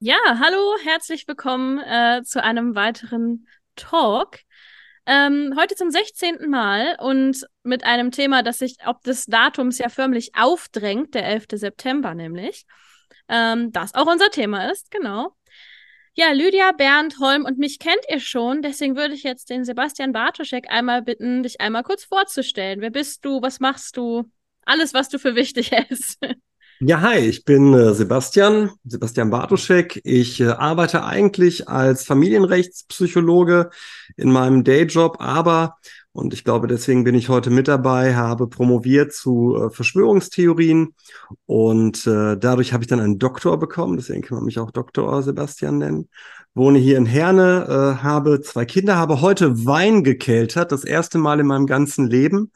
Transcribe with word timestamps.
Ja, 0.00 0.16
hallo, 0.38 0.76
herzlich 0.84 1.26
willkommen 1.26 1.80
äh, 1.80 2.22
zu 2.22 2.40
einem 2.40 2.76
weiteren 2.76 3.48
Talk. 3.74 4.38
Ähm, 5.06 5.54
heute 5.58 5.74
zum 5.74 5.90
16. 5.90 6.48
Mal 6.48 6.96
und 7.00 7.44
mit 7.64 7.82
einem 7.82 8.12
Thema, 8.12 8.44
das 8.44 8.58
sich 8.58 8.76
ob 8.86 9.02
des 9.02 9.26
Datums 9.26 9.78
ja 9.78 9.88
förmlich 9.88 10.36
aufdrängt, 10.36 11.14
der 11.14 11.26
11. 11.26 11.46
September 11.54 12.14
nämlich. 12.14 12.64
Ähm, 13.28 13.72
das 13.72 13.92
auch 13.94 14.06
unser 14.06 14.30
Thema 14.30 14.70
ist, 14.70 14.92
genau. 14.92 15.36
Ja, 16.14 16.30
Lydia, 16.30 16.70
Bernd, 16.70 17.18
Holm 17.18 17.44
und 17.44 17.58
mich 17.58 17.80
kennt 17.80 18.04
ihr 18.08 18.20
schon, 18.20 18.62
deswegen 18.62 18.94
würde 18.94 19.14
ich 19.14 19.24
jetzt 19.24 19.50
den 19.50 19.64
Sebastian 19.64 20.12
Bartoschek 20.12 20.70
einmal 20.70 21.02
bitten, 21.02 21.42
dich 21.42 21.60
einmal 21.60 21.82
kurz 21.82 22.04
vorzustellen. 22.04 22.80
Wer 22.80 22.90
bist 22.90 23.24
du? 23.24 23.42
Was 23.42 23.58
machst 23.58 23.96
du? 23.96 24.30
Alles, 24.64 24.94
was 24.94 25.08
du 25.08 25.18
für 25.18 25.34
wichtig 25.34 25.70
hältst. 25.72 26.20
Ja, 26.80 27.00
hi, 27.00 27.18
ich 27.18 27.44
bin 27.44 27.74
äh, 27.74 27.92
Sebastian, 27.92 28.70
Sebastian 28.84 29.30
Bartoschek. 29.30 30.00
Ich 30.04 30.40
äh, 30.40 30.46
arbeite 30.50 31.04
eigentlich 31.04 31.68
als 31.68 32.04
Familienrechtspsychologe 32.04 33.70
in 34.16 34.30
meinem 34.30 34.62
Dayjob, 34.62 35.16
aber, 35.18 35.74
und 36.12 36.32
ich 36.34 36.44
glaube, 36.44 36.68
deswegen 36.68 37.02
bin 37.02 37.16
ich 37.16 37.28
heute 37.28 37.50
mit 37.50 37.66
dabei, 37.66 38.14
habe 38.14 38.46
promoviert 38.46 39.12
zu 39.12 39.56
äh, 39.56 39.70
Verschwörungstheorien 39.70 40.94
und 41.46 42.06
äh, 42.06 42.36
dadurch 42.36 42.72
habe 42.72 42.84
ich 42.84 42.88
dann 42.88 43.00
einen 43.00 43.18
Doktor 43.18 43.58
bekommen, 43.58 43.96
deswegen 43.96 44.22
kann 44.22 44.36
man 44.36 44.44
mich 44.44 44.60
auch 44.60 44.70
Doktor 44.70 45.20
Sebastian 45.24 45.78
nennen. 45.78 46.08
Wohne 46.54 46.78
hier 46.78 46.96
in 46.96 47.06
Herne, 47.06 47.66
äh, 47.98 48.02
habe 48.04 48.40
zwei 48.40 48.64
Kinder, 48.64 48.96
habe 48.96 49.20
heute 49.20 49.66
Wein 49.66 50.04
gekeltert, 50.04 50.70
das 50.70 50.84
erste 50.84 51.18
Mal 51.18 51.40
in 51.40 51.46
meinem 51.46 51.66
ganzen 51.66 52.06
Leben 52.06 52.52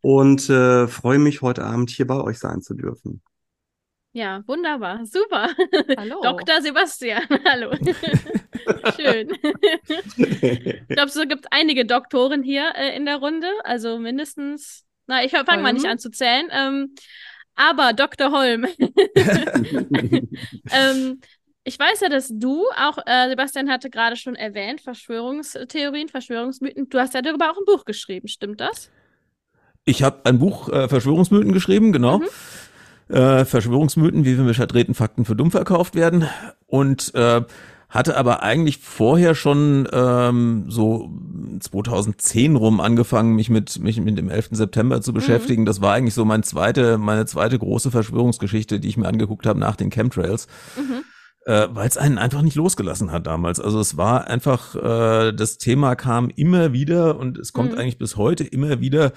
und 0.00 0.48
äh, 0.48 0.88
freue 0.88 1.18
mich, 1.18 1.42
heute 1.42 1.64
Abend 1.64 1.90
hier 1.90 2.06
bei 2.06 2.18
euch 2.18 2.38
sein 2.38 2.62
zu 2.62 2.72
dürfen. 2.72 3.20
Ja, 4.18 4.42
wunderbar. 4.48 5.06
Super. 5.06 5.50
Hallo. 5.96 6.20
Dr. 6.20 6.60
Sebastian. 6.60 7.22
Hallo. 7.44 7.70
Schön. 8.96 9.30
ich 10.16 10.88
glaube, 10.88 11.08
es 11.08 11.14
gibt 11.28 11.46
einige 11.52 11.86
Doktoren 11.86 12.42
hier 12.42 12.72
äh, 12.74 12.96
in 12.96 13.06
der 13.06 13.18
Runde. 13.18 13.46
Also 13.62 14.00
mindestens. 14.00 14.84
Na, 15.06 15.24
ich 15.24 15.30
fange 15.30 15.62
mal 15.62 15.72
nicht 15.72 15.86
an 15.86 16.00
zu 16.00 16.10
zählen. 16.10 16.48
Ähm, 16.50 16.96
aber 17.54 17.92
Dr. 17.92 18.32
Holm. 18.32 18.66
ähm, 20.72 21.20
ich 21.62 21.78
weiß 21.78 22.00
ja, 22.00 22.08
dass 22.08 22.28
du 22.28 22.64
auch, 22.76 22.98
äh, 23.06 23.28
Sebastian 23.28 23.70
hatte 23.70 23.88
gerade 23.88 24.16
schon 24.16 24.34
erwähnt, 24.34 24.80
Verschwörungstheorien, 24.80 26.08
Verschwörungsmythen. 26.08 26.88
Du 26.88 26.98
hast 26.98 27.14
ja 27.14 27.22
darüber 27.22 27.52
auch 27.52 27.56
ein 27.56 27.66
Buch 27.66 27.84
geschrieben, 27.84 28.26
stimmt 28.26 28.60
das? 28.60 28.90
Ich 29.84 30.02
habe 30.02 30.22
ein 30.24 30.40
Buch 30.40 30.68
äh, 30.70 30.88
Verschwörungsmythen 30.88 31.52
geschrieben, 31.52 31.92
genau. 31.92 32.18
Mhm 32.18 32.26
äh, 33.08 33.44
Verschwörungsmythen, 33.44 34.24
wie 34.24 34.36
wir 34.36 34.44
mit 34.44 34.56
verdrehten 34.56 34.94
Fakten 34.94 35.24
für 35.24 35.36
dumm 35.36 35.50
verkauft 35.50 35.94
werden. 35.94 36.28
Und 36.66 37.14
äh, 37.14 37.42
hatte 37.88 38.18
aber 38.18 38.42
eigentlich 38.42 38.78
vorher 38.78 39.34
schon 39.34 39.88
ähm, 39.92 40.66
so 40.68 41.10
2010 41.58 42.56
rum 42.56 42.80
angefangen, 42.80 43.34
mich 43.34 43.48
mit 43.48 43.78
mich 43.78 43.98
mit 44.00 44.18
dem 44.18 44.28
11. 44.28 44.48
September 44.52 45.00
zu 45.00 45.12
mhm. 45.12 45.16
beschäftigen. 45.16 45.62
Mhm. 45.62 45.66
Das 45.66 45.80
war 45.80 45.94
eigentlich 45.94 46.14
so 46.14 46.24
mein 46.24 46.42
zweite, 46.42 46.98
meine 46.98 47.24
zweite 47.24 47.58
große 47.58 47.90
Verschwörungsgeschichte, 47.90 48.78
die 48.78 48.88
ich 48.88 48.98
mir 48.98 49.08
angeguckt 49.08 49.46
habe 49.46 49.58
nach 49.58 49.76
den 49.76 49.90
Chemtrails. 49.90 50.48
Mhm. 50.76 51.04
Äh, 51.46 51.68
Weil 51.70 51.88
es 51.88 51.96
einen 51.96 52.18
einfach 52.18 52.42
nicht 52.42 52.56
losgelassen 52.56 53.10
hat 53.10 53.26
damals. 53.26 53.58
Also 53.58 53.80
es 53.80 53.96
war 53.96 54.26
einfach, 54.26 54.74
äh, 54.74 55.32
das 55.32 55.56
Thema 55.56 55.96
kam 55.96 56.28
immer 56.28 56.74
wieder 56.74 57.18
und 57.18 57.38
es 57.38 57.54
kommt 57.54 57.72
mhm. 57.72 57.78
eigentlich 57.78 57.98
bis 57.98 58.16
heute 58.16 58.44
immer 58.44 58.80
wieder 58.80 59.12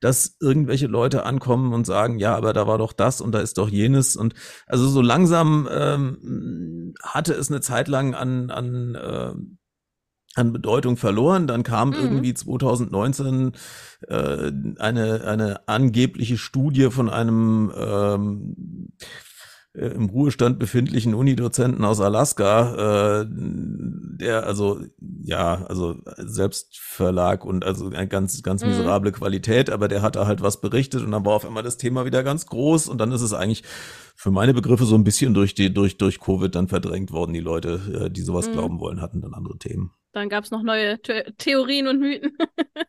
dass 0.00 0.36
irgendwelche 0.40 0.86
Leute 0.86 1.24
ankommen 1.24 1.72
und 1.72 1.86
sagen, 1.86 2.18
ja, 2.18 2.36
aber 2.36 2.52
da 2.52 2.66
war 2.66 2.78
doch 2.78 2.92
das 2.92 3.20
und 3.20 3.32
da 3.32 3.40
ist 3.40 3.58
doch 3.58 3.68
jenes. 3.68 4.16
Und 4.16 4.34
also 4.66 4.88
so 4.88 5.02
langsam 5.02 5.68
ähm, 5.70 6.94
hatte 7.02 7.34
es 7.34 7.50
eine 7.50 7.60
Zeit 7.60 7.88
lang 7.88 8.14
an, 8.14 8.50
an 8.50 8.94
äh, 8.94 9.32
an 10.38 10.52
Bedeutung 10.52 10.96
verloren. 10.96 11.46
Dann 11.46 11.62
kam 11.62 11.90
mhm. 11.90 11.96
irgendwie 11.96 12.34
2019 12.34 13.52
äh, 14.06 14.52
eine, 14.78 15.24
eine 15.24 15.68
angebliche 15.68 16.38
Studie 16.38 16.90
von 16.90 17.10
einem 17.10 17.72
ähm, 17.76 18.92
äh, 19.74 19.86
im 19.88 20.06
Ruhestand 20.06 20.58
befindlichen 20.58 21.14
Unidozenten 21.14 21.84
aus 21.84 22.00
Alaska, 22.00 23.20
äh, 23.20 23.26
der 23.28 24.46
also 24.46 24.80
ja, 25.22 25.64
also 25.66 25.96
Selbstverlag 26.16 27.44
und 27.44 27.64
also 27.64 27.88
eine 27.88 28.08
ganz, 28.08 28.42
ganz 28.42 28.62
mhm. 28.62 28.68
miserable 28.68 29.12
Qualität, 29.12 29.70
aber 29.70 29.88
der 29.88 30.02
hat 30.02 30.16
da 30.16 30.26
halt 30.26 30.42
was 30.42 30.60
berichtet 30.60 31.02
und 31.02 31.10
dann 31.12 31.24
war 31.24 31.34
auf 31.34 31.46
einmal 31.46 31.62
das 31.62 31.76
Thema 31.76 32.04
wieder 32.04 32.22
ganz 32.22 32.46
groß 32.46 32.88
und 32.88 32.98
dann 32.98 33.12
ist 33.12 33.22
es 33.22 33.32
eigentlich 33.32 33.62
für 34.16 34.30
meine 34.30 34.54
Begriffe 34.54 34.84
so 34.84 34.96
ein 34.96 35.04
bisschen 35.04 35.32
durch 35.34 35.54
die, 35.54 35.72
durch, 35.72 35.96
durch 35.96 36.18
Covid 36.18 36.54
dann 36.54 36.66
verdrängt 36.68 37.12
worden. 37.12 37.32
Die 37.32 37.40
Leute, 37.40 38.06
äh, 38.06 38.10
die 38.10 38.22
sowas 38.22 38.48
mhm. 38.48 38.52
glauben 38.52 38.80
wollen, 38.80 39.00
hatten 39.00 39.20
dann 39.20 39.34
andere 39.34 39.58
Themen. 39.58 39.92
Dann 40.12 40.28
gab 40.28 40.44
es 40.44 40.50
noch 40.50 40.62
neue 40.62 40.98
The 41.06 41.24
Theorien 41.36 41.86
und 41.86 42.00
Mythen. 42.00 42.36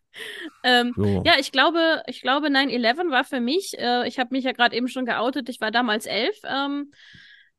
ähm, 0.63 0.93
so. 0.95 1.23
Ja, 1.25 1.33
ich 1.37 1.51
glaube, 1.51 2.01
ich 2.07 2.21
glaube, 2.21 2.47
9-11 2.49 3.11
war 3.11 3.23
für 3.23 3.41
mich, 3.41 3.77
äh, 3.77 4.07
ich 4.07 4.19
habe 4.19 4.33
mich 4.33 4.45
ja 4.45 4.53
gerade 4.53 4.75
eben 4.75 4.87
schon 4.87 5.05
geoutet, 5.05 5.49
ich 5.49 5.59
war 5.59 5.71
damals 5.71 6.05
elf, 6.05 6.37
ähm, 6.45 6.91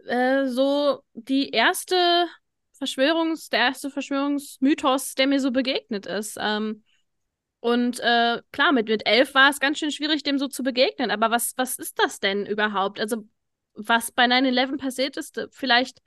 äh, 0.06 0.46
so 0.46 1.02
die 1.12 1.50
erste 1.50 2.26
Verschwörungs-, 2.80 3.50
der 3.50 3.60
erste 3.60 3.90
Verschwörungsmythos, 3.90 5.14
der 5.14 5.26
mir 5.26 5.40
so 5.40 5.50
begegnet 5.50 6.06
ist. 6.06 6.38
Ähm, 6.40 6.82
und 7.60 8.00
äh, 8.00 8.40
klar, 8.52 8.72
mit, 8.72 8.88
mit 8.88 9.06
elf 9.06 9.34
war 9.34 9.50
es 9.50 9.60
ganz 9.60 9.78
schön 9.78 9.90
schwierig, 9.90 10.22
dem 10.22 10.38
so 10.38 10.48
zu 10.48 10.62
begegnen. 10.62 11.10
Aber 11.10 11.30
was, 11.30 11.52
was 11.56 11.78
ist 11.78 11.98
das 11.98 12.18
denn 12.18 12.46
überhaupt? 12.46 12.98
Also, 12.98 13.28
was 13.74 14.10
bei 14.10 14.24
9-11 14.24 14.78
passiert 14.78 15.16
ist, 15.18 15.46
vielleicht 15.52 16.00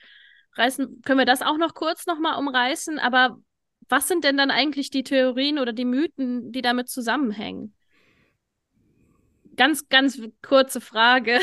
reißen, 0.58 1.02
können 1.04 1.20
wir 1.20 1.26
das 1.26 1.42
auch 1.42 1.58
noch 1.58 1.74
kurz 1.74 2.06
nochmal 2.06 2.40
umreißen, 2.40 3.00
aber 3.00 3.38
was 3.90 4.08
sind 4.08 4.24
denn 4.24 4.38
dann 4.38 4.52
eigentlich 4.52 4.90
die 4.90 5.04
Theorien 5.04 5.60
oder 5.60 5.74
die 5.74 5.86
Mythen, 5.86 6.52
die 6.52 6.62
damit 6.62 6.90
zusammenhängen? 6.90 7.74
Ganz, 9.56 9.88
ganz 9.90 10.20
kurze 10.42 10.82
Frage. 10.82 11.40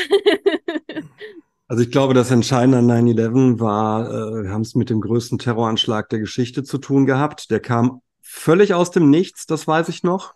also 1.67 1.83
ich 1.83 1.91
glaube, 1.91 2.13
das 2.13 2.31
Entscheidende 2.31 2.79
an 2.79 3.07
9-11 3.07 3.59
war, 3.59 4.09
äh, 4.09 4.43
wir 4.43 4.51
haben 4.51 4.61
es 4.61 4.75
mit 4.75 4.89
dem 4.89 4.99
größten 4.99 5.37
Terroranschlag 5.37 6.09
der 6.09 6.19
Geschichte 6.19 6.63
zu 6.63 6.77
tun 6.77 7.05
gehabt. 7.05 7.51
Der 7.51 7.61
kam 7.61 8.01
völlig 8.21 8.73
aus 8.73 8.91
dem 8.91 9.09
Nichts, 9.09 9.45
das 9.45 9.67
weiß 9.67 9.87
ich 9.89 10.03
noch. 10.03 10.35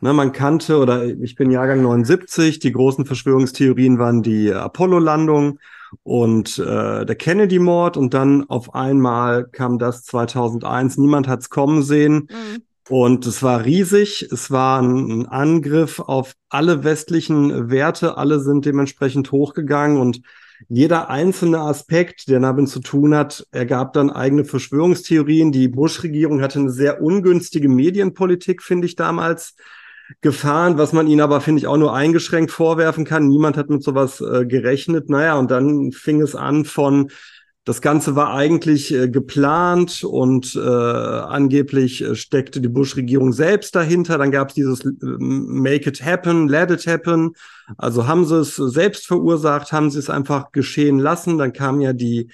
Ne, 0.00 0.12
man 0.12 0.32
kannte, 0.32 0.78
oder 0.78 1.06
ich 1.06 1.34
bin 1.34 1.50
Jahrgang 1.50 1.80
79, 1.80 2.58
die 2.58 2.72
großen 2.72 3.06
Verschwörungstheorien 3.06 3.98
waren 3.98 4.22
die 4.22 4.52
Apollo-Landung 4.52 5.58
und 6.02 6.58
äh, 6.58 7.04
der 7.06 7.16
Kennedy-Mord 7.16 7.96
und 7.96 8.14
dann 8.14 8.48
auf 8.48 8.74
einmal 8.74 9.46
kam 9.46 9.78
das 9.78 10.04
2001. 10.04 10.98
Niemand 10.98 11.28
hat 11.28 11.40
es 11.40 11.50
kommen 11.50 11.82
sehen. 11.82 12.28
Mhm. 12.30 12.62
Und 12.88 13.26
es 13.26 13.42
war 13.42 13.64
riesig. 13.64 14.28
Es 14.30 14.50
war 14.50 14.82
ein, 14.82 15.26
Angriff 15.26 16.00
auf 16.00 16.34
alle 16.50 16.84
westlichen 16.84 17.70
Werte. 17.70 18.18
Alle 18.18 18.40
sind 18.40 18.66
dementsprechend 18.66 19.32
hochgegangen 19.32 19.98
und 19.98 20.20
jeder 20.68 21.10
einzelne 21.10 21.60
Aspekt, 21.60 22.28
der 22.28 22.40
damit 22.40 22.68
zu 22.68 22.80
tun 22.80 23.14
hat, 23.14 23.46
ergab 23.50 23.92
dann 23.92 24.10
eigene 24.10 24.44
Verschwörungstheorien. 24.44 25.52
Die 25.52 25.68
Bush-Regierung 25.68 26.42
hatte 26.42 26.58
eine 26.58 26.70
sehr 26.70 27.02
ungünstige 27.02 27.68
Medienpolitik, 27.68 28.62
finde 28.62 28.86
ich 28.86 28.96
damals 28.96 29.56
gefahren, 30.20 30.78
was 30.78 30.92
man 30.92 31.06
ihnen 31.06 31.20
aber, 31.20 31.40
finde 31.40 31.60
ich, 31.60 31.66
auch 31.66 31.76
nur 31.76 31.94
eingeschränkt 31.94 32.50
vorwerfen 32.50 33.04
kann. 33.04 33.28
Niemand 33.28 33.56
hat 33.56 33.70
mit 33.70 33.82
sowas 33.82 34.20
äh, 34.20 34.46
gerechnet. 34.46 35.08
Naja, 35.08 35.38
und 35.38 35.50
dann 35.50 35.92
fing 35.92 36.20
es 36.20 36.34
an 36.34 36.64
von, 36.64 37.10
das 37.66 37.80
Ganze 37.80 38.14
war 38.14 38.34
eigentlich 38.34 38.92
äh, 38.92 39.08
geplant 39.08 40.04
und 40.04 40.54
äh, 40.54 40.60
angeblich 40.60 42.02
äh, 42.02 42.14
steckte 42.14 42.60
die 42.60 42.68
Bush-Regierung 42.68 43.32
selbst 43.32 43.74
dahinter. 43.74 44.18
Dann 44.18 44.30
gab 44.30 44.50
es 44.50 44.54
dieses 44.54 44.84
äh, 44.84 44.90
Make 45.00 45.88
it 45.88 46.04
happen, 46.04 46.46
let 46.48 46.70
it 46.70 46.86
happen. 46.86 47.32
Also 47.78 48.06
haben 48.06 48.26
sie 48.26 48.40
es 48.40 48.56
selbst 48.56 49.06
verursacht, 49.06 49.72
haben 49.72 49.90
sie 49.90 49.98
es 49.98 50.10
einfach 50.10 50.52
geschehen 50.52 50.98
lassen. 50.98 51.38
Dann 51.38 51.54
kam 51.54 51.80
ja 51.80 51.94
die, 51.94 52.28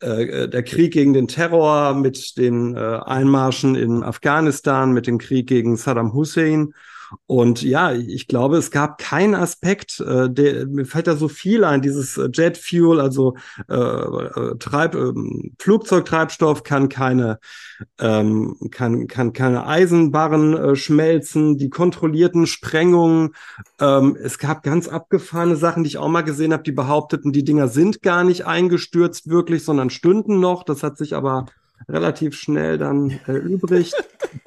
äh, 0.00 0.48
der 0.48 0.64
Krieg 0.64 0.92
gegen 0.92 1.12
den 1.12 1.28
Terror 1.28 1.94
mit 1.94 2.36
den 2.36 2.74
äh, 2.74 2.80
Einmarschen 3.04 3.76
in 3.76 4.02
Afghanistan, 4.02 4.92
mit 4.92 5.06
dem 5.06 5.18
Krieg 5.18 5.46
gegen 5.46 5.76
Saddam 5.76 6.12
Hussein. 6.12 6.74
Und 7.26 7.62
ja, 7.62 7.92
ich 7.92 8.28
glaube, 8.28 8.56
es 8.56 8.70
gab 8.70 8.98
keinen 8.98 9.34
Aspekt, 9.34 10.00
äh, 10.00 10.30
der, 10.30 10.66
mir 10.66 10.84
fällt 10.84 11.06
da 11.06 11.16
so 11.16 11.28
viel 11.28 11.64
ein, 11.64 11.82
dieses 11.82 12.16
äh, 12.16 12.28
Jet 12.32 12.58
Fuel, 12.58 13.00
also 13.00 13.36
äh, 13.68 13.74
äh, 13.74 14.56
Treib, 14.58 14.94
äh, 14.94 15.12
Flugzeugtreibstoff 15.58 16.62
kann 16.62 16.88
keine, 16.88 17.38
ähm, 17.98 18.56
kann, 18.70 19.06
kann 19.06 19.32
keine 19.32 19.66
Eisenbarren 19.66 20.56
äh, 20.56 20.76
schmelzen, 20.76 21.58
die 21.58 21.70
kontrollierten 21.70 22.46
Sprengungen. 22.46 23.34
Ähm, 23.80 24.16
es 24.20 24.38
gab 24.38 24.62
ganz 24.62 24.88
abgefahrene 24.88 25.56
Sachen, 25.56 25.84
die 25.84 25.88
ich 25.88 25.98
auch 25.98 26.08
mal 26.08 26.22
gesehen 26.22 26.52
habe, 26.52 26.62
die 26.62 26.72
behaupteten, 26.72 27.32
die 27.32 27.44
Dinger 27.44 27.68
sind 27.68 28.02
gar 28.02 28.24
nicht 28.24 28.46
eingestürzt 28.46 29.28
wirklich, 29.28 29.64
sondern 29.64 29.90
stünden 29.90 30.40
noch. 30.40 30.64
Das 30.64 30.82
hat 30.82 30.96
sich 30.96 31.14
aber 31.14 31.46
relativ 31.88 32.36
schnell 32.36 32.78
dann 32.78 33.20
erübrigt. 33.26 33.94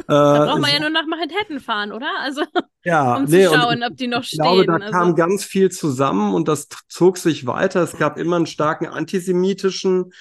Da 0.08 0.46
braucht 0.46 0.62
man 0.62 0.72
ja 0.72 0.80
nur 0.80 0.90
nach 0.90 1.06
Manhattan 1.08 1.60
fahren, 1.60 1.92
oder? 1.92 2.10
Also, 2.22 2.42
ja, 2.84 3.16
um 3.16 3.28
zu 3.28 3.36
nee, 3.36 3.46
schauen, 3.46 3.84
ob 3.84 3.98
die 3.98 4.08
noch 4.08 4.24
ich 4.24 4.30
stehen. 4.30 4.46
Ich 4.46 4.66
glaube, 4.66 4.66
da 4.66 4.74
also. 4.74 4.92
kam 4.92 5.16
ganz 5.16 5.44
viel 5.44 5.72
zusammen 5.72 6.34
und 6.34 6.48
das 6.48 6.68
zog 6.88 7.18
sich 7.18 7.46
weiter. 7.46 7.82
Es 7.82 7.98
gab 7.98 8.18
immer 8.18 8.36
einen 8.36 8.46
starken 8.46 8.88
antisemitischen 8.88 10.12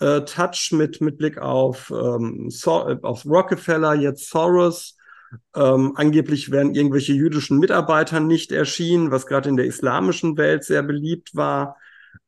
äh, 0.00 0.22
Touch 0.22 0.70
mit, 0.72 1.00
mit 1.00 1.18
Blick 1.18 1.38
auf, 1.38 1.90
ähm, 1.90 2.50
so 2.50 2.72
auf 2.72 3.24
Rockefeller, 3.26 3.94
jetzt 3.94 4.30
Soros. 4.30 4.96
Ähm, 5.54 5.92
angeblich 5.96 6.50
wären 6.50 6.74
irgendwelche 6.74 7.12
jüdischen 7.12 7.58
Mitarbeiter 7.58 8.20
nicht 8.20 8.52
erschienen, 8.52 9.10
was 9.10 9.26
gerade 9.26 9.48
in 9.48 9.56
der 9.56 9.66
islamischen 9.66 10.36
Welt 10.36 10.64
sehr 10.64 10.82
beliebt 10.82 11.34
war. 11.34 11.76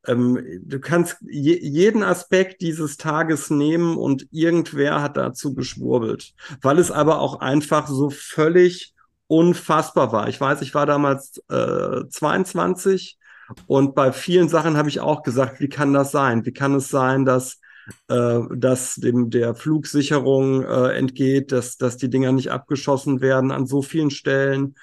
Ähm, 0.07 0.39
du 0.65 0.81
kannst 0.81 1.17
je, 1.21 1.59
jeden 1.59 2.03
Aspekt 2.03 2.61
dieses 2.61 2.97
Tages 2.97 3.51
nehmen 3.51 3.97
und 3.97 4.27
irgendwer 4.31 5.03
hat 5.03 5.17
dazu 5.17 5.55
geschwurbelt, 5.55 6.35
weil 6.63 6.79
es 6.79 6.91
aber 6.91 7.21
auch 7.21 7.41
einfach 7.41 7.89
so 7.89 8.11
völlig 8.11 8.95
unfassbar 9.27 10.13
war. 10.13 10.29
Ich 10.29 10.41
weiß, 10.41 10.63
ich 10.63 10.75
war 10.75 10.87
damals 10.87 11.43
äh, 11.49 12.07
22 12.09 13.19
und 13.67 13.95
bei 13.95 14.13
vielen 14.13 14.49
Sachen 14.49 14.77
habe 14.77 14.89
ich 14.89 15.01
auch 15.01 15.23
gesagt, 15.23 15.61
wie 15.61 15.69
kann 15.69 15.93
das 15.93 16.13
sein? 16.13 16.45
Wie 16.45 16.53
kann 16.53 16.75
es 16.75 16.89
sein, 16.89 17.25
dass 17.25 17.61
äh, 18.09 18.41
dass 18.51 18.97
dem 18.97 19.31
der 19.31 19.55
Flugsicherung 19.55 20.65
äh, 20.65 20.89
entgeht, 20.97 21.53
dass, 21.53 21.77
dass 21.77 21.97
die 21.97 22.11
Dinger 22.11 22.33
nicht 22.33 22.51
abgeschossen 22.51 23.21
werden 23.21 23.53
an 23.53 23.67
so 23.67 23.83
vielen 23.83 24.11
Stellen 24.11 24.75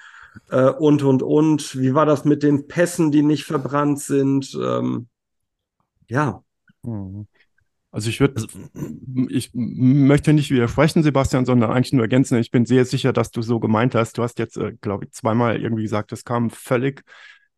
äh, 0.50 0.70
und, 0.70 1.02
und, 1.02 1.22
und. 1.22 1.78
Wie 1.78 1.94
war 1.94 2.06
das 2.06 2.24
mit 2.24 2.42
den 2.42 2.68
Pässen, 2.68 3.10
die 3.10 3.22
nicht 3.22 3.44
verbrannt 3.44 4.00
sind? 4.00 4.56
Ähm, 4.60 5.08
ja. 6.08 6.42
Mhm. 6.82 7.26
Also 7.90 8.10
ich 8.10 8.18
würde, 8.18 8.44
ich 9.28 9.50
möchte 9.54 10.32
nicht 10.32 10.50
widersprechen, 10.50 11.04
Sebastian, 11.04 11.44
sondern 11.44 11.70
eigentlich 11.70 11.92
nur 11.92 12.02
ergänzen. 12.02 12.36
Ich 12.38 12.50
bin 12.50 12.66
sehr 12.66 12.84
sicher, 12.84 13.12
dass 13.12 13.30
du 13.30 13.40
so 13.40 13.60
gemeint 13.60 13.94
hast. 13.94 14.18
Du 14.18 14.24
hast 14.24 14.40
jetzt, 14.40 14.56
äh, 14.56 14.72
glaube 14.80 15.04
ich, 15.04 15.12
zweimal 15.12 15.62
irgendwie 15.62 15.84
gesagt, 15.84 16.10
es 16.10 16.24
kam 16.24 16.50
völlig 16.50 17.04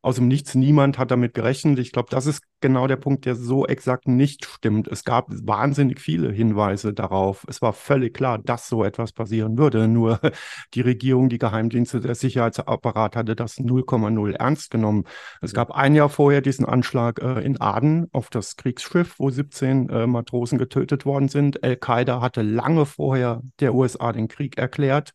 aus 0.06 0.16
dem 0.16 0.28
Nichts. 0.28 0.54
Niemand 0.54 0.98
hat 0.98 1.10
damit 1.10 1.34
gerechnet. 1.34 1.80
Ich 1.80 1.90
glaube, 1.90 2.10
das 2.10 2.26
ist 2.26 2.40
genau 2.60 2.86
der 2.86 2.94
Punkt, 2.94 3.26
der 3.26 3.34
so 3.34 3.66
exakt 3.66 4.06
nicht 4.06 4.46
stimmt. 4.46 4.86
Es 4.86 5.02
gab 5.02 5.26
wahnsinnig 5.28 6.00
viele 6.00 6.30
Hinweise 6.30 6.94
darauf. 6.94 7.44
Es 7.48 7.60
war 7.60 7.72
völlig 7.72 8.14
klar, 8.14 8.38
dass 8.38 8.68
so 8.68 8.84
etwas 8.84 9.12
passieren 9.12 9.58
würde. 9.58 9.88
Nur 9.88 10.20
die 10.74 10.80
Regierung, 10.80 11.28
die 11.28 11.38
Geheimdienste, 11.38 11.98
der 11.98 12.14
Sicherheitsapparat 12.14 13.16
hatte 13.16 13.34
das 13.34 13.58
0,0 13.58 14.34
ernst 14.34 14.70
genommen. 14.70 15.04
Es 15.42 15.52
gab 15.52 15.72
ein 15.72 15.96
Jahr 15.96 16.08
vorher 16.08 16.40
diesen 16.40 16.66
Anschlag 16.66 17.20
äh, 17.20 17.40
in 17.40 17.60
Aden 17.60 18.06
auf 18.12 18.30
das 18.30 18.54
Kriegsschiff, 18.54 19.16
wo 19.18 19.30
17 19.30 19.88
äh, 19.88 20.06
Matrosen 20.06 20.56
getötet 20.56 21.04
worden 21.04 21.28
sind. 21.28 21.64
Al-Qaida 21.64 22.20
hatte 22.20 22.42
lange 22.42 22.86
vorher 22.86 23.42
der 23.58 23.74
USA 23.74 24.12
den 24.12 24.28
Krieg 24.28 24.56
erklärt. 24.56 25.10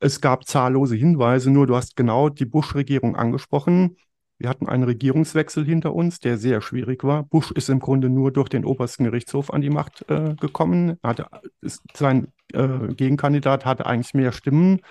Es 0.00 0.22
gab 0.22 0.46
zahllose 0.46 0.96
Hinweise, 0.96 1.50
nur 1.50 1.66
du 1.66 1.76
hast 1.76 1.94
genau 1.94 2.30
die 2.30 2.46
Bush-Regierung 2.46 3.16
angesprochen. 3.16 3.96
Wir 4.44 4.50
hatten 4.50 4.68
einen 4.68 4.82
Regierungswechsel 4.82 5.64
hinter 5.64 5.94
uns, 5.94 6.18
der 6.20 6.36
sehr 6.36 6.60
schwierig 6.60 7.02
war. 7.02 7.22
Bush 7.22 7.50
ist 7.52 7.70
im 7.70 7.78
Grunde 7.78 8.10
nur 8.10 8.30
durch 8.30 8.50
den 8.50 8.66
obersten 8.66 9.04
Gerichtshof 9.04 9.50
an 9.50 9.62
die 9.62 9.70
Macht 9.70 10.04
äh, 10.10 10.34
gekommen. 10.38 10.98
Hatte, 11.02 11.28
sein 11.94 12.28
äh, 12.52 12.92
Gegenkandidat 12.94 13.64
hatte 13.64 13.86
eigentlich 13.86 14.12
mehr 14.12 14.32
Stimmen. 14.32 14.82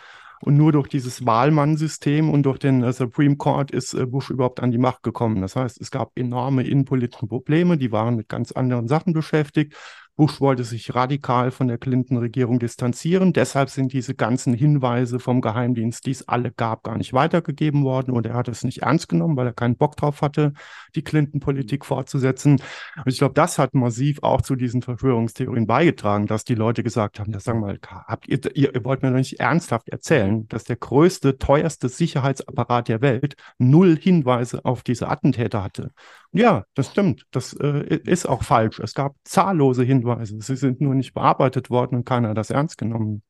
Und 0.42 0.58
nur 0.58 0.72
durch 0.72 0.88
dieses 0.88 1.28
Wahlmannsystem 1.28 2.32
und 2.32 2.48
durch 2.48 2.58
den 2.58 2.82
äh, 2.82 2.92
Supreme 2.94 3.38
Court 3.38 3.70
ist 3.70 3.94
äh, 3.94 4.08
Bush 4.08 4.32
überhaupt 4.32 4.60
an 4.60 4.72
die 4.72 4.80
Macht 4.80 5.04
gekommen. 5.04 5.40
Das 5.44 5.56
heißt, 5.56 5.80
es 5.80 5.92
gab 5.92 6.14
enorme 6.16 6.64
innenpolitische 6.64 7.28
Probleme, 7.28 7.78
die 7.78 7.92
waren 7.92 8.16
mit 8.16 8.30
ganz 8.30 8.54
anderen 8.54 8.88
Sachen 8.88 9.14
beschäftigt. 9.14 9.76
Bush 10.15 10.39
wollte 10.39 10.63
sich 10.63 10.94
radikal 10.94 11.50
von 11.50 11.68
der 11.68 11.80
Clinton-Regierung 11.80 12.60
distanzieren. 12.60 13.33
Deshalb 13.33 13.71
sind 13.71 13.94
diese 13.94 14.13
ganzen 14.13 14.54
Hinweise 14.54 15.19
vom 15.19 15.42
Geheimdienst, 15.42 16.06
die 16.06 16.12
es 16.12 16.27
alle 16.27 16.51
gab, 16.51 16.83
gar 16.83 17.00
nicht 17.00 17.13
weitergegeben 17.13 17.83
worden. 17.83 18.12
Und 18.12 18.27
er 18.27 18.36
hat 18.36 18.48
es 18.48 18.63
nicht 18.63 18.83
ernst 18.83 19.10
genommen, 19.10 19.36
weil 19.38 19.48
er 19.48 19.54
keinen 19.54 19.75
Bock 19.75 19.98
drauf 19.98 20.21
hatte, 20.21 20.54
die 20.94 21.04
Clinton-Politik 21.04 21.83
fortzusetzen. 21.83 22.62
Und 22.95 23.12
ich 23.12 23.18
glaube, 23.18 23.33
das 23.33 23.57
hat 23.57 23.74
massiv 23.74 24.21
auch 24.21 24.44
zu 24.44 24.56
diesen 24.56 24.83
Verschwörungstheorien 24.83 25.65
beigetragen, 25.65 26.27
dass 26.27 26.44
die 26.44 26.54
Leute 26.54 26.83
gesagt 26.83 27.19
haben, 27.19 27.31
das 27.31 27.45
sagen 27.45 27.62
mal, 27.62 27.80
habt 28.07 28.27
ihr, 28.27 28.39
ihr, 28.56 28.75
ihr 28.75 28.86
wollt 28.86 29.01
mir 29.01 29.09
doch 29.09 29.18
nicht 29.18 29.39
ernsthaft 29.39 29.89
erzählen, 29.89 30.48
dass 30.48 30.63
der 30.63 30.75
größte, 30.75 31.39
teuerste 31.39 31.89
Sicherheitsapparat 31.89 32.88
der 32.88 33.01
Welt 33.01 33.36
null 33.57 33.98
Hinweise 34.00 34.63
auf 34.63 34.83
diese 34.83 35.07
Attentäter 35.07 35.63
hatte. 35.63 35.89
Ja, 36.31 36.66
das 36.75 36.92
stimmt. 36.92 37.25
Das 37.31 37.54
äh, 37.54 38.00
ist 38.06 38.27
auch 38.27 38.44
falsch. 38.44 38.80
Es 38.80 38.94
gab 38.94 39.16
zahllose 39.24 39.83
Hinweise. 39.83 40.03
Sie 40.24 40.56
sind 40.56 40.82
nur 40.82 40.96
nicht 40.96 41.14
bearbeitet 41.14 41.70
worden 41.70 41.96
und 41.98 42.06
keiner 42.06 42.30
hat 42.30 42.38
das 42.38 42.50
ernst 42.50 42.78
genommen. 42.78 43.24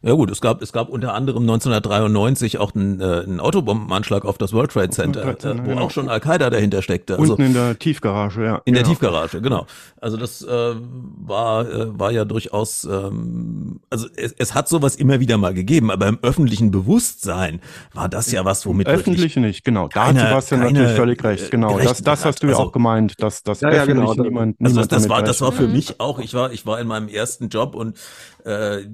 Ja 0.00 0.12
gut, 0.14 0.30
es 0.30 0.40
gab, 0.40 0.62
es 0.62 0.72
gab 0.72 0.88
unter 0.88 1.12
anderem 1.12 1.42
1993 1.42 2.58
auch 2.58 2.74
einen, 2.74 3.00
äh, 3.00 3.22
einen 3.24 3.40
Autobombenanschlag 3.40 4.24
auf 4.24 4.38
das 4.38 4.54
World 4.54 4.70
Trade 4.70 4.90
Center, 4.90 5.22
äh, 5.22 5.58
wo 5.58 5.62
genau. 5.62 5.82
auch 5.82 5.90
schon 5.90 6.08
Al-Qaida 6.08 6.48
dahinter 6.48 6.80
steckte. 6.80 7.18
Also, 7.18 7.32
Unten 7.32 7.46
in 7.46 7.54
der 7.54 7.78
Tiefgarage, 7.78 8.42
ja. 8.42 8.62
In 8.64 8.72
der 8.72 8.84
Tiefgarage, 8.84 9.42
genau. 9.42 9.66
Also 10.00 10.16
das 10.16 10.42
äh, 10.42 10.48
war, 10.48 11.68
äh, 11.68 11.98
war 11.98 12.10
ja 12.10 12.24
durchaus, 12.24 12.84
ähm, 12.84 13.80
also 13.90 14.08
es, 14.16 14.32
es 14.32 14.54
hat 14.54 14.68
sowas 14.68 14.96
immer 14.96 15.20
wieder 15.20 15.36
mal 15.36 15.52
gegeben, 15.52 15.90
aber 15.90 16.08
im 16.08 16.18
öffentlichen 16.22 16.70
Bewusstsein 16.70 17.60
war 17.92 18.08
das 18.08 18.32
ja 18.32 18.46
was, 18.46 18.64
womit 18.64 18.88
Öffentlich 18.88 19.36
nicht, 19.36 19.64
genau. 19.64 19.88
Da 19.88 20.04
keine, 20.04 20.20
hat 20.20 20.28
Sebastian 20.28 20.60
keine, 20.60 20.72
natürlich 20.72 20.96
völlig 20.96 21.24
recht, 21.24 21.50
genau. 21.50 21.78
Das, 21.78 22.02
das 22.02 22.24
hast 22.24 22.42
du 22.42 22.46
ja 22.46 22.54
also, 22.54 22.68
auch 22.68 22.72
gemeint, 22.72 23.22
dass 23.22 23.42
das 23.42 23.60
ja, 23.60 23.72
ja, 23.72 23.84
genau. 23.84 24.14
niemand, 24.14 24.56
Also 24.62 24.76
das, 24.76 24.88
das 24.88 25.08
war, 25.08 25.22
das 25.22 25.40
war 25.42 25.52
für 25.52 25.68
mich 25.68 26.00
auch, 26.00 26.18
ich 26.18 26.32
war, 26.32 26.52
ich 26.52 26.64
war 26.64 26.80
in 26.80 26.86
meinem 26.86 27.08
ersten 27.08 27.48
Job 27.48 27.74
und 27.74 27.98
äh, 28.44 28.84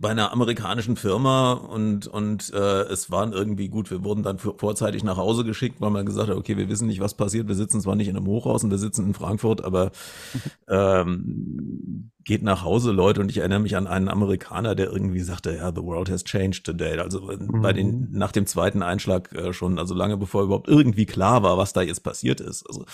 bei 0.00 0.10
einer 0.10 0.32
amerikanischen 0.32 0.96
Firma 0.96 1.52
und, 1.52 2.06
und 2.06 2.52
äh, 2.52 2.82
es 2.82 3.10
waren 3.10 3.32
irgendwie 3.32 3.68
gut, 3.68 3.90
wir 3.90 4.04
wurden 4.04 4.22
dann 4.22 4.38
vorzeitig 4.38 5.04
nach 5.04 5.16
Hause 5.16 5.44
geschickt, 5.44 5.80
weil 5.80 5.90
man 5.90 6.06
gesagt 6.06 6.28
hat, 6.28 6.36
okay, 6.36 6.56
wir 6.56 6.68
wissen 6.68 6.86
nicht, 6.86 7.00
was 7.00 7.14
passiert, 7.14 7.48
wir 7.48 7.54
sitzen 7.54 7.80
zwar 7.80 7.96
nicht 7.96 8.08
in 8.08 8.16
einem 8.16 8.26
Hochhaus 8.26 8.64
und 8.64 8.70
wir 8.70 8.78
sitzen 8.78 9.06
in 9.06 9.14
Frankfurt, 9.14 9.64
aber 9.64 9.90
ähm, 10.68 12.10
geht 12.24 12.42
nach 12.42 12.64
Hause, 12.64 12.90
Leute, 12.90 13.20
und 13.20 13.30
ich 13.30 13.38
erinnere 13.38 13.60
mich 13.60 13.76
an 13.76 13.86
einen 13.86 14.08
Amerikaner, 14.08 14.74
der 14.74 14.90
irgendwie 14.90 15.20
sagte, 15.20 15.54
ja, 15.54 15.72
the 15.74 15.82
world 15.82 16.10
has 16.10 16.24
changed 16.24 16.64
today. 16.64 16.98
Also 16.98 17.20
mhm. 17.20 17.62
bei 17.62 17.72
den, 17.72 18.08
nach 18.10 18.32
dem 18.32 18.46
zweiten 18.46 18.82
Einschlag 18.82 19.32
äh, 19.32 19.52
schon, 19.52 19.78
also 19.78 19.94
lange 19.94 20.16
bevor 20.16 20.42
überhaupt 20.42 20.68
irgendwie 20.68 21.06
klar 21.06 21.44
war, 21.44 21.56
was 21.56 21.72
da 21.72 21.82
jetzt 21.82 22.02
passiert 22.02 22.40
ist. 22.40 22.66
Also 22.66 22.84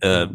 genau. 0.00 0.22
äh, 0.22 0.28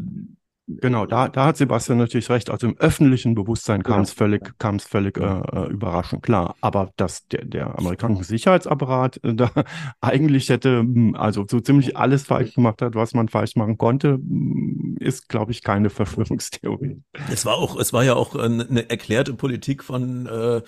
Genau, 0.77 1.07
da, 1.07 1.29
da 1.29 1.45
hat 1.45 1.57
Sebastian 1.57 1.97
natürlich 1.97 2.29
recht. 2.29 2.51
Also 2.51 2.67
im 2.67 2.77
öffentlichen 2.77 3.33
Bewusstsein 3.33 3.81
kam 3.81 4.01
es 4.01 4.13
völlig, 4.13 4.53
kam 4.59 4.75
es 4.75 4.83
völlig 4.83 5.17
äh, 5.17 5.23
äh, 5.23 5.67
überraschend 5.67 6.21
klar. 6.21 6.55
Aber 6.61 6.91
dass 6.95 7.27
der, 7.27 7.43
der 7.45 7.79
amerikanische 7.79 8.25
Sicherheitsapparat 8.25 9.19
äh, 9.23 9.33
da 9.33 9.49
eigentlich 10.01 10.49
hätte, 10.49 10.79
hm, 10.79 11.15
also 11.15 11.43
so 11.49 11.59
ziemlich 11.59 11.97
alles 11.97 12.23
falsch 12.23 12.53
gemacht 12.53 12.83
hat, 12.83 12.93
was 12.93 13.15
man 13.15 13.29
falsch 13.29 13.55
machen 13.55 13.79
konnte, 13.79 14.13
hm, 14.13 14.97
ist, 14.99 15.27
glaube 15.27 15.51
ich, 15.51 15.63
keine 15.63 15.89
Verschwörungstheorie. 15.89 17.01
Es 17.31 17.45
war 17.45 17.55
auch, 17.55 17.79
es 17.79 17.91
war 17.91 18.03
ja 18.03 18.13
auch 18.13 18.35
eine 18.35 18.89
erklärte 18.89 19.33
Politik 19.33 19.83
von 19.83 20.27
äh, 20.27 20.61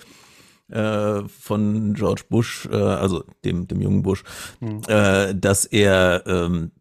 äh, 0.68 1.28
von 1.28 1.94
George 1.94 2.22
Bush, 2.28 2.66
äh, 2.70 2.74
also 2.74 3.24
dem, 3.44 3.68
dem 3.68 3.80
jungen 3.80 4.02
Bush, 4.02 4.24
hm. 4.60 4.80
äh, 4.88 5.34
dass 5.34 5.64
er 5.66 6.24
ähm, 6.26 6.72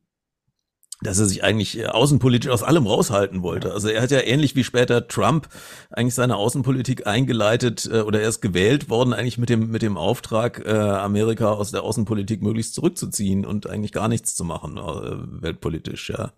dass 1.01 1.19
er 1.19 1.25
sich 1.25 1.43
eigentlich 1.43 1.79
äh, 1.79 1.87
außenpolitisch 1.87 2.51
aus 2.51 2.63
allem 2.63 2.85
raushalten 2.85 3.41
wollte. 3.41 3.73
Also 3.73 3.89
er 3.89 4.01
hat 4.01 4.11
ja 4.11 4.21
ähnlich 4.21 4.55
wie 4.55 4.63
später 4.63 5.07
Trump 5.07 5.49
eigentlich 5.89 6.15
seine 6.15 6.35
Außenpolitik 6.35 7.07
eingeleitet 7.07 7.89
äh, 7.91 8.01
oder 8.01 8.21
er 8.21 8.29
ist 8.29 8.41
gewählt 8.41 8.89
worden 8.89 9.13
eigentlich 9.13 9.37
mit 9.37 9.49
dem 9.49 9.71
mit 9.71 9.81
dem 9.81 9.97
Auftrag 9.97 10.63
äh, 10.65 10.71
Amerika 10.71 11.51
aus 11.51 11.71
der 11.71 11.83
Außenpolitik 11.83 12.41
möglichst 12.41 12.75
zurückzuziehen 12.75 13.45
und 13.45 13.69
eigentlich 13.69 13.91
gar 13.91 14.07
nichts 14.07 14.35
zu 14.35 14.45
machen 14.45 14.77
äh, 14.77 15.41
weltpolitisch, 15.41 16.09
ja. 16.09 16.31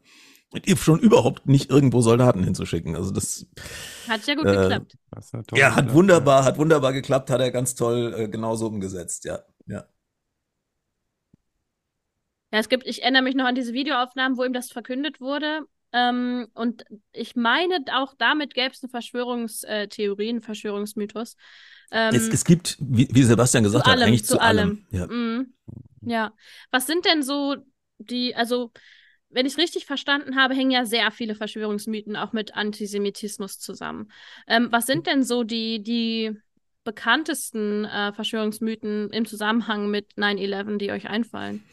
Schon 0.76 1.00
überhaupt 1.00 1.48
nicht 1.48 1.72
irgendwo 1.72 2.02
Soldaten 2.02 2.44
hinzuschicken. 2.44 2.96
Also 2.96 3.10
das 3.10 3.48
hat 4.08 4.28
ja 4.28 4.36
gut 4.36 4.46
äh, 4.46 4.56
geklappt. 4.56 4.98
Ja, 5.56 5.76
hat 5.76 5.94
wunderbar, 5.94 6.44
hat 6.46 6.60
wunderbar 6.60 6.94
geklappt, 6.94 7.32
hat 7.32 7.42
er 7.42 7.50
ganz 7.50 7.74
toll 7.74 8.14
äh, 8.16 8.28
genauso 8.28 8.68
umgesetzt, 8.68 9.26
ja. 9.26 9.40
Ja. 12.54 12.60
Es 12.60 12.70
gibt, 12.70 12.86
ich 12.86 13.02
erinnere 13.02 13.24
mich 13.24 13.34
noch 13.34 13.46
an 13.46 13.56
diese 13.56 13.74
Videoaufnahmen, 13.74 14.38
wo 14.38 14.44
ihm 14.44 14.54
das 14.54 14.72
verkündet 14.72 15.20
wurde. 15.20 15.62
Ähm, 15.92 16.48
und 16.54 16.86
ich 17.12 17.36
meine, 17.36 17.84
auch 17.94 18.14
damit 18.18 18.54
gäbe 18.54 18.72
es 18.72 18.84
eine 18.84 18.92
Verschwörungstheorie, 18.92 20.30
einen 20.30 20.42
Verschwörungsmythos. 20.42 21.36
Ähm, 21.92 22.14
es, 22.14 22.28
es, 22.30 22.46
gibt, 22.46 22.78
wie, 22.80 23.08
wie 23.12 23.24
Sebastian 23.24 23.64
gesagt 23.64 23.88
hat, 23.88 24.00
eigentlich 24.00 24.24
zu, 24.24 24.36
zu 24.36 24.40
allem. 24.40 24.86
allem. 24.92 25.02
Ja. 25.02 25.08
Mhm. 25.08 25.54
ja. 26.02 26.34
Was 26.70 26.86
sind 26.86 27.06
denn 27.06 27.24
so 27.24 27.56
die, 27.98 28.36
also 28.36 28.72
wenn 29.30 29.48
ich 29.48 29.54
es 29.54 29.58
richtig 29.58 29.88
verstanden 29.88 30.36
habe, 30.36 30.54
hängen 30.54 30.70
ja 30.70 30.86
sehr 30.86 31.10
viele 31.10 31.34
Verschwörungsmythen 31.34 32.16
auch 32.16 32.34
mit 32.34 32.54
Antisemitismus 32.56 33.58
zusammen. 33.58 34.12
Ähm, 34.48 34.68
was 34.70 34.86
sind 34.86 35.08
denn 35.08 35.24
so 35.24 35.44
die, 35.44 35.82
die 35.82 36.38
bekanntesten 36.84 37.86
äh, 37.86 38.14
Verschwörungsmythen 38.14 39.10
im 39.10 39.26
Zusammenhang 39.26 39.90
mit 39.90 40.14
9-11, 40.18 40.78
die 40.78 40.92
euch 40.92 41.08
einfallen? 41.10 41.64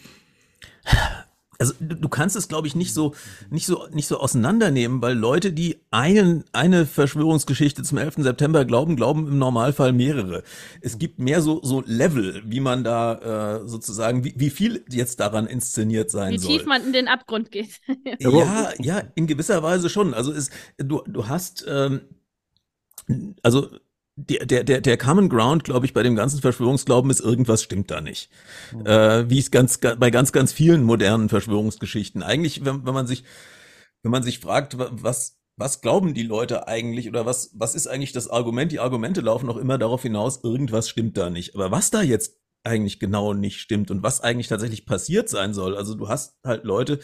Also 1.60 1.74
du 1.78 2.08
kannst 2.08 2.36
es, 2.36 2.48
glaube 2.48 2.66
ich, 2.66 2.74
nicht 2.74 2.94
so, 2.94 3.14
nicht 3.50 3.66
so, 3.66 3.86
nicht 3.92 4.06
so 4.06 4.18
auseinandernehmen, 4.18 5.02
weil 5.02 5.14
Leute, 5.14 5.52
die 5.52 5.76
einen, 5.90 6.42
eine 6.52 6.86
Verschwörungsgeschichte 6.86 7.82
zum 7.82 7.98
11. 7.98 8.14
September 8.18 8.64
glauben, 8.64 8.96
glauben 8.96 9.28
im 9.28 9.38
Normalfall 9.38 9.92
mehrere. 9.92 10.42
Es 10.80 10.98
gibt 10.98 11.18
mehr 11.18 11.42
so, 11.42 11.60
so 11.62 11.82
Level, 11.84 12.42
wie 12.46 12.60
man 12.60 12.82
da 12.82 13.58
äh, 13.58 13.68
sozusagen, 13.68 14.24
wie, 14.24 14.32
wie 14.36 14.48
viel 14.48 14.86
jetzt 14.88 15.20
daran 15.20 15.46
inszeniert 15.46 16.10
sein 16.10 16.32
wie 16.32 16.38
soll. 16.38 16.50
Wie 16.50 16.56
tief 16.56 16.66
man 16.66 16.82
in 16.82 16.94
den 16.94 17.08
Abgrund 17.08 17.50
geht. 17.50 17.78
ja, 18.18 18.72
ja, 18.78 19.02
in 19.14 19.26
gewisser 19.26 19.62
Weise 19.62 19.90
schon. 19.90 20.14
Also 20.14 20.32
es, 20.32 20.48
du, 20.78 21.02
du 21.06 21.28
hast, 21.28 21.66
ähm, 21.68 22.00
also 23.42 23.68
der, 24.28 24.46
der, 24.46 24.64
der, 24.64 24.80
der 24.80 24.96
Common 24.96 25.28
Ground, 25.28 25.64
glaube 25.64 25.86
ich, 25.86 25.92
bei 25.92 26.02
dem 26.02 26.16
ganzen 26.16 26.40
Verschwörungsglauben 26.40 27.10
ist, 27.10 27.20
irgendwas 27.20 27.62
stimmt 27.62 27.90
da 27.90 28.00
nicht. 28.00 28.30
Mhm. 28.72 28.86
Äh, 28.86 29.30
wie 29.30 29.38
es 29.38 29.50
ganz, 29.50 29.78
bei 29.78 30.10
ganz, 30.10 30.32
ganz 30.32 30.52
vielen 30.52 30.82
modernen 30.82 31.28
Verschwörungsgeschichten. 31.28 32.22
Eigentlich, 32.22 32.64
wenn, 32.64 32.86
wenn 32.86 32.94
man 32.94 33.06
sich, 33.06 33.24
wenn 34.02 34.12
man 34.12 34.22
sich 34.22 34.38
fragt, 34.38 34.76
was, 34.78 35.40
was 35.56 35.80
glauben 35.80 36.14
die 36.14 36.22
Leute 36.22 36.68
eigentlich 36.68 37.08
oder 37.08 37.26
was, 37.26 37.50
was 37.54 37.74
ist 37.74 37.86
eigentlich 37.86 38.12
das 38.12 38.28
Argument? 38.28 38.72
Die 38.72 38.80
Argumente 38.80 39.20
laufen 39.20 39.48
auch 39.48 39.56
immer 39.56 39.78
darauf 39.78 40.02
hinaus, 40.02 40.42
irgendwas 40.42 40.88
stimmt 40.88 41.16
da 41.16 41.30
nicht. 41.30 41.54
Aber 41.54 41.70
was 41.70 41.90
da 41.90 42.02
jetzt 42.02 42.40
eigentlich 42.62 43.00
genau 43.00 43.32
nicht 43.32 43.60
stimmt 43.60 43.90
und 43.90 44.02
was 44.02 44.20
eigentlich 44.20 44.48
tatsächlich 44.48 44.84
passiert 44.84 45.28
sein 45.28 45.54
soll. 45.54 45.76
Also 45.76 45.94
du 45.94 46.08
hast 46.08 46.38
halt 46.44 46.64
Leute, 46.64 47.00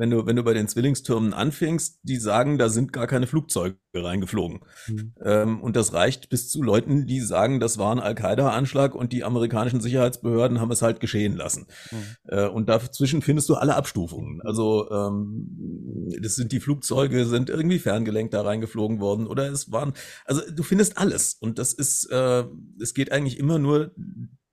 wenn 0.00 0.08
du, 0.08 0.24
wenn 0.24 0.36
du 0.36 0.42
bei 0.42 0.54
den 0.54 0.66
Zwillingstürmen 0.66 1.34
anfängst, 1.34 2.00
die 2.04 2.16
sagen, 2.16 2.56
da 2.56 2.70
sind 2.70 2.90
gar 2.90 3.06
keine 3.06 3.26
Flugzeuge 3.26 3.76
reingeflogen. 3.94 4.60
Mhm. 4.88 5.14
Ähm, 5.22 5.60
und 5.60 5.76
das 5.76 5.92
reicht 5.92 6.30
bis 6.30 6.48
zu 6.48 6.62
Leuten, 6.62 7.06
die 7.06 7.20
sagen, 7.20 7.60
das 7.60 7.76
war 7.76 7.92
ein 7.92 8.00
Al-Qaida-Anschlag 8.00 8.94
und 8.94 9.12
die 9.12 9.24
amerikanischen 9.24 9.82
Sicherheitsbehörden 9.82 10.58
haben 10.58 10.70
es 10.70 10.80
halt 10.80 11.00
geschehen 11.00 11.36
lassen. 11.36 11.66
Mhm. 11.90 11.96
Äh, 12.28 12.48
und 12.48 12.70
dazwischen 12.70 13.20
findest 13.20 13.50
du 13.50 13.56
alle 13.56 13.76
Abstufungen. 13.76 14.40
Also 14.40 14.90
ähm, 14.90 16.08
das 16.22 16.34
sind 16.34 16.52
die 16.52 16.60
Flugzeuge, 16.60 17.26
sind 17.26 17.50
irgendwie 17.50 17.78
ferngelenkt 17.78 18.32
da 18.32 18.40
reingeflogen 18.40 19.00
worden 19.00 19.26
oder 19.26 19.52
es 19.52 19.70
waren, 19.70 19.92
also 20.24 20.40
du 20.50 20.62
findest 20.62 20.96
alles. 20.96 21.34
Und 21.34 21.58
das 21.58 21.74
ist, 21.74 22.10
äh, 22.10 22.44
es 22.80 22.94
geht 22.94 23.12
eigentlich 23.12 23.38
immer 23.38 23.58
nur, 23.58 23.94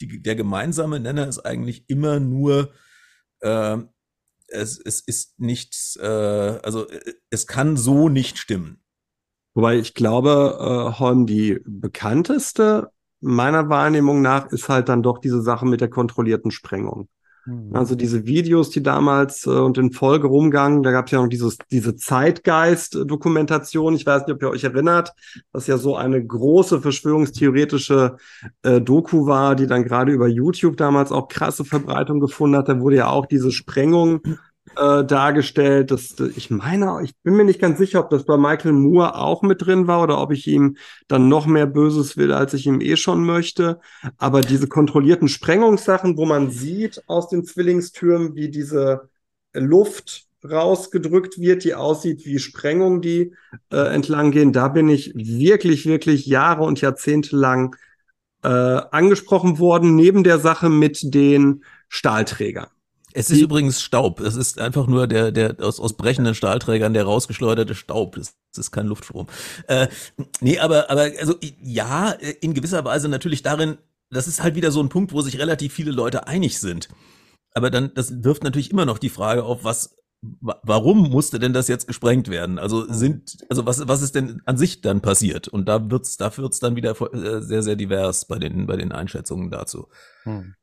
die, 0.02 0.22
der 0.22 0.36
gemeinsame 0.36 1.00
Nenner 1.00 1.26
ist 1.26 1.40
eigentlich 1.40 1.86
immer 1.88 2.20
nur, 2.20 2.74
äh, 3.40 3.78
es, 4.48 4.80
es 4.80 5.02
ist 5.02 5.40
nichts, 5.40 5.98
äh, 5.98 6.06
also 6.06 6.88
äh, 6.90 7.14
es 7.30 7.48
kann 7.48 7.78
so 7.78 8.10
nicht 8.10 8.38
stimmen. 8.38 8.84
Wobei 9.54 9.78
ich 9.78 9.94
glaube, 9.94 10.58
äh, 10.60 11.00
Holm, 11.00 11.26
die 11.26 11.60
bekannteste 11.66 12.92
meiner 13.20 13.70
Wahrnehmung 13.70 14.22
nach 14.22 14.48
ist 14.52 14.70
halt 14.70 14.90
dann 14.90 15.04
doch 15.04 15.18
diese 15.18 15.42
Sache 15.42 15.66
mit 15.66 15.82
der 15.82 15.90
kontrollierten 15.90 16.52
Sprengung. 16.52 17.10
Mhm. 17.48 17.74
Also 17.74 17.96
diese 17.96 18.26
Videos, 18.26 18.70
die 18.70 18.84
damals 18.84 19.46
äh, 19.46 19.50
und 19.50 19.78
in 19.78 19.92
Folge 19.92 20.28
rumgangen, 20.28 20.84
da 20.84 20.92
gab 20.92 21.06
es 21.06 21.12
ja 21.12 21.22
noch 21.22 21.30
dieses, 21.30 21.58
diese 21.72 21.96
Zeitgeist-Dokumentation. 21.96 23.96
Ich 23.96 24.06
weiß 24.06 24.28
nicht, 24.28 24.36
ob 24.36 24.42
ihr 24.42 24.50
euch 24.50 24.66
erinnert, 24.66 25.14
was 25.54 25.68
ja 25.68 25.78
so 25.78 25.96
eine 25.96 26.24
große 26.24 26.82
verschwörungstheoretische 26.82 28.18
äh, 28.64 28.82
Doku 28.82 29.26
war, 29.26 29.56
die 29.56 29.68
dann 29.68 29.84
gerade 29.84 30.12
über 30.12 30.28
YouTube 30.28 30.78
damals 30.78 31.12
auch 31.12 31.30
krasse 31.30 31.64
Verbreitung 31.64 32.20
gefunden 32.20 32.58
hat. 32.58 32.68
Da 32.68 32.80
wurde 32.80 32.98
ja 32.98 33.08
auch 33.08 33.26
diese 33.26 33.52
Sprengung 33.52 34.22
äh, 34.76 35.04
dargestellt. 35.04 35.92
Das, 35.92 36.16
ich 36.36 36.50
meine, 36.50 37.00
ich 37.04 37.16
bin 37.24 37.36
mir 37.36 37.46
nicht 37.46 37.60
ganz 37.60 37.78
sicher, 37.78 38.00
ob 38.00 38.10
das 38.10 38.26
bei 38.26 38.38
Michael 38.38 38.74
Moore 38.74 39.16
auch 39.16 39.42
mit 39.42 39.66
drin 39.66 39.88
war 39.88 40.04
oder 40.04 40.20
ob 40.22 40.32
ich 40.32 40.48
ihm 40.48 40.78
dann 41.08 41.30
noch 41.30 41.46
mehr 41.46 41.66
Böses 41.66 42.18
will, 42.18 42.32
als 42.32 42.54
ich 42.54 42.68
ihm 42.68 42.82
eh 42.82 42.96
schon 42.96 43.24
möchte. 43.24 43.80
Aber 44.18 44.42
diese 44.42 44.68
kontrollierten 44.68 45.28
Sprengungssachen, 45.28 46.18
wo 46.18 46.26
man 46.26 46.52
sieht 46.52 47.02
aus 47.08 47.30
den 47.30 47.46
Zwillingstürmen, 47.46 48.36
wie 48.36 48.50
diese 48.50 49.10
Luft 49.54 50.28
rausgedrückt 50.44 51.40
wird, 51.40 51.64
die 51.64 51.76
aussieht 51.76 52.26
wie 52.26 52.40
Sprengungen, 52.40 53.02
die 53.02 53.34
äh, 53.72 53.94
entlang 53.94 54.32
gehen, 54.32 54.54
da 54.54 54.68
bin 54.68 54.88
ich 54.90 55.14
wirklich, 55.16 55.86
wirklich 55.86 56.26
Jahre 56.26 56.64
und 56.64 56.80
Jahrzehnte 56.82 57.36
lang 57.36 57.76
äh, 58.44 58.48
angesprochen 58.48 59.60
worden, 59.60 59.96
neben 59.96 60.24
der 60.24 60.40
Sache 60.40 60.70
mit 60.70 61.14
den 61.14 61.64
Stahlträgern. 61.90 62.68
Es 63.14 63.30
ist 63.30 63.42
übrigens 63.42 63.82
Staub. 63.82 64.20
Es 64.20 64.36
ist 64.36 64.60
einfach 64.60 64.88
nur 64.88 65.08
der, 65.08 65.32
der 65.32 65.56
aus, 65.62 65.80
aus 65.80 65.94
brechenden 65.94 66.36
Stahlträgern 66.36 66.94
der 66.94 67.06
rausgeschleuderte 67.06 67.74
Staub. 67.74 68.16
Das, 68.16 68.36
das 68.52 68.66
ist 68.66 68.72
kein 68.72 68.86
Luftstrom. 68.86 69.28
Äh, 69.68 69.88
nee, 70.40 70.60
aber, 70.60 70.90
aber 70.90 71.10
also 71.20 71.36
ja, 71.62 72.12
in 72.12 72.54
gewisser 72.54 72.84
Weise 72.86 73.10
natürlich 73.10 73.44
darin, 73.44 73.78
das 74.10 74.28
ist 74.28 74.44
halt 74.44 74.56
wieder 74.56 74.72
so 74.72 74.82
ein 74.82 74.90
Punkt, 74.90 75.14
wo 75.14 75.22
sich 75.22 75.40
relativ 75.40 75.74
viele 75.74 75.92
Leute 75.92 76.28
einig 76.28 76.60
sind. 76.60 76.90
Aber 77.54 77.72
dann, 77.72 77.94
das 77.96 78.24
wirft 78.24 78.44
natürlich 78.44 78.72
immer 78.72 78.86
noch 78.86 79.00
die 79.00 79.10
Frage 79.10 79.44
auf, 79.44 79.64
was, 79.64 79.98
warum 80.22 81.10
musste 81.10 81.40
denn 81.40 81.54
das 81.54 81.68
jetzt 81.68 81.88
gesprengt 81.88 82.30
werden? 82.30 82.60
Also 82.60 82.92
sind, 82.92 83.38
also 83.50 83.66
was, 83.66 83.88
was 83.88 84.02
ist 84.02 84.16
denn 84.16 84.42
an 84.46 84.58
sich 84.58 84.82
dann 84.82 85.02
passiert? 85.02 85.48
Und 85.48 85.68
da 85.68 85.90
wird's, 85.90 86.18
da 86.18 86.36
wird's 86.38 86.60
dann 86.60 86.76
wieder 86.76 87.00
äh, 87.14 87.42
sehr, 87.42 87.64
sehr 87.64 87.76
divers 87.76 88.26
bei 88.26 88.38
den, 88.38 88.68
bei 88.68 88.76
den 88.76 88.92
Einschätzungen 88.92 89.50
dazu. 89.50 89.88
Hm. 90.24 90.56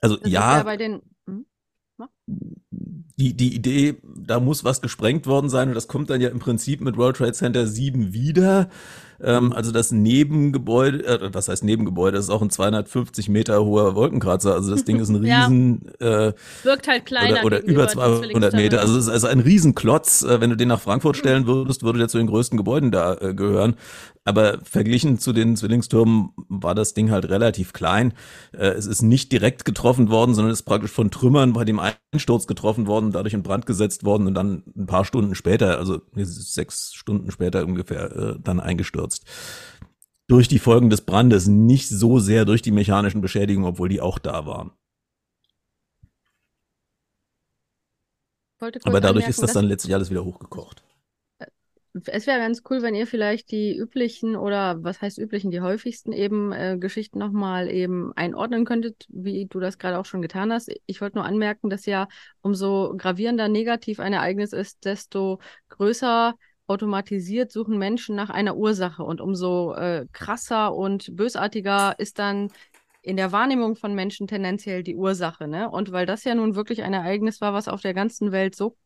Also 0.00 0.16
das 0.16 0.30
ja. 0.30 0.58
ja 0.58 0.62
bei 0.62 0.76
den 0.76 1.02
die, 2.26 3.34
die 3.34 3.54
Idee, 3.54 3.96
da 4.04 4.38
muss 4.38 4.64
was 4.64 4.80
gesprengt 4.80 5.26
worden 5.26 5.50
sein 5.50 5.68
und 5.68 5.74
das 5.74 5.88
kommt 5.88 6.10
dann 6.10 6.20
ja 6.20 6.28
im 6.28 6.38
Prinzip 6.38 6.80
mit 6.80 6.96
World 6.96 7.16
Trade 7.16 7.32
Center 7.32 7.66
7 7.66 8.12
wieder. 8.12 8.68
Ähm, 9.20 9.52
also 9.52 9.72
das 9.72 9.90
Nebengebäude, 9.90 11.04
äh, 11.04 11.34
was 11.34 11.48
heißt 11.48 11.64
Nebengebäude, 11.64 12.16
das 12.16 12.26
ist 12.26 12.30
auch 12.30 12.42
ein 12.42 12.50
250 12.50 13.28
Meter 13.28 13.64
hoher 13.64 13.96
Wolkenkratzer. 13.96 14.54
Also 14.54 14.70
das 14.70 14.84
Ding 14.84 15.00
ist 15.00 15.08
ein 15.08 15.16
riesen... 15.24 15.90
ja. 16.00 16.28
äh, 16.28 16.32
Wirkt 16.62 16.86
halt 16.86 17.06
kleiner. 17.06 17.44
Oder, 17.44 17.58
oder 17.58 17.64
über 17.64 17.88
200 17.88 18.54
Meter. 18.54 18.80
Also 18.80 18.96
es 18.96 19.06
ist 19.06 19.10
also 19.10 19.26
ein 19.26 19.40
Riesenklotz. 19.40 20.22
Äh, 20.22 20.40
wenn 20.40 20.50
du 20.50 20.56
den 20.56 20.68
nach 20.68 20.80
Frankfurt 20.80 21.16
stellen 21.16 21.46
würdest, 21.46 21.82
würde 21.82 21.98
der 21.98 22.08
zu 22.08 22.18
den 22.18 22.28
größten 22.28 22.56
Gebäuden 22.56 22.92
da 22.92 23.14
äh, 23.14 23.34
gehören. 23.34 23.74
Aber 24.28 24.58
verglichen 24.62 25.18
zu 25.18 25.32
den 25.32 25.56
Zwillingstürmen 25.56 26.32
war 26.50 26.74
das 26.74 26.92
Ding 26.92 27.10
halt 27.10 27.30
relativ 27.30 27.72
klein. 27.72 28.12
Äh, 28.52 28.66
es 28.72 28.84
ist 28.84 29.00
nicht 29.00 29.32
direkt 29.32 29.64
getroffen 29.64 30.10
worden, 30.10 30.34
sondern 30.34 30.52
ist 30.52 30.64
praktisch 30.64 30.90
von 30.90 31.10
Trümmern 31.10 31.54
bei 31.54 31.64
dem 31.64 31.80
Einsturz 31.80 32.46
getroffen 32.46 32.86
worden, 32.86 33.10
dadurch 33.10 33.32
in 33.32 33.42
Brand 33.42 33.64
gesetzt 33.64 34.04
worden 34.04 34.26
und 34.26 34.34
dann 34.34 34.64
ein 34.76 34.84
paar 34.84 35.06
Stunden 35.06 35.34
später, 35.34 35.78
also 35.78 36.02
sechs 36.14 36.92
Stunden 36.92 37.30
später 37.30 37.64
ungefähr, 37.64 38.14
äh, 38.14 38.36
dann 38.38 38.60
eingestürzt. 38.60 39.24
Durch 40.26 40.46
die 40.46 40.58
Folgen 40.58 40.90
des 40.90 41.00
Brandes, 41.00 41.46
nicht 41.46 41.88
so 41.88 42.18
sehr 42.18 42.44
durch 42.44 42.60
die 42.60 42.70
mechanischen 42.70 43.22
Beschädigungen, 43.22 43.66
obwohl 43.66 43.88
die 43.88 44.02
auch 44.02 44.18
da 44.18 44.44
waren. 44.44 44.72
Aber 48.84 49.00
dadurch 49.00 49.26
ist 49.26 49.42
das 49.42 49.54
dann 49.54 49.64
letztlich 49.64 49.94
alles 49.94 50.10
wieder 50.10 50.22
hochgekocht 50.22 50.82
es 52.06 52.26
wäre 52.26 52.38
ganz 52.38 52.62
cool, 52.68 52.82
wenn 52.82 52.94
ihr 52.94 53.06
vielleicht 53.06 53.50
die 53.50 53.76
üblichen 53.76 54.36
oder 54.36 54.82
was 54.82 55.00
heißt 55.00 55.18
üblichen, 55.18 55.50
die 55.50 55.60
häufigsten 55.60 56.12
eben 56.12 56.52
äh, 56.52 56.76
Geschichten 56.78 57.18
nochmal 57.18 57.70
eben 57.70 58.12
einordnen 58.14 58.64
könntet, 58.64 59.06
wie 59.08 59.46
du 59.46 59.58
das 59.58 59.78
gerade 59.78 59.98
auch 59.98 60.04
schon 60.04 60.22
getan 60.22 60.52
hast. 60.52 60.70
Ich 60.86 61.00
wollte 61.00 61.16
nur 61.16 61.24
anmerken, 61.24 61.70
dass 61.70 61.86
ja 61.86 62.08
umso 62.40 62.94
gravierender 62.96 63.48
negativ 63.48 64.00
ein 64.00 64.12
Ereignis 64.12 64.52
ist, 64.52 64.84
desto 64.84 65.40
größer 65.70 66.34
automatisiert 66.66 67.50
suchen 67.50 67.78
Menschen 67.78 68.14
nach 68.14 68.30
einer 68.30 68.56
Ursache 68.56 69.02
und 69.02 69.20
umso 69.20 69.74
äh, 69.74 70.06
krasser 70.12 70.74
und 70.74 71.16
bösartiger 71.16 71.94
ist 71.98 72.18
dann 72.18 72.50
in 73.00 73.16
der 73.16 73.32
Wahrnehmung 73.32 73.74
von 73.74 73.94
Menschen 73.94 74.26
tendenziell 74.26 74.82
die 74.82 74.94
Ursache. 74.94 75.48
Ne? 75.48 75.70
Und 75.70 75.92
weil 75.92 76.04
das 76.04 76.24
ja 76.24 76.34
nun 76.34 76.54
wirklich 76.54 76.82
ein 76.82 76.92
Ereignis 76.92 77.40
war, 77.40 77.54
was 77.54 77.68
auf 77.68 77.80
der 77.80 77.94
ganzen 77.94 78.32
Welt 78.32 78.54
so 78.54 78.76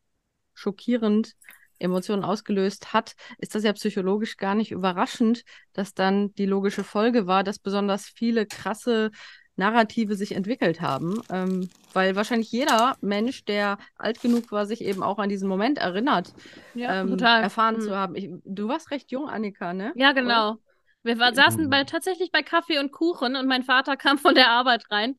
schockierend 0.53 1.35
Emotionen 1.83 2.23
ausgelöst 2.23 2.93
hat, 2.93 3.13
ist 3.37 3.55
das 3.55 3.63
ja 3.63 3.73
psychologisch 3.73 4.37
gar 4.37 4.55
nicht 4.55 4.71
überraschend, 4.71 5.43
dass 5.73 5.93
dann 5.93 6.33
die 6.35 6.45
logische 6.45 6.83
Folge 6.83 7.27
war, 7.27 7.43
dass 7.43 7.59
besonders 7.59 8.05
viele 8.05 8.45
krasse 8.45 9.11
Narrative 9.55 10.15
sich 10.15 10.33
entwickelt 10.33 10.81
haben, 10.81 11.21
ähm, 11.31 11.69
weil 11.93 12.15
wahrscheinlich 12.15 12.51
jeder 12.51 12.95
Mensch, 13.01 13.45
der 13.45 13.77
alt 13.97 14.21
genug 14.21 14.51
war, 14.51 14.65
sich 14.65 14.81
eben 14.81 15.03
auch 15.03 15.19
an 15.19 15.29
diesen 15.29 15.47
Moment 15.47 15.77
erinnert, 15.77 16.33
ja, 16.73 17.01
ähm, 17.01 17.19
erfahren 17.19 17.75
mhm. 17.75 17.81
zu 17.81 17.95
haben. 17.95 18.15
Ich, 18.15 18.29
du 18.45 18.67
warst 18.67 18.89
recht 18.89 19.11
jung, 19.11 19.29
Annika, 19.29 19.73
ne? 19.73 19.91
Ja, 19.95 20.13
genau. 20.13 20.51
Oder? 20.51 20.59
Wir 21.03 21.19
war, 21.19 21.35
saßen 21.35 21.69
bei, 21.69 21.83
tatsächlich 21.83 22.31
bei 22.31 22.41
Kaffee 22.41 22.79
und 22.79 22.91
Kuchen 22.91 23.35
und 23.35 23.45
mein 23.47 23.63
Vater 23.63 23.95
kam 23.97 24.17
von 24.17 24.33
der 24.33 24.49
Arbeit 24.49 24.85
rein 24.89 25.17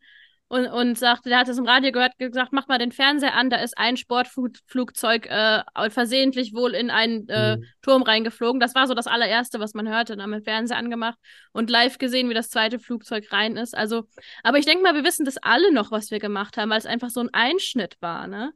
und, 0.54 0.68
und 0.68 0.96
sagte, 0.96 1.30
der 1.30 1.38
hat 1.38 1.48
es 1.48 1.58
im 1.58 1.66
Radio 1.66 1.90
gehört, 1.90 2.16
gesagt, 2.16 2.52
mach 2.52 2.68
mal 2.68 2.78
den 2.78 2.92
Fernseher 2.92 3.34
an, 3.34 3.50
da 3.50 3.56
ist 3.56 3.76
ein 3.76 3.96
Sportflugzeug 3.96 5.26
äh, 5.26 5.64
versehentlich 5.90 6.54
wohl 6.54 6.74
in 6.74 6.90
einen 6.90 7.28
äh, 7.28 7.56
mhm. 7.56 7.64
Turm 7.82 8.02
reingeflogen. 8.02 8.60
Das 8.60 8.76
war 8.76 8.86
so 8.86 8.94
das 8.94 9.08
allererste, 9.08 9.58
was 9.58 9.74
man 9.74 9.88
hörte. 9.88 10.12
Dann 10.12 10.22
haben 10.22 10.30
wir 10.30 10.38
den 10.38 10.44
Fernseher 10.44 10.76
angemacht 10.76 11.18
und 11.52 11.70
live 11.70 11.98
gesehen, 11.98 12.30
wie 12.30 12.34
das 12.34 12.50
zweite 12.50 12.78
Flugzeug 12.78 13.32
rein 13.32 13.56
ist. 13.56 13.76
Also, 13.76 14.04
aber 14.44 14.58
ich 14.58 14.64
denke 14.64 14.84
mal, 14.84 14.94
wir 14.94 15.02
wissen 15.02 15.24
das 15.24 15.38
alle 15.38 15.72
noch, 15.72 15.90
was 15.90 16.12
wir 16.12 16.20
gemacht 16.20 16.56
haben, 16.56 16.70
weil 16.70 16.78
es 16.78 16.86
einfach 16.86 17.10
so 17.10 17.18
ein 17.18 17.30
Einschnitt 17.32 17.96
war, 18.00 18.28
ne? 18.28 18.52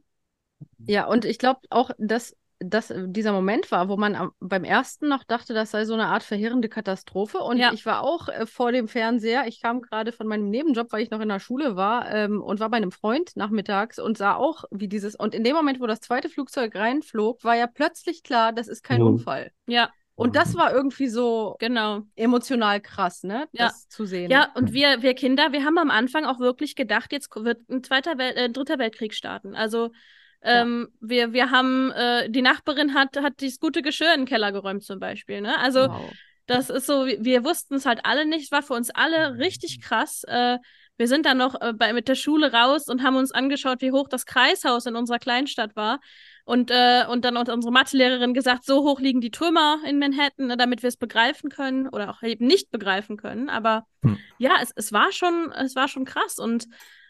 Ja, 0.77 1.05
und 1.05 1.25
ich 1.25 1.37
glaube 1.37 1.59
auch, 1.69 1.91
dass 1.97 2.33
das 2.59 2.93
dieser 2.95 3.31
Moment 3.31 3.71
war, 3.71 3.87
wo 3.87 3.95
man 3.95 4.15
am, 4.15 4.31
beim 4.39 4.63
ersten 4.63 5.07
noch 5.07 5.23
dachte, 5.23 5.53
das 5.53 5.71
sei 5.71 5.85
so 5.85 5.93
eine 5.93 6.07
Art 6.07 6.23
verheerende 6.23 6.67
Katastrophe. 6.67 7.39
Und 7.39 7.57
ja. 7.57 7.71
ich 7.73 7.85
war 7.85 8.03
auch 8.03 8.27
äh, 8.27 8.45
vor 8.45 8.71
dem 8.71 8.87
Fernseher. 8.87 9.47
Ich 9.47 9.61
kam 9.61 9.81
gerade 9.81 10.11
von 10.11 10.27
meinem 10.27 10.49
Nebenjob, 10.49 10.91
weil 10.91 11.01
ich 11.01 11.09
noch 11.09 11.21
in 11.21 11.29
der 11.29 11.39
Schule 11.39 11.75
war 11.77 12.11
ähm, 12.11 12.41
und 12.41 12.59
war 12.59 12.69
bei 12.69 12.77
einem 12.77 12.91
Freund 12.91 13.31
nachmittags 13.35 13.97
und 13.97 14.17
sah 14.17 14.35
auch, 14.35 14.65
wie 14.71 14.89
dieses. 14.89 15.15
Und 15.15 15.33
in 15.33 15.43
dem 15.43 15.55
Moment, 15.55 15.79
wo 15.79 15.87
das 15.87 16.01
zweite 16.01 16.29
Flugzeug 16.29 16.75
reinflog, 16.75 17.43
war 17.43 17.55
ja 17.55 17.67
plötzlich 17.67 18.23
klar, 18.23 18.51
das 18.51 18.67
ist 18.67 18.83
kein 18.83 19.01
mhm. 19.01 19.07
Unfall. 19.07 19.51
Ja. 19.67 19.89
Und 20.15 20.35
das 20.35 20.53
war 20.55 20.73
irgendwie 20.73 21.07
so 21.07 21.55
genau 21.59 22.01
emotional 22.17 22.81
krass, 22.81 23.23
ne? 23.23 23.47
Ja. 23.53 23.67
Das 23.67 23.87
zu 23.87 24.03
sehen. 24.03 24.29
Ja, 24.29 24.51
und 24.53 24.73
wir, 24.73 25.01
wir 25.01 25.13
Kinder, 25.13 25.53
wir 25.53 25.63
haben 25.63 25.77
am 25.77 25.89
Anfang 25.89 26.25
auch 26.25 26.41
wirklich 26.41 26.75
gedacht, 26.75 27.13
jetzt 27.13 27.33
wird 27.33 27.61
ein 27.69 27.85
zweiter 27.85 28.17
Wel 28.17 28.35
äh, 28.35 28.49
dritter 28.49 28.79
Weltkrieg 28.79 29.13
starten. 29.13 29.55
Also 29.55 29.91
ähm, 30.41 30.87
ja. 30.89 31.07
wir, 31.09 31.33
wir 31.33 31.51
haben, 31.51 31.91
äh, 31.91 32.29
die 32.29 32.41
Nachbarin 32.41 32.93
hat, 32.93 33.17
hat 33.17 33.41
das 33.41 33.59
gute 33.59 33.81
Geschirr 33.81 34.13
in 34.13 34.21
den 34.21 34.27
Keller 34.27 34.51
geräumt 34.51 34.83
zum 34.83 34.99
Beispiel, 34.99 35.41
ne? 35.41 35.57
Also 35.59 35.89
wow. 35.89 36.11
das 36.47 36.69
ist 36.69 36.85
so, 36.85 37.05
wir 37.05 37.43
wussten 37.43 37.75
es 37.75 37.85
halt 37.85 38.01
alle 38.03 38.25
nicht, 38.25 38.51
war 38.51 38.63
für 38.63 38.73
uns 38.73 38.89
alle 38.89 39.37
richtig 39.37 39.81
krass. 39.81 40.23
Äh, 40.25 40.57
wir 40.99 41.07
sind 41.07 41.25
dann 41.25 41.37
noch 41.37 41.59
äh, 41.61 41.73
bei, 41.73 41.93
mit 41.93 42.09
der 42.09 42.15
Schule 42.15 42.51
raus 42.51 42.89
und 42.89 43.03
haben 43.03 43.15
uns 43.15 43.31
angeschaut, 43.31 43.81
wie 43.81 43.91
hoch 43.91 44.09
das 44.09 44.25
Kreishaus 44.25 44.85
in 44.85 44.97
unserer 44.97 45.17
Kleinstadt 45.17 45.75
war. 45.77 46.01
Und, 46.43 46.71
äh, 46.71 47.05
und 47.07 47.23
dann 47.23 47.37
hat 47.37 47.47
unsere 47.47 47.71
Mathelehrerin 47.71 48.33
gesagt, 48.33 48.65
so 48.65 48.83
hoch 48.83 48.99
liegen 48.99 49.21
die 49.21 49.31
Trümmer 49.31 49.77
in 49.87 49.97
Manhattan, 49.97 50.47
ne, 50.47 50.57
damit 50.57 50.83
wir 50.83 50.89
es 50.89 50.97
begreifen 50.97 51.49
können 51.49 51.87
oder 51.87 52.09
auch 52.09 52.21
eben 52.21 52.47
nicht 52.47 52.69
begreifen 52.69 53.15
können. 53.15 53.49
Aber 53.49 53.85
hm. 54.03 54.17
ja, 54.39 54.53
es, 54.61 54.73
es 54.75 54.91
war 54.91 55.11
schon, 55.11 55.51
es 55.53 55.75
war 55.75 55.87
schon 55.87 56.05
krass. 56.05 56.37
Und 56.37 56.67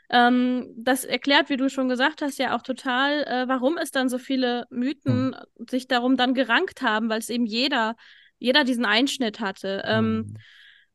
ähm, 0.09 0.73
das 0.75 1.05
erklärt, 1.05 1.49
wie 1.49 1.57
du 1.57 1.69
schon 1.69 1.87
gesagt 1.87 2.21
hast, 2.21 2.39
ja 2.39 2.55
auch 2.55 2.63
total, 2.63 3.23
äh, 3.23 3.47
warum 3.47 3.77
es 3.77 3.91
dann 3.91 4.09
so 4.09 4.17
viele 4.17 4.65
Mythen 4.69 5.35
hm. 5.35 5.67
sich 5.69 5.87
darum 5.87 6.17
dann 6.17 6.33
gerankt 6.33 6.81
haben, 6.81 7.09
weil 7.09 7.19
es 7.19 7.29
eben 7.29 7.45
jeder, 7.45 7.95
jeder 8.39 8.63
diesen 8.63 8.85
Einschnitt 8.85 9.39
hatte. 9.39 9.83
Ähm, 9.85 10.35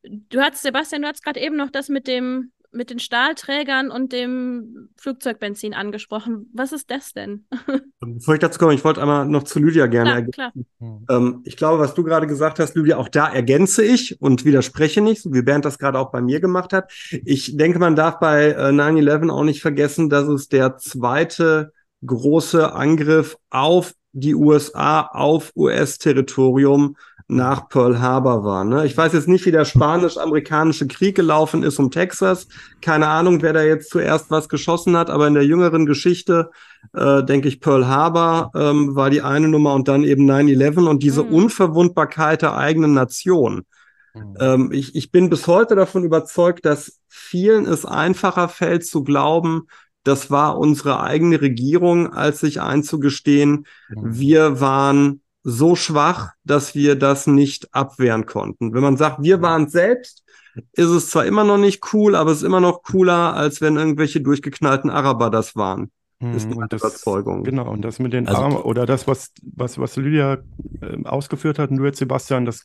hm. 0.03 0.19
Du 0.29 0.41
hast, 0.41 0.63
Sebastian, 0.63 1.03
du 1.03 1.09
hast 1.09 1.23
gerade 1.23 1.41
eben 1.41 1.57
noch 1.57 1.71
das 1.71 1.89
mit 1.89 2.07
dem, 2.09 2.53
mit 2.75 2.91
den 2.91 2.99
Stahlträgern 2.99 3.91
und 3.91 4.13
dem 4.13 4.89
Flugzeugbenzin 4.97 5.75
angesprochen. 5.75 6.51
Was 6.53 6.73
ist 6.73 6.91
das 6.91 7.13
denn? 7.13 7.47
Bevor 8.01 8.35
ich 8.35 8.41
dazu 8.41 8.59
komme, 8.59 8.75
ich 8.75 8.85
wollte 8.85 9.01
einmal 9.01 9.27
noch 9.27 9.45
zu 9.45 9.59
Lydia 9.59 9.87
gerne 9.87 10.27
klar, 10.31 10.53
ergänzen. 10.53 10.67
Klar. 10.79 11.01
Ähm, 11.09 11.41
ich 11.45 11.57
glaube, 11.57 11.79
was 11.79 11.95
du 11.95 12.05
gerade 12.05 12.27
gesagt 12.27 12.59
hast, 12.59 12.75
Lydia, 12.75 12.97
auch 12.97 13.09
da 13.09 13.29
ergänze 13.29 13.85
ich 13.85 14.21
und 14.21 14.45
widerspreche 14.45 15.01
nicht, 15.01 15.23
so 15.23 15.33
wie 15.33 15.43
Bernd 15.43 15.65
das 15.65 15.79
gerade 15.79 15.99
auch 15.99 16.11
bei 16.11 16.21
mir 16.21 16.41
gemacht 16.41 16.73
hat. 16.73 16.93
Ich 17.25 17.57
denke, 17.57 17.79
man 17.79 17.97
darf 17.97 18.19
bei 18.19 18.49
äh, 18.49 18.71
9-11 18.71 19.31
auch 19.31 19.45
nicht 19.45 19.63
vergessen, 19.63 20.11
dass 20.11 20.29
es 20.29 20.49
der 20.49 20.77
zweite 20.77 21.73
große 22.05 22.73
Angriff 22.73 23.37
auf 23.51 23.95
die 24.13 24.35
USA, 24.35 25.03
auf 25.03 25.53
US-Territorium 25.57 26.97
nach 27.27 27.69
Pearl 27.69 28.01
Harbor 28.01 28.45
war. 28.45 28.65
Ne? 28.65 28.85
Ich 28.85 28.97
weiß 28.97 29.15
jetzt 29.15 29.29
nicht, 29.29 29.47
wie 29.47 29.51
der 29.51 29.65
spanisch-amerikanische 29.65 30.87
Krieg 30.87 31.17
gelaufen 31.17 31.63
ist 31.63 31.79
um 31.79 31.91
Texas. 31.91 32.49
Keine 32.83 33.09
Ahnung, 33.09 33.41
wer 33.41 33.55
da 33.55 33.63
jetzt 33.63 33.91
zuerst 33.91 34.31
was 34.31 34.49
geschossen 34.49 34.97
hat, 34.97 35.09
aber 35.09 35.27
in 35.27 35.35
der 35.35 35.47
jüngeren 35.47 35.87
Geschichte, 35.87 36.51
äh, 36.93 37.23
denke 37.25 37.49
ich, 37.49 37.61
Pearl 37.61 37.87
Harbor 37.87 38.51
ähm, 38.55 38.95
war 38.95 39.09
die 39.09 39.23
eine 39.23 39.49
Nummer 39.49 39.75
und 39.75 39.89
dann 39.89 40.05
eben 40.05 40.31
9-11 40.31 40.89
und 40.89 41.03
diese 41.03 41.25
mhm. 41.25 41.33
Unverwundbarkeit 41.33 42.43
der 42.43 42.57
eigenen 42.57 42.93
Nation. 42.93 43.65
Mhm. 44.13 44.37
Ähm, 44.39 44.73
ich, 44.73 44.95
ich 44.95 45.11
bin 45.11 45.31
bis 45.31 45.47
heute 45.47 45.77
davon 45.77 46.05
überzeugt, 46.05 46.67
dass 46.67 47.01
vielen 47.09 47.65
es 47.65 47.87
einfacher 47.87 48.51
fällt 48.51 48.87
zu 48.87 49.03
glauben, 49.03 49.67
das 50.05 50.31
war 50.31 50.59
unsere 50.59 51.01
eigene 51.01 51.41
Regierung, 51.41 52.13
als 52.13 52.41
sich 52.41 52.61
einzugestehen, 52.61 53.67
mhm. 53.89 54.19
wir 54.19 54.61
waren 54.61 55.23
so 55.45 55.77
schwach, 55.77 56.33
dass 56.43 56.75
wir 56.75 56.97
das 56.97 57.27
nicht 57.27 57.73
abwehren 57.75 58.27
konnten. 58.27 58.75
Wenn 58.75 58.83
man 58.83 58.97
sagt, 58.97 59.23
wir 59.23 59.43
waren 59.43 59.69
selbst, 59.69 60.25
ist 60.73 60.89
es 60.89 61.11
zwar 61.11 61.27
immer 61.27 61.45
noch 61.45 61.59
nicht 61.59 61.93
cool, 61.93 62.17
aber 62.17 62.31
es 62.31 62.39
ist 62.39 62.45
immer 62.45 62.61
noch 62.61 62.83
cooler, 62.83 63.35
als 63.35 63.61
wenn 63.61 63.77
irgendwelche 63.77 64.21
durchgeknallten 64.21 64.91
Araber 64.91 65.31
das 65.31 65.55
waren. 65.55 65.91
Ist 66.33 66.49
meine 66.49 66.69
das, 66.69 66.81
Überzeugung. 66.81 67.45
Genau, 67.45 67.69
und 67.71 67.83
das 67.83 67.99
mit 67.99 68.13
den 68.13 68.27
also, 68.27 68.41
Armen 68.41 68.57
oder 68.57 68.87
das, 68.87 69.07
was, 69.07 69.33
was, 69.43 69.79
was 69.79 69.97
Lydia 69.97 70.39
äh, 70.81 71.05
ausgeführt 71.05 71.59
hat, 71.59 71.71
und 71.71 71.77
du 71.77 71.85
jetzt, 71.85 71.99
Sebastian, 71.99 72.47
das 72.47 72.65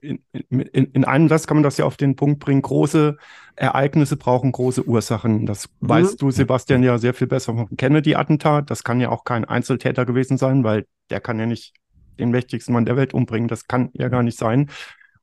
in, 0.00 0.22
in, 0.30 0.60
in 0.60 1.04
einem 1.04 1.28
Satz 1.28 1.46
kann 1.46 1.56
man 1.56 1.64
das 1.64 1.78
ja 1.78 1.84
auf 1.84 1.96
den 1.96 2.16
Punkt 2.16 2.38
bringen. 2.38 2.62
Große 2.62 3.16
Ereignisse 3.56 4.16
brauchen 4.16 4.52
große 4.52 4.86
Ursachen. 4.86 5.46
Das 5.46 5.68
mhm. 5.80 5.88
weißt 5.88 6.22
du, 6.22 6.30
Sebastian, 6.30 6.82
ja 6.82 6.98
sehr 6.98 7.14
viel 7.14 7.26
besser 7.26 7.54
vom 7.54 7.76
Kennedy-Attentat. 7.76 8.70
Das 8.70 8.84
kann 8.84 9.00
ja 9.00 9.08
auch 9.08 9.24
kein 9.24 9.44
Einzeltäter 9.44 10.04
gewesen 10.04 10.36
sein, 10.36 10.62
weil 10.62 10.86
der 11.10 11.20
kann 11.20 11.40
ja 11.40 11.46
nicht 11.46 11.74
den 12.18 12.30
mächtigsten 12.30 12.74
Mann 12.74 12.84
der 12.84 12.96
Welt 12.96 13.14
umbringen. 13.14 13.48
Das 13.48 13.66
kann 13.66 13.90
ja 13.94 14.08
gar 14.08 14.22
nicht 14.22 14.38
sein. 14.38 14.70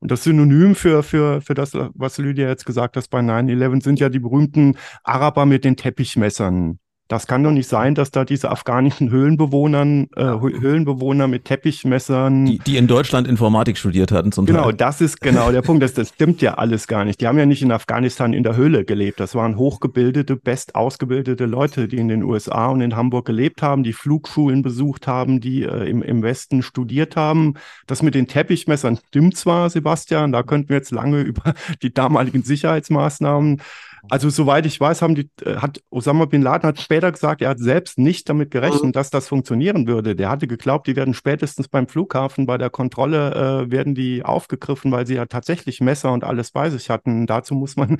Und 0.00 0.10
das 0.10 0.24
Synonym 0.24 0.74
für, 0.74 1.02
für, 1.02 1.42
für 1.42 1.54
das, 1.54 1.72
was 1.74 2.18
Lydia 2.18 2.48
jetzt 2.48 2.64
gesagt 2.64 2.96
hat 2.96 3.10
bei 3.10 3.20
9-11, 3.20 3.82
sind 3.82 4.00
ja 4.00 4.08
die 4.08 4.18
berühmten 4.18 4.76
Araber 5.04 5.44
mit 5.44 5.64
den 5.64 5.76
Teppichmessern. 5.76 6.78
Das 7.10 7.26
kann 7.26 7.42
doch 7.42 7.50
nicht 7.50 7.68
sein, 7.68 7.96
dass 7.96 8.12
da 8.12 8.24
diese 8.24 8.52
afghanischen 8.52 9.10
Höhlenbewohnern, 9.10 10.06
äh, 10.14 10.22
Höhlenbewohner 10.26 11.26
mit 11.26 11.44
Teppichmessern. 11.44 12.46
Die, 12.46 12.58
die 12.60 12.76
in 12.76 12.86
Deutschland 12.86 13.26
Informatik 13.26 13.78
studiert 13.78 14.12
hatten 14.12 14.30
zum 14.30 14.46
Genau, 14.46 14.66
Teil. 14.66 14.74
das 14.74 15.00
ist 15.00 15.20
genau 15.20 15.50
der 15.50 15.62
Punkt. 15.62 15.82
Das, 15.82 15.92
das 15.92 16.10
stimmt 16.10 16.40
ja 16.40 16.54
alles 16.54 16.86
gar 16.86 17.04
nicht. 17.04 17.20
Die 17.20 17.26
haben 17.26 17.36
ja 17.36 17.46
nicht 17.46 17.62
in 17.62 17.72
Afghanistan 17.72 18.32
in 18.32 18.44
der 18.44 18.54
Höhle 18.54 18.84
gelebt. 18.84 19.18
Das 19.18 19.34
waren 19.34 19.56
hochgebildete, 19.56 20.36
best 20.36 20.76
ausgebildete 20.76 21.46
Leute, 21.46 21.88
die 21.88 21.96
in 21.96 22.06
den 22.06 22.22
USA 22.22 22.68
und 22.68 22.80
in 22.80 22.94
Hamburg 22.94 23.26
gelebt 23.26 23.60
haben, 23.60 23.82
die 23.82 23.92
Flugschulen 23.92 24.62
besucht 24.62 25.08
haben, 25.08 25.40
die 25.40 25.64
äh, 25.64 25.90
im, 25.90 26.02
im 26.04 26.22
Westen 26.22 26.62
studiert 26.62 27.16
haben. 27.16 27.54
Das 27.88 28.02
mit 28.04 28.14
den 28.14 28.28
Teppichmessern 28.28 29.00
stimmt 29.08 29.36
zwar, 29.36 29.68
Sebastian, 29.68 30.30
da 30.30 30.44
könnten 30.44 30.68
wir 30.68 30.76
jetzt 30.76 30.92
lange 30.92 31.22
über 31.22 31.54
die 31.82 31.92
damaligen 31.92 32.44
Sicherheitsmaßnahmen 32.44 33.60
also 34.08 34.30
soweit 34.30 34.66
ich 34.66 34.80
weiß, 34.80 35.02
haben 35.02 35.14
die, 35.14 35.30
äh, 35.44 35.56
hat 35.56 35.82
Osama 35.90 36.24
bin 36.24 36.42
Laden 36.42 36.68
hat 36.68 36.80
später 36.80 37.10
gesagt, 37.12 37.42
er 37.42 37.50
hat 37.50 37.58
selbst 37.58 37.98
nicht 37.98 38.28
damit 38.28 38.50
gerechnet, 38.50 38.84
mhm. 38.84 38.92
dass 38.92 39.10
das 39.10 39.28
funktionieren 39.28 39.86
würde. 39.86 40.16
Der 40.16 40.30
hatte 40.30 40.46
geglaubt, 40.46 40.86
die 40.86 40.96
werden 40.96 41.14
spätestens 41.14 41.68
beim 41.68 41.88
Flughafen 41.88 42.46
bei 42.46 42.58
der 42.58 42.70
Kontrolle 42.70 43.66
äh, 43.66 43.70
werden 43.70 43.94
die 43.94 44.24
aufgegriffen, 44.24 44.92
weil 44.92 45.06
sie 45.06 45.14
ja 45.14 45.26
tatsächlich 45.26 45.80
Messer 45.80 46.12
und 46.12 46.24
alles 46.24 46.50
bei 46.50 46.70
sich 46.70 46.90
hatten. 46.90 47.26
Dazu 47.26 47.54
muss 47.54 47.76
man 47.76 47.98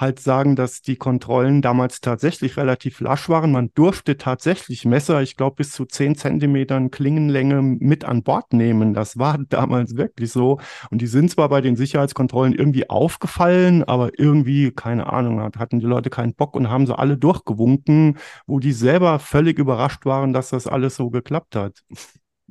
halt 0.00 0.20
sagen, 0.20 0.56
dass 0.56 0.80
die 0.80 0.96
Kontrollen 0.96 1.62
damals 1.62 2.00
tatsächlich 2.00 2.56
relativ 2.56 3.00
lasch 3.00 3.28
waren. 3.28 3.52
Man 3.52 3.70
durfte 3.74 4.16
tatsächlich 4.16 4.84
Messer, 4.84 5.22
ich 5.22 5.36
glaube, 5.36 5.56
bis 5.56 5.70
zu 5.72 5.84
zehn 5.84 6.16
Zentimetern 6.16 6.90
Klingenlänge 6.90 7.62
mit 7.62 8.04
an 8.04 8.22
Bord 8.22 8.52
nehmen. 8.52 8.94
Das 8.94 9.18
war 9.18 9.38
damals 9.48 9.96
wirklich 9.96 10.32
so. 10.32 10.58
Und 10.90 11.02
die 11.02 11.06
sind 11.06 11.30
zwar 11.30 11.48
bei 11.48 11.60
den 11.60 11.76
Sicherheitskontrollen 11.76 12.54
irgendwie 12.54 12.88
aufgefallen, 12.88 13.84
aber 13.84 14.18
irgendwie, 14.18 14.70
keine 14.70 15.12
Ahnung, 15.12 15.40
hatten 15.40 15.80
die 15.80 15.86
Leute 15.86 16.10
keinen 16.10 16.34
Bock 16.34 16.56
und 16.56 16.70
haben 16.70 16.86
so 16.86 16.94
alle 16.94 17.16
durchgewunken, 17.16 18.18
wo 18.46 18.58
die 18.58 18.72
selber 18.72 19.18
völlig 19.18 19.58
überrascht 19.58 20.06
waren, 20.06 20.32
dass 20.32 20.50
das 20.50 20.66
alles 20.66 20.96
so 20.96 21.10
geklappt 21.10 21.56
hat. 21.56 21.82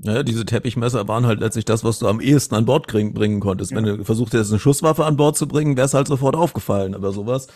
Ja, 0.02 0.24
diese 0.24 0.46
Teppichmesser 0.46 1.08
waren 1.08 1.26
halt 1.26 1.42
letztlich 1.42 1.66
das, 1.66 1.84
was 1.84 2.00
du 2.00 2.08
am 2.08 2.22
ehesten 2.22 2.56
an 2.56 2.66
Bord 2.66 2.88
kriegen, 2.88 3.14
bringen 3.14 3.40
konntest. 3.40 3.72
Ja. 3.72 3.78
Wenn 3.78 3.86
du 3.86 4.04
versucht 4.06 4.34
hättest, 4.34 4.52
eine 4.52 4.60
Schusswaffe 4.60 5.06
an 5.06 5.18
Bord 5.18 5.38
zu 5.38 5.48
bringen, 5.48 5.76
wäre 5.76 5.86
es 5.86 5.94
halt 5.94 6.08
sofort 6.08 6.36
aufgefallen. 6.36 6.96
Aber 6.96 7.12
sowas 7.12 7.48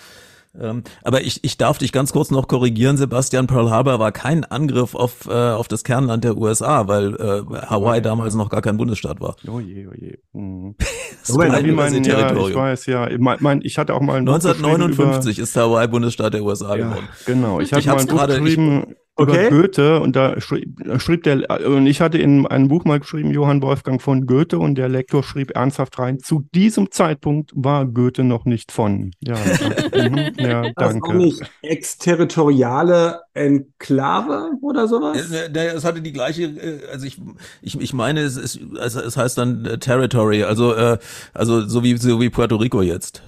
ähm, 0.59 0.83
aber 1.03 1.21
ich, 1.21 1.43
ich 1.43 1.57
darf 1.57 1.79
dich 1.79 1.91
ganz 1.91 2.13
kurz 2.13 2.29
noch 2.29 2.47
korrigieren, 2.47 2.95
Sebastian. 2.95 3.47
Pearl 3.47 3.71
Harbor 3.71 3.99
war 3.99 4.11
kein 4.11 4.43
Angriff 4.43 4.93
auf, 4.93 5.27
äh, 5.27 5.31
auf 5.31 5.67
das 5.67 5.83
Kernland 5.83 6.23
der 6.23 6.37
USA, 6.37 6.87
weil 6.87 7.15
äh, 7.15 7.41
Hawaii 7.67 8.01
damals 8.01 8.35
noch 8.35 8.49
gar 8.49 8.61
kein 8.61 8.77
Bundesstaat 8.77 9.19
war. 9.19 9.35
Oh 9.47 9.59
je, 9.59 9.87
oh 9.87 9.93
je. 9.95 10.17
Mhm. 10.33 10.75
das 11.25 11.35
war 11.35 11.45
ein 11.45 11.75
mein, 11.75 12.03
ja, 12.03 12.35
ich 12.35 12.55
weiß, 12.55 12.85
ja. 12.85 13.09
Mein, 13.17 13.37
mein, 13.41 13.61
ich 13.63 13.79
hatte 13.79 13.95
auch 13.95 14.01
mal 14.01 14.17
ein 14.17 14.27
1959 14.27 15.37
über, 15.37 15.43
ist 15.43 15.55
Hawaii 15.55 15.87
Bundesstaat 15.87 16.35
der 16.35 16.43
USA 16.43 16.75
ja, 16.75 16.87
geworden. 16.87 17.07
Genau, 17.25 17.59
ich 17.59 17.71
hatte 17.71 17.79
ich 17.79 17.87
mal 17.87 17.99
ein 17.99 18.07
Buch 18.07 18.27
geschrieben, 18.27 18.95
Okay. 19.15 19.47
Über 19.47 19.61
Goethe 19.61 19.99
und 19.99 20.15
da 20.15 20.41
schrieb, 20.41 20.75
schrieb 20.97 21.21
der 21.21 21.47
und 21.67 21.85
ich 21.85 22.01
hatte 22.01 22.17
in 22.17 22.47
einem 22.47 22.67
Buch 22.67 22.83
mal 22.83 22.99
geschrieben 22.99 23.29
Johann 23.29 23.61
Wolfgang 23.61 24.01
von 24.01 24.25
Goethe 24.25 24.57
und 24.57 24.73
der 24.73 24.89
Lektor 24.89 25.21
schrieb 25.21 25.55
ernsthaft 25.55 25.99
rein 25.99 26.17
zu 26.17 26.47
diesem 26.55 26.89
Zeitpunkt 26.89 27.51
war 27.53 27.85
Goethe 27.85 28.23
noch 28.23 28.45
nicht 28.45 28.71
von 28.71 29.11
ja, 29.19 29.35
mhm, 29.95 30.31
ja 30.37 30.71
danke 30.75 31.09
auch 31.09 31.13
nicht 31.13 31.43
exterritoriale 31.61 33.21
Enklave 33.35 34.49
oder 34.63 34.87
sowas 34.87 35.19
es, 35.19 35.31
es 35.31 35.85
hatte 35.85 36.01
die 36.01 36.11
gleiche 36.11 36.45
äh, 36.45 36.87
also 36.91 37.05
ich 37.05 37.21
ich, 37.61 37.79
ich 37.79 37.93
meine 37.93 38.21
es 38.21 38.35
ist 38.35 38.59
es 38.79 39.15
heißt 39.15 39.37
dann 39.37 39.63
äh, 39.65 39.77
Territory 39.77 40.43
also 40.43 40.73
äh, 40.73 40.97
also 41.35 41.61
so 41.61 41.83
wie 41.83 41.97
so 41.97 42.19
wie 42.19 42.31
Puerto 42.31 42.55
Rico 42.55 42.81
jetzt 42.81 43.21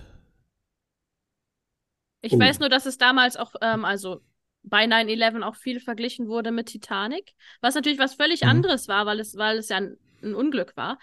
ich 2.24 2.34
oh. 2.34 2.39
weiß 2.39 2.58
nur 2.58 2.69
dass 2.69 2.88
es 2.88 2.98
damals 2.98 3.38
auch 3.38 3.54
ähm, 3.62 3.86
also 3.86 4.21
bei 4.65 4.86
9-11 4.86 5.43
auch 5.43 5.56
viel 5.56 5.80
verglichen 5.80 6.28
wurde 6.28 6.51
mit 6.51 6.67
Titanic, 6.67 7.34
was 7.62 7.75
natürlich 7.75 7.99
was 7.99 8.15
völlig 8.15 8.41
mhm. 8.43 8.49
anderes 8.49 8.88
war, 8.88 9.06
weil 9.06 9.19
es, 9.19 9.38
weil 9.38 9.58
es 9.58 9.69
ja 9.69 9.78
ein, 9.78 9.97
ein 10.23 10.36
Unglück 10.36 10.75
war. 10.75 10.99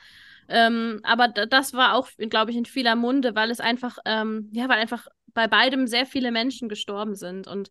Ähm, 0.48 1.00
aber 1.02 1.28
das 1.28 1.72
war 1.72 1.94
auch, 1.94 2.08
glaube 2.18 2.50
ich, 2.50 2.56
in 2.56 2.66
vieler 2.66 2.96
Munde, 2.96 3.34
weil 3.34 3.50
es 3.50 3.60
einfach, 3.60 3.98
ähm, 4.04 4.48
ja, 4.52 4.68
weil 4.68 4.78
einfach 4.78 5.06
bei 5.34 5.48
beidem 5.48 5.86
sehr 5.86 6.04
viele 6.04 6.30
Menschen 6.30 6.68
gestorben 6.68 7.14
sind 7.14 7.46
und 7.46 7.70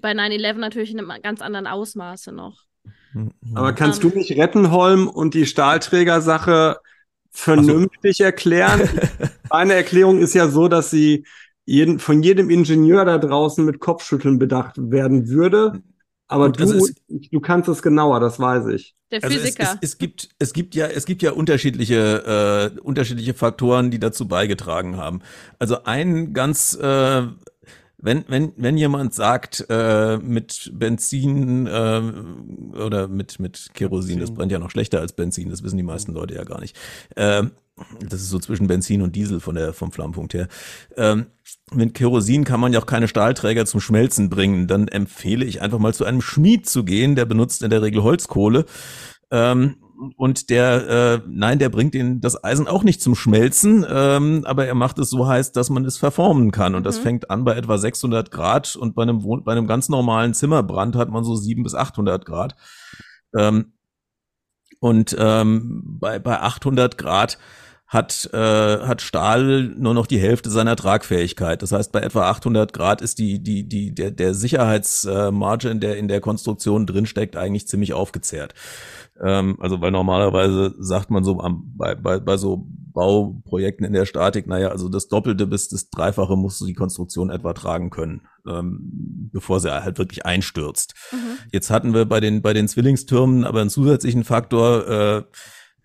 bei 0.00 0.12
9-11 0.12 0.54
natürlich 0.54 0.92
in 0.92 1.00
einem 1.00 1.22
ganz 1.22 1.40
anderen 1.42 1.66
Ausmaße 1.66 2.32
noch. 2.32 2.64
Mhm. 3.12 3.32
Aber 3.54 3.72
kannst 3.72 4.04
um, 4.04 4.10
du 4.10 4.18
mich 4.18 4.36
retten, 4.36 4.70
Holm, 4.70 5.08
und 5.08 5.34
die 5.34 5.46
Stahlträgersache 5.46 6.78
vernünftig 7.30 8.18
so. 8.18 8.24
erklären? 8.24 8.88
Meine 9.50 9.74
Erklärung 9.74 10.20
ist 10.20 10.34
ja 10.34 10.48
so, 10.48 10.68
dass 10.68 10.90
sie 10.90 11.24
jeden, 11.64 11.98
von 11.98 12.22
jedem 12.22 12.50
Ingenieur 12.50 13.04
da 13.04 13.18
draußen 13.18 13.64
mit 13.64 13.80
Kopfschütteln 13.80 14.38
bedacht 14.38 14.74
werden 14.76 15.28
würde. 15.28 15.82
Aber 16.26 16.46
Gut, 16.46 16.60
du, 16.60 16.64
also 16.64 16.88
du 17.10 17.40
kannst 17.40 17.68
es 17.68 17.82
genauer, 17.82 18.20
das 18.20 18.38
weiß 18.38 18.66
ich. 18.68 18.94
Der 19.10 19.20
Physiker. 19.20 19.60
Also 19.60 19.78
es, 19.80 19.88
es, 19.88 19.92
es, 19.92 19.98
gibt, 19.98 20.28
es 20.38 20.52
gibt 20.52 20.74
ja, 20.76 20.86
es 20.86 21.04
gibt 21.04 21.22
ja 21.22 21.32
unterschiedliche, 21.32 22.72
äh, 22.76 22.80
unterschiedliche 22.80 23.34
Faktoren, 23.34 23.90
die 23.90 23.98
dazu 23.98 24.28
beigetragen 24.28 24.96
haben. 24.96 25.22
Also 25.58 25.82
ein 25.84 26.32
ganz 26.32 26.78
äh, 26.80 27.22
wenn, 28.02 28.24
wenn, 28.28 28.52
wenn 28.56 28.76
jemand 28.76 29.14
sagt, 29.14 29.66
äh, 29.68 30.18
mit 30.18 30.70
Benzin 30.74 31.66
äh, 31.66 32.02
oder 32.76 33.08
mit, 33.08 33.38
mit 33.38 33.70
Kerosin, 33.74 34.20
das 34.20 34.32
brennt 34.32 34.52
ja 34.52 34.58
noch 34.58 34.70
schlechter 34.70 35.00
als 35.00 35.12
Benzin, 35.12 35.50
das 35.50 35.62
wissen 35.62 35.76
die 35.76 35.82
meisten 35.82 36.12
Leute 36.12 36.34
ja 36.34 36.44
gar 36.44 36.60
nicht. 36.60 36.76
Äh, 37.16 37.44
das 38.00 38.20
ist 38.20 38.30
so 38.30 38.38
zwischen 38.38 38.66
Benzin 38.66 39.02
und 39.02 39.16
Diesel 39.16 39.40
von 39.40 39.54
der, 39.54 39.72
vom 39.72 39.92
Flammpunkt 39.92 40.34
her. 40.34 40.48
Ähm, 40.96 41.26
mit 41.72 41.94
Kerosin 41.94 42.44
kann 42.44 42.60
man 42.60 42.72
ja 42.72 42.80
auch 42.80 42.86
keine 42.86 43.08
Stahlträger 43.08 43.64
zum 43.64 43.80
Schmelzen 43.80 44.28
bringen. 44.28 44.66
Dann 44.66 44.88
empfehle 44.88 45.44
ich 45.44 45.62
einfach 45.62 45.78
mal 45.78 45.94
zu 45.94 46.04
einem 46.04 46.20
Schmied 46.20 46.68
zu 46.68 46.84
gehen, 46.84 47.16
der 47.16 47.24
benutzt 47.24 47.62
in 47.62 47.70
der 47.70 47.82
Regel 47.82 48.02
Holzkohle. 48.02 48.66
Ähm, 49.30 49.76
und 50.16 50.48
der, 50.48 50.88
äh, 50.88 51.20
nein, 51.28 51.58
der 51.58 51.68
bringt 51.68 51.94
ihn 51.94 52.20
das 52.20 52.42
Eisen 52.42 52.66
auch 52.66 52.82
nicht 52.82 53.02
zum 53.02 53.14
Schmelzen, 53.14 53.84
ähm, 53.88 54.42
aber 54.46 54.66
er 54.66 54.74
macht 54.74 54.98
es 54.98 55.10
so 55.10 55.26
heiß, 55.26 55.52
dass 55.52 55.68
man 55.68 55.84
es 55.84 55.98
verformen 55.98 56.50
kann. 56.52 56.74
Und 56.74 56.82
mhm. 56.82 56.84
das 56.84 56.98
fängt 56.98 57.30
an 57.30 57.44
bei 57.44 57.54
etwa 57.54 57.76
600 57.76 58.30
Grad 58.30 58.76
und 58.76 58.94
bei 58.94 59.02
einem, 59.02 59.22
bei 59.44 59.52
einem 59.52 59.66
ganz 59.66 59.88
normalen 59.88 60.32
Zimmerbrand 60.32 60.96
hat 60.96 61.10
man 61.10 61.24
so 61.24 61.36
700 61.36 61.64
bis 61.64 61.74
800 61.74 62.24
Grad. 62.24 62.56
Ähm, 63.36 63.74
und 64.80 65.14
ähm, 65.18 65.82
bei, 66.00 66.18
bei 66.18 66.40
800 66.40 66.96
Grad 66.96 67.38
hat, 67.90 68.30
äh, 68.32 68.38
hat 68.38 69.02
Stahl 69.02 69.64
nur 69.76 69.94
noch 69.94 70.06
die 70.06 70.20
Hälfte 70.20 70.48
seiner 70.48 70.76
Tragfähigkeit. 70.76 71.60
Das 71.60 71.72
heißt, 71.72 71.90
bei 71.90 72.00
etwa 72.00 72.30
800 72.30 72.72
Grad 72.72 73.02
ist 73.02 73.18
die, 73.18 73.42
die, 73.42 73.68
die, 73.68 73.92
der, 73.92 74.12
der 74.12 74.32
Sicherheitsmargin, 74.32 75.80
der 75.80 75.96
in 75.96 76.06
der 76.06 76.20
Konstruktion 76.20 76.86
drinsteckt, 76.86 77.36
eigentlich 77.36 77.66
ziemlich 77.66 77.92
aufgezehrt. 77.92 78.54
Ähm, 79.20 79.56
also 79.58 79.80
weil 79.80 79.90
normalerweise 79.90 80.72
sagt 80.78 81.10
man 81.10 81.24
so 81.24 81.40
am, 81.40 81.64
bei, 81.76 81.96
bei, 81.96 82.20
bei 82.20 82.36
so 82.36 82.64
Bauprojekten 82.92 83.84
in 83.84 83.92
der 83.92 84.06
Statik, 84.06 84.46
naja, 84.46 84.68
also 84.68 84.88
das 84.88 85.08
Doppelte 85.08 85.48
bis 85.48 85.68
das 85.68 85.90
Dreifache 85.90 86.36
musst 86.36 86.60
du 86.60 86.66
die 86.66 86.74
Konstruktion 86.74 87.28
etwa 87.28 87.54
tragen 87.54 87.90
können, 87.90 88.22
ähm, 88.48 89.30
bevor 89.32 89.58
sie 89.58 89.82
halt 89.82 89.98
wirklich 89.98 90.24
einstürzt. 90.24 90.94
Mhm. 91.10 91.38
Jetzt 91.50 91.70
hatten 91.70 91.92
wir 91.92 92.04
bei 92.04 92.20
den, 92.20 92.40
bei 92.40 92.52
den 92.52 92.68
Zwillingstürmen 92.68 93.44
aber 93.44 93.60
einen 93.60 93.70
zusätzlichen 93.70 94.22
Faktor, 94.22 94.88
äh, 94.88 95.22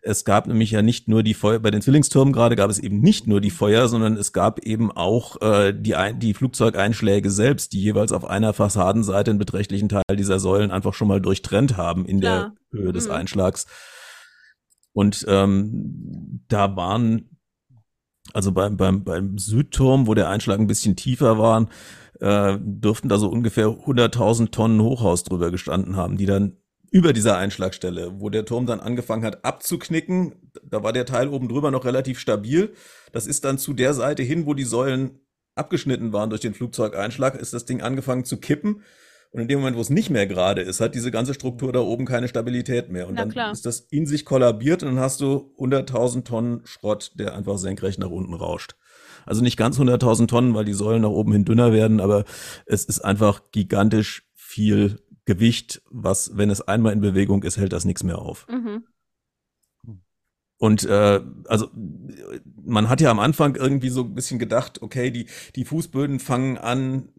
es 0.06 0.24
gab 0.24 0.46
nämlich 0.46 0.70
ja 0.70 0.84
nicht 0.84 1.08
nur 1.08 1.24
die 1.24 1.34
Feuer, 1.34 1.60
bei 1.60 1.72
den 1.72 1.82
Zwillingstürmen 1.82 2.32
gerade 2.32 2.56
gab 2.56 2.70
es 2.70 2.78
eben 2.78 3.00
nicht 3.00 3.26
nur 3.26 3.42
die 3.42 3.50
Feuer, 3.50 3.88
sondern 3.88 4.18
es 4.18 4.34
gab 4.34 4.60
eben 4.60 4.92
auch 4.92 5.42
äh, 5.42 5.74
die, 5.74 5.96
die 6.18 6.36
Flugzeugeinschläge 6.36 7.32
selbst, 7.32 7.74
die 7.74 7.82
jeweils 7.82 8.12
auf 8.12 8.24
einer 8.24 8.54
Fassadenseite 8.54 9.32
einen 9.32 9.40
beträchtlichen 9.40 9.90
Teil 9.90 10.04
dieser 10.16 10.40
Säulen 10.40 10.70
einfach 10.70 10.94
schon 10.94 11.08
mal 11.08 11.20
durchtrennt 11.20 11.76
haben 11.76 12.06
in 12.06 12.20
Klar. 12.20 12.54
der 12.72 12.80
Höhe 12.80 12.94
des 12.94 13.08
mhm. 13.08 13.14
Einschlags. 13.14 13.66
Und 14.94 15.26
ähm, 15.28 16.44
da 16.48 16.76
waren, 16.76 17.40
also 18.32 18.52
beim, 18.52 18.78
beim, 18.78 19.04
beim 19.04 19.40
Südturm, 19.40 20.06
wo 20.06 20.14
der 20.14 20.30
Einschlag 20.30 20.60
ein 20.60 20.68
bisschen 20.68 20.96
tiefer 20.96 21.40
war, 21.40 21.68
äh, 22.20 22.60
dürften 22.62 23.10
da 23.10 23.18
so 23.18 23.28
ungefähr 23.28 23.68
100.000 23.68 24.52
Tonnen 24.52 24.82
Hochhaus 24.82 25.24
drüber 25.24 25.50
gestanden 25.50 25.96
haben, 25.96 26.16
die 26.16 26.28
dann 26.28 26.58
über 26.92 27.14
dieser 27.14 27.38
Einschlagstelle, 27.38 28.20
wo 28.20 28.30
der 28.30 28.46
Turm 28.46 28.66
dann 28.66 28.80
angefangen 28.80 29.26
hat 29.26 29.44
abzuknicken. 29.44 30.52
Da 30.64 30.84
war 30.84 30.94
der 30.94 31.06
Teil 31.06 31.28
oben 31.28 31.50
drüber 31.50 31.72
noch 31.72 31.86
relativ 31.86 32.20
stabil. 32.20 32.74
Das 33.12 33.28
ist 33.28 33.46
dann 33.46 33.58
zu 33.58 33.74
der 33.74 33.94
Seite 33.94 34.24
hin, 34.24 34.46
wo 34.46 34.54
die 34.54 34.64
Säulen 34.64 35.20
abgeschnitten 35.56 36.14
waren 36.14 36.30
durch 36.30 36.42
den 36.42 36.54
Flugzeugeinschlag, 36.54 37.36
ist 37.36 37.54
das 37.54 37.66
Ding 37.66 37.82
angefangen 37.82 38.26
zu 38.26 38.38
kippen. 38.38 38.84
Und 39.32 39.42
in 39.42 39.48
dem 39.48 39.60
Moment, 39.60 39.76
wo 39.76 39.82
es 39.82 39.90
nicht 39.90 40.10
mehr 40.10 40.28
gerade 40.28 40.62
ist, 40.62 40.80
hat 40.80 40.96
diese 40.96 41.12
ganze 41.12 41.34
Struktur 41.34 41.74
da 41.74 41.80
oben 41.82 42.06
keine 42.06 42.30
Stabilität 42.30 42.90
mehr. 42.90 43.08
Und 43.08 43.16
Na 43.16 43.24
dann 43.24 43.32
klar. 43.32 43.52
ist 43.52 43.66
das 43.66 43.80
in 43.80 44.06
sich 44.06 44.24
kollabiert 44.24 44.82
und 44.82 44.96
dann 44.96 45.00
hast 45.00 45.20
du 45.20 45.54
100.000 45.60 46.24
Tonnen 46.24 46.62
Schrott, 46.64 47.12
der 47.16 47.36
einfach 47.36 47.58
senkrecht 47.58 48.00
nach 48.00 48.10
unten 48.10 48.34
rauscht. 48.34 48.76
Also 49.26 49.42
nicht 49.42 49.58
ganz 49.58 49.78
100.000 49.78 50.28
Tonnen, 50.28 50.54
weil 50.54 50.64
die 50.64 50.74
Säulen 50.74 51.02
nach 51.02 51.10
oben 51.10 51.34
hin 51.34 51.44
dünner 51.44 51.74
werden, 51.74 52.00
aber 52.00 52.24
es 52.66 52.86
ist 52.86 53.00
einfach 53.02 53.42
gigantisch 53.52 54.24
viel 54.36 55.02
Gewicht, 55.26 55.82
was, 55.90 56.38
wenn 56.38 56.50
es 56.50 56.62
einmal 56.62 56.94
in 56.94 57.02
Bewegung 57.02 57.44
ist, 57.44 57.58
hält 57.58 57.74
das 57.74 57.86
nichts 57.86 58.04
mehr 58.04 58.20
auf. 58.20 58.48
Mhm. 58.48 58.84
Und 60.58 60.86
äh, 60.86 61.22
also 61.48 61.70
man 62.64 62.88
hat 62.90 63.02
ja 63.02 63.12
am 63.12 63.20
Anfang 63.20 63.56
irgendwie 63.56 63.90
so 63.90 64.04
ein 64.04 64.16
bisschen 64.16 64.40
gedacht, 64.40 64.82
okay, 64.82 65.12
die, 65.12 65.28
die 65.56 65.66
Fußböden 65.66 66.20
fangen 66.20 66.58
an 66.58 67.10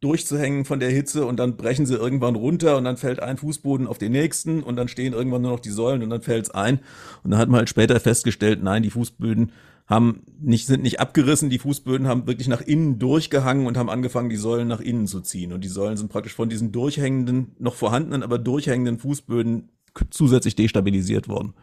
durchzuhängen 0.00 0.64
von 0.64 0.78
der 0.78 0.90
Hitze 0.90 1.26
und 1.26 1.38
dann 1.38 1.56
brechen 1.56 1.86
sie 1.86 1.94
irgendwann 1.94 2.36
runter 2.36 2.76
und 2.76 2.84
dann 2.84 2.96
fällt 2.96 3.20
ein 3.20 3.38
Fußboden 3.38 3.86
auf 3.86 3.98
den 3.98 4.12
nächsten 4.12 4.62
und 4.62 4.76
dann 4.76 4.88
stehen 4.88 5.14
irgendwann 5.14 5.42
nur 5.42 5.52
noch 5.52 5.60
die 5.60 5.70
Säulen 5.70 6.02
und 6.02 6.10
dann 6.10 6.22
fällt 6.22 6.44
es 6.44 6.50
ein. 6.50 6.80
Und 7.24 7.30
dann 7.30 7.40
hat 7.40 7.48
man 7.48 7.58
halt 7.58 7.68
später 7.68 7.98
festgestellt, 7.98 8.62
nein, 8.62 8.82
die 8.82 8.90
Fußböden 8.90 9.52
haben 9.86 10.22
nicht, 10.40 10.66
sind 10.66 10.82
nicht 10.82 10.98
abgerissen, 10.98 11.48
die 11.48 11.60
Fußböden 11.60 12.08
haben 12.08 12.26
wirklich 12.26 12.48
nach 12.48 12.60
innen 12.60 12.98
durchgehangen 12.98 13.66
und 13.66 13.76
haben 13.76 13.88
angefangen, 13.88 14.30
die 14.30 14.36
Säulen 14.36 14.66
nach 14.66 14.80
innen 14.80 15.06
zu 15.06 15.20
ziehen. 15.20 15.52
Und 15.52 15.62
die 15.62 15.68
Säulen 15.68 15.96
sind 15.96 16.10
praktisch 16.10 16.34
von 16.34 16.48
diesen 16.48 16.72
durchhängenden, 16.72 17.54
noch 17.58 17.74
vorhandenen, 17.74 18.22
aber 18.22 18.38
durchhängenden 18.38 18.98
Fußböden 18.98 19.70
zusätzlich 20.10 20.56
destabilisiert 20.56 21.28
worden. 21.28 21.54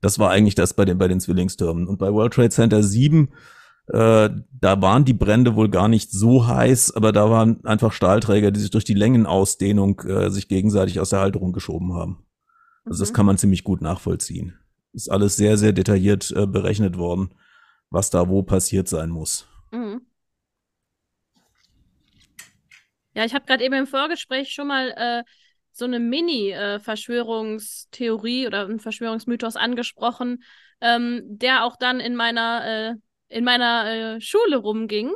Das 0.00 0.20
war 0.20 0.30
eigentlich 0.30 0.54
das 0.54 0.74
bei 0.74 0.84
den, 0.84 0.98
bei 0.98 1.08
den 1.08 1.18
Zwillingstürmen. 1.20 1.88
Und 1.88 1.98
bei 1.98 2.12
World 2.12 2.34
Trade 2.34 2.50
Center 2.50 2.84
7, 2.84 3.30
äh, 3.88 4.30
da 4.52 4.80
waren 4.80 5.04
die 5.04 5.12
Brände 5.12 5.56
wohl 5.56 5.70
gar 5.70 5.88
nicht 5.88 6.12
so 6.12 6.46
heiß, 6.46 6.94
aber 6.94 7.10
da 7.10 7.30
waren 7.30 7.64
einfach 7.64 7.90
Stahlträger, 7.90 8.52
die 8.52 8.60
sich 8.60 8.70
durch 8.70 8.84
die 8.84 8.94
Längenausdehnung 8.94 10.00
äh, 10.02 10.30
sich 10.30 10.46
gegenseitig 10.46 11.00
aus 11.00 11.10
der 11.10 11.18
Halterung 11.18 11.52
geschoben 11.52 11.94
haben. 11.94 12.24
Also 12.84 13.00
mhm. 13.00 13.02
das 13.02 13.12
kann 13.12 13.26
man 13.26 13.38
ziemlich 13.38 13.64
gut 13.64 13.82
nachvollziehen 13.82 14.54
ist 14.92 15.10
alles 15.10 15.36
sehr, 15.36 15.56
sehr 15.56 15.72
detailliert 15.72 16.30
äh, 16.32 16.46
berechnet 16.46 16.96
worden, 16.96 17.34
was 17.90 18.10
da 18.10 18.28
wo 18.28 18.42
passiert 18.42 18.88
sein 18.88 19.10
muss. 19.10 19.48
Mhm. 19.70 20.02
Ja, 23.14 23.24
ich 23.24 23.34
habe 23.34 23.46
gerade 23.46 23.64
eben 23.64 23.74
im 23.74 23.86
Vorgespräch 23.86 24.52
schon 24.52 24.68
mal 24.68 24.90
äh, 24.96 25.22
so 25.72 25.84
eine 25.84 25.98
Mini-Verschwörungstheorie 25.98 28.44
äh, 28.44 28.46
oder 28.46 28.64
einen 28.64 28.80
Verschwörungsmythos 28.80 29.56
angesprochen, 29.56 30.42
ähm, 30.80 31.22
der 31.24 31.64
auch 31.64 31.76
dann 31.76 32.00
in 32.00 32.14
meiner, 32.14 32.64
äh, 32.64 32.94
in 33.28 33.44
meiner 33.44 34.16
äh, 34.16 34.20
Schule 34.20 34.56
rumging. 34.56 35.12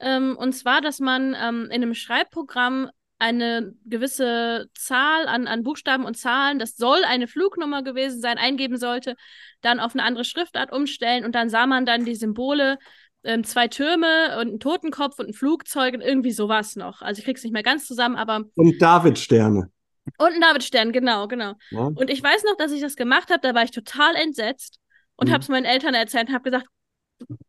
Ähm, 0.00 0.36
und 0.36 0.52
zwar, 0.52 0.80
dass 0.80 1.00
man 1.00 1.36
ähm, 1.38 1.66
in 1.66 1.82
einem 1.82 1.94
Schreibprogramm 1.94 2.90
eine 3.20 3.74
gewisse 3.84 4.68
Zahl 4.74 5.28
an, 5.28 5.46
an 5.46 5.62
Buchstaben 5.62 6.04
und 6.04 6.16
Zahlen, 6.16 6.58
das 6.58 6.76
soll 6.76 7.04
eine 7.04 7.28
Flugnummer 7.28 7.82
gewesen 7.82 8.20
sein, 8.20 8.38
eingeben 8.38 8.78
sollte, 8.78 9.14
dann 9.60 9.78
auf 9.78 9.94
eine 9.94 10.02
andere 10.02 10.24
Schriftart 10.24 10.72
umstellen 10.72 11.24
und 11.24 11.34
dann 11.34 11.50
sah 11.50 11.66
man 11.66 11.86
dann 11.86 12.04
die 12.04 12.14
Symbole, 12.14 12.78
ähm, 13.22 13.44
zwei 13.44 13.68
Türme 13.68 14.38
und 14.40 14.54
ein 14.54 14.60
Totenkopf 14.60 15.18
und 15.18 15.28
ein 15.28 15.34
Flugzeug 15.34 15.94
und 15.94 16.00
irgendwie 16.00 16.32
sowas 16.32 16.76
noch. 16.76 17.02
Also 17.02 17.18
ich 17.18 17.26
krieg's 17.26 17.44
nicht 17.44 17.52
mehr 17.52 17.62
ganz 17.62 17.86
zusammen, 17.86 18.16
aber. 18.16 18.44
Und 18.54 18.80
Davidsterne. 18.80 19.70
Und 20.16 20.32
ein 20.32 20.40
Davidstern, 20.40 20.90
genau, 20.90 21.28
genau. 21.28 21.54
Ja. 21.70 21.90
Und 21.94 22.08
ich 22.08 22.22
weiß 22.22 22.44
noch, 22.44 22.56
dass 22.56 22.72
ich 22.72 22.80
das 22.80 22.96
gemacht 22.96 23.30
habe, 23.30 23.40
da 23.42 23.54
war 23.54 23.64
ich 23.64 23.70
total 23.70 24.14
entsetzt 24.16 24.78
und 25.16 25.28
mhm. 25.28 25.34
habe 25.34 25.42
es 25.42 25.48
meinen 25.48 25.66
Eltern 25.66 25.92
erzählt 25.92 26.28
und 26.28 26.34
habe 26.34 26.44
gesagt, 26.44 26.66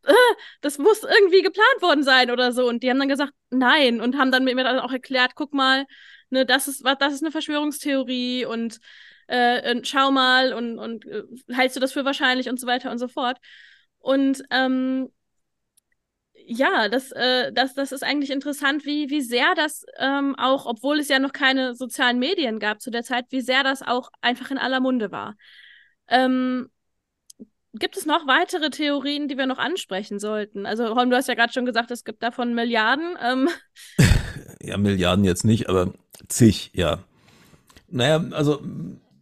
äh, 0.03 0.13
das 0.62 0.77
muss 0.77 1.03
irgendwie 1.03 1.41
geplant 1.41 1.81
worden 1.81 2.03
sein 2.03 2.31
oder 2.31 2.51
so. 2.51 2.67
Und 2.67 2.84
die 2.84 2.89
haben 2.89 2.99
dann 2.99 3.10
gesagt, 3.10 3.34
nein. 3.49 4.01
Und 4.01 4.17
haben 4.17 4.31
dann 4.31 4.43
mir 4.43 4.55
dann 4.55 4.79
auch 4.79 4.91
erklärt, 4.91 5.36
guck 5.36 5.53
mal, 5.53 5.86
ne, 6.29 6.45
das 6.45 6.67
ist, 6.67 6.84
das 6.99 7.13
ist 7.13 7.23
eine 7.23 7.31
Verschwörungstheorie 7.31 8.45
und, 8.45 8.79
äh, 9.27 9.71
und 9.71 9.88
schau 9.88 10.12
mal 10.12 10.53
und, 10.53 10.79
und 10.79 11.05
äh, 11.05 11.23
hältst 11.49 11.75
du 11.75 11.79
das 11.79 11.93
für 11.93 12.05
wahrscheinlich 12.05 12.49
und 12.49 12.60
so 12.60 12.67
weiter 12.67 12.91
und 12.91 12.97
so 12.99 13.07
fort. 13.07 13.38
Und 13.99 14.43
ähm, 14.51 15.10
ja, 16.34 16.89
das, 16.89 17.12
äh, 17.12 17.51
das, 17.53 17.73
das 17.75 17.91
ist 17.91 18.03
eigentlich 18.03 18.31
interessant, 18.31 18.86
wie, 18.86 19.10
wie 19.10 19.21
sehr 19.21 19.53
das 19.55 19.86
ähm, 19.97 20.36
auch, 20.38 20.65
obwohl 20.65 20.99
es 20.99 21.07
ja 21.07 21.19
noch 21.19 21.34
keine 21.34 21.75
sozialen 21.75 22.19
Medien 22.19 22.60
gab 22.60 22.81
zu 22.81 22.91
der 22.91 23.03
Zeit, 23.03 23.25
wie 23.29 23.41
sehr 23.41 23.63
das 23.63 23.81
auch 23.81 24.10
einfach 24.21 24.51
in 24.51 24.57
aller 24.57 24.79
Munde 24.79 25.12
war. 25.12 25.36
Ähm, 26.07 26.70
Gibt 27.73 27.95
es 27.95 28.05
noch 28.05 28.27
weitere 28.27 28.69
Theorien, 28.69 29.29
die 29.29 29.38
wir 29.38 29.45
noch 29.45 29.57
ansprechen 29.57 30.19
sollten? 30.19 30.65
Also, 30.65 30.93
Holm, 30.95 31.10
du 31.10 31.15
hast 31.15 31.29
ja 31.29 31.36
gerade 31.36 31.53
schon 31.53 31.65
gesagt, 31.65 31.89
es 31.91 32.03
gibt 32.03 32.21
davon 32.21 32.53
Milliarden. 32.53 33.17
Ähm. 33.23 33.49
Ja, 34.63 34.77
Milliarden 34.77 35.25
jetzt 35.25 35.43
nicht, 35.43 35.69
aber 35.69 35.91
zig, 36.27 36.69
ja. 36.75 36.99
Naja, 37.89 38.23
also 38.29 38.62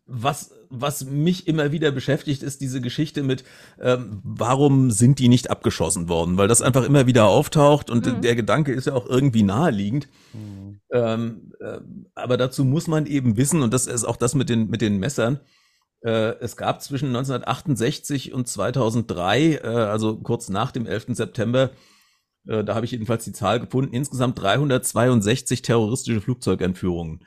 was, 0.06 0.54
was 0.70 1.06
mich 1.06 1.48
immer 1.48 1.72
wieder 1.72 1.92
beschäftigt, 1.92 2.44
ist 2.44 2.60
diese 2.60 2.82
Geschichte 2.82 3.24
mit, 3.24 3.46
ähm, 3.80 4.20
warum 4.24 4.92
sind 4.92 5.18
die 5.20 5.30
nicht 5.30 5.50
abgeschossen 5.50 6.10
worden? 6.10 6.38
Weil 6.38 6.50
das 6.50 6.62
einfach 6.62 6.84
immer 6.84 7.08
wieder 7.08 7.28
auftaucht 7.28 7.90
und 7.90 8.06
mhm. 8.06 8.22
der 8.22 8.36
Gedanke 8.36 8.74
ist 8.74 8.88
ja 8.88 8.94
auch 8.94 9.08
irgendwie 9.08 9.44
naheliegend. 9.44 10.10
Mhm. 10.34 10.82
Ähm, 10.92 11.54
äh, 11.62 11.80
aber 12.16 12.36
dazu 12.36 12.66
muss 12.66 12.88
man 12.88 13.06
eben 13.06 13.38
wissen, 13.38 13.62
und 13.62 13.74
das 13.74 13.88
ist 13.88 14.04
auch 14.04 14.18
das 14.18 14.36
mit 14.36 14.50
den, 14.50 14.70
mit 14.70 14.82
den 14.82 14.98
Messern, 15.00 15.36
äh, 15.36 15.59
es 16.08 16.56
gab 16.56 16.82
zwischen 16.82 17.08
1968 17.08 18.34
und 18.34 18.48
2003, 18.48 19.56
äh, 19.56 19.68
also 19.68 20.18
kurz 20.18 20.50
nach 20.50 20.72
dem 20.72 20.86
11. 20.86 21.08
September, 21.10 21.72
äh, 22.48 22.64
da 22.64 22.76
habe 22.76 22.86
ich 22.86 22.92
jedenfalls 22.92 23.26
die 23.26 23.34
Zahl 23.34 23.60
gefunden, 23.60 23.94
insgesamt 23.94 24.40
362 24.40 25.62
terroristische 25.62 26.22
Flugzeugentführungen 26.22 27.26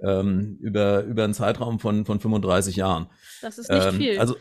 ähm, 0.00 0.58
über, 0.60 1.02
über 1.04 1.24
einen 1.24 1.34
Zeitraum 1.34 1.80
von, 1.80 2.04
von 2.04 2.20
35 2.20 2.76
Jahren. 2.76 3.08
Das 3.42 3.58
ist 3.58 3.70
nicht 3.70 3.86
ähm, 3.86 3.96
viel. 3.96 4.18
Also, 4.18 4.36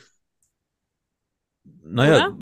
naja, 1.86 2.36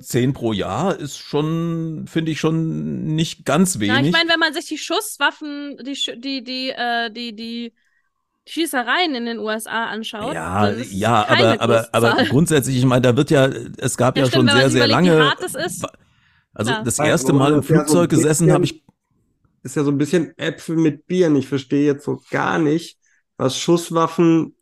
zehn 0.00 0.32
pro 0.32 0.52
Jahr 0.52 0.96
ist 0.98 1.18
schon, 1.18 2.06
finde 2.08 2.32
ich 2.32 2.40
schon 2.40 3.14
nicht 3.14 3.44
ganz 3.44 3.78
wenig. 3.78 3.96
Na, 3.96 4.06
ich 4.06 4.12
meine, 4.12 4.30
wenn 4.30 4.40
man 4.40 4.54
sich 4.54 4.66
die 4.66 4.78
Schusswaffen, 4.78 5.76
die, 5.78 5.98
die, 6.20 6.42
die, 6.42 6.70
äh, 6.70 7.10
die, 7.10 7.34
die 7.34 7.72
Schießereien 8.48 9.14
in 9.14 9.26
den 9.26 9.38
USA 9.38 9.86
anschaut. 9.86 10.34
Ja, 10.34 10.70
ja, 10.70 11.28
aber, 11.28 11.60
aber, 11.60 11.88
aber 11.92 12.24
grundsätzlich, 12.28 12.78
ich 12.78 12.84
meine, 12.84 13.02
da 13.02 13.16
wird 13.16 13.30
ja, 13.30 13.46
es 13.76 13.96
gab 13.96 14.16
ja, 14.16 14.24
ja 14.24 14.28
stimmt, 14.28 14.50
schon 14.50 14.58
sehr, 14.58 14.70
sehr 14.70 14.86
lange. 14.88 15.16
Wie 15.16 15.22
hart 15.22 15.42
das 15.42 15.54
ist. 15.54 15.86
Also 16.54 16.72
Klar. 16.72 16.84
das 16.84 16.98
erste 16.98 17.32
Mal 17.32 17.52
im 17.52 17.62
Flugzeug 17.62 18.10
gesessen 18.10 18.50
habe 18.52 18.64
ich 18.64 18.82
ist 19.62 19.76
ja 19.76 19.84
so 19.84 19.90
ein 19.90 19.98
bisschen 19.98 20.36
Äpfel 20.38 20.76
mit 20.76 21.06
Bieren. 21.06 21.36
Ich 21.36 21.48
verstehe 21.48 21.84
jetzt 21.84 22.04
so 22.04 22.20
gar 22.30 22.58
nicht, 22.58 22.98
was 23.36 23.58
Schusswaffen, 23.58 24.54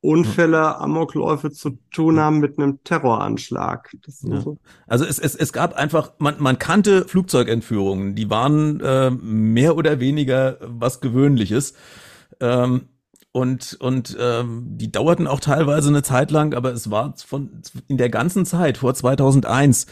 Unfälle, 0.00 0.76
Amokläufe 0.78 1.50
zu 1.50 1.78
tun 1.90 2.20
haben 2.20 2.38
mit 2.38 2.58
einem 2.58 2.82
Terroranschlag. 2.84 3.94
Ja. 4.22 4.40
So. 4.40 4.58
Also 4.86 5.04
es, 5.04 5.18
es, 5.18 5.34
es 5.34 5.52
gab 5.52 5.74
einfach, 5.74 6.12
man, 6.18 6.36
man 6.38 6.58
kannte 6.58 7.06
Flugzeugentführungen, 7.06 8.14
die 8.14 8.30
waren 8.30 8.80
äh, 8.80 9.10
mehr 9.10 9.76
oder 9.76 9.98
weniger 9.98 10.58
was 10.60 11.00
Gewöhnliches. 11.00 11.74
Ähm, 12.40 12.88
und 13.32 13.76
und 13.80 14.16
ähm, 14.18 14.64
die 14.78 14.90
dauerten 14.90 15.26
auch 15.26 15.40
teilweise 15.40 15.88
eine 15.88 16.02
Zeit 16.02 16.30
lang, 16.30 16.54
aber 16.54 16.72
es 16.72 16.90
war 16.90 17.14
von 17.16 17.62
in 17.86 17.98
der 17.98 18.08
ganzen 18.08 18.46
Zeit 18.46 18.78
vor 18.78 18.94
2001 18.94 19.86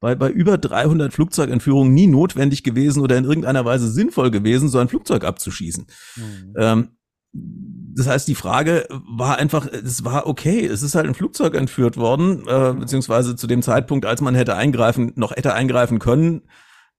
bei, 0.00 0.16
bei 0.16 0.28
über 0.30 0.58
300 0.58 1.12
Flugzeugentführungen 1.12 1.94
nie 1.94 2.08
notwendig 2.08 2.64
gewesen 2.64 3.02
oder 3.02 3.16
in 3.16 3.24
irgendeiner 3.24 3.64
Weise 3.64 3.88
sinnvoll 3.88 4.32
gewesen, 4.32 4.68
so 4.68 4.78
ein 4.78 4.88
Flugzeug 4.88 5.24
abzuschießen. 5.24 5.86
Mhm. 6.16 6.54
Ähm, 6.58 6.88
das 7.32 8.08
heißt, 8.08 8.28
die 8.28 8.34
Frage 8.34 8.86
war 8.90 9.38
einfach, 9.38 9.66
es 9.66 10.04
war 10.04 10.26
okay, 10.26 10.66
es 10.66 10.82
ist 10.82 10.94
halt 10.94 11.06
ein 11.06 11.14
Flugzeug 11.14 11.54
entführt 11.54 11.96
worden, 11.96 12.42
äh, 12.46 12.74
beziehungsweise 12.74 13.36
zu 13.36 13.46
dem 13.46 13.62
Zeitpunkt, 13.62 14.04
als 14.04 14.20
man 14.20 14.34
hätte 14.34 14.56
eingreifen, 14.56 15.12
noch 15.14 15.30
hätte 15.30 15.54
eingreifen 15.54 15.98
können, 15.98 16.42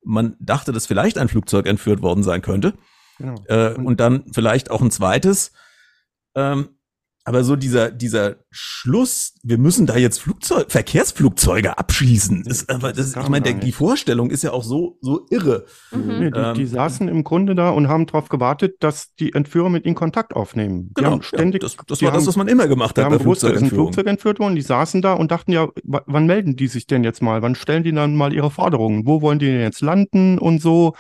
man 0.03 0.35
dachte, 0.39 0.71
dass 0.71 0.85
vielleicht 0.85 1.17
ein 1.17 1.27
Flugzeug 1.27 1.67
entführt 1.67 2.01
worden 2.01 2.23
sein 2.23 2.41
könnte. 2.41 2.73
Genau. 3.17 3.35
Äh, 3.47 3.73
und 3.75 3.99
dann 3.99 4.25
vielleicht 4.31 4.71
auch 4.71 4.81
ein 4.81 4.91
zweites. 4.91 5.51
Ähm, 6.35 6.69
aber 7.25 7.45
so 7.45 7.55
dieser, 7.55 7.89
dieser 7.89 8.35
Schluss, 8.51 9.35
wir 9.43 9.57
müssen 9.57 9.85
da 9.85 9.95
jetzt 9.95 10.19
Flugzeug, 10.19 10.69
Verkehrsflugzeuge 10.69 11.77
abschießen, 11.77 12.43
ist 12.45 12.69
aber, 12.69 12.91
das, 12.91 13.15
ich 13.15 13.29
meine, 13.29 13.55
die 13.55 13.71
Vorstellung 13.71 14.29
ist 14.29 14.43
ja 14.43 14.51
auch 14.51 14.63
so, 14.63 14.97
so 14.99 15.25
irre. 15.29 15.65
Mhm. 15.91 16.19
Nee, 16.19 16.31
die, 16.31 16.39
ähm, 16.39 16.53
die, 16.55 16.65
saßen 16.65 17.07
im 17.07 17.23
Grunde 17.23 17.55
da 17.55 17.69
und 17.69 17.87
haben 17.87 18.07
darauf 18.07 18.27
gewartet, 18.27 18.75
dass 18.81 19.15
die 19.15 19.33
Entführer 19.33 19.69
mit 19.69 19.85
ihnen 19.85 19.95
Kontakt 19.95 20.35
aufnehmen. 20.35 20.89
Die 20.89 20.93
genau, 20.95 21.11
haben 21.11 21.21
ständig, 21.21 21.61
ja, 21.61 21.69
das, 21.69 21.77
das 21.87 22.01
war 22.01 22.09
haben, 22.09 22.15
das, 22.15 22.27
was 22.27 22.35
man 22.35 22.49
immer 22.49 22.67
gemacht 22.67 22.97
hat. 22.97 22.97
Die 22.97 23.13
haben 23.13 23.17
gewusst, 23.17 23.43
da 23.43 23.49
ist 23.51 23.61
ein 23.61 23.69
Flugzeug 23.69 24.07
entführt 24.07 24.39
worden, 24.39 24.55
die 24.55 24.61
saßen 24.61 25.01
da 25.01 25.13
und 25.13 25.31
dachten 25.31 25.53
ja, 25.53 25.69
wann 25.83 26.25
melden 26.25 26.57
die 26.57 26.67
sich 26.67 26.87
denn 26.87 27.05
jetzt 27.05 27.21
mal? 27.21 27.41
Wann 27.41 27.55
stellen 27.55 27.83
die 27.83 27.93
dann 27.93 28.17
mal 28.17 28.33
ihre 28.33 28.51
Forderungen? 28.51 29.05
Wo 29.05 29.21
wollen 29.21 29.39
die 29.39 29.45
denn 29.45 29.61
jetzt 29.61 29.81
landen 29.81 30.39
und 30.39 30.61
so? 30.61 30.93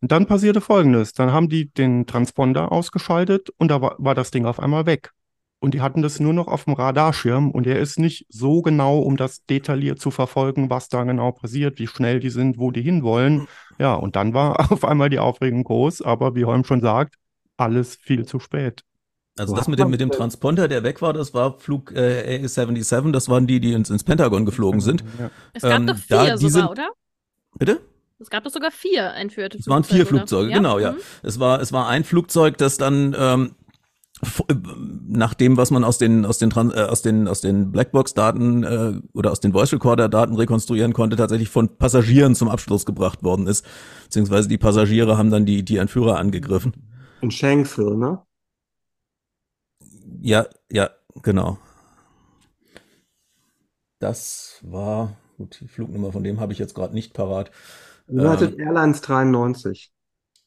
Und 0.00 0.12
dann 0.12 0.26
passierte 0.26 0.60
Folgendes. 0.60 1.12
Dann 1.12 1.32
haben 1.32 1.48
die 1.48 1.70
den 1.72 2.06
Transponder 2.06 2.70
ausgeschaltet 2.70 3.50
und 3.58 3.68
da 3.68 3.80
war, 3.80 3.96
war 3.98 4.14
das 4.14 4.30
Ding 4.30 4.46
auf 4.46 4.60
einmal 4.60 4.86
weg 4.86 5.12
und 5.60 5.74
die 5.74 5.80
hatten 5.80 6.02
das 6.02 6.20
nur 6.20 6.32
noch 6.32 6.48
auf 6.48 6.64
dem 6.64 6.74
Radarschirm 6.74 7.50
und 7.50 7.66
er 7.66 7.80
ist 7.80 7.98
nicht 7.98 8.26
so 8.28 8.62
genau, 8.62 8.98
um 8.98 9.16
das 9.16 9.44
detailliert 9.46 10.00
zu 10.00 10.10
verfolgen, 10.10 10.70
was 10.70 10.88
da 10.88 11.04
genau 11.04 11.32
passiert, 11.32 11.78
wie 11.78 11.86
schnell 11.86 12.20
die 12.20 12.30
sind, 12.30 12.58
wo 12.58 12.70
die 12.70 12.82
hinwollen. 12.82 13.48
Ja, 13.78 13.94
und 13.94 14.16
dann 14.16 14.34
war 14.34 14.60
auf 14.72 14.84
einmal 14.84 15.10
die 15.10 15.18
Aufregung 15.18 15.64
groß, 15.64 16.02
aber 16.02 16.34
wie 16.34 16.44
Holm 16.44 16.64
schon 16.64 16.80
sagt, 16.80 17.16
alles 17.56 17.96
viel 17.96 18.26
zu 18.26 18.38
spät. 18.38 18.82
Also 19.38 19.54
das 19.54 19.68
mit 19.68 19.78
dem, 19.78 19.90
mit 19.90 20.00
dem 20.00 20.10
Transponder, 20.10 20.66
der 20.66 20.82
weg 20.82 21.02
war, 21.02 21.12
das 21.12 21.34
war 21.34 21.58
Flug 21.58 21.92
äh, 21.92 22.40
A77, 22.42 23.12
das 23.12 23.28
waren 23.28 23.46
die, 23.46 23.60
die 23.60 23.72
ins, 23.72 23.90
ins 23.90 24.02
Pentagon 24.02 24.46
geflogen 24.46 24.80
sind. 24.80 25.04
Ja. 25.18 25.30
Es 25.52 25.62
gab 25.62 25.72
ähm, 25.72 25.86
doch 25.88 25.96
vier 25.96 26.38
sogar, 26.38 26.50
sind, 26.50 26.66
oder? 26.68 26.88
Bitte? 27.58 27.80
Es 28.18 28.30
gab 28.30 28.44
doch 28.44 28.50
sogar 28.50 28.70
vier 28.70 29.12
entführte 29.14 29.58
Flugzeuge. 29.58 29.60
Es 29.60 29.68
waren 29.68 29.84
vier 29.84 30.06
Flugzeuge, 30.06 30.46
oder? 30.46 30.56
genau, 30.56 30.78
ja. 30.78 30.92
Mhm. 30.92 30.98
Es 31.22 31.38
war, 31.38 31.60
es 31.60 31.72
war 31.72 31.88
ein 31.88 32.04
Flugzeug, 32.04 32.56
das 32.56 32.78
dann 32.78 33.14
ähm, 33.18 33.54
nach 35.08 35.34
dem, 35.34 35.58
was 35.58 35.70
man 35.70 35.84
aus 35.84 35.98
den 35.98 36.24
aus 36.24 36.38
den 36.38 36.50
äh, 36.50 36.80
aus 36.80 37.02
den 37.02 37.28
aus 37.28 37.42
den 37.42 37.70
Blackbox-Daten 37.70 38.64
äh, 38.64 39.00
oder 39.12 39.30
aus 39.30 39.40
den 39.40 39.52
Voice 39.52 39.74
Recorder-Daten 39.74 40.34
rekonstruieren 40.36 40.94
konnte, 40.94 41.16
tatsächlich 41.16 41.50
von 41.50 41.76
Passagieren 41.76 42.34
zum 42.34 42.48
Abschluss 42.48 42.86
gebracht 42.86 43.22
worden 43.22 43.46
ist, 43.46 43.66
beziehungsweise 44.04 44.48
die 44.48 44.56
Passagiere 44.56 45.18
haben 45.18 45.30
dann 45.30 45.44
die 45.44 45.64
die 45.64 45.76
Entführer 45.76 46.16
angegriffen. 46.16 46.72
In 47.20 47.30
Shanksville, 47.30 47.96
ne? 47.96 48.22
Ja, 50.22 50.46
ja, 50.70 50.90
genau. 51.22 51.58
Das 53.98 54.60
war 54.62 55.16
gut. 55.36 55.58
Die 55.60 55.68
Flugnummer 55.68 56.12
von 56.12 56.24
dem 56.24 56.40
habe 56.40 56.54
ich 56.54 56.58
jetzt 56.58 56.74
gerade 56.74 56.94
nicht 56.94 57.12
parat. 57.12 57.50
United 58.08 58.52
ähm, 58.52 58.60
Airlines 58.60 59.00
93. 59.00 59.92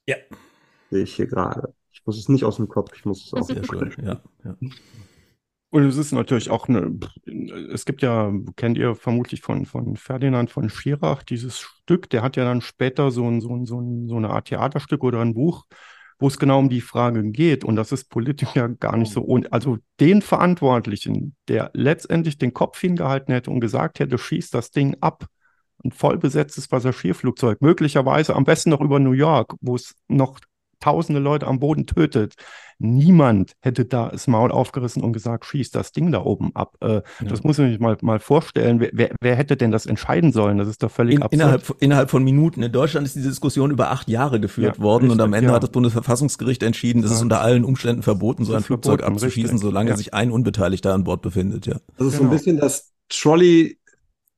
Ja. 0.08 0.16
Sehe 0.90 1.04
ich 1.04 1.16
hier 1.16 1.28
gerade. 1.28 1.74
Ich 1.92 2.06
muss 2.06 2.18
es 2.18 2.30
nicht 2.30 2.44
aus 2.44 2.58
dem 2.58 2.68
Kopf, 2.68 2.92
ich 2.96 3.06
muss 3.06 3.26
es 3.26 3.34
auch 3.34 3.44
Sehr 3.44 3.64
schön, 3.64 3.94
ja, 4.02 4.22
ja. 4.44 4.56
Und 5.72 5.84
es 5.84 5.98
ist 5.98 6.12
natürlich 6.14 6.50
auch 6.50 6.68
eine, 6.68 7.00
es 7.72 7.86
gibt 7.86 8.02
ja, 8.02 8.34
kennt 8.56 8.78
ihr 8.78 8.96
vermutlich 8.96 9.42
von, 9.42 9.66
von 9.66 9.98
Ferdinand 9.98 10.50
von 10.50 10.70
Schirach, 10.70 11.22
dieses 11.22 11.60
Stück, 11.60 12.10
der 12.10 12.24
hat 12.24 12.38
ja 12.38 12.44
dann 12.44 12.62
später 12.62 13.12
so, 13.12 13.30
ein, 13.30 13.40
so, 13.40 13.56
ein, 13.56 13.66
so, 13.66 13.80
ein, 13.80 14.08
so 14.08 14.16
eine 14.16 14.32
Art 14.32 14.48
Theaterstück 14.48 15.04
oder 15.04 15.22
ein 15.22 15.36
Buch, 15.36 15.66
wo 16.18 16.28
es 16.28 16.40
genau 16.40 16.58
um 16.58 16.70
die 16.70 16.82
Frage 16.82 17.24
geht. 17.32 17.64
Und 17.64 17.76
das 17.76 17.92
ist 17.92 18.10
politisch 18.10 18.56
ja 18.56 18.68
gar 18.68 18.98
nicht 18.98 19.12
so. 19.12 19.22
Und 19.22 19.54
also 19.54 19.78
den 20.00 20.24
Verantwortlichen, 20.24 21.36
der 21.48 21.70
letztendlich 21.74 22.40
den 22.40 22.54
Kopf 22.54 22.80
hingehalten 22.80 23.32
hätte 23.32 23.52
und 23.52 23.60
gesagt 23.60 24.00
hätte, 24.00 24.18
schießt 24.18 24.54
das 24.54 24.72
Ding 24.72 24.98
ab, 25.02 25.28
ein 25.84 25.92
vollbesetztes 25.92 26.68
Passagierflugzeug, 26.68 27.62
möglicherweise 27.62 28.36
am 28.36 28.44
besten 28.44 28.70
noch 28.70 28.82
über 28.82 29.00
New 29.00 29.12
York, 29.12 29.56
wo 29.62 29.76
es 29.76 29.96
noch 30.08 30.40
tausende 30.80 31.20
Leute 31.20 31.48
am 31.48 31.60
Boden 31.60 31.86
tötet. 31.86 32.36
Niemand 32.82 33.54
hätte 33.60 33.84
da 33.84 34.08
das 34.08 34.28
Maul 34.28 34.52
aufgerissen 34.52 35.04
und 35.04 35.12
gesagt, 35.12 35.46
schieß 35.46 35.72
das 35.72 35.92
Ding 35.92 36.14
da 36.14 36.24
oben 36.24 36.56
ab. 36.56 36.76
Äh, 36.80 36.88
ja. 36.88 37.04
Das 37.28 37.44
muss 37.44 37.58
man 37.58 37.70
sich 37.70 37.80
mal, 37.80 37.98
mal 38.02 38.20
vorstellen. 38.20 38.80
Wer, 38.80 38.92
wer, 38.94 39.16
wer, 39.20 39.36
hätte 39.36 39.58
denn 39.58 39.72
das 39.72 39.86
entscheiden 39.86 40.32
sollen? 40.32 40.58
Das 40.58 40.70
ist 40.70 40.82
doch 40.82 40.90
völlig 40.90 41.16
In, 41.16 41.24
absurd. 41.24 41.34
Innerhalb, 41.34 41.76
innerhalb 41.80 42.10
von 42.10 42.24
Minuten. 42.24 42.64
In 42.64 42.72
Deutschland 42.72 43.06
ist 43.06 43.18
diese 43.18 43.28
Diskussion 43.28 43.72
über 43.72 43.92
acht 43.92 44.08
Jahre 44.08 44.40
geführt 44.40 44.78
ja, 44.78 44.82
worden 44.82 45.06
richtig, 45.06 45.20
und 45.20 45.22
am 45.22 45.34
Ende 45.34 45.50
ja. 45.50 45.56
hat 45.56 45.64
das 45.64 45.72
Bundesverfassungsgericht 45.72 46.64
entschieden, 46.64 47.04
es 47.04 47.12
ist 47.12 47.22
unter 47.22 47.42
allen 47.42 47.66
Umständen 47.66 48.02
verboten, 48.02 48.46
so 48.46 48.54
ein 48.54 48.64
Flugzeug 48.64 49.00
verboten, 49.00 49.18
abzuschießen, 49.18 49.52
richtig. 49.52 49.62
solange 49.62 49.98
sich 49.98 50.14
ein 50.14 50.32
Unbeteiligter 50.32 50.94
an 50.94 51.04
Bord 51.04 51.22
befindet. 51.22 51.66
Ja. 51.66 51.74
Das 51.74 51.82
ist 51.82 51.98
genau. 51.98 52.10
so 52.10 52.16
ein 52.16 52.20
genau. 52.20 52.32
bisschen 52.32 52.58
das 52.58 52.94
Trolley 53.10 53.79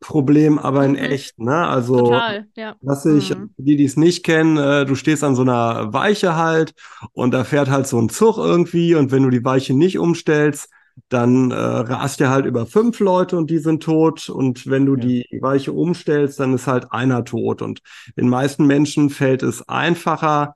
Problem, 0.01 0.57
aber 0.57 0.83
in 0.83 0.93
mhm. 0.93 0.97
echt, 0.97 1.39
ne? 1.39 1.67
Also, 1.67 1.99
Total, 1.99 2.47
ja. 2.57 2.75
was 2.81 3.05
ich, 3.05 3.37
mhm. 3.37 3.51
die, 3.57 3.77
die 3.77 3.85
es 3.85 3.95
nicht 3.95 4.25
kennen, 4.25 4.57
äh, 4.57 4.83
du 4.83 4.95
stehst 4.95 5.23
an 5.23 5.35
so 5.35 5.43
einer 5.43 5.93
Weiche 5.93 6.35
halt 6.35 6.73
und 7.13 7.33
da 7.33 7.43
fährt 7.43 7.69
halt 7.69 7.87
so 7.87 7.99
ein 7.99 8.09
Zug 8.09 8.37
irgendwie 8.37 8.95
und 8.95 9.11
wenn 9.11 9.23
du 9.23 9.29
die 9.29 9.45
Weiche 9.45 9.75
nicht 9.75 9.99
umstellst, 9.99 10.69
dann 11.09 11.51
äh, 11.51 11.55
rast 11.55 12.19
der 12.19 12.31
halt 12.31 12.47
über 12.47 12.65
fünf 12.65 12.99
Leute 12.99 13.37
und 13.37 13.51
die 13.51 13.59
sind 13.59 13.83
tot 13.83 14.27
und 14.27 14.67
wenn 14.67 14.87
du 14.87 14.95
ja. 14.95 15.01
die 15.01 15.39
Weiche 15.39 15.71
umstellst, 15.71 16.39
dann 16.39 16.55
ist 16.55 16.65
halt 16.65 16.91
einer 16.91 17.23
tot 17.23 17.61
und 17.61 17.81
den 18.17 18.27
meisten 18.27 18.65
Menschen 18.65 19.11
fällt 19.11 19.43
es 19.43 19.67
einfacher, 19.69 20.55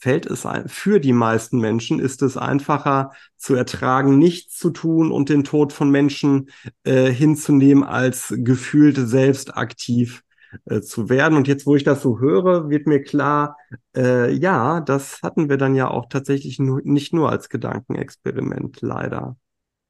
fällt 0.00 0.26
es 0.26 0.46
ein, 0.46 0.68
für 0.68 0.98
die 0.98 1.12
meisten 1.12 1.60
Menschen 1.60 2.00
ist 2.00 2.22
es 2.22 2.36
einfacher 2.36 3.12
zu 3.36 3.54
ertragen, 3.54 4.18
nichts 4.18 4.56
zu 4.56 4.70
tun 4.70 5.12
und 5.12 5.28
den 5.28 5.44
Tod 5.44 5.72
von 5.72 5.90
Menschen 5.90 6.50
äh, 6.84 7.12
hinzunehmen, 7.12 7.84
als 7.84 8.34
gefühlt 8.36 8.96
selbst 8.96 9.56
aktiv 9.56 10.22
äh, 10.64 10.80
zu 10.80 11.10
werden. 11.10 11.36
Und 11.36 11.48
jetzt, 11.48 11.66
wo 11.66 11.76
ich 11.76 11.84
das 11.84 12.02
so 12.02 12.18
höre, 12.18 12.70
wird 12.70 12.86
mir 12.86 13.02
klar, 13.02 13.56
äh, 13.94 14.32
ja, 14.32 14.80
das 14.80 15.20
hatten 15.22 15.50
wir 15.50 15.58
dann 15.58 15.74
ja 15.74 15.88
auch 15.88 16.06
tatsächlich 16.08 16.58
nu 16.58 16.80
nicht 16.82 17.12
nur 17.12 17.30
als 17.30 17.50
Gedankenexperiment, 17.50 18.80
leider. 18.80 19.36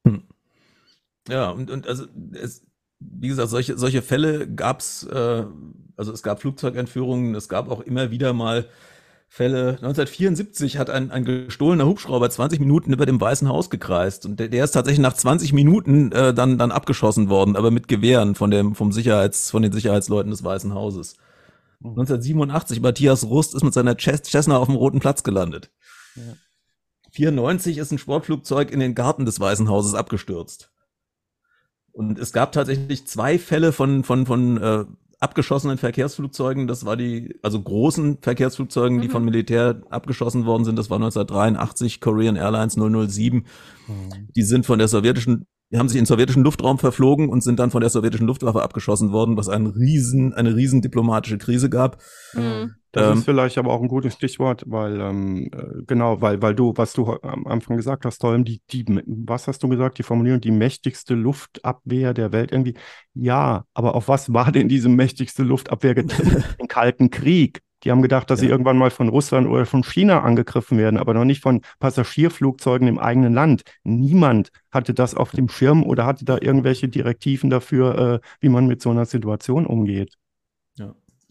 Hm. 0.05 0.23
Ja, 1.29 1.51
und, 1.51 1.71
und 1.71 1.87
also 1.87 2.05
es, 2.33 2.65
wie 2.99 3.29
gesagt, 3.29 3.49
solche, 3.49 3.77
solche 3.77 4.01
Fälle 4.01 4.53
gab 4.53 4.81
es, 4.81 5.03
äh, 5.03 5.45
also 5.95 6.11
es 6.11 6.21
gab 6.21 6.41
Flugzeugentführungen, 6.41 7.33
es 7.33 7.47
gab 7.47 7.69
auch 7.69 7.79
immer 7.79 8.11
wieder 8.11 8.33
mal 8.33 8.67
Fälle. 9.33 9.77
1974 9.77 10.77
hat 10.77 10.89
ein, 10.89 11.09
ein 11.09 11.23
gestohlener 11.23 11.85
Hubschrauber 11.85 12.29
20 12.29 12.59
Minuten 12.59 12.91
über 12.91 13.05
dem 13.05 13.21
Weißen 13.21 13.47
Haus 13.47 13.69
gekreist 13.69 14.25
und 14.25 14.41
der, 14.41 14.49
der 14.49 14.65
ist 14.65 14.71
tatsächlich 14.71 14.99
nach 14.99 15.13
20 15.13 15.53
Minuten 15.53 16.11
äh, 16.11 16.33
dann 16.33 16.57
dann 16.57 16.73
abgeschossen 16.73 17.29
worden, 17.29 17.55
aber 17.55 17.71
mit 17.71 17.87
Gewehren 17.87 18.35
von 18.35 18.51
dem 18.51 18.75
vom 18.75 18.91
Sicherheits 18.91 19.49
von 19.49 19.61
den 19.61 19.71
Sicherheitsleuten 19.71 20.31
des 20.31 20.43
Weißen 20.43 20.73
Hauses. 20.73 21.15
1987 21.79 22.75
hm. 22.75 22.83
Matthias 22.83 23.23
Rust 23.23 23.55
ist 23.55 23.63
mit 23.63 23.73
seiner 23.73 23.97
Cessna 23.97 24.57
auf 24.57 24.67
dem 24.67 24.75
Roten 24.75 24.99
Platz 24.99 25.23
gelandet. 25.23 25.71
Ja. 26.17 26.23
94 27.11 27.77
ist 27.77 27.93
ein 27.93 27.99
Sportflugzeug 27.99 28.69
in 28.69 28.81
den 28.81 28.95
Garten 28.95 29.23
des 29.23 29.39
Weißen 29.39 29.69
Hauses 29.69 29.93
abgestürzt. 29.93 30.73
Und 31.93 32.19
es 32.19 32.33
gab 32.33 32.51
tatsächlich 32.51 33.07
zwei 33.07 33.39
Fälle 33.39 33.71
von 33.71 34.03
von 34.03 34.25
von 34.25 34.61
äh, 34.61 34.83
abgeschossenen 35.21 35.77
Verkehrsflugzeugen, 35.77 36.67
das 36.67 36.83
war 36.83 36.97
die, 36.97 37.39
also 37.43 37.61
großen 37.61 38.17
Verkehrsflugzeugen, 38.21 38.97
mhm. 38.97 39.01
die 39.01 39.07
von 39.07 39.23
Militär 39.23 39.81
abgeschossen 39.89 40.45
worden 40.45 40.65
sind, 40.65 40.77
das 40.77 40.89
war 40.89 40.97
1983 40.97 42.01
Korean 42.01 42.35
Airlines 42.35 42.73
007. 42.73 43.45
Mhm. 43.87 44.27
Die 44.35 44.43
sind 44.43 44.65
von 44.65 44.79
der 44.79 44.87
sowjetischen, 44.87 45.45
die 45.71 45.77
haben 45.77 45.87
sich 45.87 45.97
in 45.97 46.05
sowjetischen 46.05 46.43
Luftraum 46.43 46.77
verflogen 46.77 47.29
und 47.29 47.41
sind 47.41 47.59
dann 47.59 47.71
von 47.71 47.81
der 47.81 47.89
sowjetischen 47.89 48.27
Luftwaffe 48.27 48.61
abgeschossen 48.61 49.11
worden, 49.11 49.37
was 49.37 49.47
einen 49.47 49.67
riesen, 49.67 50.33
eine 50.33 50.55
riesen 50.55 50.81
diplomatische 50.81 51.37
Krise 51.37 51.69
gab. 51.69 52.01
Mhm. 52.33 52.75
Das 52.91 53.07
ähm, 53.07 53.19
ist 53.19 53.23
vielleicht 53.23 53.57
aber 53.57 53.71
auch 53.71 53.81
ein 53.81 53.87
gutes 53.87 54.13
Stichwort, 54.13 54.63
weil 54.67 54.99
ähm, 54.99 55.49
äh, 55.53 55.83
genau, 55.87 56.21
weil 56.21 56.41
weil 56.41 56.55
du, 56.55 56.73
was 56.75 56.91
du 56.91 57.17
am 57.21 57.47
Anfang 57.47 57.77
gesagt 57.77 58.05
hast, 58.05 58.19
Tolm, 58.19 58.43
die 58.43 58.61
die, 58.69 58.85
was 59.05 59.47
hast 59.47 59.63
du 59.63 59.69
gesagt, 59.69 59.97
die 59.97 60.03
Formulierung, 60.03 60.41
die 60.41 60.51
mächtigste 60.51 61.13
Luftabwehr 61.13 62.13
der 62.13 62.33
Welt 62.33 62.51
irgendwie. 62.51 62.73
Ja, 63.13 63.63
aber 63.73 63.95
auf 63.95 64.09
was 64.09 64.33
war 64.33 64.51
denn 64.51 64.67
diese 64.67 64.89
mächtigste 64.89 65.43
Luftabwehr 65.43 65.95
getrimmt? 65.95 66.43
Den 66.59 66.67
Kalten 66.67 67.09
Krieg. 67.11 67.61
Die 67.83 67.91
haben 67.91 68.01
gedacht, 68.01 68.29
dass 68.29 68.39
ja. 68.39 68.45
sie 68.45 68.51
irgendwann 68.51 68.77
mal 68.77 68.91
von 68.91 69.09
Russland 69.09 69.47
oder 69.47 69.65
von 69.65 69.83
China 69.83 70.21
angegriffen 70.21 70.77
werden, 70.77 70.97
aber 70.97 71.13
noch 71.13 71.25
nicht 71.25 71.41
von 71.41 71.61
Passagierflugzeugen 71.79 72.87
im 72.87 72.99
eigenen 72.99 73.33
Land. 73.33 73.63
Niemand 73.83 74.51
hatte 74.71 74.93
das 74.93 75.15
auf 75.15 75.31
dem 75.31 75.49
Schirm 75.49 75.83
oder 75.83 76.05
hatte 76.05 76.25
da 76.25 76.37
irgendwelche 76.39 76.87
Direktiven 76.87 77.49
dafür, 77.49 78.21
äh, 78.23 78.27
wie 78.39 78.49
man 78.49 78.67
mit 78.67 78.81
so 78.81 78.89
einer 78.91 79.05
Situation 79.05 79.65
umgeht. 79.65 80.15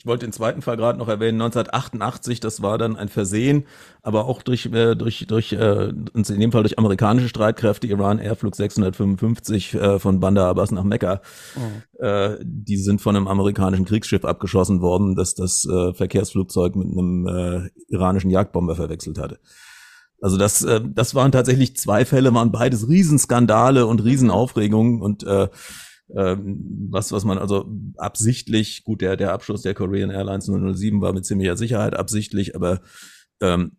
Ich 0.00 0.06
wollte 0.06 0.24
den 0.24 0.32
zweiten 0.32 0.62
Fall 0.62 0.78
gerade 0.78 0.98
noch 0.98 1.08
erwähnen, 1.08 1.42
1988, 1.42 2.40
das 2.40 2.62
war 2.62 2.78
dann 2.78 2.96
ein 2.96 3.10
Versehen, 3.10 3.66
aber 4.00 4.24
auch 4.24 4.40
durch, 4.40 4.64
äh, 4.72 4.94
durch, 4.94 5.26
durch 5.28 5.52
äh, 5.52 5.88
in 5.88 6.40
dem 6.40 6.52
Fall 6.52 6.62
durch 6.62 6.78
amerikanische 6.78 7.28
Streitkräfte, 7.28 7.86
Iran 7.86 8.18
Airflug 8.18 8.56
655 8.56 9.74
äh, 9.74 9.98
von 9.98 10.18
Bandar 10.18 10.48
Abbas 10.48 10.70
nach 10.70 10.84
Mekka. 10.84 11.20
Oh. 11.54 12.02
Äh, 12.02 12.38
die 12.42 12.78
sind 12.78 13.02
von 13.02 13.14
einem 13.14 13.28
amerikanischen 13.28 13.84
Kriegsschiff 13.84 14.24
abgeschossen 14.24 14.80
worden, 14.80 15.16
das 15.16 15.34
das 15.34 15.66
äh, 15.66 15.92
Verkehrsflugzeug 15.92 16.76
mit 16.76 16.86
einem 16.86 17.26
äh, 17.26 17.68
iranischen 17.88 18.30
Jagdbomber 18.30 18.76
verwechselt 18.76 19.18
hatte. 19.18 19.38
Also 20.22 20.38
das, 20.38 20.62
äh, 20.62 20.80
das 20.82 21.14
waren 21.14 21.30
tatsächlich 21.30 21.76
zwei 21.76 22.06
Fälle, 22.06 22.32
waren 22.32 22.52
beides 22.52 22.88
Riesenskandale 22.88 23.84
und 23.84 24.02
Riesenaufregungen 24.02 25.02
und 25.02 25.24
äh, 25.24 25.48
ähm, 26.16 26.88
was, 26.90 27.12
was 27.12 27.24
man 27.24 27.38
also 27.38 27.70
absichtlich, 27.96 28.84
gut, 28.84 29.00
der, 29.00 29.16
der 29.16 29.32
Abschluss 29.32 29.62
der 29.62 29.74
Korean 29.74 30.10
Airlines 30.10 30.46
007 30.46 31.00
war 31.00 31.12
mit 31.12 31.24
ziemlicher 31.24 31.56
Sicherheit 31.56 31.94
absichtlich, 31.94 32.54
aber 32.56 32.80
ähm, 33.40 33.72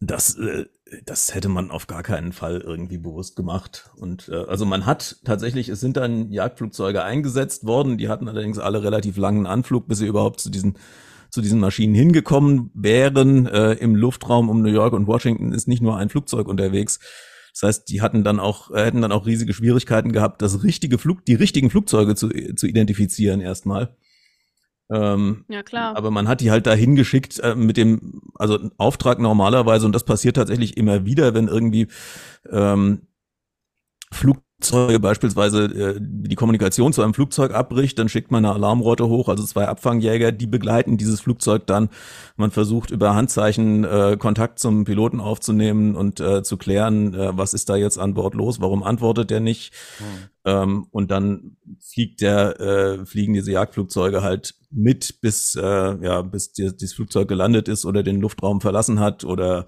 das, 0.00 0.36
äh, 0.36 0.66
das 1.04 1.34
hätte 1.34 1.48
man 1.48 1.70
auf 1.70 1.86
gar 1.86 2.02
keinen 2.02 2.32
Fall 2.32 2.60
irgendwie 2.60 2.98
bewusst 2.98 3.36
gemacht. 3.36 3.90
Und 3.96 4.28
äh, 4.28 4.44
also 4.46 4.66
man 4.66 4.84
hat 4.84 5.16
tatsächlich, 5.24 5.68
es 5.68 5.80
sind 5.80 5.96
dann 5.96 6.30
Jagdflugzeuge 6.30 7.02
eingesetzt 7.02 7.64
worden, 7.64 7.98
die 7.98 8.08
hatten 8.08 8.28
allerdings 8.28 8.58
alle 8.58 8.82
relativ 8.82 9.16
langen 9.16 9.46
Anflug, 9.46 9.88
bis 9.88 9.98
sie 9.98 10.06
überhaupt 10.06 10.40
zu 10.40 10.50
diesen 10.50 10.78
zu 11.30 11.40
diesen 11.40 11.60
Maschinen 11.60 11.94
hingekommen 11.94 12.70
wären. 12.74 13.46
Äh, 13.46 13.72
Im 13.74 13.96
Luftraum 13.96 14.50
um 14.50 14.60
New 14.60 14.68
York 14.68 14.92
und 14.92 15.06
Washington 15.06 15.52
ist 15.52 15.66
nicht 15.66 15.82
nur 15.82 15.96
ein 15.96 16.10
Flugzeug 16.10 16.46
unterwegs, 16.46 16.98
das 17.52 17.62
heißt, 17.62 17.88
die 17.88 18.00
hatten 18.00 18.24
dann 18.24 18.40
auch, 18.40 18.70
äh, 18.70 18.84
hätten 18.84 19.02
dann 19.02 19.12
auch 19.12 19.26
riesige 19.26 19.52
Schwierigkeiten 19.52 20.12
gehabt, 20.12 20.42
das 20.42 20.62
richtige 20.62 20.98
Flug, 20.98 21.24
die 21.24 21.34
richtigen 21.34 21.70
Flugzeuge 21.70 22.14
zu, 22.14 22.28
zu 22.28 22.66
identifizieren 22.66 23.40
erstmal. 23.40 23.96
Ähm, 24.90 25.44
ja, 25.48 25.62
klar. 25.62 25.96
Aber 25.96 26.10
man 26.10 26.28
hat 26.28 26.40
die 26.40 26.50
halt 26.50 26.66
dahin 26.66 26.96
geschickt 26.96 27.38
äh, 27.40 27.54
mit 27.54 27.76
dem, 27.76 28.20
also 28.34 28.70
Auftrag 28.78 29.18
normalerweise, 29.18 29.86
und 29.86 29.94
das 29.94 30.04
passiert 30.04 30.36
tatsächlich 30.36 30.76
immer 30.76 31.04
wieder, 31.04 31.34
wenn 31.34 31.48
irgendwie 31.48 31.88
ähm, 32.50 33.06
Flug, 34.12 34.38
Flugzeuge 34.62 35.00
beispielsweise 35.00 35.64
äh, 35.64 35.98
die 36.00 36.34
Kommunikation 36.34 36.92
zu 36.92 37.02
einem 37.02 37.14
Flugzeug 37.14 37.52
abbricht, 37.52 37.98
dann 37.98 38.08
schickt 38.08 38.30
man 38.30 38.44
eine 38.44 38.54
Alarmrotte 38.54 39.08
hoch, 39.08 39.28
also 39.28 39.44
zwei 39.44 39.66
Abfangjäger, 39.66 40.32
die 40.32 40.46
begleiten 40.46 40.96
dieses 40.96 41.20
Flugzeug 41.20 41.66
dann. 41.66 41.88
Man 42.36 42.50
versucht 42.50 42.90
über 42.90 43.14
Handzeichen 43.14 43.84
äh, 43.84 44.16
Kontakt 44.18 44.58
zum 44.58 44.84
Piloten 44.84 45.20
aufzunehmen 45.20 45.96
und 45.96 46.20
äh, 46.20 46.42
zu 46.42 46.56
klären, 46.56 47.14
äh, 47.14 47.36
was 47.36 47.54
ist 47.54 47.68
da 47.68 47.76
jetzt 47.76 47.98
an 47.98 48.14
Bord 48.14 48.34
los, 48.34 48.60
warum 48.60 48.82
antwortet 48.82 49.30
der 49.30 49.40
nicht. 49.40 49.74
Hm. 49.98 50.06
Ähm, 50.44 50.86
und 50.90 51.10
dann 51.10 51.56
fliegt 51.80 52.20
der, 52.20 52.60
äh, 52.60 53.06
fliegen 53.06 53.34
diese 53.34 53.52
Jagdflugzeuge 53.52 54.22
halt 54.22 54.54
mit, 54.70 55.20
bis, 55.20 55.54
äh, 55.54 55.62
ja, 55.62 56.22
bis 56.22 56.52
die, 56.52 56.74
dieses 56.74 56.94
Flugzeug 56.94 57.28
gelandet 57.28 57.68
ist 57.68 57.84
oder 57.84 58.02
den 58.02 58.20
Luftraum 58.20 58.60
verlassen 58.60 59.00
hat 59.00 59.24
oder 59.24 59.66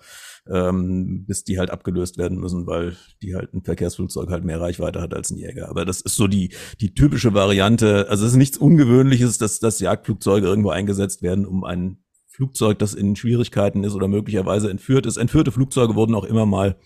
ähm, 0.50 1.24
bis 1.26 1.44
die 1.44 1.58
halt 1.58 1.70
abgelöst 1.70 2.18
werden 2.18 2.38
müssen, 2.38 2.66
weil 2.66 2.96
die 3.22 3.34
halt 3.34 3.54
ein 3.54 3.62
Verkehrsflugzeug 3.62 4.28
halt 4.30 4.44
mehr 4.44 4.60
Reichweite 4.60 5.00
hat 5.00 5.14
als 5.14 5.30
ein 5.30 5.38
Jäger. 5.38 5.68
Aber 5.70 5.84
das 5.84 6.00
ist 6.00 6.16
so 6.16 6.26
die, 6.26 6.54
die 6.80 6.94
typische 6.94 7.34
Variante. 7.34 8.06
Also 8.08 8.26
es 8.26 8.32
ist 8.32 8.38
nichts 8.38 8.58
Ungewöhnliches, 8.58 9.38
dass, 9.38 9.58
dass 9.60 9.80
Jagdflugzeuge 9.80 10.46
irgendwo 10.46 10.70
eingesetzt 10.70 11.22
werden, 11.22 11.46
um 11.46 11.64
ein 11.64 11.98
Flugzeug, 12.28 12.78
das 12.78 12.94
in 12.94 13.16
Schwierigkeiten 13.16 13.84
ist 13.84 13.94
oder 13.94 14.08
möglicherweise 14.08 14.68
entführt 14.70 15.06
ist. 15.06 15.16
Entführte 15.16 15.52
Flugzeuge 15.52 15.94
wurden 15.94 16.14
auch 16.14 16.24
immer 16.24 16.46
mal 16.46 16.76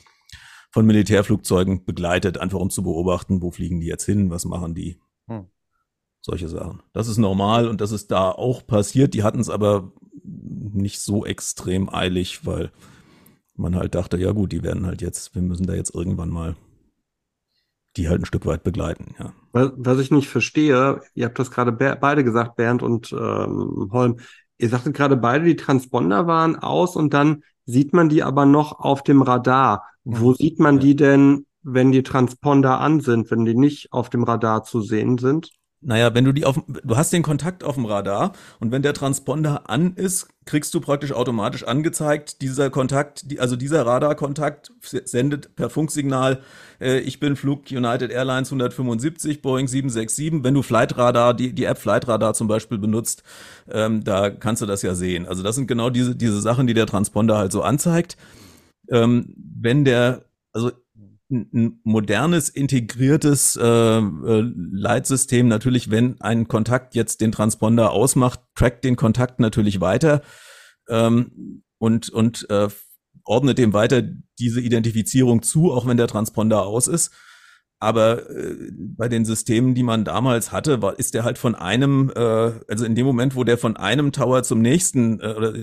von 0.70 0.86
Militärflugzeugen 0.86 1.84
begleitet, 1.86 2.38
einfach 2.38 2.58
um 2.58 2.70
zu 2.70 2.82
beobachten, 2.82 3.40
wo 3.40 3.50
fliegen 3.50 3.80
die 3.80 3.86
jetzt 3.86 4.04
hin, 4.04 4.30
was 4.30 4.44
machen 4.44 4.74
die. 4.74 5.00
Hm. 5.26 5.46
Solche 6.20 6.48
Sachen. 6.48 6.82
Das 6.92 7.08
ist 7.08 7.16
normal 7.16 7.66
und 7.66 7.80
das 7.80 7.92
ist 7.92 8.10
da 8.10 8.30
auch 8.30 8.66
passiert. 8.66 9.14
Die 9.14 9.22
hatten 9.22 9.40
es 9.40 9.48
aber 9.48 9.92
nicht 10.22 11.00
so 11.00 11.24
extrem 11.24 11.88
eilig, 11.88 12.44
weil 12.44 12.70
man 13.58 13.76
halt 13.76 13.94
dachte, 13.94 14.16
ja 14.16 14.32
gut, 14.32 14.52
die 14.52 14.62
werden 14.62 14.86
halt 14.86 15.02
jetzt, 15.02 15.34
wir 15.34 15.42
müssen 15.42 15.66
da 15.66 15.74
jetzt 15.74 15.94
irgendwann 15.94 16.30
mal 16.30 16.56
die 17.96 18.08
halt 18.08 18.22
ein 18.22 18.26
Stück 18.26 18.46
weit 18.46 18.62
begleiten, 18.62 19.14
ja. 19.18 19.32
Was 19.52 19.98
ich 19.98 20.10
nicht 20.10 20.28
verstehe, 20.28 21.00
ihr 21.14 21.24
habt 21.24 21.38
das 21.38 21.50
gerade 21.50 21.72
be 21.72 21.96
beide 22.00 22.22
gesagt, 22.22 22.56
Bernd 22.56 22.82
und 22.82 23.12
ähm, 23.12 23.88
Holm, 23.92 24.18
ihr 24.58 24.68
sagtet 24.68 24.94
gerade 24.94 25.16
beide, 25.16 25.44
die 25.44 25.56
Transponder 25.56 26.26
waren 26.26 26.56
aus 26.56 26.94
und 26.94 27.12
dann 27.12 27.42
sieht 27.64 27.92
man 27.92 28.08
die 28.08 28.22
aber 28.22 28.46
noch 28.46 28.78
auf 28.78 29.02
dem 29.02 29.22
Radar. 29.22 29.84
Wo 30.04 30.32
sieht 30.32 30.60
man 30.60 30.78
die 30.78 30.96
denn, 30.96 31.46
wenn 31.62 31.90
die 31.90 32.02
Transponder 32.02 32.80
an 32.80 33.00
sind, 33.00 33.30
wenn 33.30 33.44
die 33.44 33.54
nicht 33.54 33.92
auf 33.92 34.10
dem 34.10 34.22
Radar 34.22 34.62
zu 34.62 34.80
sehen 34.80 35.18
sind? 35.18 35.50
Naja, 35.80 36.12
wenn 36.12 36.24
du 36.24 36.32
die 36.32 36.44
auf, 36.44 36.60
du 36.66 36.96
hast 36.96 37.12
den 37.12 37.22
Kontakt 37.22 37.62
auf 37.62 37.76
dem 37.76 37.84
Radar 37.84 38.32
und 38.58 38.72
wenn 38.72 38.82
der 38.82 38.94
Transponder 38.94 39.70
an 39.70 39.94
ist, 39.94 40.26
kriegst 40.44 40.74
du 40.74 40.80
praktisch 40.80 41.12
automatisch 41.12 41.62
angezeigt, 41.62 42.42
dieser 42.42 42.68
Kontakt, 42.68 43.24
also 43.38 43.54
dieser 43.54 43.86
Radarkontakt 43.86 44.72
sendet 44.80 45.54
per 45.54 45.70
Funksignal, 45.70 46.42
äh, 46.80 46.98
ich 46.98 47.20
bin 47.20 47.36
Flug 47.36 47.70
United 47.70 48.10
Airlines 48.10 48.48
175, 48.48 49.40
Boeing 49.40 49.68
767. 49.68 50.42
Wenn 50.42 50.54
du 50.54 50.62
Flight 50.62 50.96
Radar, 50.96 51.32
die, 51.32 51.52
die 51.52 51.64
App 51.64 51.78
Flight 51.78 52.08
Radar 52.08 52.34
zum 52.34 52.48
Beispiel 52.48 52.78
benutzt, 52.78 53.22
ähm, 53.70 54.02
da 54.02 54.30
kannst 54.30 54.62
du 54.62 54.66
das 54.66 54.82
ja 54.82 54.96
sehen. 54.96 55.26
Also 55.26 55.44
das 55.44 55.54
sind 55.54 55.68
genau 55.68 55.90
diese, 55.90 56.16
diese 56.16 56.40
Sachen, 56.40 56.66
die 56.66 56.74
der 56.74 56.86
Transponder 56.86 57.38
halt 57.38 57.52
so 57.52 57.62
anzeigt. 57.62 58.16
Ähm, 58.90 59.32
wenn 59.36 59.84
der, 59.84 60.24
also 60.52 60.72
ein 61.30 61.80
modernes, 61.84 62.48
integriertes 62.48 63.56
äh, 63.56 63.64
äh, 63.64 64.52
Leitsystem 64.72 65.48
natürlich, 65.48 65.90
wenn 65.90 66.20
ein 66.20 66.48
Kontakt 66.48 66.94
jetzt 66.94 67.20
den 67.20 67.32
Transponder 67.32 67.90
ausmacht, 67.90 68.40
trackt 68.54 68.84
den 68.84 68.96
Kontakt 68.96 69.38
natürlich 69.38 69.80
weiter 69.80 70.22
ähm, 70.88 71.62
und, 71.78 72.08
und 72.08 72.48
äh, 72.50 72.68
ordnet 73.24 73.58
dem 73.58 73.72
weiter 73.72 74.02
diese 74.38 74.60
Identifizierung 74.60 75.42
zu, 75.42 75.72
auch 75.72 75.86
wenn 75.86 75.98
der 75.98 76.08
Transponder 76.08 76.64
aus 76.64 76.88
ist. 76.88 77.12
Aber 77.80 78.28
äh, 78.30 78.72
bei 78.72 79.08
den 79.08 79.24
Systemen, 79.24 79.74
die 79.74 79.84
man 79.84 80.04
damals 80.04 80.50
hatte, 80.50 80.82
war, 80.82 80.98
ist 80.98 81.14
der 81.14 81.24
halt 81.24 81.38
von 81.38 81.54
einem, 81.54 82.10
äh, 82.14 82.52
also 82.68 82.84
in 82.84 82.96
dem 82.96 83.06
Moment, 83.06 83.36
wo 83.36 83.44
der 83.44 83.56
von 83.56 83.76
einem 83.76 84.10
Tower 84.10 84.42
zum 84.42 84.60
nächsten 84.60 85.20
äh, 85.20 85.34
oder 85.36 85.54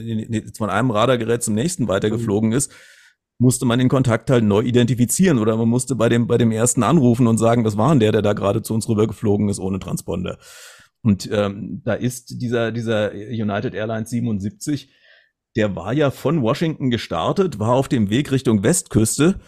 von 0.56 0.70
einem 0.70 0.92
Radargerät 0.92 1.44
zum 1.44 1.56
nächsten 1.56 1.88
weitergeflogen 1.90 2.52
mhm. 2.52 2.56
ist, 2.56 2.72
musste 3.38 3.66
man 3.66 3.80
den 3.80 3.90
Kontakt 3.90 4.30
halt 4.30 4.44
neu 4.44 4.62
identifizieren 4.62 5.40
oder 5.40 5.58
man 5.58 5.68
musste 5.68 5.96
bei 5.96 6.10
dem, 6.10 6.28
bei 6.28 6.38
dem 6.38 6.52
ersten 6.52 6.84
anrufen 6.84 7.28
und 7.28 7.38
sagen, 7.38 7.64
das 7.64 7.78
war 7.78 7.96
der, 7.96 8.12
der 8.12 8.22
da 8.22 8.34
gerade 8.34 8.62
zu 8.62 8.74
uns 8.74 8.88
rübergeflogen 8.88 9.50
ist 9.50 9.60
ohne 9.60 9.80
Transponder. 9.80 10.38
Und 11.02 11.30
ähm, 11.32 11.82
da 11.84 11.94
ist 11.94 12.42
dieser, 12.42 12.72
dieser 12.72 13.12
United 13.12 13.74
Airlines 13.74 14.10
77, 14.10 14.92
der 15.56 15.76
war 15.76 15.94
ja 15.94 16.12
von 16.12 16.42
Washington 16.42 16.90
gestartet, 16.90 17.60
war 17.60 17.74
auf 17.74 17.88
dem 17.88 18.10
Weg 18.10 18.32
Richtung 18.32 18.64
Westküste 18.64 19.40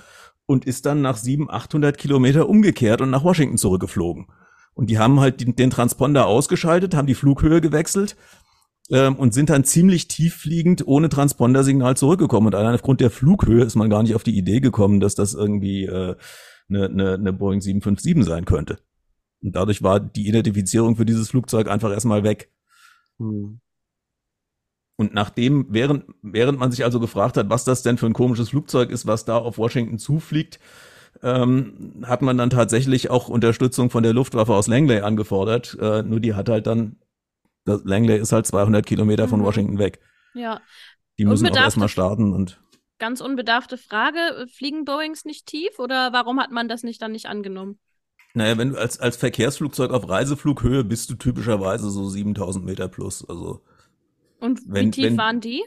und 0.45 0.65
ist 0.65 0.85
dann 0.85 1.01
nach 1.01 1.17
700, 1.17 1.55
800 1.55 1.97
Kilometer 1.97 2.47
umgekehrt 2.47 3.01
und 3.01 3.09
nach 3.09 3.23
Washington 3.23 3.57
zurückgeflogen. 3.57 4.27
Und 4.73 4.91
die 4.91 4.99
haben 4.99 5.19
halt 5.19 5.57
den 5.57 5.69
Transponder 5.71 6.27
ausgeschaltet, 6.27 6.93
haben 6.93 7.07
die 7.07 7.15
Flughöhe 7.15 7.61
gewechselt 7.61 8.15
ähm, 8.91 9.15
und 9.15 9.33
sind 9.33 9.49
dann 9.49 9.63
ziemlich 9.63 10.07
tieffliegend 10.07 10.87
ohne 10.87 11.09
Transpondersignal 11.09 11.97
zurückgekommen. 11.97 12.47
Und 12.47 12.55
allein 12.55 12.75
aufgrund 12.75 13.01
der 13.01 13.11
Flughöhe 13.11 13.63
ist 13.63 13.75
man 13.75 13.89
gar 13.89 14.03
nicht 14.03 14.15
auf 14.15 14.23
die 14.23 14.37
Idee 14.37 14.59
gekommen, 14.59 14.99
dass 14.99 15.15
das 15.15 15.33
irgendwie 15.33 15.85
äh, 15.85 16.15
eine, 16.69 16.85
eine, 16.85 17.13
eine 17.13 17.33
Boeing 17.33 17.61
757 17.61 18.25
sein 18.25 18.45
könnte. 18.45 18.77
Und 19.41 19.55
dadurch 19.55 19.83
war 19.83 19.99
die 19.99 20.27
Identifizierung 20.27 20.95
für 20.95 21.05
dieses 21.05 21.29
Flugzeug 21.29 21.67
einfach 21.69 21.91
erstmal 21.91 22.23
weg. 22.23 22.51
Hm. 23.19 23.59
Und 24.99 25.13
nachdem, 25.13 25.67
während, 25.69 26.05
während 26.23 26.57
man 26.57 26.71
sich 26.71 26.83
also 26.83 26.99
gefragt 26.99 27.37
hat, 27.37 27.49
was 27.51 27.63
das 27.63 27.83
denn 27.83 27.99
für 27.99 28.07
ein 28.07 28.13
komisches 28.13 28.49
Flugzeug 28.49 28.89
ist, 28.89 29.05
was 29.05 29.25
da 29.25 29.37
auf 29.37 29.59
Washington 29.59 29.99
zufliegt, 29.99 30.59
ähm, 31.21 32.03
hat 32.03 32.23
man 32.23 32.37
dann 32.37 32.49
tatsächlich 32.49 33.09
auch 33.11 33.29
Unterstützung 33.29 33.91
von 33.91 34.03
der 34.03 34.13
Luftwaffe 34.13 34.55
aus 34.55 34.67
Langley 34.67 35.01
angefordert. 35.01 35.77
Äh, 35.79 36.01
nur 36.01 36.19
die 36.19 36.33
hat 36.33 36.49
halt 36.49 36.65
dann, 36.65 36.97
Langley 37.67 38.17
ist 38.17 38.31
halt 38.31 38.47
200 38.47 38.85
Kilometer 38.85 39.25
mhm. 39.25 39.29
von 39.29 39.43
Washington 39.43 39.79
weg. 39.79 39.99
Ja. 40.33 40.61
Die 41.17 41.25
müssen 41.25 41.47
auch 41.47 41.55
erstmal 41.55 41.89
starten 41.89 42.33
und. 42.33 42.61
Ganz 42.99 43.21
unbedarfte 43.21 43.77
Frage, 43.77 44.47
fliegen 44.51 44.83
Boeings 44.83 45.23
nicht 45.23 45.45
tief 45.45 45.77
oder 45.77 46.13
warum 46.13 46.39
hat 46.39 46.51
man 46.51 46.67
das 46.67 46.81
nicht 46.81 46.99
dann 47.01 47.11
nicht 47.11 47.27
angenommen? 47.27 47.77
Naja, 48.33 48.57
wenn 48.57 48.71
du 48.71 48.77
als, 48.79 48.99
als 48.99 49.17
Verkehrsflugzeug 49.17 49.91
auf 49.91 50.09
Reiseflughöhe 50.09 50.83
bist 50.83 51.09
du 51.09 51.15
typischerweise 51.15 51.89
so 51.89 52.07
7000 52.07 52.65
Meter 52.65 52.87
plus, 52.87 53.27
also. 53.27 53.63
Und 54.39 54.61
wenn, 54.65 54.87
wie 54.87 54.91
tief 54.91 55.05
wenn, 55.05 55.17
waren 55.17 55.41
die? 55.41 55.63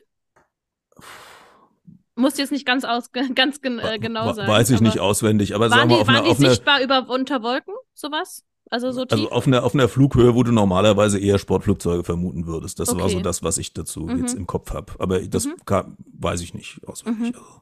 Muss 2.15 2.37
jetzt 2.37 2.53
nicht 2.53 2.67
ganz, 2.67 2.85
aus, 2.85 3.11
ganz 3.35 3.59
äh, 3.63 3.99
genau 3.99 4.33
sein. 4.33 4.49
Weiß 4.49 4.71
ich 4.71 4.81
nicht 4.81 5.01
auswendig, 5.01 5.55
aber 5.55 5.69
sagen 5.69 5.91
wir 5.91 5.97
auf 5.99 6.07
waren 6.07 6.25
einer, 6.25 6.35
die 6.35 6.47
sichtbar 6.47 6.81
über 6.83 7.09
unter 7.09 7.43
Wolken, 7.43 7.75
sowas? 7.95 8.45
Also 8.71 8.93
so 8.93 9.03
also 9.03 9.17
tief? 9.17 9.19
Also 9.19 9.31
auf 9.31 9.47
einer, 9.47 9.65
auf 9.65 9.75
einer 9.75 9.89
Flughöhe, 9.89 10.35
wo 10.35 10.43
du 10.43 10.53
normalerweise 10.53 11.19
eher 11.19 11.39
Sportflugzeuge 11.39 12.05
vermuten 12.05 12.47
würdest. 12.47 12.79
Das 12.79 12.91
okay. 12.91 13.03
war 13.03 13.09
so 13.11 13.21
das, 13.21 13.43
was 13.43 13.59
ich 13.59 13.73
dazu 13.73 14.03
mhm. 14.03 14.21
jetzt 14.21 14.35
im 14.35 14.47
Kopf 14.47 14.73
habe. 14.73 14.93
Aber 14.99 15.21
das 15.21 15.47
mhm. 15.47 15.57
kann, 15.65 15.97
weiß 16.19 16.41
ich 16.41 16.55
nicht 16.55 16.81
auswendig. 16.87 17.35
Mhm. 17.35 17.39
Also. 17.39 17.61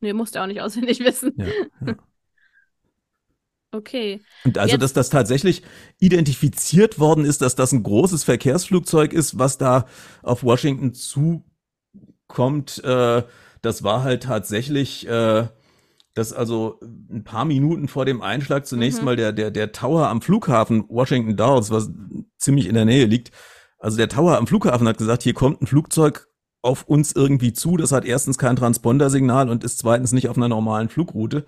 Nee, 0.00 0.12
musst 0.12 0.36
du 0.36 0.42
auch 0.42 0.46
nicht 0.46 0.60
auswendig 0.60 1.00
wissen. 1.00 1.34
Ja, 1.36 1.46
ja. 1.86 1.96
Okay. 3.72 4.22
Und 4.44 4.58
also, 4.58 4.72
Jetzt. 4.72 4.82
dass 4.82 4.92
das 4.94 5.10
tatsächlich 5.10 5.62
identifiziert 5.98 6.98
worden 6.98 7.24
ist, 7.24 7.42
dass 7.42 7.56
das 7.56 7.72
ein 7.72 7.82
großes 7.82 8.24
Verkehrsflugzeug 8.24 9.12
ist, 9.12 9.38
was 9.38 9.58
da 9.58 9.86
auf 10.22 10.42
Washington 10.42 10.94
zukommt, 10.94 12.82
äh, 12.84 13.22
das 13.62 13.82
war 13.82 14.02
halt 14.02 14.22
tatsächlich, 14.22 15.06
äh, 15.08 15.48
dass 16.16 16.32
also 16.32 16.80
ein 17.10 17.24
paar 17.24 17.44
Minuten 17.44 17.88
vor 17.88 18.04
dem 18.04 18.22
Einschlag 18.22 18.66
zunächst 18.66 19.00
mhm. 19.00 19.04
mal 19.04 19.16
der, 19.16 19.32
der, 19.32 19.50
der 19.50 19.72
Tower 19.72 20.08
am 20.08 20.20
Flughafen 20.20 20.84
Washington 20.88 21.36
Dulles, 21.36 21.70
was 21.70 21.90
ziemlich 22.38 22.66
in 22.66 22.74
der 22.74 22.84
Nähe 22.84 23.06
liegt, 23.06 23.30
also 23.78 23.96
der 23.96 24.08
Tower 24.08 24.36
am 24.36 24.46
Flughafen 24.46 24.88
hat 24.88 24.98
gesagt, 24.98 25.22
hier 25.22 25.34
kommt 25.34 25.62
ein 25.62 25.66
Flugzeug 25.66 26.28
auf 26.62 26.82
uns 26.84 27.12
irgendwie 27.12 27.52
zu, 27.52 27.76
das 27.76 27.92
hat 27.92 28.04
erstens 28.04 28.38
kein 28.38 28.56
Transpondersignal 28.56 29.48
und 29.48 29.62
ist 29.62 29.78
zweitens 29.78 30.12
nicht 30.12 30.28
auf 30.28 30.36
einer 30.36 30.48
normalen 30.48 30.88
Flugroute 30.88 31.46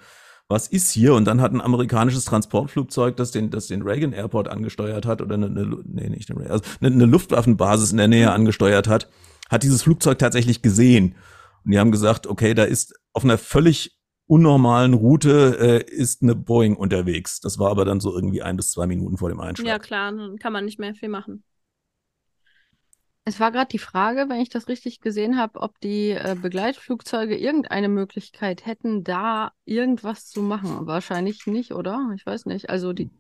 was 0.49 0.67
ist 0.67 0.91
hier? 0.91 1.15
Und 1.15 1.27
dann 1.27 1.41
hat 1.41 1.53
ein 1.53 1.61
amerikanisches 1.61 2.25
Transportflugzeug, 2.25 3.17
das 3.17 3.31
den, 3.31 3.51
das 3.51 3.67
den 3.67 3.83
Reagan 3.83 4.13
Airport 4.13 4.49
angesteuert 4.49 5.05
hat, 5.05 5.21
oder 5.21 5.35
eine, 5.35 5.47
eine 5.47 5.77
nee, 5.85 6.09
nicht 6.09 6.31
eine, 6.31 6.49
also 6.49 6.65
eine, 6.81 6.93
eine 6.93 7.05
Luftwaffenbasis 7.05 7.93
in 7.93 7.99
der 7.99 8.09
Nähe 8.09 8.33
angesteuert 8.33 8.89
hat, 8.89 9.09
hat 9.51 9.63
dieses 9.63 9.83
Flugzeug 9.83 10.19
tatsächlich 10.19 10.63
gesehen. 10.63 11.17
Und 11.65 11.73
die 11.73 11.79
haben 11.79 11.93
gesagt, 11.93 12.27
okay, 12.27 12.55
da 12.55 12.65
ist 12.65 12.95
auf 13.13 13.25
einer 13.25 13.37
völlig 13.37 13.98
unnormalen 14.29 14.95
Route 14.95 15.59
äh, 15.59 15.91
ist 15.91 16.23
eine 16.23 16.37
Boeing 16.37 16.77
unterwegs. 16.77 17.41
Das 17.41 17.59
war 17.59 17.71
aber 17.71 17.85
dann 17.85 17.99
so 18.01 18.15
irgendwie 18.15 18.43
ein 18.43 18.57
bis 18.57 18.71
zwei 18.71 18.87
Minuten 18.87 19.17
vor 19.17 19.31
dem 19.31 19.41
Einschlag. 19.41 19.67
Ja, 19.67 19.79
klar, 19.79 20.13
dann 20.13 20.39
kann 20.39 20.53
man 20.53 20.65
nicht 20.65 20.79
mehr 20.79 20.95
viel 20.95 21.09
machen. 21.09 21.43
Es 23.25 23.41
war 23.41 23.53
gerade 23.53 23.69
die 23.69 23.79
Frage, 23.79 24.27
wenn 24.29 24.41
ich 24.41 24.49
das 24.49 24.69
richtig 24.69 25.01
gesehen 25.01 25.37
habe, 25.37 25.61
ob 25.61 25.79
die 25.81 26.13
äh, 26.13 26.35
Begleitflugzeuge 26.41 27.37
irgendeine 27.37 27.91
Möglichkeit 27.91 28.65
hätten, 28.65 29.05
da 29.05 29.53
irgendwas 29.67 30.29
zu 30.29 30.41
machen. 30.41 30.87
Wahrscheinlich 30.87 31.47
nicht, 31.47 31.73
oder? 31.73 32.11
Ich 32.15 32.25
weiß 32.25 32.47
nicht. 32.47 32.71
Also 32.71 32.95
die. 32.95 33.11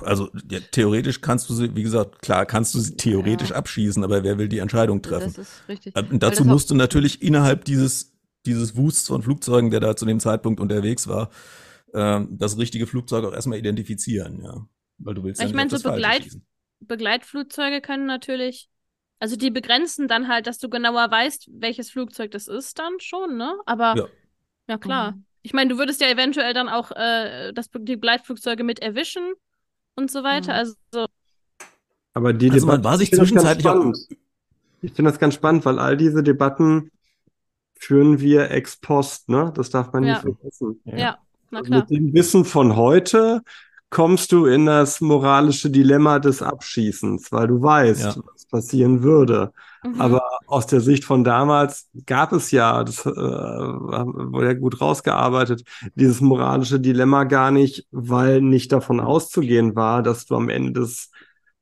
Also 0.00 0.30
ja, 0.50 0.58
theoretisch 0.72 1.20
kannst 1.20 1.50
du 1.50 1.54
sie, 1.54 1.76
wie 1.76 1.82
gesagt, 1.82 2.22
klar 2.22 2.46
kannst 2.46 2.74
du 2.74 2.78
sie 2.78 2.96
theoretisch 2.96 3.50
ja. 3.50 3.56
abschießen, 3.56 4.02
aber 4.02 4.24
wer 4.24 4.38
will 4.38 4.48
die 4.48 4.58
Entscheidung 4.58 5.02
treffen? 5.02 5.34
Das 5.36 5.38
ist 5.38 5.68
richtig. 5.68 5.94
Und 5.96 6.12
ähm, 6.12 6.18
dazu 6.18 6.46
musst 6.46 6.70
du 6.70 6.74
natürlich 6.74 7.20
innerhalb 7.20 7.66
dieses 7.66 8.09
dieses 8.46 8.76
Wusts 8.76 9.08
von 9.08 9.22
Flugzeugen, 9.22 9.70
der 9.70 9.80
da 9.80 9.96
zu 9.96 10.06
dem 10.06 10.20
Zeitpunkt 10.20 10.60
unterwegs 10.60 11.08
war, 11.08 11.30
äh, 11.92 12.20
das 12.30 12.58
richtige 12.58 12.86
Flugzeug 12.86 13.24
auch 13.24 13.32
erstmal 13.32 13.58
identifizieren, 13.58 14.42
ja, 14.42 14.66
weil 14.98 15.14
du 15.14 15.24
willst. 15.24 15.42
Ich 15.42 15.52
meine, 15.52 15.70
so 15.70 15.90
Begleit 15.90 16.26
Begleitflugzeuge 16.80 17.82
können 17.82 18.06
natürlich 18.06 18.70
also 19.20 19.36
die 19.36 19.50
begrenzen 19.50 20.08
dann 20.08 20.28
halt, 20.28 20.46
dass 20.46 20.58
du 20.58 20.70
genauer 20.70 21.10
weißt, 21.10 21.50
welches 21.52 21.90
Flugzeug 21.90 22.30
das 22.30 22.48
ist 22.48 22.78
dann 22.78 22.98
schon, 23.00 23.36
ne? 23.36 23.54
Aber 23.66 23.94
ja, 23.94 24.06
ja 24.66 24.78
klar. 24.78 25.12
Mhm. 25.12 25.24
Ich 25.42 25.52
meine, 25.52 25.70
du 25.70 25.78
würdest 25.78 26.00
ja 26.00 26.08
eventuell 26.08 26.54
dann 26.54 26.68
auch 26.68 26.90
äh, 26.92 27.52
das, 27.52 27.68
die 27.70 27.96
Begleitflugzeuge 27.96 28.64
mit 28.64 28.80
erwischen 28.80 29.32
und 29.94 30.10
so 30.10 30.24
weiter. 30.24 30.52
Mhm. 30.52 30.58
Also 30.58 31.06
aber 32.14 32.32
die 32.32 32.50
also 32.50 32.66
man 32.66 32.82
war 32.82 32.96
sich 32.98 33.12
zwischenzeitlich 33.12 33.66
auch. 33.66 33.92
Ich 34.82 34.92
finde 34.94 35.10
das 35.10 35.20
ganz 35.20 35.34
spannend, 35.34 35.66
weil 35.66 35.78
all 35.78 35.98
diese 35.98 36.22
Debatten 36.22 36.90
führen 37.80 38.20
wir 38.20 38.50
ex 38.50 38.76
post, 38.76 39.28
ne? 39.28 39.52
Das 39.54 39.70
darf 39.70 39.92
man 39.92 40.04
ja. 40.04 40.12
nicht 40.12 40.22
vergessen. 40.22 40.80
Ja, 40.84 40.96
ja 40.98 41.18
na 41.50 41.62
klar. 41.62 41.80
Mit 41.80 41.90
dem 41.90 42.14
Wissen 42.14 42.44
von 42.44 42.76
heute 42.76 43.42
kommst 43.88 44.30
du 44.30 44.46
in 44.46 44.66
das 44.66 45.00
moralische 45.00 45.68
Dilemma 45.68 46.20
des 46.20 46.42
Abschießens, 46.42 47.32
weil 47.32 47.48
du 47.48 47.60
weißt, 47.60 48.16
ja. 48.16 48.22
was 48.32 48.46
passieren 48.46 49.02
würde. 49.02 49.52
Mhm. 49.82 50.00
Aber 50.00 50.22
aus 50.46 50.66
der 50.66 50.80
Sicht 50.80 51.04
von 51.04 51.24
damals 51.24 51.88
gab 52.06 52.32
es 52.32 52.52
ja, 52.52 52.84
das 52.84 53.04
äh, 53.04 53.10
wurde 53.10 54.46
ja 54.46 54.54
gut 54.54 54.80
rausgearbeitet, 54.80 55.64
dieses 55.94 56.20
moralische 56.20 56.78
Dilemma 56.78 57.24
gar 57.24 57.50
nicht, 57.50 57.86
weil 57.90 58.42
nicht 58.42 58.70
davon 58.70 59.00
auszugehen 59.00 59.74
war, 59.74 60.02
dass 60.02 60.26
du 60.26 60.36
am 60.36 60.48
Ende 60.50 60.80
des 60.80 61.10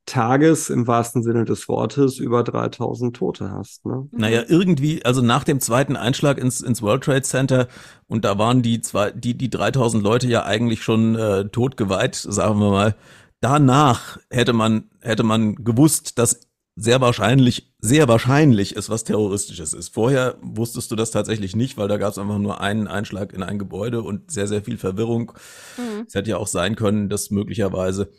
Tages 0.08 0.70
im 0.70 0.86
wahrsten 0.86 1.22
Sinne 1.22 1.44
des 1.44 1.68
Wortes 1.68 2.18
über 2.18 2.42
3000 2.42 3.14
Tote 3.14 3.50
hast. 3.50 3.84
Ne? 3.86 4.08
Naja, 4.10 4.42
irgendwie, 4.48 5.04
also 5.04 5.22
nach 5.22 5.44
dem 5.44 5.60
zweiten 5.60 5.96
Einschlag 5.96 6.38
ins, 6.38 6.60
ins 6.60 6.82
World 6.82 7.04
Trade 7.04 7.22
Center 7.22 7.68
und 8.06 8.24
da 8.24 8.38
waren 8.38 8.62
die 8.62 8.80
zwei, 8.80 9.10
die, 9.10 9.36
die 9.36 9.50
3000 9.50 10.02
Leute 10.02 10.26
ja 10.26 10.44
eigentlich 10.44 10.82
schon 10.82 11.14
äh, 11.14 11.48
tot 11.48 11.76
geweiht, 11.76 12.14
sagen 12.16 12.58
wir 12.58 12.70
mal. 12.70 12.96
Danach 13.40 14.18
hätte 14.30 14.52
man, 14.52 14.90
hätte 15.00 15.22
man 15.22 15.54
gewusst, 15.56 16.18
dass 16.18 16.40
sehr 16.74 17.00
wahrscheinlich, 17.00 17.74
sehr 17.80 18.06
wahrscheinlich 18.06 18.76
es 18.76 18.88
was 18.88 19.02
Terroristisches 19.02 19.74
ist. 19.74 19.92
Vorher 19.92 20.36
wusstest 20.40 20.90
du 20.90 20.96
das 20.96 21.10
tatsächlich 21.10 21.56
nicht, 21.56 21.76
weil 21.76 21.88
da 21.88 21.96
gab 21.96 22.12
es 22.12 22.18
einfach 22.18 22.38
nur 22.38 22.60
einen 22.60 22.86
Einschlag 22.86 23.32
in 23.32 23.42
ein 23.42 23.58
Gebäude 23.58 24.02
und 24.02 24.30
sehr, 24.30 24.46
sehr 24.46 24.62
viel 24.62 24.78
Verwirrung. 24.78 25.32
Mhm. 25.76 26.04
Es 26.06 26.14
hätte 26.14 26.30
ja 26.30 26.36
auch 26.36 26.46
sein 26.46 26.76
können, 26.76 27.08
dass 27.08 27.30
möglicherweise 27.30 28.10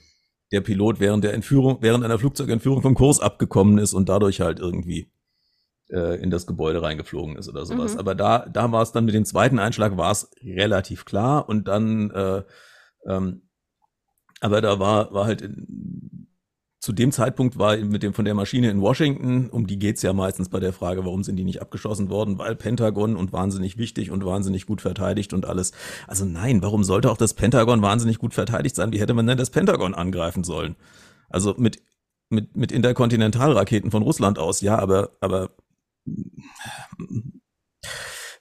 der 0.52 0.62
Pilot 0.62 1.00
während 1.00 1.24
der 1.24 1.34
Entführung, 1.34 1.78
während 1.82 2.04
einer 2.04 2.20
Flugzeugentführung 2.20 2.82
vom 2.82 2.96
Kurs 2.96 3.20
abgekommen 3.20 3.78
ist 3.78 3.94
und 3.94 4.10
dadurch 4.10 4.42
halt 4.42 4.60
irgendwie 4.60 5.12
äh, 5.90 6.22
in 6.22 6.30
das 6.30 6.48
Gebäude 6.48 6.82
reingeflogen 6.82 7.36
ist 7.36 7.50
oder 7.50 7.66
sowas. 7.66 7.94
Mhm. 7.94 8.00
Aber 8.00 8.16
da, 8.16 8.46
da 8.48 8.72
war 8.72 8.82
es 8.82 8.92
dann 8.92 9.06
mit 9.06 9.14
dem 9.14 9.26
zweiten 9.26 9.60
Einschlag 9.60 9.98
war 9.98 10.12
es 10.12 10.32
relativ 10.44 11.06
klar 11.06 11.48
und 11.48 11.68
dann, 11.68 12.12
äh, 12.12 12.44
ähm, 13.06 13.44
aber 14.42 14.62
da 14.62 14.80
war, 14.80 15.14
war 15.14 15.26
halt 15.26 15.42
in, 15.42 16.19
zu 16.80 16.94
dem 16.94 17.12
Zeitpunkt 17.12 17.60
war 17.60 17.76
mit 17.78 18.04
dem 18.04 18.14
von 18.14 18.24
der 18.24 18.34
Maschine 18.34 18.70
in 18.70 18.80
Washington, 18.80 19.50
um 19.50 19.68
die 19.68 19.78
geht's 19.78 20.02
ja 20.02 20.14
meistens 20.14 20.48
bei 20.48 20.62
der 20.62 20.72
Frage, 20.72 21.04
warum 21.04 21.24
sind 21.24 21.36
die 21.36 21.44
nicht 21.44 21.62
abgeschossen 21.62 22.10
worden, 22.10 22.38
weil 22.38 22.56
Pentagon 22.56 23.18
und 23.18 23.34
wahnsinnig 23.34 23.78
wichtig 23.78 24.12
und 24.12 24.26
wahnsinnig 24.26 24.66
gut 24.66 24.82
verteidigt 24.82 25.34
und 25.34 25.46
alles. 25.46 25.74
Also 26.08 26.24
nein, 26.24 26.62
warum 26.62 26.86
sollte 26.86 27.12
auch 27.12 27.18
das 27.18 27.34
Pentagon 27.34 27.82
wahnsinnig 27.82 28.18
gut 28.18 28.34
verteidigt 28.34 28.78
sein? 28.78 28.94
Wie 28.94 29.00
hätte 29.02 29.14
man 29.14 29.28
denn 29.28 29.38
das 29.38 29.50
Pentagon 29.50 29.94
angreifen 29.94 30.46
sollen? 30.46 30.78
Also 31.30 31.54
mit 31.58 31.82
mit 32.30 32.56
mit 32.56 32.72
Interkontinentalraketen 32.72 33.92
von 33.92 34.04
Russland 34.04 34.40
aus, 34.40 34.62
ja, 34.62 34.80
aber 34.80 35.12
aber 35.20 35.50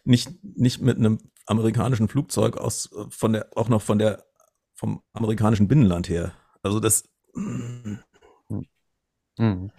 nicht 0.05 0.31
nicht 0.43 0.81
mit 0.81 0.97
einem 0.97 1.19
amerikanischen 1.47 2.07
Flugzeug 2.07 2.57
aus 2.57 2.91
von 3.11 3.33
der 3.33 3.49
auch 3.57 3.69
noch 3.69 3.83
von 3.83 3.99
der 3.99 4.25
vom 4.75 5.03
amerikanischen 5.13 5.67
Binnenland 5.67 6.09
her. 6.09 6.35
Also 6.63 6.79
das 6.79 7.09
Mhm. 9.39 9.71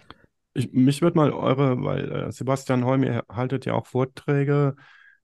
Ich, 0.54 0.72
mich 0.72 1.02
würde 1.02 1.16
mal 1.18 1.32
eure, 1.32 1.82
weil 1.84 2.12
äh, 2.12 2.32
Sebastian 2.32 2.84
Holm, 2.84 3.04
ihr 3.04 3.24
haltet 3.30 3.66
ja 3.66 3.74
auch 3.74 3.86
Vorträge. 3.86 4.76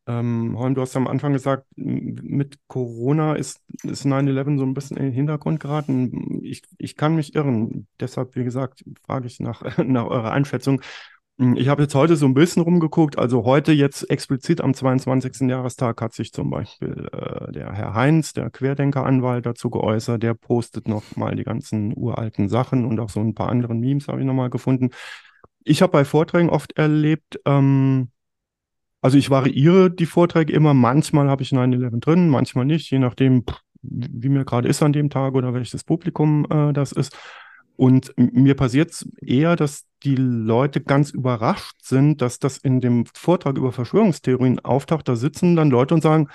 Ähm, 0.06 0.56
Holm, 0.58 0.74
du 0.74 0.82
hast 0.82 0.96
am 0.96 1.08
Anfang 1.08 1.32
gesagt, 1.32 1.66
mit 1.76 2.58
Corona 2.68 3.34
ist, 3.34 3.60
ist 3.82 4.04
9-11 4.04 4.58
so 4.58 4.64
ein 4.64 4.74
bisschen 4.74 4.96
in 4.96 5.04
den 5.04 5.12
Hintergrund 5.12 5.60
geraten. 5.60 6.40
Ich, 6.44 6.62
ich 6.78 6.96
kann 6.96 7.16
mich 7.16 7.34
irren. 7.34 7.88
Deshalb, 8.00 8.36
wie 8.36 8.44
gesagt, 8.44 8.84
frage 9.04 9.26
ich 9.26 9.40
nach, 9.40 9.62
nach 9.84 10.06
eurer 10.06 10.32
Einschätzung. 10.32 10.80
Hm, 11.38 11.56
ich 11.56 11.68
habe 11.68 11.82
jetzt 11.82 11.94
heute 11.94 12.16
so 12.16 12.26
ein 12.26 12.34
bisschen 12.34 12.62
rumgeguckt. 12.62 13.18
Also 13.18 13.44
heute 13.44 13.72
jetzt 13.72 14.08
explizit 14.10 14.60
am 14.60 14.72
22. 14.72 15.48
Jahrestag 15.48 16.00
hat 16.00 16.14
sich 16.14 16.32
zum 16.32 16.48
Beispiel 16.50 17.08
äh, 17.12 17.52
der 17.52 17.72
Herr 17.72 17.94
Heinz, 17.94 18.32
der 18.32 18.50
Querdenker-Anwalt, 18.50 19.44
dazu 19.44 19.68
geäußert. 19.68 20.22
Der 20.22 20.34
postet 20.34 20.88
noch 20.88 21.16
mal 21.16 21.36
die 21.36 21.44
ganzen 21.44 21.92
uralten 21.96 22.48
Sachen 22.48 22.86
und 22.86 22.98
auch 23.00 23.10
so 23.10 23.20
ein 23.20 23.34
paar 23.34 23.50
anderen 23.50 23.80
Memes 23.80 24.08
habe 24.08 24.20
ich 24.20 24.26
noch 24.26 24.34
mal 24.34 24.50
gefunden. 24.50 24.90
ich 25.64 25.82
habe 25.82 25.92
bei 25.92 26.04
Vorträgen 26.04 26.50
oft 26.50 26.78
erlebt, 26.78 27.40
ähm, 27.46 28.10
also 29.02 29.18
ich 29.18 29.30
variiere 29.30 29.90
die 29.90 30.06
Vorträge 30.06 30.52
immer. 30.52 30.74
Manchmal 30.74 31.28
habe 31.30 31.42
ich 31.42 31.52
9-11 31.52 32.00
drin, 32.00 32.28
manchmal 32.28 32.64
nicht, 32.64 32.90
je 32.90 32.98
nachdem, 32.98 33.44
wie 33.82 34.28
mir 34.28 34.44
gerade 34.44 34.68
ist 34.68 34.82
an 34.82 34.92
dem 34.92 35.10
Tag 35.10 35.34
oder 35.34 35.54
welches 35.54 35.84
Publikum 35.84 36.46
äh, 36.50 36.72
das 36.72 36.92
ist. 36.92 37.16
Und 37.76 38.12
mir 38.16 38.54
passiert 38.54 38.90
es 38.90 39.08
eher, 39.20 39.54
dass 39.56 39.84
die 40.02 40.16
Leute 40.16 40.80
ganz 40.80 41.10
überrascht 41.10 41.76
sind, 41.82 42.22
dass 42.22 42.38
das 42.38 42.58
in 42.58 42.80
dem 42.80 43.06
Vortrag 43.14 43.56
über 43.56 43.72
Verschwörungstheorien 43.72 44.60
auftaucht. 44.60 45.08
Da 45.08 45.16
sitzen 45.16 45.56
dann 45.56 45.70
Leute 45.70 45.94
und 45.94 46.02
sagen, 46.02 46.28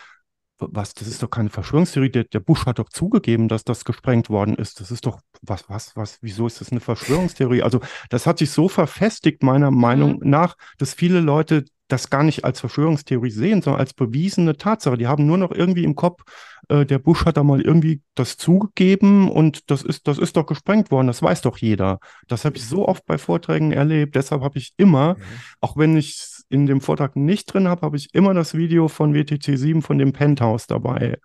was, 0.70 0.93
das 0.93 1.07
ist 1.07 1.24
doch 1.24 1.30
keine 1.30 1.49
Verschwörungstheorie. 1.49 2.09
Der, 2.09 2.24
der 2.26 2.39
Bush 2.39 2.66
hat 2.66 2.80
doch 2.80 2.89
zugegeben, 2.89 3.47
dass 3.47 3.64
das 3.64 3.86
gesprengt 3.86 4.30
worden 4.30 4.55
ist. 4.55 4.80
Das 4.80 4.91
ist 4.91 5.05
doch, 5.05 5.20
was, 5.41 5.70
was, 5.70 5.95
was, 5.95 6.20
wieso 6.22 6.47
ist 6.47 6.62
das 6.62 6.72
eine 6.72 6.80
Verschwörungstheorie? 6.80 7.64
Also, 7.64 7.80
das 8.09 8.28
hat 8.28 8.38
sich 8.38 8.51
so 8.51 8.70
verfestigt, 8.70 9.43
meiner 9.43 9.72
Meinung 9.72 10.20
mhm. 10.20 10.30
nach, 10.30 10.55
dass 10.78 10.93
viele 10.93 11.20
Leute 11.20 11.66
das 11.91 12.09
gar 12.09 12.24
nicht 12.24 12.45
als 12.45 12.59
Verschwörungstheorie 12.59 13.32
sehen, 13.32 13.62
sondern 13.62 13.82
als 13.82 13.93
bewiesene 13.93 14.55
Tatsache. 14.55 14.97
Die 14.97 15.07
haben 15.07 15.26
nur 15.26 15.38
noch 15.38 15.51
irgendwie 15.51 15.84
im 15.84 15.95
Kopf, 15.95 16.24
äh, 16.70 16.86
der 16.86 16.99
Bush 16.99 17.26
hat 17.26 17.38
da 17.38 17.43
mal 17.43 17.62
irgendwie 17.62 18.01
das 18.16 18.38
zugegeben 18.38 19.30
und 19.30 19.70
das 19.70 19.84
ist, 19.84 20.07
das 20.07 20.18
ist 20.18 20.38
doch 20.38 20.45
gesprengt 20.45 20.89
worden, 20.91 21.07
das 21.07 21.22
weiß 21.22 21.41
doch 21.41 21.57
jeder. 21.57 21.99
Das 22.28 22.45
habe 22.45 22.57
ich 22.57 22.66
so 22.66 22.88
oft 22.88 23.05
bei 23.05 23.18
Vorträgen 23.18 23.72
erlebt. 23.74 24.16
Deshalb 24.16 24.41
habe 24.41 24.57
ich 24.57 24.74
immer, 24.78 25.16
mhm. 25.16 25.22
auch 25.59 25.76
wenn 25.76 25.97
ich 25.97 26.16
in 26.52 26.66
dem 26.68 26.82
Vortrag 26.82 27.16
nicht 27.16 27.54
drin 27.54 27.68
habe, 27.68 27.82
habe 27.82 27.97
ich 27.97 28.14
immer 28.14 28.34
das 28.34 28.54
Video 28.56 28.88
von 28.88 29.14
WTC 29.14 29.58
7 29.58 29.82
von 29.82 29.97
dem 29.97 30.14
Penthouse 30.14 30.68
dabei. 30.68 31.18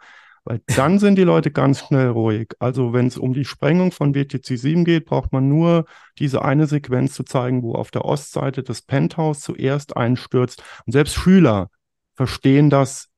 Weil 0.45 0.61
dann 0.77 1.01
sind 1.01 1.17
die 1.17 1.25
Leute 1.25 1.51
ganz 1.51 1.81
schnell 1.81 2.09
ruhig. 2.09 2.55
Also 2.61 2.93
wenn 2.93 3.09
es 3.09 3.19
um 3.19 3.35
die 3.35 3.45
Sprengung 3.45 3.91
von 3.91 4.15
WTC 4.15 4.57
7 4.57 4.85
geht, 4.85 5.05
braucht 5.05 5.33
man 5.33 5.49
nur 5.49 5.87
diese 6.21 6.45
eine 6.45 6.69
Sequenz 6.69 7.15
zu 7.15 7.25
zeigen, 7.25 7.65
wo 7.65 7.75
auf 7.75 7.91
der 7.91 8.05
Ostseite 8.05 8.63
das 8.63 8.81
Penthouse 8.83 9.41
zuerst 9.41 9.97
einstürzt. 9.97 10.63
Und 10.87 10.93
selbst 10.93 11.15
Schüler 11.15 11.69
verstehen 12.15 12.71
das, 12.71 13.09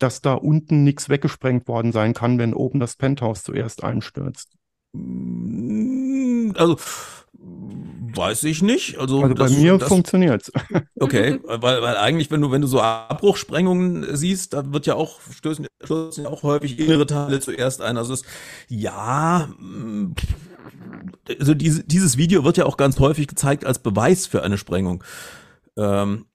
dass 0.00 0.20
da 0.20 0.34
unten 0.34 0.82
nichts 0.82 1.08
weggesprengt 1.08 1.68
worden 1.68 1.92
sein 1.92 2.14
kann, 2.14 2.38
wenn 2.38 2.52
oben 2.52 2.80
das 2.80 2.96
Penthouse 2.96 3.44
zuerst 3.44 3.84
einstürzt. 3.84 4.56
Also 6.54 6.76
Weiß 8.14 8.44
ich 8.44 8.62
nicht. 8.62 8.98
Also, 8.98 9.22
also 9.22 9.34
bei 9.34 9.44
das, 9.44 9.56
mir 9.56 9.78
funktioniert's. 9.80 10.50
Okay, 11.00 11.40
weil, 11.42 11.82
weil 11.82 11.96
eigentlich, 11.96 12.30
wenn 12.30 12.40
du, 12.40 12.52
wenn 12.52 12.62
du 12.62 12.68
so 12.68 12.80
Abbruchsprengungen 12.80 14.14
siehst, 14.16 14.52
da 14.52 14.72
wird 14.72 14.86
ja 14.86 14.94
auch, 14.94 15.18
stößen, 15.34 15.66
stößen 15.82 16.24
ja 16.24 16.30
auch 16.30 16.44
häufig 16.44 16.78
innere 16.78 17.06
Teile 17.06 17.40
zuerst 17.40 17.82
ein. 17.82 17.96
Also 17.96 18.14
es, 18.14 18.22
ja, 18.68 19.48
also 21.40 21.54
diese, 21.54 21.82
dieses 21.82 22.16
Video 22.16 22.44
wird 22.44 22.56
ja 22.56 22.66
auch 22.66 22.76
ganz 22.76 23.00
häufig 23.00 23.26
gezeigt 23.26 23.64
als 23.64 23.80
Beweis 23.80 24.28
für 24.28 24.44
eine 24.44 24.58
Sprengung. 24.58 25.02
Ähm, 25.76 26.08
hm. 26.08 26.26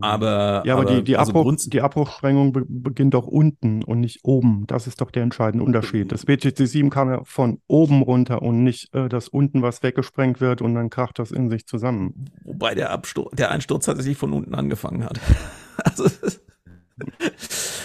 Aber, 0.00 0.62
ja, 0.66 0.74
aber, 0.74 0.82
aber 0.82 0.94
die, 0.96 1.04
die, 1.04 1.16
also 1.16 1.30
Abbruch, 1.30 1.56
die 1.66 1.80
Abbruchsprengung 1.80 2.52
be 2.52 2.64
beginnt 2.66 3.14
doch 3.14 3.26
unten 3.26 3.84
und 3.84 4.00
nicht 4.00 4.20
oben. 4.24 4.64
Das 4.66 4.86
ist 4.86 5.00
doch 5.00 5.10
der 5.10 5.22
entscheidende 5.22 5.64
Unterschied. 5.64 6.10
Das 6.10 6.26
WTC 6.26 6.66
7 6.66 6.90
kam 6.90 7.10
ja 7.10 7.20
von 7.24 7.60
oben 7.68 8.02
runter 8.02 8.42
und 8.42 8.64
nicht 8.64 8.92
äh, 8.94 9.08
das 9.08 9.28
unten, 9.28 9.62
was 9.62 9.82
weggesprengt 9.82 10.40
wird 10.40 10.62
und 10.62 10.74
dann 10.74 10.90
kracht 10.90 11.18
das 11.18 11.30
in 11.30 11.48
sich 11.48 11.66
zusammen. 11.66 12.26
Wobei 12.44 12.74
der, 12.74 12.90
Abstur 12.90 13.30
der 13.32 13.50
Einsturz 13.52 13.86
tatsächlich 13.86 14.18
von 14.18 14.32
unten 14.32 14.54
angefangen 14.54 15.04
hat. 15.04 15.20
also, 15.84 16.08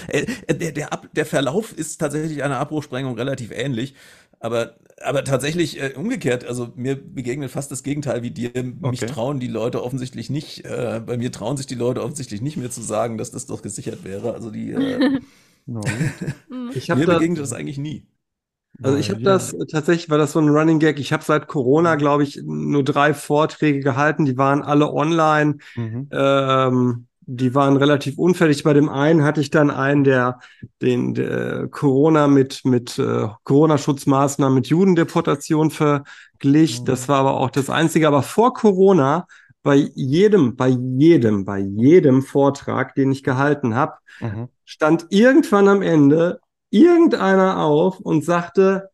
äh, 0.07 0.25
der, 0.53 0.71
der, 0.71 0.89
der 1.15 1.25
Verlauf 1.25 1.73
ist 1.73 1.97
tatsächlich 1.97 2.43
einer 2.43 2.59
Abbruchsprengung 2.59 3.15
relativ 3.15 3.51
ähnlich. 3.51 3.93
Aber, 4.39 4.75
aber 5.03 5.23
tatsächlich 5.23 5.81
äh, 5.81 5.93
umgekehrt, 5.95 6.45
also 6.45 6.71
mir 6.75 6.95
begegnet 6.95 7.49
fast 7.49 7.71
das 7.71 7.83
Gegenteil 7.83 8.21
wie 8.21 8.31
dir. 8.31 8.51
Mich 8.63 9.01
okay. 9.01 9.07
trauen 9.07 9.39
die 9.39 9.47
Leute 9.47 9.83
offensichtlich 9.83 10.29
nicht, 10.29 10.65
äh, 10.65 11.01
bei 11.05 11.17
mir 11.17 11.31
trauen 11.31 11.57
sich 11.57 11.65
die 11.65 11.75
Leute 11.75 12.03
offensichtlich 12.03 12.41
nicht 12.41 12.57
mehr 12.57 12.69
zu 12.69 12.81
sagen, 12.81 13.17
dass 13.17 13.31
das 13.31 13.47
doch 13.47 13.61
gesichert 13.61 14.03
wäre. 14.03 14.33
Also 14.33 14.51
die 14.51 14.71
äh, 14.71 15.19
ich 16.73 16.87
mir 16.89 17.05
das, 17.05 17.15
begegnet 17.15 17.39
das 17.39 17.53
eigentlich 17.53 17.77
nie. 17.77 18.07
Also 18.83 18.97
ich 18.97 19.09
habe 19.09 19.21
ja. 19.21 19.31
das 19.31 19.55
tatsächlich, 19.71 20.09
war 20.09 20.17
das 20.17 20.33
so 20.33 20.39
ein 20.39 20.49
Running 20.49 20.79
Gag. 20.79 20.99
Ich 20.99 21.11
habe 21.11 21.23
seit 21.23 21.47
Corona, 21.47 21.95
glaube 21.95 22.23
ich, 22.23 22.39
nur 22.43 22.83
drei 22.83 23.13
Vorträge 23.13 23.79
gehalten. 23.79 24.25
Die 24.25 24.37
waren 24.37 24.61
alle 24.61 24.93
online. 24.93 25.57
Mhm. 25.75 26.09
Ähm, 26.11 27.07
die 27.29 27.53
waren 27.53 27.75
relativ 27.75 28.17
unfertig. 28.17 28.63
Bei 28.63 28.73
dem 28.73 28.87
einen 28.87 29.23
hatte 29.23 29.41
ich 29.41 29.49
dann 29.49 29.69
einen, 29.69 30.05
der 30.05 30.39
den 30.81 31.13
der 31.13 31.67
Corona 31.67 32.27
mit 32.27 32.61
mit 32.63 32.97
äh, 32.97 33.27
Corona-Schutzmaßnahmen 33.43 34.55
mit 34.55 34.67
Judendeportation 34.67 35.69
verglich. 35.69 36.81
Mhm. 36.81 36.85
Das 36.85 37.09
war 37.09 37.19
aber 37.19 37.35
auch 37.35 37.51
das 37.51 37.69
einzige. 37.69 38.07
Aber 38.07 38.23
vor 38.23 38.53
Corona 38.53 39.27
bei 39.61 39.75
jedem, 39.95 40.55
bei 40.55 40.69
jedem, 40.69 41.43
bei 41.43 41.59
jedem 41.59 42.21
Vortrag, 42.21 42.95
den 42.95 43.11
ich 43.11 43.23
gehalten 43.23 43.75
habe, 43.75 43.95
mhm. 44.21 44.47
stand 44.63 45.07
irgendwann 45.09 45.67
am 45.67 45.81
Ende 45.81 46.39
irgendeiner 46.69 47.57
auf 47.61 47.99
und 47.99 48.23
sagte, 48.23 48.89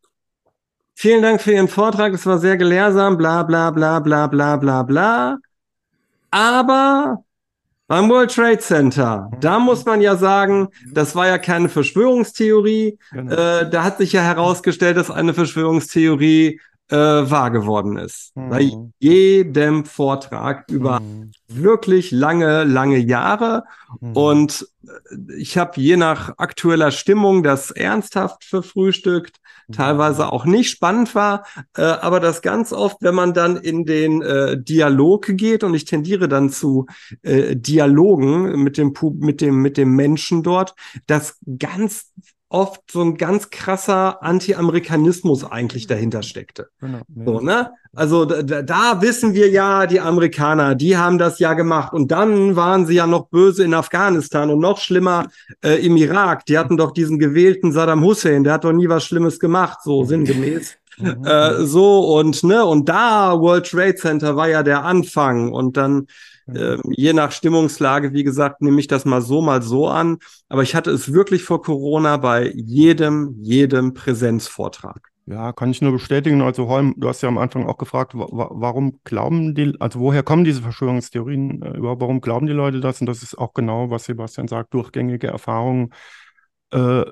vielen 0.96 1.22
Dank 1.22 1.40
für 1.40 1.52
Ihren 1.52 1.68
Vortrag, 1.68 2.14
es 2.14 2.26
war 2.26 2.40
sehr 2.40 2.58
gelehrsam, 2.58 3.18
bla 3.18 3.44
bla 3.44 3.70
bla 3.70 4.00
bla 4.00 4.26
bla 4.26 4.58
bla 4.58 4.82
bla. 4.82 5.38
Aber 6.32 7.24
beim 7.88 8.10
World 8.10 8.34
Trade 8.34 8.60
Center, 8.60 9.30
da 9.40 9.60
mhm. 9.60 9.66
muss 9.66 9.86
man 9.86 10.02
ja 10.02 10.16
sagen, 10.16 10.70
das 10.92 11.16
war 11.16 11.28
ja 11.28 11.38
keine 11.38 11.70
Verschwörungstheorie. 11.70 12.98
Genau. 13.12 13.34
Äh, 13.34 13.70
da 13.70 13.84
hat 13.84 13.98
sich 13.98 14.14
ja 14.14 14.22
herausgestellt, 14.22 14.98
dass 14.98 15.12
eine 15.12 15.34
Verschwörungstheorie 15.34 16.60
äh, 16.90 16.96
wahr 16.96 17.52
geworden 17.52 17.98
ist. 17.98 18.36
Mhm. 18.36 18.50
Bei 18.50 18.72
jedem 19.00 19.86
Vortrag 19.86 20.70
über 20.70 21.00
mhm. 21.00 21.32
wirklich 21.48 22.12
lange, 22.12 22.64
lange 22.64 22.98
Jahre. 22.98 23.64
Mhm. 24.00 24.12
Und 24.14 24.68
äh, 24.86 25.34
ich 25.38 25.58
habe 25.58 25.80
je 25.80 25.98
nach 25.98 26.38
aktueller 26.38 26.92
Stimmung 26.92 27.44
das 27.44 27.72
ernsthaft 27.72 28.44
verfrühstückt, 28.44 29.38
teilweise 29.72 30.32
auch 30.32 30.46
nicht 30.46 30.70
spannend 30.70 31.16
war, 31.16 31.46
äh, 31.78 31.84
aber 31.84 32.20
das 32.20 32.42
ganz 32.42 32.74
oft, 32.74 32.98
wenn 33.02 33.16
man 33.16 33.34
dann 33.34 33.56
in 33.58 33.86
den 33.86 34.22
äh, 34.22 34.62
Dialog 34.62 35.26
geht 35.30 35.64
und 35.64 35.74
ich 35.74 35.86
tendiere 35.86 36.28
dann 36.28 36.50
zu 36.50 36.86
äh, 37.22 37.56
Dialogen 37.56 38.62
mit 38.62 38.78
dem 38.78 38.94
mit 39.20 39.42
dem 39.42 39.62
mit 39.62 39.78
dem 39.78 39.96
Menschen 39.96 40.44
dort, 40.44 40.76
das 41.08 41.38
ganz 41.60 42.12
oft 42.54 42.82
so 42.92 43.02
ein 43.02 43.18
ganz 43.18 43.50
krasser 43.50 44.22
Anti-Amerikanismus 44.22 45.44
eigentlich 45.44 45.88
dahinter 45.88 46.22
steckte. 46.22 46.70
Genau. 46.80 47.02
So, 47.26 47.40
ne? 47.40 47.72
Also 47.96 48.26
da, 48.26 48.62
da 48.62 49.02
wissen 49.02 49.34
wir 49.34 49.50
ja, 49.50 49.88
die 49.88 50.00
Amerikaner, 50.00 50.76
die 50.76 50.96
haben 50.96 51.18
das 51.18 51.40
ja 51.40 51.54
gemacht 51.54 51.94
und 51.94 52.12
dann 52.12 52.56
waren 52.56 52.86
sie 52.86 52.94
ja 52.94 53.08
noch 53.08 53.28
böse 53.30 53.64
in 53.64 53.74
Afghanistan 53.74 54.52
und 54.52 54.60
noch 54.60 54.78
schlimmer 54.78 55.28
äh, 55.64 55.84
im 55.84 55.98
Irak. 55.98 56.46
Die 56.46 56.58
hatten 56.58 56.78
doch 56.78 56.92
diesen 56.92 57.18
gewählten 57.18 57.72
Saddam 57.72 58.04
Hussein, 58.04 58.44
der 58.44 58.54
hat 58.54 58.66
doch 58.66 58.72
nie 58.72 58.88
was 58.88 59.04
Schlimmes 59.04 59.40
gemacht, 59.40 59.80
so 59.84 60.04
mhm. 60.04 60.08
sinngemäß. 60.08 60.78
Mhm. 61.00 61.26
Äh, 61.26 61.66
so 61.66 62.18
und 62.18 62.44
ne 62.44 62.64
und 62.64 62.88
da 62.88 63.40
World 63.40 63.68
Trade 63.68 63.96
Center 63.96 64.36
war 64.36 64.48
ja 64.48 64.62
der 64.62 64.86
Anfang 64.86 65.52
und 65.52 65.76
dann 65.76 66.06
äh, 66.48 66.78
je 66.90 67.14
nach 67.14 67.32
Stimmungslage, 67.32 68.14
wie 68.14 68.24
gesagt, 68.24 68.62
nehme 68.62 68.80
ich 68.80 68.88
das 68.88 69.06
mal 69.06 69.22
so, 69.22 69.42
mal 69.42 69.62
so 69.62 69.88
an. 69.88 70.18
Aber 70.50 70.64
ich 70.64 70.76
hatte 70.76 70.92
es 70.92 71.14
wirklich 71.14 71.44
vor 71.44 71.62
Corona 71.62 72.18
bei 72.18 72.52
jedem, 72.56 73.36
jedem 73.42 73.94
Präsenzvortrag. 73.94 75.14
Ja, 75.26 75.54
kann 75.54 75.72
ich 75.72 75.82
nur 75.82 75.94
bestätigen. 75.94 76.42
Also 76.42 76.68
Holm, 76.68 76.96
du 76.98 77.08
hast 77.08 77.22
ja 77.22 77.30
am 77.30 77.38
Anfang 77.38 77.66
auch 77.66 77.78
gefragt, 77.78 78.14
wa 78.14 78.28
warum 78.30 79.00
glauben 79.06 79.56
die, 79.56 79.74
also 79.80 80.02
woher 80.02 80.22
kommen 80.22 80.44
diese 80.44 80.62
Verschwörungstheorien 80.62 81.62
äh, 81.62 81.78
überhaupt, 81.78 82.02
warum 82.02 82.20
glauben 82.20 82.46
die 82.46 82.54
Leute 82.54 82.82
das? 82.82 83.00
Und 83.00 83.08
das 83.08 83.24
ist 83.24 83.38
auch 83.38 83.54
genau, 83.54 83.90
was 83.90 84.04
Sebastian 84.04 84.50
sagt, 84.50 84.74
durchgängige 84.74 85.28
Erfahrungen. 85.28 85.94
Äh, 86.72 87.06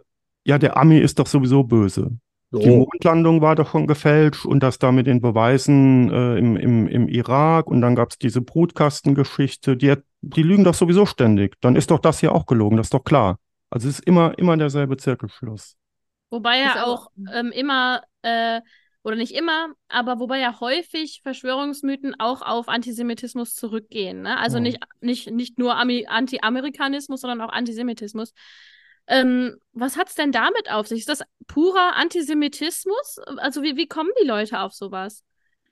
ja, 0.43 0.57
der 0.57 0.75
Ami 0.75 0.97
ist 0.97 1.19
doch 1.19 1.27
sowieso 1.27 1.63
böse. 1.63 2.17
Die 2.53 2.69
Mondlandung 2.69 3.39
war 3.41 3.55
doch 3.55 3.71
schon 3.71 3.87
gefälscht 3.87 4.45
und 4.45 4.61
das 4.61 4.77
da 4.77 4.91
mit 4.91 5.07
den 5.07 5.21
Beweisen 5.21 6.11
äh, 6.11 6.37
im, 6.37 6.57
im, 6.57 6.87
im 6.87 7.07
Irak 7.07 7.67
und 7.67 7.79
dann 7.79 7.95
gab 7.95 8.11
es 8.11 8.17
diese 8.17 8.41
Brutkastengeschichte, 8.41 9.77
die, 9.77 9.95
die 10.19 10.43
lügen 10.43 10.65
doch 10.65 10.73
sowieso 10.73 11.05
ständig. 11.05 11.55
Dann 11.61 11.77
ist 11.77 11.91
doch 11.91 11.99
das 11.99 12.19
hier 12.19 12.33
auch 12.35 12.45
gelogen, 12.45 12.75
das 12.75 12.87
ist 12.87 12.93
doch 12.93 13.05
klar. 13.05 13.39
Also 13.69 13.87
es 13.87 13.99
ist 13.99 14.07
immer, 14.07 14.37
immer 14.37 14.57
derselbe 14.57 14.97
Zirkelschluss. 14.97 15.77
Wobei 16.29 16.59
ja 16.59 16.85
auch 16.85 17.07
ähm, 17.33 17.53
immer, 17.53 18.01
äh, 18.21 18.59
oder 19.03 19.15
nicht 19.15 19.33
immer, 19.33 19.69
aber 19.87 20.19
wobei 20.19 20.39
ja 20.39 20.59
häufig 20.59 21.21
Verschwörungsmythen 21.23 22.19
auch 22.19 22.41
auf 22.41 22.67
Antisemitismus 22.67 23.55
zurückgehen. 23.55 24.23
Ne? 24.23 24.37
Also 24.37 24.57
ja. 24.57 24.63
nicht, 24.63 24.79
nicht, 24.99 25.31
nicht 25.31 25.57
nur 25.57 25.75
Anti-Amerikanismus, 25.75 27.21
sondern 27.21 27.41
auch 27.41 27.53
Antisemitismus. 27.53 28.33
Ähm, 29.07 29.57
was 29.73 29.97
es 30.07 30.15
denn 30.15 30.31
damit 30.31 30.71
auf 30.71 30.87
sich? 30.87 30.99
Ist 30.99 31.09
das 31.09 31.23
purer 31.47 31.95
Antisemitismus? 31.95 33.19
Also 33.37 33.61
wie, 33.63 33.75
wie 33.75 33.87
kommen 33.87 34.11
die 34.21 34.27
Leute 34.27 34.59
auf 34.59 34.73
sowas? 34.73 35.23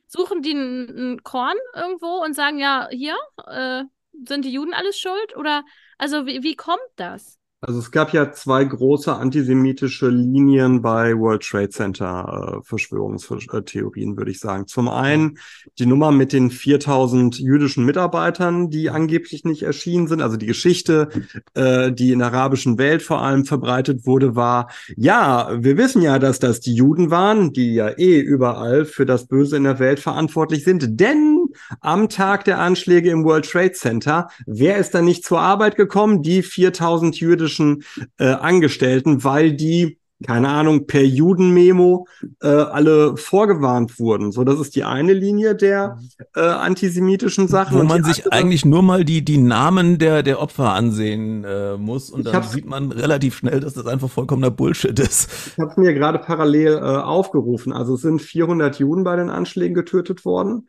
Suchen 0.07 0.41
die 0.41 0.53
ein, 0.53 1.23
Korn 1.23 1.57
irgendwo 1.75 2.23
und 2.23 2.33
sagen, 2.33 2.57
ja, 2.59 2.87
hier 2.91 3.17
äh, 3.45 3.83
sind 4.27 4.45
die 4.45 4.51
Juden 4.51 4.73
alles 4.73 4.99
schuld? 4.99 5.35
Oder 5.37 5.63
also 5.97 6.25
wie, 6.25 6.43
wie 6.43 6.55
kommt 6.55 6.79
das? 6.95 7.38
Also 7.61 7.79
es 7.79 7.91
gab 7.91 8.13
ja 8.13 8.31
zwei 8.31 8.63
große 8.63 9.13
antisemitische 9.13 10.07
Linien 10.07 10.81
bei 10.81 11.13
World 11.17 11.43
Trade 11.43 11.69
Center 11.69 12.59
äh, 12.59 12.63
Verschwörungstheorien, 12.63 14.15
würde 14.15 14.31
ich 14.31 14.39
sagen. 14.39 14.65
Zum 14.65 14.87
einen 14.87 15.37
die 15.77 15.85
Nummer 15.85 16.13
mit 16.13 16.31
den 16.31 16.51
4000 16.51 17.37
jüdischen 17.37 17.83
Mitarbeitern, 17.83 18.69
die 18.69 18.89
angeblich 18.89 19.43
nicht 19.43 19.63
erschienen 19.63 20.07
sind. 20.07 20.21
Also 20.21 20.37
die 20.37 20.45
Geschichte, 20.45 21.09
äh, 21.53 21.91
die 21.91 22.13
in 22.13 22.19
der 22.19 22.29
arabischen 22.29 22.77
Welt 22.77 23.01
vor 23.01 23.21
allem 23.21 23.43
verbreitet 23.43 24.05
wurde, 24.05 24.37
war, 24.37 24.71
ja, 24.95 25.49
wir 25.59 25.75
wissen 25.75 26.01
ja, 26.01 26.17
dass 26.17 26.39
das 26.39 26.61
die 26.61 26.75
Juden 26.75 27.11
waren, 27.11 27.51
die 27.51 27.73
ja 27.73 27.89
eh 27.89 28.21
überall 28.21 28.85
für 28.85 29.05
das 29.05 29.27
Böse 29.27 29.57
in 29.57 29.65
der 29.65 29.79
Welt 29.79 29.99
verantwortlich 29.99 30.63
sind. 30.63 30.97
Denn 30.99 31.38
am 31.81 32.09
Tag 32.09 32.45
der 32.45 32.59
Anschläge 32.59 33.09
im 33.11 33.23
World 33.23 33.49
Trade 33.49 33.73
Center, 33.73 34.29
wer 34.45 34.77
ist 34.77 34.93
da 34.93 35.01
nicht 35.01 35.23
zur 35.23 35.39
Arbeit 35.39 35.75
gekommen? 35.75 36.21
Die 36.23 36.43
4000 36.43 37.19
jüdischen 37.19 37.83
äh, 38.17 38.25
Angestellten, 38.25 39.23
weil 39.23 39.53
die 39.53 39.99
keine 40.25 40.49
Ahnung, 40.49 40.85
per 40.85 41.03
Judenmemo 41.03 42.05
äh, 42.41 42.47
alle 42.47 43.15
vorgewarnt 43.15 43.99
wurden. 43.99 44.31
So, 44.31 44.43
das 44.43 44.59
ist 44.59 44.75
die 44.75 44.83
eine 44.83 45.13
Linie 45.13 45.55
der 45.55 45.97
äh, 46.35 46.41
antisemitischen 46.41 47.47
Sachen. 47.47 47.79
Wo 47.79 47.83
man 47.83 48.03
sich 48.03 48.31
eigentlich 48.31 48.65
nur 48.65 48.81
mal 48.81 49.05
die, 49.05 49.23
die 49.23 49.37
Namen 49.37 49.97
der, 49.97 50.21
der 50.21 50.41
Opfer 50.41 50.73
ansehen 50.73 51.45
äh, 51.45 51.77
muss 51.77 52.09
und 52.09 52.25
dann 52.25 52.43
sieht 52.43 52.65
man 52.65 52.91
relativ 52.91 53.37
schnell, 53.37 53.61
dass 53.61 53.75
das 53.75 53.85
einfach 53.85 54.09
vollkommener 54.09 54.51
Bullshit 54.51 54.99
ist. 54.99 55.53
Ich 55.53 55.57
habe 55.57 55.71
es 55.71 55.77
mir 55.77 55.93
gerade 55.93 56.19
parallel 56.19 56.77
äh, 56.77 56.81
aufgerufen. 56.81 57.71
Also 57.71 57.95
es 57.95 58.01
sind 58.01 58.21
400 58.21 58.77
Juden 58.79 59.05
bei 59.05 59.15
den 59.15 59.29
Anschlägen 59.29 59.73
getötet 59.73 60.25
worden. 60.25 60.67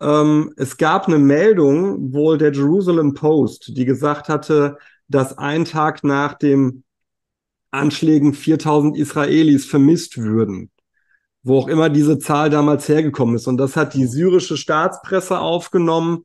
Ähm, 0.00 0.52
es 0.56 0.76
gab 0.76 1.06
eine 1.06 1.18
Meldung 1.18 2.12
wohl 2.12 2.38
der 2.38 2.52
Jerusalem 2.52 3.14
Post, 3.14 3.76
die 3.76 3.84
gesagt 3.84 4.28
hatte, 4.28 4.78
dass 5.08 5.38
ein 5.38 5.64
Tag 5.64 6.04
nach 6.04 6.34
dem 6.34 6.84
Anschlägen 7.70 8.34
4000 8.34 8.96
Israelis 8.96 9.66
vermisst 9.66 10.18
würden. 10.18 10.70
Wo 11.42 11.58
auch 11.58 11.68
immer 11.68 11.90
diese 11.90 12.18
Zahl 12.18 12.48
damals 12.48 12.88
hergekommen 12.88 13.36
ist. 13.36 13.46
Und 13.46 13.58
das 13.58 13.76
hat 13.76 13.94
die 13.94 14.06
syrische 14.06 14.56
Staatspresse 14.56 15.38
aufgenommen 15.38 16.24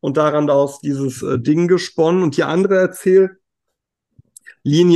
und 0.00 0.16
daran 0.16 0.46
daraus 0.46 0.80
dieses 0.80 1.22
äh, 1.22 1.38
Ding 1.38 1.68
gesponnen. 1.68 2.22
Und 2.22 2.36
die 2.36 2.44
andere 2.44 2.78
Erzähllinie 2.78 3.38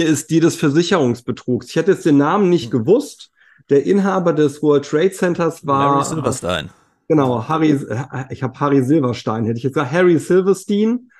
ist 0.04 0.30
die 0.30 0.40
des 0.40 0.56
Versicherungsbetrugs. 0.56 1.68
Ich 1.70 1.76
hätte 1.76 1.92
jetzt 1.92 2.04
den 2.04 2.18
Namen 2.18 2.50
nicht 2.50 2.64
hm. 2.64 2.70
gewusst. 2.70 3.30
Der 3.70 3.86
Inhaber 3.86 4.32
des 4.32 4.62
World 4.62 4.84
Trade 4.84 5.12
Centers 5.12 5.66
war. 5.66 5.94
Harry 5.94 6.04
Silverstein. 6.04 6.70
Genau, 7.08 7.46
Harry, 7.48 7.70
äh, 7.72 8.24
ich 8.30 8.42
habe 8.42 8.58
Harry 8.60 8.82
Silverstein, 8.82 9.44
hätte 9.44 9.58
ich 9.58 9.64
jetzt 9.64 9.74
gesagt, 9.74 9.92
Harry 9.92 10.18
Silverstein, 10.18 11.10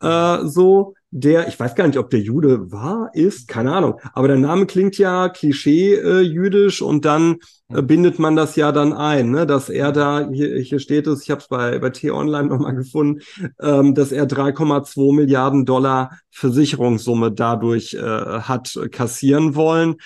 äh, 0.00 0.38
so, 0.44 0.94
der, 1.14 1.46
ich 1.46 1.60
weiß 1.60 1.74
gar 1.74 1.86
nicht, 1.86 1.98
ob 1.98 2.08
der 2.08 2.20
Jude 2.20 2.72
war, 2.72 3.10
ist, 3.12 3.46
keine 3.46 3.72
Ahnung, 3.74 4.00
aber 4.14 4.28
der 4.28 4.38
Name 4.38 4.64
klingt 4.64 4.96
ja 4.96 5.28
klischee-jüdisch 5.28 6.80
äh, 6.80 6.84
und 6.84 7.04
dann 7.04 7.36
äh, 7.68 7.82
bindet 7.82 8.18
man 8.18 8.34
das 8.34 8.56
ja 8.56 8.72
dann 8.72 8.94
ein, 8.94 9.30
ne? 9.30 9.46
dass 9.46 9.68
er 9.68 9.92
da, 9.92 10.26
hier, 10.32 10.58
hier 10.58 10.78
steht 10.78 11.06
es, 11.06 11.22
ich 11.22 11.30
habe 11.30 11.42
es 11.42 11.48
bei, 11.48 11.78
bei 11.78 11.90
T-Online 11.90 12.48
nochmal 12.48 12.74
gefunden, 12.74 13.20
ähm, 13.60 13.94
dass 13.94 14.10
er 14.10 14.26
3,2 14.26 15.14
Milliarden 15.14 15.66
Dollar 15.66 16.18
Versicherungssumme 16.30 17.30
dadurch 17.30 17.92
äh, 17.92 18.00
hat 18.00 18.78
kassieren 18.90 19.54
wollen. 19.54 19.96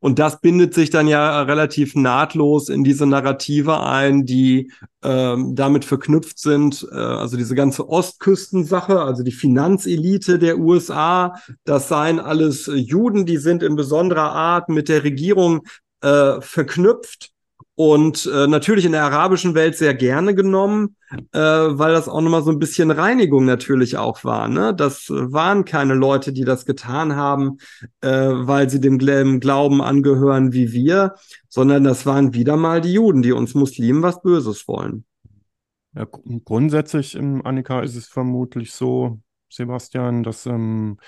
Und 0.00 0.18
das 0.18 0.40
bindet 0.40 0.74
sich 0.74 0.90
dann 0.90 1.06
ja 1.06 1.42
relativ 1.42 1.94
nahtlos 1.94 2.68
in 2.68 2.82
diese 2.82 3.06
Narrative 3.06 3.80
ein, 3.84 4.26
die 4.26 4.72
ähm, 5.04 5.54
damit 5.54 5.84
verknüpft 5.84 6.40
sind. 6.40 6.86
Äh, 6.90 6.96
also 6.96 7.36
diese 7.36 7.54
ganze 7.54 7.88
Ostküstensache, 7.88 9.00
also 9.00 9.22
die 9.22 9.32
Finanzelite 9.32 10.40
der 10.40 10.55
USA, 10.56 11.36
das 11.64 11.88
seien 11.88 12.18
alles 12.18 12.70
Juden, 12.72 13.26
die 13.26 13.38
sind 13.38 13.62
in 13.62 13.76
besonderer 13.76 14.32
Art 14.32 14.68
mit 14.68 14.88
der 14.88 15.04
Regierung 15.04 15.62
äh, 16.00 16.40
verknüpft 16.40 17.32
und 17.78 18.24
äh, 18.32 18.46
natürlich 18.46 18.86
in 18.86 18.92
der 18.92 19.04
arabischen 19.04 19.54
Welt 19.54 19.76
sehr 19.76 19.92
gerne 19.92 20.34
genommen, 20.34 20.96
äh, 21.32 21.38
weil 21.38 21.92
das 21.92 22.08
auch 22.08 22.22
nochmal 22.22 22.42
so 22.42 22.50
ein 22.50 22.58
bisschen 22.58 22.90
Reinigung 22.90 23.44
natürlich 23.44 23.98
auch 23.98 24.24
war. 24.24 24.48
Ne? 24.48 24.74
Das 24.74 25.10
waren 25.10 25.66
keine 25.66 25.92
Leute, 25.92 26.32
die 26.32 26.44
das 26.44 26.64
getan 26.64 27.16
haben, 27.16 27.58
äh, 28.00 28.08
weil 28.08 28.70
sie 28.70 28.80
dem 28.80 28.98
Glauben 29.40 29.82
angehören 29.82 30.54
wie 30.54 30.72
wir, 30.72 31.16
sondern 31.50 31.84
das 31.84 32.06
waren 32.06 32.32
wieder 32.32 32.56
mal 32.56 32.80
die 32.80 32.94
Juden, 32.94 33.20
die 33.20 33.32
uns 33.32 33.54
Muslimen 33.54 34.02
was 34.02 34.22
Böses 34.22 34.66
wollen. 34.66 35.04
Ja, 35.94 36.06
grundsätzlich, 36.44 37.18
Annika, 37.18 37.80
ist 37.80 37.96
es 37.96 38.06
vermutlich 38.06 38.72
so, 38.72 39.20
Sebastian, 39.56 40.22
dass 40.22 40.46
ähm, 40.46 40.98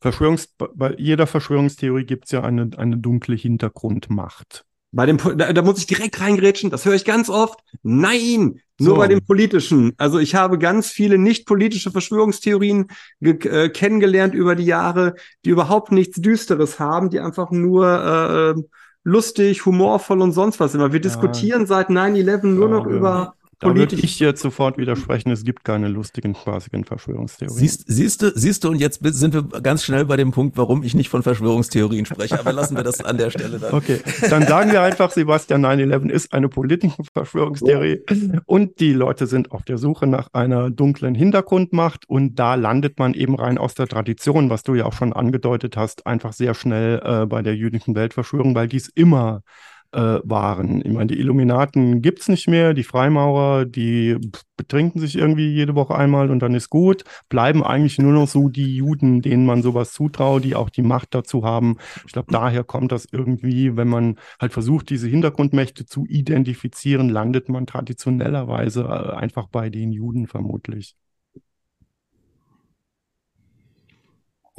Verschwörungs 0.00 0.54
bei 0.56 0.94
jeder 0.96 1.26
Verschwörungstheorie 1.26 2.04
gibt 2.04 2.26
es 2.26 2.30
ja 2.30 2.42
eine, 2.42 2.70
eine 2.76 2.96
dunkle 2.96 3.36
Hintergrundmacht. 3.36 4.64
Bei 4.92 5.06
dem, 5.06 5.18
da, 5.36 5.52
da 5.52 5.62
muss 5.62 5.78
ich 5.78 5.86
direkt 5.86 6.20
reingrätschen, 6.20 6.70
das 6.70 6.84
höre 6.84 6.94
ich 6.94 7.04
ganz 7.04 7.28
oft. 7.28 7.60
Nein, 7.82 8.60
nur 8.78 8.94
so. 8.94 8.96
bei 8.96 9.06
dem 9.06 9.24
politischen. 9.24 9.92
Also 9.98 10.18
ich 10.18 10.34
habe 10.34 10.58
ganz 10.58 10.88
viele 10.88 11.16
nicht 11.16 11.46
politische 11.46 11.92
Verschwörungstheorien 11.92 12.88
äh, 13.20 13.68
kennengelernt 13.68 14.34
über 14.34 14.56
die 14.56 14.64
Jahre, 14.64 15.14
die 15.44 15.50
überhaupt 15.50 15.92
nichts 15.92 16.20
Düsteres 16.20 16.80
haben, 16.80 17.10
die 17.10 17.20
einfach 17.20 17.50
nur 17.50 18.56
äh 18.56 18.62
lustig, 19.04 19.64
humorvoll 19.66 20.20
und 20.20 20.32
sonst 20.32 20.60
was 20.60 20.74
immer. 20.74 20.92
Wir 20.92 21.00
ja. 21.00 21.04
diskutieren 21.04 21.66
seit 21.66 21.88
9-11 21.88 22.46
nur 22.46 22.68
ja, 22.68 22.74
noch 22.74 22.86
ja. 22.86 22.92
über 22.92 23.34
da 23.60 23.74
würde 23.74 23.94
ich 23.94 24.18
jetzt 24.18 24.40
sofort 24.40 24.78
widersprechen, 24.78 25.30
es 25.30 25.44
gibt 25.44 25.64
keine 25.64 25.88
lustigen, 25.88 26.34
spaßigen 26.34 26.84
Verschwörungstheorien. 26.84 27.58
Siehst, 27.58 27.84
siehst, 27.86 28.22
du, 28.22 28.32
siehst 28.34 28.64
du, 28.64 28.70
und 28.70 28.76
jetzt 28.76 29.00
sind 29.02 29.34
wir 29.34 29.42
ganz 29.60 29.84
schnell 29.84 30.06
bei 30.06 30.16
dem 30.16 30.32
Punkt, 30.32 30.56
warum 30.56 30.82
ich 30.82 30.94
nicht 30.94 31.10
von 31.10 31.22
Verschwörungstheorien 31.22 32.06
spreche, 32.06 32.40
aber 32.40 32.52
lassen 32.52 32.74
wir 32.76 32.84
das 32.84 33.04
an 33.04 33.18
der 33.18 33.30
Stelle 33.30 33.58
dann. 33.58 33.74
Okay, 33.74 34.00
dann 34.30 34.46
sagen 34.46 34.72
wir 34.72 34.80
einfach, 34.80 35.10
Sebastian, 35.10 35.64
9-11 35.64 36.08
ist 36.08 36.32
eine 36.32 36.48
politische 36.48 37.02
Verschwörungstheorie 37.12 38.00
und 38.46 38.80
die 38.80 38.94
Leute 38.94 39.26
sind 39.26 39.52
auf 39.52 39.62
der 39.62 39.76
Suche 39.76 40.06
nach 40.06 40.28
einer 40.32 40.70
dunklen 40.70 41.14
Hintergrundmacht 41.14 42.08
und 42.08 42.36
da 42.36 42.54
landet 42.54 42.98
man 42.98 43.12
eben 43.12 43.34
rein 43.34 43.58
aus 43.58 43.74
der 43.74 43.88
Tradition, 43.88 44.48
was 44.48 44.62
du 44.62 44.74
ja 44.74 44.86
auch 44.86 44.94
schon 44.94 45.12
angedeutet 45.12 45.76
hast, 45.76 46.06
einfach 46.06 46.32
sehr 46.32 46.54
schnell 46.54 47.02
äh, 47.04 47.26
bei 47.26 47.42
der 47.42 47.54
jüdischen 47.56 47.94
Weltverschwörung, 47.94 48.54
weil 48.54 48.68
dies 48.68 48.88
immer 48.88 49.42
äh, 49.92 50.20
waren. 50.24 50.82
Ich 50.84 50.92
meine, 50.92 51.06
die 51.06 51.18
Illuminaten 51.18 52.02
gibt 52.02 52.20
es 52.20 52.28
nicht 52.28 52.48
mehr, 52.48 52.74
die 52.74 52.84
Freimaurer, 52.84 53.64
die 53.64 54.16
betrinken 54.56 55.00
sich 55.00 55.16
irgendwie 55.16 55.48
jede 55.48 55.74
Woche 55.74 55.94
einmal 55.94 56.30
und 56.30 56.40
dann 56.40 56.54
ist 56.54 56.70
gut. 56.70 57.04
Bleiben 57.28 57.64
eigentlich 57.64 57.98
nur 57.98 58.12
noch 58.12 58.28
so 58.28 58.48
die 58.48 58.76
Juden, 58.76 59.22
denen 59.22 59.46
man 59.46 59.62
sowas 59.62 59.92
zutraut, 59.92 60.44
die 60.44 60.54
auch 60.54 60.70
die 60.70 60.82
Macht 60.82 61.14
dazu 61.14 61.44
haben. 61.44 61.78
Ich 62.06 62.12
glaube, 62.12 62.30
daher 62.30 62.62
kommt 62.64 62.92
das 62.92 63.06
irgendwie, 63.10 63.76
wenn 63.76 63.88
man 63.88 64.16
halt 64.40 64.52
versucht, 64.52 64.90
diese 64.90 65.08
Hintergrundmächte 65.08 65.86
zu 65.86 66.06
identifizieren, 66.06 67.08
landet 67.08 67.48
man 67.48 67.66
traditionellerweise 67.66 68.82
äh, 68.82 69.16
einfach 69.16 69.48
bei 69.48 69.70
den 69.70 69.92
Juden 69.92 70.26
vermutlich. 70.26 70.96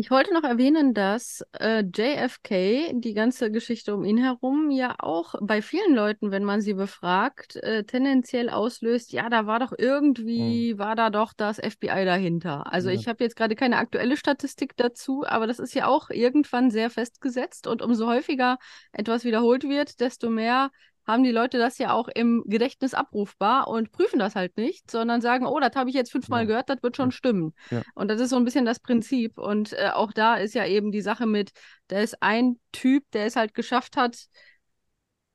Ich 0.01 0.09
wollte 0.09 0.33
noch 0.33 0.43
erwähnen, 0.43 0.95
dass 0.95 1.45
äh, 1.59 1.83
JFK, 1.83 2.91
die 2.93 3.13
ganze 3.13 3.51
Geschichte 3.51 3.93
um 3.93 4.03
ihn 4.03 4.17
herum, 4.17 4.71
ja 4.71 4.95
auch 4.97 5.35
bei 5.39 5.61
vielen 5.61 5.93
Leuten, 5.93 6.31
wenn 6.31 6.43
man 6.43 6.59
sie 6.59 6.73
befragt, 6.73 7.57
äh, 7.57 7.83
tendenziell 7.83 8.49
auslöst, 8.49 9.13
ja, 9.13 9.29
da 9.29 9.45
war 9.45 9.59
doch 9.59 9.73
irgendwie, 9.77 10.73
mhm. 10.73 10.79
war 10.79 10.95
da 10.95 11.11
doch 11.11 11.33
das 11.33 11.57
FBI 11.59 12.03
dahinter. 12.03 12.73
Also 12.73 12.89
ja. 12.89 12.95
ich 12.95 13.07
habe 13.07 13.23
jetzt 13.23 13.35
gerade 13.35 13.55
keine 13.55 13.77
aktuelle 13.77 14.17
Statistik 14.17 14.75
dazu, 14.75 15.23
aber 15.23 15.45
das 15.45 15.59
ist 15.59 15.75
ja 15.75 15.85
auch 15.85 16.09
irgendwann 16.09 16.71
sehr 16.71 16.89
festgesetzt 16.89 17.67
und 17.67 17.83
umso 17.83 18.07
häufiger 18.07 18.57
etwas 18.93 19.23
wiederholt 19.23 19.65
wird, 19.65 19.99
desto 19.99 20.31
mehr 20.31 20.71
haben 21.05 21.23
die 21.23 21.31
Leute 21.31 21.57
das 21.57 21.77
ja 21.77 21.93
auch 21.93 22.07
im 22.07 22.43
Gedächtnis 22.45 22.93
abrufbar 22.93 23.67
und 23.67 23.91
prüfen 23.91 24.19
das 24.19 24.35
halt 24.35 24.55
nicht, 24.57 24.89
sondern 24.89 25.21
sagen, 25.21 25.45
oh, 25.45 25.59
das 25.59 25.75
habe 25.75 25.89
ich 25.89 25.95
jetzt 25.95 26.11
fünfmal 26.11 26.41
ja. 26.41 26.47
gehört, 26.47 26.69
das 26.69 26.83
wird 26.83 26.95
schon 26.95 27.11
stimmen. 27.11 27.53
Ja. 27.69 27.81
Und 27.95 28.09
das 28.09 28.21
ist 28.21 28.29
so 28.29 28.37
ein 28.37 28.45
bisschen 28.45 28.65
das 28.65 28.79
Prinzip. 28.79 29.37
Und 29.37 29.73
äh, 29.73 29.89
auch 29.93 30.11
da 30.13 30.35
ist 30.35 30.53
ja 30.53 30.65
eben 30.65 30.91
die 30.91 31.01
Sache 31.01 31.25
mit, 31.25 31.51
da 31.87 31.99
ist 31.99 32.21
ein 32.21 32.59
Typ, 32.71 33.03
der 33.11 33.25
es 33.25 33.35
halt 33.35 33.53
geschafft 33.53 33.97
hat, 33.97 34.27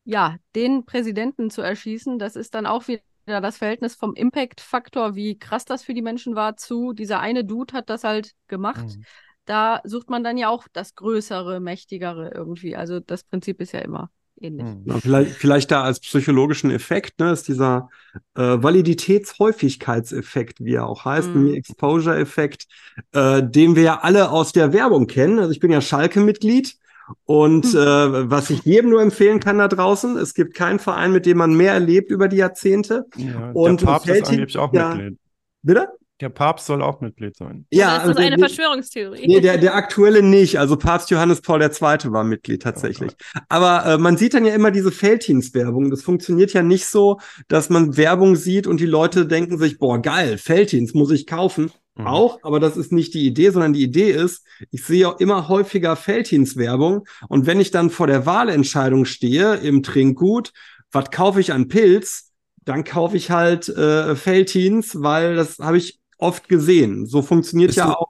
ja, 0.05 0.37
den 0.55 0.85
Präsidenten 0.85 1.51
zu 1.51 1.63
erschießen. 1.63 2.19
Das 2.19 2.37
ist 2.37 2.55
dann 2.55 2.67
auch 2.67 2.87
wieder 2.87 3.03
das 3.27 3.59
Verhältnis 3.59 3.97
vom 3.97 4.15
Impact-Faktor, 4.15 5.17
wie 5.17 5.37
krass 5.37 5.65
das 5.65 5.83
für 5.83 5.95
die 5.95 6.03
Menschen 6.03 6.37
war, 6.37 6.57
zu 6.57 6.93
dieser 6.93 7.19
eine 7.19 7.45
Dude 7.45 7.75
hat 7.75 7.91
das 7.91 8.05
halt 8.05 8.33
gemacht. 8.47 8.87
Mhm. 8.87 9.05
Da 9.47 9.81
sucht 9.85 10.11
man 10.11 10.23
dann 10.23 10.39
ja 10.39 10.49
auch 10.49 10.69
das 10.73 10.95
Größere, 10.95 11.59
Mächtigere 11.59 12.31
irgendwie. 12.33 12.77
Also 12.77 13.01
das 13.01 13.25
Prinzip 13.25 13.61
ist 13.61 13.73
ja 13.73 13.81
immer 13.81 14.11
ähnlich. 14.41 14.67
Ja, 14.85 14.99
vielleicht, 15.01 15.33
vielleicht 15.33 15.71
da 15.71 15.83
als 15.83 16.01
psychologischen 16.01 16.71
Effekt, 16.71 17.21
ne, 17.21 17.33
ist 17.33 17.49
dieser 17.49 17.89
äh, 18.35 18.43
Validitätshäufigkeitseffekt, 18.43 20.65
wie 20.65 20.75
er 20.75 20.87
auch 20.87 21.05
heißt, 21.05 21.29
mhm. 21.29 21.55
Exposure-Effekt, 21.55 22.67
äh, 23.13 23.43
den 23.43 23.77
wir 23.77 23.83
ja 23.83 24.01
alle 24.01 24.31
aus 24.31 24.53
der 24.53 24.73
Werbung 24.73 25.07
kennen. 25.07 25.39
Also 25.39 25.53
ich 25.53 25.61
bin 25.61 25.71
ja 25.71 25.81
Schalke-Mitglied. 25.81 26.77
Und 27.25 27.73
mhm. 27.73 27.79
äh, 27.79 28.31
was 28.31 28.51
ich 28.51 28.65
jedem 28.65 28.91
nur 28.91 29.01
empfehlen 29.01 29.39
kann 29.39 29.59
da 29.59 29.69
draußen, 29.69 30.17
es 30.17 30.35
gibt 30.35 30.55
keinen 30.55 30.81
Verein, 30.81 31.13
mit 31.13 31.25
dem 31.25 31.39
man 31.39 31.55
mehr 31.55 31.73
erlebt 31.73 32.11
über 32.11 32.27
die 32.27 32.39
Jahrzehnte. 32.39 33.07
Ja, 33.17 33.53
und 33.53 33.83
der 33.83 33.87
Papst 33.87 34.09
ist 34.09 34.29
angeblich 34.29 34.59
auch 34.59 34.73
ja, 34.73 34.95
Mitglied. 34.95 35.19
Bitte? 35.63 35.89
Der 36.21 36.31
Papst 36.31 36.65
soll 36.67 36.81
auch 36.81 37.03
Mitglied 37.03 37.37
sein. 37.37 37.67
Ja, 37.71 37.97
Oder 37.97 38.05
ist 38.05 38.09
das 38.09 38.17
eine 38.17 38.37
der, 38.37 38.39
Verschwörungstheorie? 38.39 39.27
Nee, 39.27 39.41
der, 39.41 39.59
der 39.59 39.75
aktuelle 39.75 40.23
nicht. 40.23 40.59
Also 40.59 40.77
Papst 40.77 41.11
Johannes 41.11 41.43
Paul 41.43 41.61
II. 41.61 41.71
war 41.81 42.25
Mitglied 42.25 42.63
tatsächlich. 42.63 43.13
Oh 43.13 43.41
Aber 43.51 43.85
äh, 43.85 43.99
man 43.99 44.17
sieht 44.17 44.33
dann 44.33 44.47
ja 44.47 44.55
immer 44.55 44.71
diese 44.71 44.93
Felddienstwerbung. 44.93 45.91
Das 45.91 46.03
funktioniert 46.03 46.55
ja 46.55 46.63
nicht 46.63 46.87
so, 46.87 47.21
dass 47.49 47.69
man 47.69 47.99
Werbung 47.99 48.35
sieht 48.35 48.67
und 48.67 48.81
die 48.81 48.87
Leute 48.87 49.27
denken 49.27 49.59
sich, 49.59 49.79
boah, 49.79 50.01
geil, 50.01 50.39
Felddienst 50.39 50.95
muss 50.95 51.11
ich 51.11 51.27
kaufen. 51.27 51.71
Mhm. 51.97 52.07
Auch, 52.07 52.39
aber 52.43 52.61
das 52.61 52.77
ist 52.77 52.93
nicht 52.93 53.13
die 53.13 53.27
Idee, 53.27 53.51
sondern 53.51 53.73
die 53.73 53.83
Idee 53.83 54.11
ist, 54.11 54.47
ich 54.71 54.85
sehe 54.85 55.09
auch 55.09 55.19
immer 55.19 55.49
häufiger 55.49 55.97
Felddienstwerbung. 55.97 57.07
Und 57.29 57.47
wenn 57.47 57.61
ich 57.61 57.71
dann 57.71 57.91
vor 57.91 58.07
der 58.07 58.25
Wahlentscheidung 58.25 59.05
stehe 59.05 59.57
im 59.57 59.83
Trinkgut, 59.83 60.53
was 60.93 61.11
kaufe 61.11 61.41
ich 61.41 61.53
an 61.53 61.69
Pilz? 61.69 62.33
Dann 62.65 62.85
kaufe 62.85 63.17
ich 63.17 63.31
halt 63.31 63.69
äh, 63.69 64.17
Felddienst, 64.17 65.03
weil 65.03 65.37
das 65.37 65.59
habe 65.59 65.79
ich 65.79 66.01
oft 66.19 66.49
gesehen. 66.49 67.07
So 67.07 67.23
funktioniert 67.23 67.69
bist 67.69 67.79
ja 67.79 67.87
du, 67.87 67.93
auch. 67.93 68.09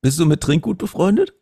Bist 0.00 0.18
du 0.18 0.26
mit 0.26 0.40
Trinkgut 0.40 0.78
befreundet? 0.78 1.34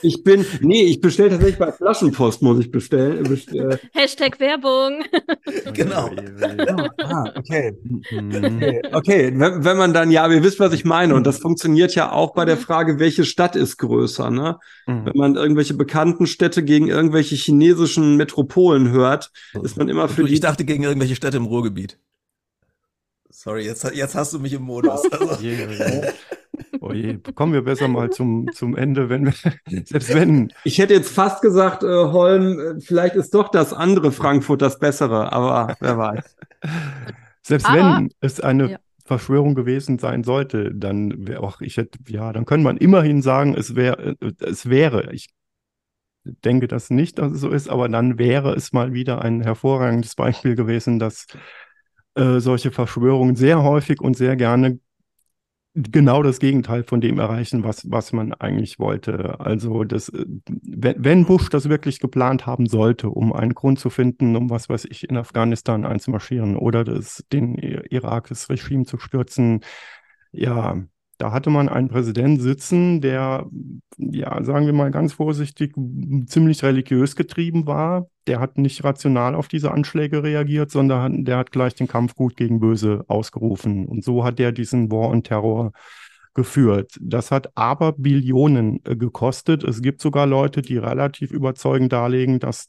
Ich 0.00 0.22
bin, 0.22 0.44
nee, 0.60 0.82
ich 0.82 1.00
bestelle 1.00 1.30
tatsächlich 1.30 1.58
bei 1.58 1.72
Flaschenpost, 1.72 2.40
muss 2.42 2.60
ich 2.60 2.70
bestellen. 2.70 3.24
Bestell. 3.24 3.80
Hashtag 3.92 4.38
Werbung. 4.38 5.02
genau. 5.74 6.10
ah, 7.02 7.32
okay. 7.34 7.76
okay. 8.12 8.82
Okay, 8.92 9.32
wenn, 9.34 9.64
wenn, 9.64 9.76
man 9.76 9.92
dann, 9.92 10.10
ja, 10.10 10.30
ihr 10.30 10.42
wisst, 10.42 10.60
was 10.60 10.72
ich 10.72 10.84
meine. 10.84 11.14
Und 11.14 11.26
das 11.26 11.38
funktioniert 11.38 11.94
ja 11.94 12.12
auch 12.12 12.32
bei 12.32 12.44
der 12.44 12.56
mhm. 12.56 12.60
Frage, 12.60 12.98
welche 13.00 13.24
Stadt 13.24 13.56
ist 13.56 13.78
größer, 13.78 14.30
ne? 14.30 14.58
Mhm. 14.86 15.06
Wenn 15.06 15.16
man 15.16 15.34
irgendwelche 15.34 15.74
bekannten 15.74 16.26
Städte 16.26 16.62
gegen 16.62 16.88
irgendwelche 16.88 17.34
chinesischen 17.34 18.16
Metropolen 18.16 18.90
hört, 18.90 19.32
ist 19.62 19.76
man 19.76 19.88
immer 19.88 20.08
für 20.08 20.22
ich 20.22 20.28
die. 20.28 20.34
Ich 20.34 20.40
dachte 20.40 20.64
gegen 20.64 20.84
irgendwelche 20.84 21.16
Städte 21.16 21.38
im 21.38 21.46
Ruhrgebiet. 21.46 21.98
Sorry, 23.30 23.64
jetzt, 23.64 23.84
jetzt 23.94 24.14
hast 24.14 24.32
du 24.32 24.38
mich 24.38 24.52
im 24.52 24.62
Modus. 24.62 25.02
Also. 25.12 25.38
Oh 26.80 26.92
je, 26.92 27.18
kommen 27.34 27.52
wir 27.52 27.62
besser 27.62 27.88
mal 27.88 28.10
zum, 28.10 28.50
zum 28.52 28.76
Ende, 28.76 29.08
wenn 29.08 29.26
wir, 29.26 29.34
selbst 29.84 30.12
wenn. 30.14 30.52
Ich 30.64 30.78
hätte 30.78 30.94
jetzt 30.94 31.12
fast 31.12 31.42
gesagt, 31.42 31.82
äh, 31.82 31.86
Holm, 31.86 32.58
äh, 32.58 32.80
vielleicht 32.80 33.14
ist 33.14 33.34
doch 33.34 33.48
das 33.50 33.72
andere 33.72 34.12
Frankfurt 34.12 34.62
das 34.62 34.78
bessere, 34.78 35.32
aber 35.32 35.76
wer 35.80 35.98
weiß. 35.98 36.36
Selbst 37.42 37.66
aber, 37.66 37.76
wenn 37.78 38.10
es 38.20 38.40
eine 38.40 38.72
ja. 38.72 38.78
Verschwörung 39.04 39.54
gewesen 39.54 39.98
sein 39.98 40.24
sollte, 40.24 40.72
dann 40.74 41.26
wäre 41.26 41.42
auch, 41.42 41.60
ich 41.60 41.76
hätte, 41.76 41.98
ja, 42.08 42.32
dann 42.32 42.44
könnte 42.44 42.64
man 42.64 42.76
immerhin 42.76 43.22
sagen, 43.22 43.54
es 43.54 43.74
wäre, 43.76 44.16
äh, 44.20 44.32
es 44.40 44.68
wäre, 44.68 45.12
ich 45.12 45.28
denke 46.24 46.68
das 46.68 46.90
nicht, 46.90 47.18
dass 47.18 47.32
es 47.32 47.40
so 47.40 47.50
ist, 47.50 47.68
aber 47.68 47.88
dann 47.88 48.18
wäre 48.18 48.54
es 48.54 48.72
mal 48.72 48.92
wieder 48.92 49.22
ein 49.22 49.40
hervorragendes 49.42 50.14
Beispiel 50.14 50.54
gewesen, 50.54 50.98
dass 50.98 51.26
äh, 52.18 52.40
solche 52.40 52.70
Verschwörungen 52.70 53.36
sehr 53.36 53.62
häufig 53.62 54.00
und 54.00 54.16
sehr 54.16 54.36
gerne 54.36 54.80
genau 55.74 56.22
das 56.22 56.40
Gegenteil 56.40 56.82
von 56.82 57.00
dem 57.00 57.18
erreichen, 57.18 57.62
was, 57.62 57.90
was 57.90 58.12
man 58.12 58.32
eigentlich 58.32 58.78
wollte. 58.78 59.38
Also 59.40 59.84
das, 59.84 60.08
äh, 60.08 60.24
wenn 60.48 61.26
Bush 61.26 61.48
das 61.50 61.68
wirklich 61.68 62.00
geplant 62.00 62.46
haben 62.46 62.66
sollte, 62.66 63.10
um 63.10 63.32
einen 63.32 63.54
Grund 63.54 63.78
zu 63.78 63.90
finden, 63.90 64.34
um 64.36 64.50
was 64.50 64.68
weiß 64.68 64.86
ich, 64.86 65.08
in 65.08 65.16
Afghanistan 65.16 65.84
einzumarschieren 65.84 66.56
oder 66.56 66.84
das, 66.84 67.24
den 67.32 67.54
Irak, 67.56 68.28
das 68.28 68.48
Regime 68.50 68.84
zu 68.84 68.98
stürzen, 68.98 69.60
ja, 70.32 70.82
da 71.18 71.32
hatte 71.32 71.50
man 71.50 71.68
einen 71.68 71.88
Präsidenten 71.88 72.40
sitzen, 72.40 73.00
der, 73.00 73.46
ja, 73.96 74.42
sagen 74.44 74.66
wir 74.66 74.72
mal 74.72 74.92
ganz 74.92 75.12
vorsichtig, 75.12 75.74
ziemlich 76.26 76.62
religiös 76.62 77.16
getrieben 77.16 77.66
war. 77.66 78.06
Der 78.28 78.38
hat 78.38 78.56
nicht 78.56 78.84
rational 78.84 79.34
auf 79.34 79.48
diese 79.48 79.72
Anschläge 79.72 80.22
reagiert, 80.22 80.70
sondern 80.70 81.24
der 81.24 81.38
hat 81.38 81.50
gleich 81.50 81.74
den 81.74 81.88
Kampf 81.88 82.14
gut 82.14 82.36
gegen 82.36 82.60
böse 82.60 83.04
ausgerufen. 83.08 83.86
Und 83.86 84.04
so 84.04 84.24
hat 84.24 84.38
er 84.38 84.52
diesen 84.52 84.92
War 84.92 85.08
on 85.10 85.24
Terror 85.24 85.72
geführt. 86.34 86.96
Das 87.00 87.32
hat 87.32 87.50
aber 87.56 87.92
Billionen 87.92 88.80
äh, 88.84 88.94
gekostet. 88.94 89.64
Es 89.64 89.82
gibt 89.82 90.00
sogar 90.00 90.24
Leute, 90.24 90.62
die 90.62 90.78
relativ 90.78 91.32
überzeugend 91.32 91.92
darlegen, 91.92 92.38
dass 92.38 92.68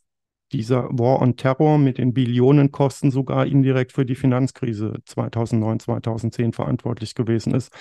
dieser 0.51 0.89
War 0.91 1.21
on 1.21 1.35
Terror 1.35 1.77
mit 1.77 1.97
den 1.97 2.13
Billionenkosten 2.13 3.11
sogar 3.11 3.45
indirekt 3.45 3.91
für 3.91 4.05
die 4.05 4.15
Finanzkrise 4.15 4.93
2009, 5.05 5.79
2010 5.79 6.53
verantwortlich 6.53 7.15
gewesen 7.15 7.53
ist. 7.53 7.71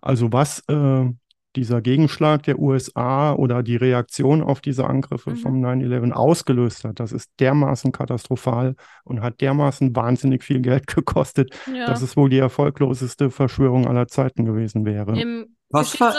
Also 0.00 0.32
was 0.32 0.62
äh, 0.68 1.06
dieser 1.56 1.80
Gegenschlag 1.80 2.42
der 2.42 2.58
USA 2.58 3.32
oder 3.32 3.62
die 3.62 3.76
Reaktion 3.76 4.42
auf 4.42 4.60
diese 4.60 4.86
Angriffe 4.86 5.30
mhm. 5.30 5.36
vom 5.36 5.64
9-11 5.64 6.12
ausgelöst 6.12 6.84
hat, 6.84 7.00
das 7.00 7.12
ist 7.12 7.30
dermaßen 7.40 7.90
katastrophal 7.90 8.76
und 9.04 9.22
hat 9.22 9.40
dermaßen 9.40 9.94
wahnsinnig 9.96 10.44
viel 10.44 10.60
Geld 10.60 10.86
gekostet, 10.94 11.50
ja. 11.72 11.86
dass 11.86 12.02
es 12.02 12.16
wohl 12.16 12.30
die 12.30 12.38
erfolgloseste 12.38 13.30
Verschwörung 13.30 13.86
aller 13.86 14.06
Zeiten 14.06 14.44
gewesen 14.44 14.84
wäre. 14.84 15.14
Was 15.70 15.98
war, 16.00 16.14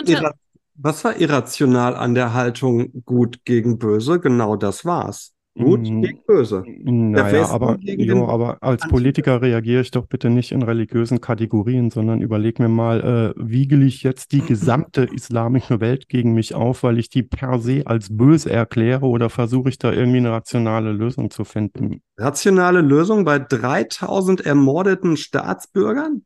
was 0.75 1.03
war 1.03 1.17
irrational 1.17 1.95
an 1.95 2.15
der 2.15 2.33
Haltung 2.33 3.03
gut 3.05 3.45
gegen 3.45 3.79
böse? 3.79 4.19
Genau 4.19 4.55
das 4.55 4.85
war's. 4.85 5.33
Gut 5.59 5.81
mm, 5.81 6.01
gegen 6.01 6.19
böse. 6.25 6.63
Naja, 6.65 7.49
aber, 7.49 7.77
jo, 7.81 8.27
aber 8.27 8.63
als 8.63 8.87
Politiker 8.87 9.41
reagiere 9.41 9.81
ich 9.81 9.91
doch 9.91 10.07
bitte 10.07 10.29
nicht 10.29 10.53
in 10.53 10.61
religiösen 10.61 11.19
Kategorien, 11.19 11.91
sondern 11.91 12.21
überlege 12.21 12.63
mir 12.63 12.69
mal, 12.69 13.33
äh, 13.37 13.41
wiegel 13.41 13.83
ich 13.83 14.03
jetzt 14.03 14.31
die 14.31 14.41
gesamte 14.41 15.03
islamische 15.03 15.81
Welt 15.81 16.07
gegen 16.07 16.33
mich 16.33 16.55
auf, 16.55 16.83
weil 16.83 16.97
ich 16.97 17.09
die 17.09 17.23
per 17.23 17.59
se 17.59 17.83
als 17.85 18.15
böse 18.15 18.49
erkläre 18.49 19.05
oder 19.05 19.29
versuche 19.29 19.69
ich 19.69 19.77
da 19.77 19.91
irgendwie 19.91 20.19
eine 20.19 20.31
rationale 20.31 20.93
Lösung 20.93 21.29
zu 21.29 21.43
finden? 21.43 22.01
Rationale 22.17 22.81
Lösung 22.81 23.25
bei 23.25 23.37
3000 23.39 24.45
ermordeten 24.45 25.17
Staatsbürgern? 25.17 26.23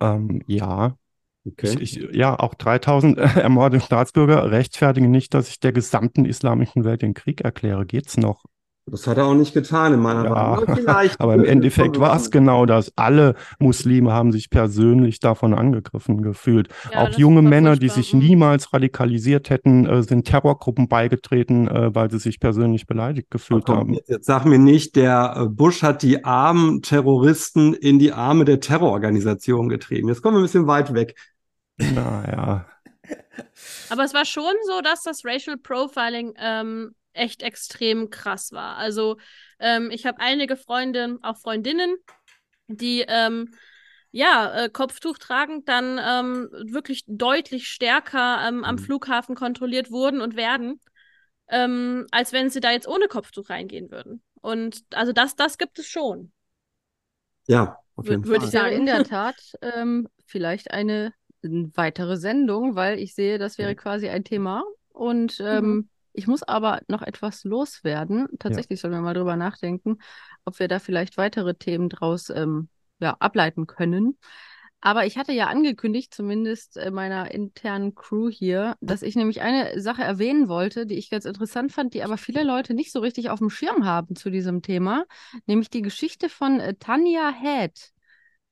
Ähm, 0.00 0.42
ja. 0.46 0.96
Okay. 1.46 1.76
Ich, 1.78 2.00
ich, 2.00 2.14
ja, 2.16 2.38
auch 2.38 2.54
3000 2.54 3.18
ermordete 3.18 3.84
Staatsbürger 3.84 4.50
rechtfertigen 4.50 5.10
nicht, 5.10 5.34
dass 5.34 5.48
ich 5.48 5.60
der 5.60 5.72
gesamten 5.72 6.24
islamischen 6.24 6.84
Welt 6.84 7.02
den 7.02 7.14
Krieg 7.14 7.42
erkläre. 7.42 7.84
Geht's 7.84 8.16
noch? 8.16 8.44
Das 8.86 9.06
hat 9.06 9.16
er 9.16 9.24
auch 9.24 9.34
nicht 9.34 9.54
getan 9.54 9.94
in 9.94 10.00
meiner 10.00 10.24
ja, 10.24 11.02
Aber 11.18 11.34
im 11.34 11.44
Endeffekt 11.44 11.98
war 11.98 12.14
es 12.16 12.30
genau 12.30 12.66
das. 12.66 12.92
Alle 12.96 13.34
Muslime 13.58 14.12
haben 14.12 14.30
sich 14.30 14.50
persönlich 14.50 15.20
davon 15.20 15.54
angegriffen 15.54 16.20
gefühlt. 16.20 16.68
Ja, 16.92 17.04
auch 17.04 17.10
junge 17.16 17.40
Männer, 17.40 17.76
die 17.76 17.88
sich 17.88 18.12
niemals 18.12 18.74
radikalisiert 18.74 19.48
hätten, 19.48 19.86
äh, 19.86 20.02
sind 20.02 20.26
Terrorgruppen 20.26 20.88
beigetreten, 20.88 21.66
äh, 21.66 21.94
weil 21.94 22.10
sie 22.10 22.18
sich 22.18 22.40
persönlich 22.40 22.86
beleidigt 22.86 23.30
gefühlt 23.30 23.64
komm, 23.64 23.76
haben. 23.76 23.94
Jetzt, 23.94 24.10
jetzt 24.10 24.26
sag 24.26 24.44
mir 24.44 24.58
nicht, 24.58 24.96
der 24.96 25.34
äh, 25.34 25.46
Bush 25.46 25.82
hat 25.82 26.02
die 26.02 26.22
armen 26.22 26.82
Terroristen 26.82 27.72
in 27.72 27.98
die 27.98 28.12
Arme 28.12 28.44
der 28.44 28.60
Terrororganisation 28.60 29.70
getrieben. 29.70 30.08
Jetzt 30.08 30.20
kommen 30.20 30.36
wir 30.36 30.40
ein 30.40 30.44
bisschen 30.44 30.66
weit 30.66 30.92
weg. 30.92 31.14
Naja. 31.76 32.66
Aber 33.90 34.04
es 34.04 34.14
war 34.14 34.24
schon 34.24 34.54
so, 34.66 34.80
dass 34.80 35.02
das 35.02 35.24
Racial 35.24 35.56
Profiling 35.56 36.34
ähm, 36.38 36.94
echt 37.12 37.42
extrem 37.42 38.10
krass 38.10 38.52
war. 38.52 38.76
Also 38.76 39.18
ähm, 39.58 39.90
ich 39.90 40.06
habe 40.06 40.20
einige 40.20 40.56
Freunde, 40.56 41.18
auch 41.22 41.38
Freundinnen, 41.38 41.96
die 42.68 43.04
ähm, 43.06 43.54
ja, 44.10 44.64
äh, 44.64 44.68
Kopftuch 44.68 45.18
tragen, 45.18 45.64
dann 45.64 45.98
ähm, 46.00 46.48
wirklich 46.72 47.02
deutlich 47.08 47.68
stärker 47.68 48.46
ähm, 48.46 48.62
am 48.62 48.76
mhm. 48.76 48.78
Flughafen 48.78 49.34
kontrolliert 49.34 49.90
wurden 49.90 50.20
und 50.20 50.36
werden, 50.36 50.80
ähm, 51.48 52.06
als 52.12 52.32
wenn 52.32 52.48
sie 52.48 52.60
da 52.60 52.70
jetzt 52.70 52.86
ohne 52.86 53.08
Kopftuch 53.08 53.50
reingehen 53.50 53.90
würden. 53.90 54.22
Und 54.40 54.82
also 54.92 55.12
das, 55.12 55.34
das 55.34 55.58
gibt 55.58 55.80
es 55.80 55.88
schon. 55.88 56.30
Ja, 57.48 57.80
auf 57.96 58.06
jeden 58.06 58.24
Würde 58.24 58.44
ich 58.44 58.52
sagen, 58.52 58.76
in 58.76 58.86
der 58.86 59.04
Tat 59.04 59.36
ähm, 59.62 60.08
vielleicht 60.26 60.70
eine 60.70 61.12
weitere 61.74 62.16
Sendung, 62.16 62.74
weil 62.74 62.98
ich 62.98 63.14
sehe, 63.14 63.38
das 63.38 63.58
wäre 63.58 63.74
quasi 63.74 64.08
ein 64.08 64.24
Thema. 64.24 64.64
Und 64.88 65.40
ähm, 65.40 65.64
mhm. 65.64 65.88
ich 66.12 66.26
muss 66.26 66.42
aber 66.42 66.80
noch 66.88 67.02
etwas 67.02 67.44
loswerden. 67.44 68.28
Tatsächlich 68.38 68.78
ja. 68.78 68.82
sollen 68.82 68.94
wir 68.94 69.00
mal 69.00 69.14
drüber 69.14 69.36
nachdenken, 69.36 69.98
ob 70.44 70.58
wir 70.58 70.68
da 70.68 70.78
vielleicht 70.78 71.16
weitere 71.16 71.54
Themen 71.54 71.88
draus 71.88 72.30
ähm, 72.30 72.68
ja, 73.00 73.16
ableiten 73.18 73.66
können. 73.66 74.18
Aber 74.86 75.06
ich 75.06 75.16
hatte 75.16 75.32
ja 75.32 75.46
angekündigt, 75.46 76.12
zumindest 76.12 76.76
äh, 76.76 76.90
meiner 76.90 77.30
internen 77.30 77.94
Crew 77.94 78.28
hier, 78.28 78.76
dass 78.82 79.00
ich 79.00 79.16
nämlich 79.16 79.40
eine 79.40 79.80
Sache 79.80 80.02
erwähnen 80.02 80.46
wollte, 80.46 80.84
die 80.84 80.96
ich 80.96 81.08
ganz 81.08 81.24
interessant 81.24 81.72
fand, 81.72 81.94
die 81.94 82.04
aber 82.04 82.18
viele 82.18 82.44
Leute 82.44 82.74
nicht 82.74 82.92
so 82.92 83.00
richtig 83.00 83.30
auf 83.30 83.38
dem 83.38 83.48
Schirm 83.48 83.86
haben 83.86 84.14
zu 84.14 84.28
diesem 84.28 84.60
Thema, 84.60 85.06
nämlich 85.46 85.70
die 85.70 85.80
Geschichte 85.80 86.28
von 86.28 86.60
äh, 86.60 86.74
Tanja 86.74 87.32
Head. 87.32 87.93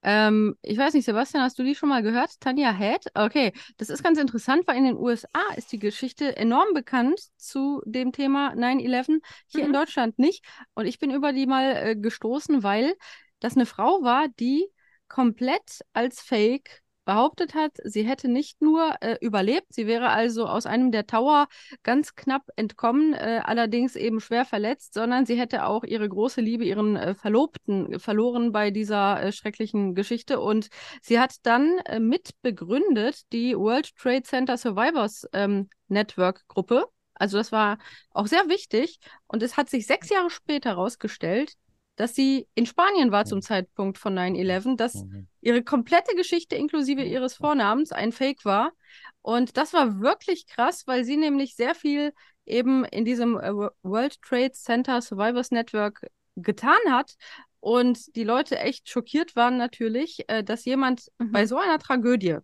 Ähm, 0.03 0.57
ich 0.63 0.77
weiß 0.77 0.95
nicht, 0.95 1.05
Sebastian, 1.05 1.43
hast 1.43 1.59
du 1.59 1.63
die 1.63 1.75
schon 1.75 1.89
mal 1.89 2.03
gehört? 2.03 2.41
Tanja 2.41 2.73
Head? 2.73 3.07
Okay, 3.15 3.53
das 3.77 3.89
ist 3.89 4.03
ganz 4.03 4.19
interessant, 4.19 4.67
weil 4.67 4.77
in 4.77 4.85
den 4.85 4.97
USA 4.97 5.41
ist 5.57 5.71
die 5.73 5.79
Geschichte 5.79 6.37
enorm 6.37 6.75
bekannt 6.75 7.21
zu 7.37 7.83
dem 7.85 8.13
Thema 8.13 8.55
9-11, 8.55 9.21
hier 9.47 9.61
mhm. 9.63 9.67
in 9.69 9.73
Deutschland 9.73 10.19
nicht. 10.19 10.45
Und 10.75 10.87
ich 10.87 10.99
bin 10.99 11.11
über 11.11 11.33
die 11.33 11.47
mal 11.47 11.77
äh, 11.77 11.97
gestoßen, 11.97 12.63
weil 12.63 12.95
das 13.41 13.57
eine 13.57 13.67
Frau 13.67 14.03
war, 14.03 14.27
die 14.29 14.67
komplett 15.09 15.81
als 15.93 16.21
Fake 16.21 16.82
behauptet 17.05 17.55
hat, 17.55 17.73
sie 17.85 18.03
hätte 18.03 18.29
nicht 18.29 18.61
nur 18.63 18.95
äh, 19.01 19.17
überlebt, 19.21 19.73
sie 19.73 19.87
wäre 19.87 20.11
also 20.11 20.47
aus 20.47 20.67
einem 20.67 20.93
der 20.93 21.07
Tower 21.07 21.49
ganz 21.83 22.15
knapp 22.15 22.43
entkommen, 22.57 23.15
äh, 23.15 23.41
allerdings 23.45 23.97
eben 23.97 24.21
schwer 24.21 24.45
verletzt, 24.45 24.95
sondern 24.95 25.27
sie 25.27 25.39
hätte 25.39 25.67
auch 25.67 25.85
ihre 25.85 26.09
große 26.09 26.41
Liebe, 26.41 26.65
ihren 26.65 26.97
äh, 26.97 27.15
Verlobten 27.15 27.99
verloren 27.99 28.53
bei 28.53 28.71
dieser 28.71 29.23
äh, 29.23 29.33
schrecklichen 29.33 29.95
Geschichte. 29.95 30.41
Und 30.41 30.69
sie 31.01 31.19
hat 31.19 31.35
dann 31.43 31.79
äh, 31.87 32.01
mit 32.01 32.31
begründet 32.43 33.33
die 33.33 33.57
World 33.57 33.97
Trade 33.97 34.23
Center 34.23 34.57
Survivors 34.57 35.27
ähm, 35.33 35.69
Network 35.89 36.47
Gruppe. 36.49 36.87
Also 37.15 37.39
das 37.39 37.53
war 37.53 37.79
auch 38.11 38.27
sehr 38.27 38.49
wichtig. 38.49 38.99
Und 39.27 39.43
es 39.43 39.57
hat 39.57 39.71
sich 39.71 39.87
sechs 39.87 40.09
Jahre 40.09 40.31
später 40.31 40.71
herausgestellt, 40.71 41.55
dass 41.97 42.15
sie 42.15 42.47
in 42.55 42.67
Spanien 42.67 43.13
war 43.13 43.25
zum 43.25 43.43
Zeitpunkt 43.43 43.99
von 43.99 44.19
9-11, 44.19 44.77
dass 44.77 45.05
ihre 45.41 45.63
komplette 45.63 46.15
Geschichte 46.15 46.57
inklusive 46.57 47.03
ihres 47.03 47.35
Vornamens 47.35 47.93
ein 47.93 48.13
Fake 48.13 48.45
war. 48.45 48.73
Und 49.21 49.57
das 49.57 49.73
war 49.73 50.01
wirklich 50.01 50.47
krass, 50.47 50.87
weil 50.87 51.05
sie 51.05 51.17
nämlich 51.17 51.55
sehr 51.55 51.75
viel 51.75 52.13
eben 52.45 52.85
in 52.85 53.05
diesem 53.05 53.39
äh, 53.39 53.53
World 53.83 54.21
Trade 54.23 54.53
Center 54.53 55.01
Survivors 55.01 55.51
Network 55.51 56.07
getan 56.37 56.81
hat. 56.91 57.15
Und 57.61 58.17
die 58.17 58.25
Leute 58.25 58.59
echt 58.59 58.89
schockiert 58.89 59.37
waren 59.37 59.57
natürlich, 59.57 60.29
äh, 60.29 60.43
dass 60.43 60.65
jemand 60.65 61.07
mhm. 61.19 61.31
bei 61.31 61.47
so 61.47 61.59
einer 61.59 61.79
Tragödie 61.79 62.39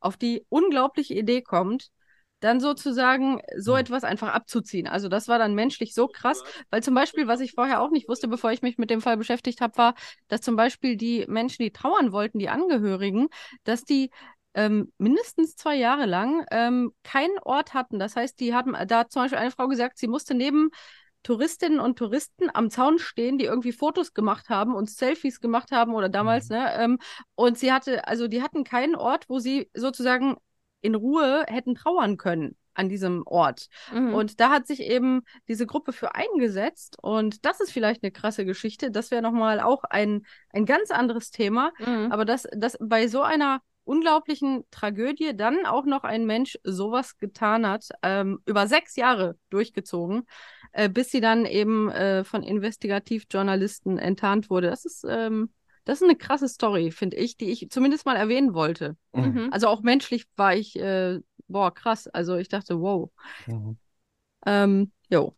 auf 0.00 0.16
die 0.16 0.44
unglaubliche 0.48 1.14
Idee 1.14 1.42
kommt, 1.42 1.90
dann 2.44 2.60
sozusagen 2.60 3.40
so 3.56 3.74
etwas 3.74 4.04
einfach 4.04 4.28
abzuziehen. 4.28 4.86
Also 4.86 5.08
das 5.08 5.28
war 5.28 5.38
dann 5.38 5.54
menschlich 5.54 5.94
so 5.94 6.08
krass, 6.08 6.42
weil 6.70 6.82
zum 6.82 6.94
Beispiel, 6.94 7.26
was 7.26 7.40
ich 7.40 7.52
vorher 7.52 7.80
auch 7.80 7.90
nicht 7.90 8.06
wusste, 8.06 8.28
bevor 8.28 8.52
ich 8.52 8.60
mich 8.60 8.76
mit 8.76 8.90
dem 8.90 9.00
Fall 9.00 9.16
beschäftigt 9.16 9.62
habe, 9.62 9.78
war, 9.78 9.94
dass 10.28 10.42
zum 10.42 10.54
Beispiel 10.54 10.96
die 10.96 11.24
Menschen, 11.26 11.62
die 11.62 11.72
trauern 11.72 12.12
wollten, 12.12 12.38
die 12.38 12.50
Angehörigen, 12.50 13.28
dass 13.64 13.84
die 13.84 14.10
ähm, 14.52 14.92
mindestens 14.98 15.56
zwei 15.56 15.74
Jahre 15.74 16.04
lang 16.04 16.44
ähm, 16.50 16.92
keinen 17.02 17.38
Ort 17.38 17.72
hatten. 17.72 17.98
Das 17.98 18.14
heißt, 18.14 18.38
die 18.38 18.54
haben, 18.54 18.76
da 18.86 18.98
hat 18.98 19.10
zum 19.10 19.22
Beispiel 19.22 19.38
eine 19.38 19.50
Frau 19.50 19.66
gesagt, 19.66 19.96
sie 19.96 20.06
musste 20.06 20.34
neben 20.34 20.68
Touristinnen 21.22 21.80
und 21.80 21.98
Touristen 21.98 22.50
am 22.52 22.68
Zaun 22.68 22.98
stehen, 22.98 23.38
die 23.38 23.46
irgendwie 23.46 23.72
Fotos 23.72 24.12
gemacht 24.12 24.50
haben 24.50 24.74
und 24.74 24.90
Selfies 24.90 25.40
gemacht 25.40 25.72
haben 25.72 25.94
oder 25.94 26.10
damals, 26.10 26.50
mhm. 26.50 26.56
ne? 26.56 26.74
Ähm, 26.76 26.98
und 27.36 27.56
sie 27.56 27.72
hatte, 27.72 28.06
also 28.06 28.28
die 28.28 28.42
hatten 28.42 28.64
keinen 28.64 28.96
Ort, 28.96 29.30
wo 29.30 29.38
sie 29.38 29.70
sozusagen 29.72 30.36
in 30.84 30.94
Ruhe 30.94 31.44
hätten 31.48 31.74
trauern 31.74 32.16
können 32.16 32.56
an 32.74 32.88
diesem 32.88 33.22
Ort. 33.26 33.68
Mhm. 33.92 34.14
Und 34.14 34.40
da 34.40 34.50
hat 34.50 34.66
sich 34.66 34.80
eben 34.80 35.22
diese 35.48 35.66
Gruppe 35.66 35.92
für 35.92 36.14
eingesetzt. 36.14 36.96
Und 37.00 37.44
das 37.44 37.60
ist 37.60 37.72
vielleicht 37.72 38.02
eine 38.02 38.12
krasse 38.12 38.44
Geschichte. 38.44 38.90
Das 38.90 39.10
wäre 39.10 39.22
nochmal 39.22 39.60
auch 39.60 39.84
ein, 39.84 40.26
ein 40.50 40.66
ganz 40.66 40.90
anderes 40.90 41.30
Thema. 41.30 41.72
Mhm. 41.78 42.10
Aber 42.10 42.24
dass, 42.24 42.46
dass 42.52 42.76
bei 42.80 43.08
so 43.08 43.22
einer 43.22 43.60
unglaublichen 43.84 44.64
Tragödie 44.70 45.36
dann 45.36 45.66
auch 45.66 45.84
noch 45.84 46.04
ein 46.04 46.26
Mensch 46.26 46.58
sowas 46.64 47.18
getan 47.18 47.66
hat, 47.66 47.88
ähm, 48.02 48.40
über 48.46 48.66
sechs 48.66 48.96
Jahre 48.96 49.36
durchgezogen, 49.50 50.26
äh, 50.72 50.88
bis 50.88 51.10
sie 51.10 51.20
dann 51.20 51.44
eben 51.46 51.90
äh, 51.90 52.24
von 52.24 52.42
Investigativjournalisten 52.42 53.98
enttarnt 53.98 54.50
wurde. 54.50 54.70
Das 54.70 54.84
ist 54.84 55.04
ähm, 55.08 55.50
das 55.84 56.00
ist 56.00 56.04
eine 56.04 56.16
krasse 56.16 56.48
Story, 56.48 56.90
finde 56.90 57.16
ich, 57.16 57.36
die 57.36 57.50
ich 57.50 57.68
zumindest 57.70 58.06
mal 58.06 58.16
erwähnen 58.16 58.54
wollte. 58.54 58.96
Mhm. 59.12 59.48
Also 59.52 59.68
auch 59.68 59.82
menschlich 59.82 60.26
war 60.36 60.54
ich, 60.54 60.76
äh, 60.76 61.20
boah, 61.46 61.72
krass. 61.72 62.08
Also 62.08 62.36
ich 62.36 62.48
dachte, 62.48 62.80
wow. 62.80 63.10
Mhm. 63.46 63.76
Ähm, 64.46 64.92
jo. 65.10 65.34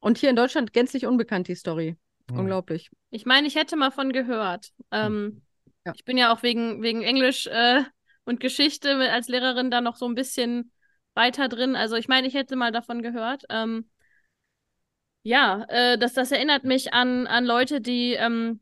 Und 0.00 0.16
hier 0.16 0.30
in 0.30 0.36
Deutschland 0.36 0.72
gänzlich 0.72 1.06
unbekannt 1.06 1.48
die 1.48 1.54
Story. 1.54 1.96
Mhm. 2.30 2.38
Unglaublich. 2.38 2.90
Ich 3.10 3.26
meine, 3.26 3.46
ich 3.46 3.56
hätte 3.56 3.76
mal 3.76 3.90
von 3.90 4.12
gehört. 4.12 4.70
Ähm, 4.90 5.42
ja. 5.84 5.92
Ich 5.94 6.04
bin 6.04 6.16
ja 6.16 6.32
auch 6.32 6.42
wegen, 6.42 6.82
wegen 6.82 7.02
Englisch 7.02 7.46
äh, 7.46 7.82
und 8.24 8.40
Geschichte 8.40 8.96
als 9.10 9.28
Lehrerin 9.28 9.70
da 9.70 9.82
noch 9.82 9.96
so 9.96 10.06
ein 10.06 10.14
bisschen 10.14 10.72
weiter 11.14 11.48
drin. 11.48 11.76
Also 11.76 11.96
ich 11.96 12.08
meine, 12.08 12.26
ich 12.26 12.34
hätte 12.34 12.56
mal 12.56 12.72
davon 12.72 13.02
gehört. 13.02 13.44
Ähm, 13.50 13.90
ja, 15.22 15.66
äh, 15.68 15.98
das, 15.98 16.14
das 16.14 16.32
erinnert 16.32 16.64
mich 16.64 16.94
an, 16.94 17.26
an 17.26 17.44
Leute, 17.44 17.82
die 17.82 18.14
ähm, 18.14 18.60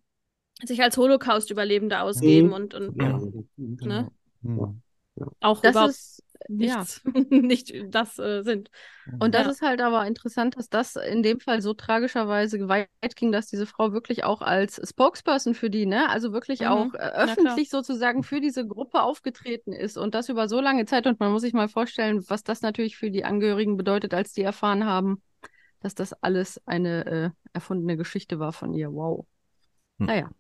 sich 0.65 0.83
als 0.83 0.97
Holocaust-Überlebende 0.97 2.01
ausgeben 2.01 2.49
mhm. 2.49 2.53
und, 2.53 2.75
und 2.75 3.01
ja. 3.01 3.19
ne? 3.87 4.11
Mhm. 4.43 4.83
auch 5.41 5.61
das 5.61 5.71
überhaupt 5.73 5.91
ist, 5.91 6.25
nichts, 6.49 7.03
ja. 7.05 7.23
nicht 7.31 7.75
das 7.89 8.19
äh, 8.19 8.43
sind. 8.43 8.71
Und 9.19 9.35
das 9.35 9.45
ja. 9.45 9.51
ist 9.51 9.63
halt 9.63 9.81
aber 9.81 10.07
interessant, 10.07 10.57
dass 10.57 10.69
das 10.69 10.97
in 10.97 11.23
dem 11.23 11.41
Fall 11.41 11.63
so 11.63 11.75
tragischerweise 11.75 12.69
weit 12.69 12.89
ging, 13.17 13.33
dass 13.33 13.47
diese 13.47 13.67
Frau 13.67 13.93
wirklich 13.93 14.25
auch 14.25 14.43
als 14.43 14.81
Spokesperson 14.89 15.55
für 15.55 15.71
die, 15.71 15.87
ne, 15.87 16.09
also 16.09 16.33
wirklich 16.33 16.61
mhm. 16.61 16.67
auch 16.67 16.95
äh, 16.95 16.99
öffentlich 16.99 17.71
sozusagen 17.71 18.23
für 18.23 18.41
diese 18.41 18.67
Gruppe 18.67 19.03
aufgetreten 19.03 19.73
ist 19.73 19.97
und 19.99 20.15
das 20.15 20.29
über 20.29 20.49
so 20.49 20.61
lange 20.61 20.87
Zeit. 20.87 21.07
Und 21.07 21.21
man 21.21 21.33
muss 21.33 21.43
sich 21.43 21.53
mal 21.53 21.69
vorstellen, 21.69 22.25
was 22.29 22.43
das 22.45 22.63
natürlich 22.63 22.97
für 22.97 23.11
die 23.11 23.25
Angehörigen 23.25 23.77
bedeutet, 23.77 24.15
als 24.15 24.33
die 24.33 24.43
erfahren 24.43 24.85
haben, 24.85 25.23
dass 25.81 25.95
das 25.95 26.13
alles 26.13 26.61
eine 26.67 27.07
äh, 27.07 27.31
erfundene 27.53 27.97
Geschichte 27.97 28.39
war 28.39 28.53
von 28.53 28.73
ihr. 28.75 28.93
Wow. 28.93 29.27
Hm. 29.99 30.07
Naja. 30.07 30.31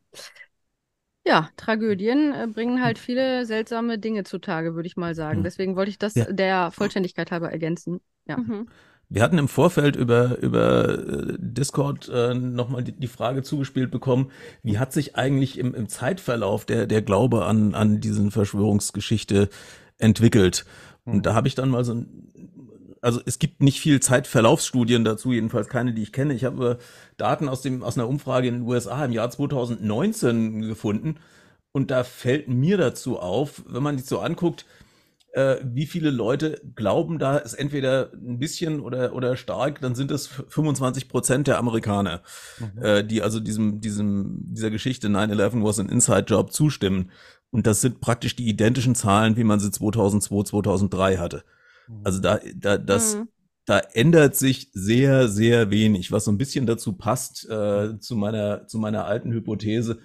Ja, 1.27 1.51
Tragödien 1.57 2.33
äh, 2.33 2.47
bringen 2.47 2.83
halt 2.83 2.99
viele 2.99 3.45
seltsame 3.45 3.99
Dinge 3.99 4.25
zutage, 4.25 4.75
würde 4.75 4.87
ich 4.87 4.97
mal 4.97 5.15
sagen. 5.15 5.39
Hm. 5.39 5.45
Deswegen 5.45 5.77
wollte 5.77 5.91
ich 5.91 5.99
das 5.99 6.15
ja. 6.15 6.25
der 6.25 6.71
Vollständigkeit 6.71 7.31
halber 7.31 7.53
ergänzen. 7.53 8.01
Ja. 8.27 8.39
Mhm. 8.39 8.69
Wir 9.11 9.23
hatten 9.23 9.39
im 9.39 9.49
Vorfeld 9.49 9.97
über, 9.97 10.39
über 10.39 10.89
äh, 10.89 11.37
Discord 11.39 12.09
äh, 12.09 12.35
nochmal 12.35 12.83
die, 12.83 12.93
die 12.93 13.07
Frage 13.09 13.43
zugespielt 13.43 13.91
bekommen, 13.91 14.31
wie 14.63 14.79
hat 14.79 14.93
sich 14.93 15.17
eigentlich 15.17 15.59
im, 15.59 15.75
im 15.75 15.89
Zeitverlauf 15.89 16.65
der, 16.65 16.87
der 16.87 17.03
Glaube 17.03 17.45
an, 17.45 17.75
an 17.75 18.01
diesen 18.01 18.31
Verschwörungsgeschichte 18.31 19.49
entwickelt? 19.99 20.65
Und 21.05 21.15
hm. 21.15 21.23
da 21.23 21.35
habe 21.35 21.49
ich 21.49 21.55
dann 21.55 21.69
mal 21.69 21.85
so 21.85 21.95
ein 21.95 22.57
also 23.03 23.21
es 23.25 23.39
gibt 23.39 23.63
nicht 23.63 23.81
viel 23.81 24.01
Zeitverlaufsstudien 24.01 25.05
dazu, 25.05 25.33
jedenfalls 25.33 25.69
keine, 25.69 25.93
die 25.93 26.03
ich 26.03 26.13
kenne. 26.13 26.35
Ich 26.35 26.45
habe 26.45 26.79
Daten 27.17 27.49
aus 27.49 27.63
dem 27.63 27.83
aus 27.83 27.97
einer 27.97 28.09
Umfrage 28.09 28.49
in 28.49 28.55
den 28.55 28.63
USA 28.63 29.05
im 29.05 29.13
Jahr 29.13 29.31
2019 29.31 30.63
gefunden 30.63 31.17
und 31.73 31.91
da 31.91 32.05
fällt 32.05 32.49
mir 32.49 32.77
dazu 32.77 33.19
auf, 33.19 33.63
wenn 33.67 33.83
man 33.83 33.99
sich 33.99 34.07
so 34.07 34.19
anguckt, 34.21 34.67
äh, 35.33 35.57
wie 35.63 35.87
viele 35.87 36.11
Leute 36.11 36.61
glauben, 36.75 37.19
da 37.19 37.37
ist 37.37 37.55
entweder 37.55 38.11
ein 38.15 38.39
bisschen 38.39 38.81
oder 38.81 39.15
oder 39.15 39.37
stark, 39.37 39.81
dann 39.81 39.95
sind 39.95 40.11
es 40.11 40.27
25 40.27 41.09
Prozent 41.09 41.47
der 41.47 41.59
Amerikaner, 41.59 42.23
mhm. 42.59 42.83
äh, 42.83 43.05
die 43.05 43.23
also 43.23 43.39
diesem 43.39 43.81
diesem 43.81 44.39
dieser 44.55 44.71
Geschichte 44.71 45.09
9/11 45.09 45.63
was 45.63 45.79
an 45.79 45.89
Inside 45.89 46.25
Job 46.27 46.53
zustimmen. 46.53 47.11
Und 47.51 47.67
das 47.67 47.81
sind 47.81 48.01
praktisch 48.01 48.37
die 48.37 48.49
identischen 48.49 48.95
Zahlen, 48.95 49.37
wie 49.37 49.45
man 49.45 49.59
sie 49.59 49.71
2002, 49.71 50.43
2003 50.45 51.17
hatte. 51.17 51.45
Also 52.05 52.21
da, 52.21 52.41
da, 52.55 52.79
das, 52.79 53.17
mhm. 53.17 53.29
da 53.65 53.79
ändert 53.79 54.37
sich 54.37 54.71
sehr, 54.73 55.29
sehr 55.29 55.71
wenig, 55.71 56.13
was 56.13 56.25
so 56.25 56.33
ein 56.33 56.39
bisschen 56.39 56.67
dazu 56.67 56.95
passt, 56.95 57.49
äh, 57.49 57.99
zu 57.99 58.17
meiner, 58.17 58.67
zu 58.67 58.79
meiner 58.79 59.05
alten 59.05 59.33
Hypothese. 59.33 59.99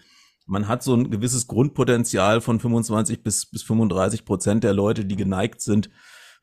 Man 0.46 0.68
hat 0.68 0.84
so 0.84 0.96
ein 0.96 1.10
gewisses 1.10 1.48
Grundpotenzial 1.48 2.42
von 2.42 2.60
25 2.60 3.24
bis, 3.24 3.46
bis 3.46 3.64
35 3.64 4.26
Prozent 4.26 4.64
der 4.64 4.74
Leute, 4.74 5.06
die 5.06 5.16
geneigt 5.16 5.62
sind, 5.62 5.90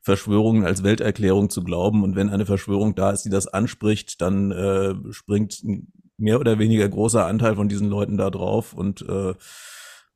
Verschwörungen 0.01 0.65
als 0.65 0.83
Welterklärung 0.83 1.51
zu 1.51 1.63
glauben. 1.63 2.03
Und 2.03 2.15
wenn 2.15 2.29
eine 2.29 2.47
Verschwörung 2.47 2.95
da 2.95 3.11
ist, 3.11 3.23
die 3.23 3.29
das 3.29 3.47
anspricht, 3.47 4.19
dann 4.21 4.51
äh, 4.51 4.95
springt 5.11 5.61
ein 5.63 5.91
mehr 6.21 6.39
oder 6.39 6.59
weniger 6.59 6.87
großer 6.87 7.25
Anteil 7.25 7.55
von 7.55 7.67
diesen 7.67 7.89
Leuten 7.89 8.17
da 8.17 8.29
drauf. 8.29 8.73
Und 8.73 9.01
äh, 9.07 9.33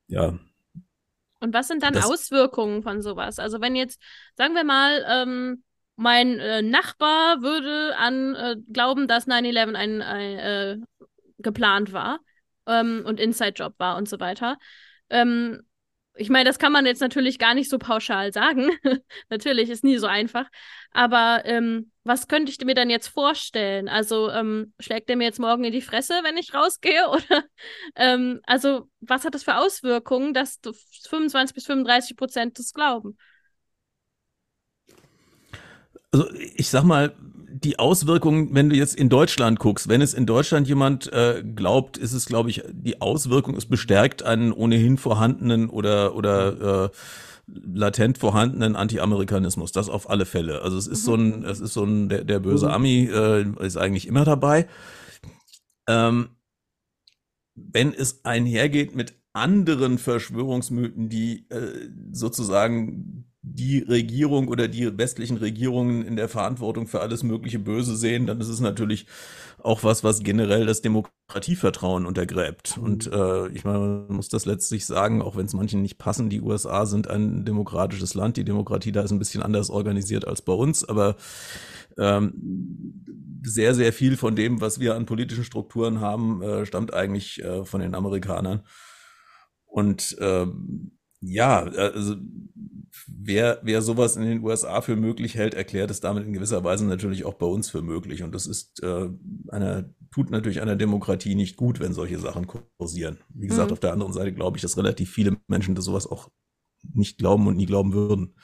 ja, 0.07 0.39
und 1.45 1.53
was 1.53 1.67
sind 1.67 1.83
dann 1.83 1.93
das 1.93 2.05
Auswirkungen 2.05 2.81
von 2.81 3.03
sowas? 3.03 3.37
Also 3.37 3.61
wenn 3.61 3.75
jetzt, 3.75 4.01
sagen 4.35 4.55
wir 4.55 4.63
mal, 4.63 5.05
ähm, 5.07 5.63
mein 5.95 6.39
äh, 6.39 6.63
Nachbar 6.63 7.43
würde 7.43 7.95
an 7.97 8.33
äh, 8.33 8.55
glauben, 8.73 9.07
dass 9.07 9.27
9-11 9.27 9.75
ein, 9.75 10.01
ein 10.01 10.39
äh, 10.39 10.77
geplant 11.37 11.93
war 11.93 12.19
ähm, 12.65 13.03
und 13.05 13.19
Inside-Job 13.19 13.75
war 13.77 13.95
und 13.97 14.09
so 14.09 14.19
weiter. 14.19 14.57
Ähm, 15.11 15.61
ich 16.15 16.29
meine, 16.29 16.45
das 16.45 16.57
kann 16.57 16.71
man 16.71 16.87
jetzt 16.87 17.01
natürlich 17.01 17.37
gar 17.37 17.53
nicht 17.53 17.69
so 17.69 17.77
pauschal 17.77 18.33
sagen. 18.33 18.71
natürlich 19.29 19.69
ist 19.69 19.83
nie 19.83 19.97
so 19.97 20.07
einfach. 20.07 20.47
Aber 20.95 21.41
ähm, 21.43 21.91
was 22.05 22.29
könnte 22.29 22.49
ich 22.49 22.65
mir 22.65 22.73
dann 22.73 22.89
jetzt 22.89 23.09
vorstellen? 23.09 23.89
Also 23.89 24.31
ähm, 24.31 24.73
schlägt 24.79 25.09
er 25.09 25.17
mir 25.17 25.25
jetzt 25.25 25.41
morgen 25.41 25.65
in 25.65 25.73
die 25.73 25.81
Fresse, 25.81 26.13
wenn 26.23 26.37
ich 26.37 26.53
rausgehe? 26.53 27.09
Oder 27.09 27.43
ähm, 27.97 28.39
also 28.45 28.87
was 29.01 29.25
hat 29.25 29.35
das 29.35 29.43
für 29.43 29.57
Auswirkungen, 29.57 30.33
dass 30.33 30.61
25 31.09 31.53
bis 31.53 31.65
35 31.65 32.15
Prozent 32.15 32.59
das 32.59 32.71
glauben? 32.71 33.17
Also 36.13 36.29
ich 36.55 36.69
sag 36.69 36.83
mal, 36.83 37.13
die 37.19 37.77
Auswirkungen, 37.77 38.55
wenn 38.55 38.69
du 38.69 38.77
jetzt 38.77 38.95
in 38.95 39.09
Deutschland 39.09 39.59
guckst, 39.59 39.89
wenn 39.89 40.01
es 40.01 40.13
in 40.13 40.25
Deutschland 40.25 40.65
jemand 40.65 41.11
äh, 41.11 41.43
glaubt, 41.43 41.97
ist 41.97 42.13
es, 42.13 42.25
glaube 42.25 42.49
ich, 42.51 42.63
die 42.71 43.01
Auswirkung 43.01 43.57
ist 43.57 43.65
bestärkt 43.65 44.23
einen 44.23 44.53
ohnehin 44.53 44.97
vorhandenen 44.97 45.69
oder 45.69 46.15
oder 46.15 46.85
äh, 46.85 46.89
latent 47.47 48.17
vorhandenen 48.17 48.75
Anti-Amerikanismus. 48.75 49.71
Das 49.71 49.89
auf 49.89 50.09
alle 50.09 50.25
Fälle. 50.25 50.61
Also 50.61 50.77
es 50.77 50.87
ist 50.87 51.01
mhm. 51.01 51.05
so 51.05 51.15
ein, 51.15 51.43
es 51.45 51.59
ist 51.59 51.73
so 51.73 51.83
ein 51.83 52.09
der, 52.09 52.23
der 52.23 52.39
böse 52.39 52.67
mhm. 52.67 52.71
Ami 52.71 53.09
äh, 53.11 53.45
ist 53.65 53.77
eigentlich 53.77 54.07
immer 54.07 54.25
dabei. 54.25 54.67
Ähm, 55.87 56.29
wenn 57.55 57.93
es 57.93 58.25
einhergeht 58.25 58.95
mit 58.95 59.15
anderen 59.33 59.97
Verschwörungsmythen, 59.97 61.09
die 61.09 61.49
äh, 61.49 61.89
sozusagen 62.11 63.31
die 63.47 63.79
Regierung 63.79 64.47
oder 64.47 64.67
die 64.67 64.97
westlichen 64.97 65.37
Regierungen 65.37 66.03
in 66.03 66.15
der 66.15 66.27
Verantwortung 66.27 66.87
für 66.87 67.01
alles 67.01 67.21
mögliche 67.21 67.59
Böse 67.59 67.95
sehen, 67.95 68.25
dann 68.25 68.41
ist 68.41 68.49
es 68.49 68.59
natürlich 68.59 69.05
auch 69.59 69.83
was, 69.83 70.03
was 70.03 70.23
generell 70.23 70.65
das 70.65 70.81
Demokratievertrauen 70.81 72.05
untergräbt. 72.05 72.77
Mhm. 72.77 72.83
Und 72.83 73.11
äh, 73.11 73.47
ich 73.49 73.63
meine, 73.63 73.79
man 73.79 74.15
muss 74.15 74.29
das 74.29 74.45
letztlich 74.45 74.85
sagen, 74.85 75.21
auch 75.21 75.35
wenn 75.35 75.45
es 75.45 75.53
manchen 75.53 75.81
nicht 75.81 75.97
passen, 75.97 76.29
die 76.29 76.41
USA 76.41 76.85
sind 76.85 77.07
ein 77.07 77.45
demokratisches 77.45 78.15
Land, 78.15 78.37
die 78.37 78.43
Demokratie 78.43 78.91
da 78.91 79.01
ist 79.01 79.11
ein 79.11 79.19
bisschen 79.19 79.43
anders 79.43 79.69
organisiert 79.69 80.27
als 80.27 80.41
bei 80.41 80.53
uns, 80.53 80.83
aber 80.83 81.15
ähm, 81.97 83.03
sehr, 83.43 83.75
sehr 83.75 83.93
viel 83.93 84.17
von 84.17 84.35
dem, 84.35 84.59
was 84.59 84.79
wir 84.79 84.95
an 84.95 85.05
politischen 85.05 85.43
Strukturen 85.43 85.99
haben, 85.99 86.41
äh, 86.41 86.65
stammt 86.65 86.93
eigentlich 86.93 87.43
äh, 87.43 87.63
von 87.63 87.79
den 87.79 87.95
Amerikanern. 87.95 88.63
Und 89.65 90.15
ähm, 90.19 90.91
ja, 91.21 91.63
also 91.63 92.15
wer, 93.07 93.59
wer 93.63 93.81
sowas 93.81 94.15
in 94.15 94.23
den 94.23 94.43
USA 94.43 94.81
für 94.81 94.95
möglich 94.95 95.35
hält, 95.35 95.53
erklärt 95.53 95.91
es 95.91 95.99
damit 95.99 96.25
in 96.25 96.33
gewisser 96.33 96.63
Weise 96.63 96.85
natürlich 96.85 97.25
auch 97.25 97.35
bei 97.35 97.45
uns 97.45 97.69
für 97.69 97.81
möglich. 97.81 98.23
Und 98.23 98.33
das 98.33 98.47
ist 98.47 98.81
äh, 98.83 99.09
einer, 99.49 99.89
tut 100.11 100.31
natürlich 100.31 100.61
einer 100.61 100.75
Demokratie 100.75 101.35
nicht 101.35 101.57
gut, 101.57 101.79
wenn 101.79 101.93
solche 101.93 102.19
Sachen 102.19 102.47
kursieren. 102.47 103.19
Wie 103.29 103.47
gesagt, 103.47 103.69
mhm. 103.69 103.73
auf 103.73 103.79
der 103.79 103.93
anderen 103.93 104.13
Seite 104.13 104.33
glaube 104.33 104.57
ich, 104.57 104.61
dass 104.61 104.77
relativ 104.77 105.11
viele 105.11 105.37
Menschen 105.47 105.75
das 105.75 105.85
sowas 105.85 106.07
auch 106.07 106.29
nicht 106.93 107.17
glauben 107.17 107.47
und 107.47 107.57
nie 107.57 107.65
glauben 107.65 107.93
würden. 107.93 108.35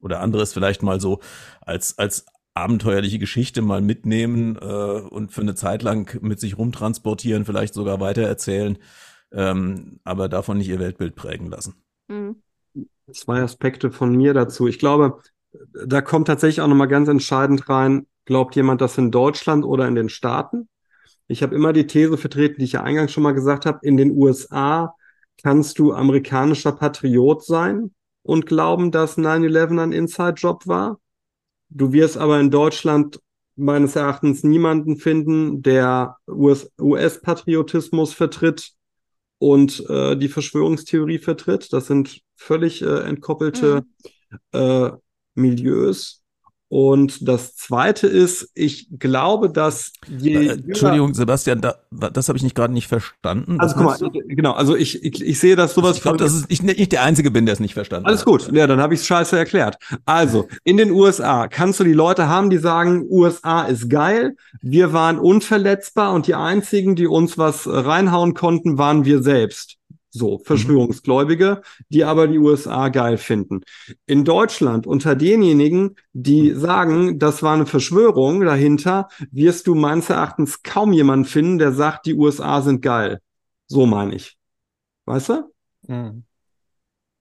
Oder 0.00 0.20
anderes 0.20 0.52
vielleicht 0.52 0.82
mal 0.82 1.00
so 1.00 1.20
als, 1.60 1.98
als 1.98 2.26
abenteuerliche 2.54 3.18
Geschichte 3.18 3.62
mal 3.62 3.82
mitnehmen 3.82 4.56
äh, 4.56 4.64
und 4.64 5.32
für 5.32 5.40
eine 5.40 5.54
Zeit 5.54 5.82
lang 5.82 6.18
mit 6.22 6.40
sich 6.40 6.56
rumtransportieren, 6.56 7.44
vielleicht 7.44 7.74
sogar 7.74 8.00
weitererzählen, 8.00 8.78
ähm, 9.32 10.00
aber 10.04 10.28
davon 10.28 10.58
nicht 10.58 10.68
ihr 10.68 10.78
Weltbild 10.78 11.16
prägen 11.16 11.48
lassen. 11.48 11.74
Mhm. 12.08 12.36
Zwei 13.12 13.42
Aspekte 13.42 13.90
von 13.90 14.16
mir 14.16 14.34
dazu. 14.34 14.66
Ich 14.66 14.78
glaube, 14.78 15.20
da 15.86 16.00
kommt 16.00 16.26
tatsächlich 16.26 16.60
auch 16.60 16.68
nochmal 16.68 16.88
ganz 16.88 17.08
entscheidend 17.08 17.68
rein, 17.68 18.06
glaubt 18.24 18.56
jemand 18.56 18.80
das 18.80 18.98
in 18.98 19.10
Deutschland 19.10 19.64
oder 19.64 19.86
in 19.86 19.94
den 19.94 20.08
Staaten? 20.08 20.68
Ich 21.26 21.42
habe 21.42 21.54
immer 21.54 21.72
die 21.72 21.86
These 21.86 22.16
vertreten, 22.16 22.56
die 22.58 22.64
ich 22.64 22.72
ja 22.72 22.82
eingangs 22.82 23.12
schon 23.12 23.22
mal 23.22 23.32
gesagt 23.32 23.66
habe, 23.66 23.78
in 23.82 23.96
den 23.96 24.10
USA 24.10 24.94
kannst 25.42 25.78
du 25.78 25.92
amerikanischer 25.92 26.72
Patriot 26.72 27.44
sein 27.44 27.94
und 28.22 28.46
glauben, 28.46 28.90
dass 28.90 29.18
9-11 29.18 29.82
ein 29.82 29.92
Inside-Job 29.92 30.66
war. 30.66 30.98
Du 31.70 31.92
wirst 31.92 32.16
aber 32.16 32.40
in 32.40 32.50
Deutschland 32.50 33.20
meines 33.56 33.96
Erachtens 33.96 34.42
niemanden 34.42 34.96
finden, 34.96 35.62
der 35.62 36.16
US-Patriotismus 36.28 38.12
vertritt 38.12 38.72
und 39.38 39.84
äh, 39.88 40.16
die 40.16 40.28
Verschwörungstheorie 40.28 41.18
vertritt. 41.18 41.72
Das 41.72 41.86
sind 41.86 42.22
völlig 42.36 42.82
äh, 42.82 43.00
entkoppelte 43.00 43.84
mhm. 44.52 44.60
äh, 44.60 44.90
Milieus. 45.34 46.24
Und 46.68 47.28
das 47.28 47.54
Zweite 47.54 48.08
ist, 48.08 48.50
ich 48.52 48.88
glaube, 48.98 49.48
dass 49.48 49.92
je 50.08 50.48
äh, 50.48 50.52
Entschuldigung, 50.54 51.14
Sebastian, 51.14 51.60
da, 51.60 51.76
das 51.92 52.26
habe 52.26 52.36
ich 52.36 52.42
nicht 52.42 52.56
gerade 52.56 52.72
nicht 52.72 52.88
verstanden. 52.88 53.60
Also 53.60 53.76
guck 53.76 53.84
mal, 53.84 54.10
genau, 54.26 54.54
also 54.54 54.74
ich, 54.74 55.04
ich, 55.04 55.22
ich 55.22 55.38
sehe, 55.38 55.54
dass 55.54 55.74
sowas. 55.74 55.98
Ich 55.98 56.02
glaube, 56.02 56.16
dass 56.16 56.44
ich 56.48 56.64
nicht 56.64 56.90
der 56.90 57.04
Einzige 57.04 57.30
bin, 57.30 57.46
der 57.46 57.52
es 57.52 57.60
nicht 57.60 57.74
verstanden 57.74 58.06
Alles 58.06 58.22
hat. 58.22 58.26
Alles 58.26 58.46
gut, 58.46 58.56
ja, 58.56 58.66
dann 58.66 58.80
habe 58.80 58.94
ich 58.94 59.00
es 59.00 59.06
scheiße 59.06 59.38
erklärt. 59.38 59.76
Also, 60.04 60.48
in 60.64 60.76
den 60.76 60.90
USA 60.90 61.46
kannst 61.46 61.78
du 61.78 61.84
die 61.84 61.92
Leute 61.92 62.28
haben, 62.28 62.50
die 62.50 62.58
sagen, 62.58 63.06
USA 63.08 63.66
ist 63.66 63.88
geil, 63.88 64.34
wir 64.60 64.92
waren 64.92 65.20
unverletzbar 65.20 66.12
und 66.12 66.26
die 66.26 66.34
einzigen, 66.34 66.96
die 66.96 67.06
uns 67.06 67.38
was 67.38 67.68
reinhauen 67.68 68.34
konnten, 68.34 68.78
waren 68.78 69.04
wir 69.04 69.22
selbst. 69.22 69.76
So, 70.16 70.38
mhm. 70.38 70.44
Verschwörungsgläubige, 70.44 71.62
die 71.88 72.04
aber 72.04 72.28
die 72.28 72.38
USA 72.38 72.88
geil 72.88 73.18
finden. 73.18 73.62
In 74.06 74.24
Deutschland 74.24 74.86
unter 74.86 75.16
denjenigen, 75.16 75.96
die 76.12 76.52
mhm. 76.52 76.60
sagen, 76.60 77.18
das 77.18 77.42
war 77.42 77.54
eine 77.54 77.66
Verschwörung 77.66 78.40
dahinter, 78.40 79.08
wirst 79.32 79.66
du 79.66 79.74
meines 79.74 80.10
Erachtens 80.10 80.62
kaum 80.62 80.92
jemanden 80.92 81.24
finden, 81.24 81.58
der 81.58 81.72
sagt, 81.72 82.06
die 82.06 82.14
USA 82.14 82.62
sind 82.62 82.80
geil. 82.80 83.20
So 83.66 83.86
meine 83.86 84.14
ich. 84.14 84.38
Weißt 85.04 85.30
du? 85.30 85.52
Mhm. 85.88 86.22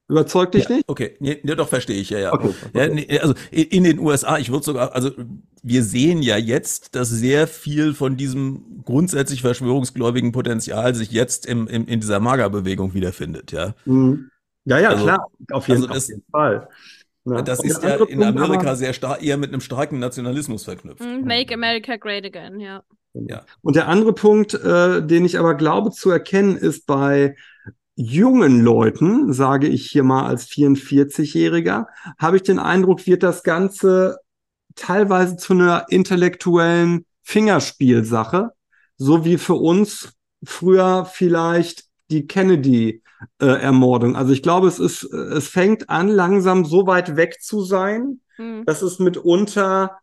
Überzeugt 0.09 0.53
dich 0.53 0.67
ja, 0.67 0.75
nicht? 0.75 0.89
Okay, 0.89 1.15
nee, 1.19 1.39
nee, 1.43 1.55
doch 1.55 1.69
verstehe 1.69 1.99
ich, 1.99 2.09
ja, 2.09 2.19
ja. 2.19 2.33
Okay, 2.33 2.49
okay. 2.49 2.69
ja 2.73 2.87
nee, 2.87 3.19
also 3.19 3.33
in 3.51 3.83
den 3.83 3.99
USA, 3.99 4.37
ich 4.37 4.51
würde 4.51 4.65
sogar, 4.65 4.93
also 4.93 5.11
wir 5.61 5.83
sehen 5.83 6.21
ja 6.21 6.37
jetzt, 6.37 6.95
dass 6.95 7.09
sehr 7.09 7.47
viel 7.47 7.93
von 7.93 8.17
diesem 8.17 8.83
grundsätzlich 8.83 9.41
verschwörungsgläubigen 9.41 10.33
Potenzial 10.33 10.93
sich 10.93 11.11
jetzt 11.11 11.45
im, 11.45 11.67
im, 11.67 11.87
in 11.87 12.01
dieser 12.01 12.19
Magerbewegung 12.19 12.93
wiederfindet, 12.93 13.51
ja. 13.53 13.75
Mhm. 13.85 14.29
Ja, 14.65 14.79
ja, 14.79 14.89
also, 14.89 15.03
klar, 15.03 15.27
auf 15.51 15.67
jeden, 15.67 15.81
also 15.81 15.93
das, 15.93 16.03
auf 16.03 16.09
jeden 16.09 16.23
Fall. 16.31 16.69
Ja. 17.25 17.41
Das 17.41 17.63
ist 17.63 17.81
ja 17.81 17.95
in 18.05 18.23
Amerika 18.23 18.75
sehr 18.75 18.93
stark, 18.93 19.23
eher 19.23 19.37
mit 19.37 19.51
einem 19.51 19.61
starken 19.61 19.99
Nationalismus 19.99 20.65
verknüpft. 20.65 21.01
Mhm, 21.01 21.25
Make 21.25 21.53
America 21.53 21.95
Great 21.95 22.25
Again, 22.25 22.59
ja. 22.59 22.83
Ja. 23.13 23.45
Und 23.61 23.75
der 23.75 23.87
andere 23.87 24.13
Punkt, 24.13 24.53
äh, 24.53 25.05
den 25.05 25.23
ich 25.23 25.39
aber 25.39 25.55
glaube 25.55 25.91
zu 25.91 26.09
erkennen, 26.09 26.57
ist 26.57 26.85
bei 26.87 27.35
jungen 27.95 28.61
Leuten, 28.61 29.33
sage 29.33 29.67
ich 29.67 29.89
hier 29.91 30.03
mal 30.03 30.25
als 30.25 30.47
44-Jähriger, 30.47 31.85
habe 32.17 32.37
ich 32.37 32.43
den 32.43 32.59
Eindruck, 32.59 33.05
wird 33.05 33.23
das 33.23 33.43
Ganze 33.43 34.17
teilweise 34.75 35.37
zu 35.37 35.53
einer 35.53 35.85
intellektuellen 35.89 37.05
Fingerspielsache, 37.21 38.51
so 38.97 39.25
wie 39.25 39.37
für 39.37 39.55
uns 39.55 40.13
früher 40.43 41.05
vielleicht 41.05 41.85
die 42.09 42.27
Kennedy-Ermordung. 42.27 44.15
Äh, 44.15 44.17
also 44.17 44.33
ich 44.33 44.43
glaube, 44.43 44.67
es 44.67 44.79
ist, 44.79 45.03
es 45.03 45.47
fängt 45.47 45.89
an, 45.89 46.09
langsam 46.09 46.65
so 46.65 46.87
weit 46.87 47.15
weg 47.15 47.41
zu 47.41 47.63
sein, 47.63 48.21
mhm. 48.37 48.65
dass 48.65 48.81
es 48.81 48.99
mitunter 48.99 49.99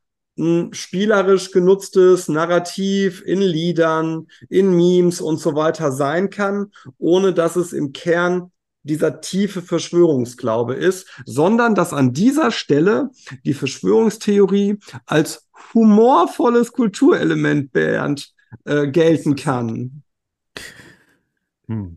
spielerisch 0.73 1.51
genutztes 1.51 2.29
Narrativ 2.29 3.23
in 3.27 3.43
Liedern, 3.43 4.29
in 4.49 4.75
Memes 4.75 5.21
und 5.21 5.39
so 5.39 5.55
weiter 5.55 5.93
sein 5.93 6.31
kann, 6.31 6.73
ohne 6.99 7.35
dass 7.35 7.57
es 7.57 7.73
im 7.73 7.93
Kern 7.93 8.51
dieser 8.83 9.21
tiefe 9.21 9.61
Verschwörungsglaube 9.61 10.75
ist, 10.75 11.07
sondern 11.27 11.75
dass 11.75 11.93
an 11.93 12.15
dieser 12.15 12.51
Stelle 12.51 13.11
die 13.45 13.53
Verschwörungstheorie 13.53 14.79
als 15.05 15.49
humorvolles 15.75 16.73
Kulturelement 16.73 17.73
Bernd, 17.73 18.33
äh, 18.65 18.89
gelten 18.89 19.37
kann. 19.37 20.03
Hm. 21.67 21.97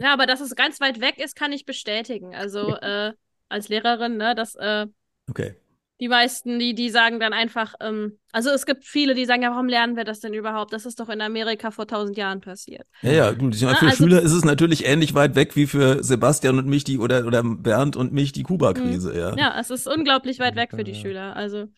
Ja, 0.00 0.14
aber 0.14 0.26
dass 0.26 0.40
es 0.40 0.56
ganz 0.56 0.80
weit 0.80 1.00
weg 1.00 1.18
ist, 1.18 1.36
kann 1.36 1.52
ich 1.52 1.66
bestätigen. 1.66 2.34
Also 2.34 2.76
äh, 2.76 3.12
als 3.50 3.68
Lehrerin, 3.68 4.16
ne, 4.16 4.34
dass 4.34 4.54
äh, 4.54 4.86
okay 5.28 5.56
die 6.02 6.08
meisten, 6.08 6.58
die, 6.58 6.74
die 6.74 6.90
sagen 6.90 7.20
dann 7.20 7.32
einfach, 7.32 7.74
ähm, 7.78 8.18
also 8.32 8.50
es 8.50 8.66
gibt 8.66 8.84
viele, 8.84 9.14
die 9.14 9.24
sagen, 9.24 9.42
ja, 9.42 9.52
warum 9.52 9.68
lernen 9.68 9.94
wir 9.94 10.02
das 10.02 10.18
denn 10.18 10.34
überhaupt? 10.34 10.72
Das 10.72 10.84
ist 10.84 10.98
doch 10.98 11.08
in 11.08 11.20
Amerika 11.20 11.70
vor 11.70 11.86
tausend 11.86 12.16
Jahren 12.16 12.40
passiert. 12.40 12.88
Ja, 13.02 13.12
ja, 13.12 13.30
gut. 13.30 13.54
Für 13.54 13.68
also, 13.68 13.90
Schüler 13.90 14.20
ist 14.20 14.32
es 14.32 14.44
natürlich 14.44 14.84
ähnlich 14.84 15.14
weit 15.14 15.36
weg 15.36 15.54
wie 15.54 15.68
für 15.68 16.02
Sebastian 16.02 16.58
und 16.58 16.66
mich 16.66 16.82
die 16.82 16.98
oder, 16.98 17.24
oder 17.24 17.44
Bernd 17.44 17.94
und 17.94 18.12
mich 18.12 18.32
die 18.32 18.42
Kuba-Krise, 18.42 19.10
mhm. 19.12 19.16
ja. 19.16 19.36
Ja, 19.36 19.60
es 19.60 19.70
ist 19.70 19.86
unglaublich 19.86 20.40
weit 20.40 20.56
weg 20.56 20.70
für 20.70 20.82
die 20.82 20.96
Schüler. 20.96 21.36
Also. 21.36 21.68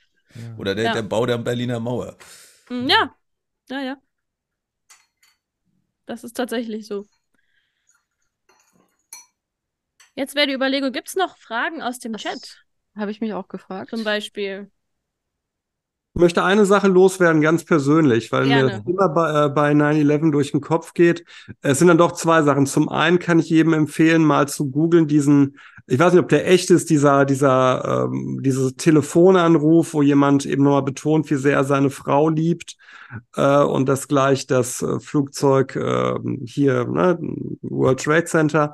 Oder 0.57 0.75
der, 0.75 0.85
ja. 0.85 0.93
der 0.95 1.03
Bau 1.03 1.27
der 1.27 1.37
Berliner 1.37 1.79
Mauer. 1.79 2.16
Mhm, 2.70 2.89
ja, 2.89 3.14
ja, 3.68 3.83
ja. 3.83 3.97
Das 6.07 6.25
ist 6.25 6.35
tatsächlich 6.35 6.87
so. 6.87 7.05
Jetzt 10.14 10.35
wäre 10.35 10.47
die 10.47 10.55
Überlegung, 10.55 10.93
gibt 10.93 11.09
es 11.09 11.14
noch 11.14 11.37
Fragen 11.37 11.83
aus 11.83 11.99
dem 11.99 12.16
Chat? 12.16 12.64
Habe 12.97 13.11
ich 13.11 13.20
mich 13.20 13.32
auch 13.32 13.49
gefragt. 13.49 13.90
Zum 13.90 14.05
Beispiel. 14.05 14.70
Ich 16.16 16.20
möchte 16.20 16.45
eine 16.45 16.64
Sache 16.64 16.86
loswerden, 16.86 17.42
ganz 17.42 17.64
persönlich, 17.64 18.30
weil 18.30 18.47
Gerne. 18.47 18.62
mir 18.62 18.70
das 18.70 18.86
immer 18.86 19.09
bei, 19.09 19.47
äh, 19.47 19.49
bei 19.49 19.72
9-11 19.72 20.30
durch 20.30 20.53
den 20.53 20.61
Kopf 20.61 20.95
geht. 20.95 21.24
Es 21.61 21.80
sind 21.80 21.88
dann 21.88 21.99
doch 21.99 22.12
zwei 22.12 22.42
Sachen. 22.42 22.66
Zum 22.66 22.88
einen 22.88 23.18
kann 23.18 23.40
ich 23.40 23.51
jedem 23.51 23.72
empfehlen, 23.72 24.22
mal 24.22 24.47
zu 24.47 24.70
googeln, 24.70 25.09
diesen, 25.09 25.59
ich 25.88 25.99
weiß 25.99 26.12
nicht, 26.12 26.22
ob 26.22 26.28
der 26.28 26.49
echt 26.49 26.70
ist, 26.70 26.88
dieser, 26.88 27.24
dieser, 27.24 28.05
ähm, 28.05 28.38
dieses 28.45 28.76
Telefonanruf, 28.76 29.92
wo 29.92 30.03
jemand 30.03 30.47
eben 30.47 30.62
nochmal 30.62 30.84
betont, 30.84 31.28
wie 31.32 31.34
sehr 31.34 31.57
er 31.57 31.64
seine 31.64 31.90
Frau 31.90 32.28
liebt 32.28 32.76
äh, 33.34 33.62
und 33.64 33.88
das 33.88 34.07
gleich 34.07 34.47
das 34.47 34.82
äh, 34.82 35.01
Flugzeug 35.01 35.74
äh, 35.74 36.14
hier, 36.45 36.84
ne, 36.84 37.18
World 37.62 38.05
Trade 38.05 38.26
Center. 38.26 38.72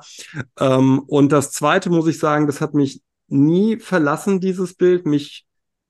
Ähm, 0.59 0.99
und 1.07 1.31
das 1.31 1.51
zweite 1.51 1.89
muss 1.89 2.05
ich 2.05 2.19
sagen, 2.19 2.45
das 2.45 2.61
hat 2.61 2.75
mich 2.75 3.01
nie 3.31 3.79
verlassen, 3.79 4.39
dieses 4.39 4.73
Bild. 4.73 5.05
Mich, 5.05 5.45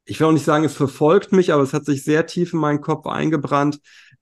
ich 0.06 0.20
will 0.20 0.28
auch 0.28 0.32
nicht 0.32 0.46
sagen, 0.46 0.64
es 0.64 0.74
verfolgt 0.74 1.32
mich, 1.32 1.52
aber 1.52 1.64
es 1.64 1.74
hat 1.74 1.86
sich 1.86 2.04
sehr 2.04 2.26
tief 2.26 2.54
in 2.54 2.60
meinen 2.60 2.82
Kopf 2.82 3.06
eingebrannt. 3.06 3.80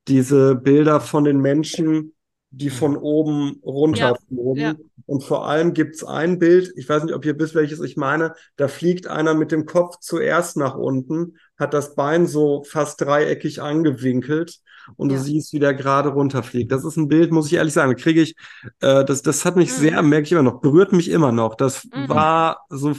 Diese 0.08 0.56
Bilder 0.56 1.02
von 1.02 1.24
den 1.24 1.40
Menschen, 1.40 2.14
die 2.52 2.70
von 2.70 2.98
oben 2.98 3.60
runterflogen. 3.64 4.64
Ja, 4.64 4.72
ja. 4.72 4.78
Und 5.06 5.24
vor 5.24 5.48
allem 5.48 5.74
gibt's 5.74 6.04
ein 6.04 6.40
Bild, 6.40 6.72
ich 6.76 6.88
weiß 6.88 7.04
nicht, 7.04 7.16
ob 7.16 7.26
ihr 7.26 7.38
wisst, 7.40 7.56
welches 7.56 7.80
ich 7.82 7.98
meine, 7.98 8.36
da 8.58 8.68
fliegt 8.68 9.08
einer 9.08 9.34
mit 9.34 9.52
dem 9.52 9.66
Kopf 9.66 9.98
zuerst 10.00 10.56
nach 10.56 10.76
unten, 10.76 11.38
hat 11.58 11.74
das 11.74 11.96
Bein 11.96 12.28
so 12.28 12.64
fast 12.64 13.02
dreieckig 13.02 13.62
angewinkelt 13.62 14.60
und 14.96 15.12
ja. 15.12 15.18
du 15.18 15.24
siehst, 15.24 15.54
wie 15.54 15.60
der 15.60 15.74
gerade 15.74 16.10
runterfliegt. 16.10 16.72
Das 16.72 16.84
ist 16.84 16.98
ein 16.98 17.08
Bild, 17.08 17.32
muss 17.32 17.48
ich 17.48 17.54
ehrlich 17.54 17.74
sagen, 17.74 17.96
kriege 17.96 18.22
ich, 18.22 18.36
äh, 18.82 19.06
das, 19.06 19.22
das 19.22 19.46
hat 19.46 19.56
mich 19.56 19.72
mhm. 19.72 19.76
sehr, 19.76 20.02
merke 20.02 20.26
ich 20.26 20.32
immer 20.32 20.44
noch, 20.44 20.62
berührt 20.62 20.92
mich 20.92 21.10
immer 21.10 21.32
noch. 21.32 21.56
Das 21.56 21.86
mhm. 21.86 22.10
war 22.10 22.66
so 22.70 22.96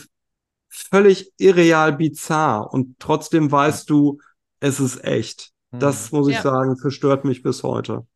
völlig 0.69 1.33
irreal 1.39 1.95
bizarr 1.95 2.73
und 2.73 2.97
trotzdem 2.99 3.51
weißt 3.51 3.91
du, 3.91 4.19
es 4.61 4.81
ist 4.81 5.05
echt. 5.05 5.51
Das 5.73 6.11
mhm. 6.11 6.19
muss 6.19 6.29
ich 6.29 6.37
ja. 6.37 6.43
sagen, 6.43 6.77
verstört 6.77 7.25
mich 7.25 7.43
bis 7.43 7.63
heute. 7.63 8.07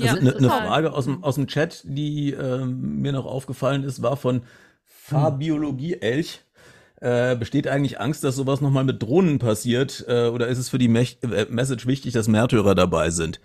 Also 0.00 0.16
eine, 0.16 0.36
eine 0.36 0.48
Frage 0.48 0.92
aus 0.92 1.04
dem, 1.04 1.22
aus 1.22 1.36
dem 1.36 1.46
Chat, 1.46 1.82
die 1.84 2.32
äh, 2.32 2.64
mir 2.64 3.12
noch 3.12 3.26
aufgefallen 3.26 3.84
ist, 3.84 4.02
war 4.02 4.16
von 4.16 4.42
Fahrbiologie 4.84 5.94
Elch. 5.94 6.44
Äh, 7.04 7.36
besteht 7.36 7.68
eigentlich 7.68 8.00
Angst, 8.00 8.24
dass 8.24 8.34
sowas 8.34 8.62
nochmal 8.62 8.84
mit 8.84 9.02
Drohnen 9.02 9.38
passiert? 9.38 10.06
Äh, 10.08 10.28
oder 10.28 10.48
ist 10.48 10.56
es 10.56 10.70
für 10.70 10.78
die 10.78 10.88
Me 10.88 11.02
äh, 11.20 11.44
Message 11.50 11.86
wichtig, 11.86 12.14
dass 12.14 12.28
Märtyrer 12.28 12.74
dabei 12.74 13.10
sind? 13.10 13.42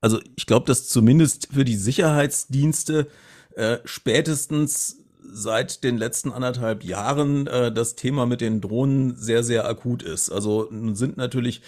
Also 0.00 0.20
ich 0.36 0.46
glaube, 0.46 0.64
dass 0.64 0.88
zumindest 0.88 1.48
für 1.52 1.66
die 1.66 1.76
Sicherheitsdienste 1.76 3.08
äh, 3.56 3.76
spätestens 3.84 5.04
seit 5.20 5.84
den 5.84 5.98
letzten 5.98 6.32
anderthalb 6.32 6.82
Jahren 6.82 7.46
äh, 7.46 7.70
das 7.70 7.94
Thema 7.94 8.24
mit 8.24 8.40
den 8.40 8.62
Drohnen 8.62 9.16
sehr, 9.16 9.44
sehr 9.44 9.68
akut 9.68 10.02
ist. 10.02 10.30
Also 10.30 10.70
sind 10.70 11.18
natürlich, 11.18 11.60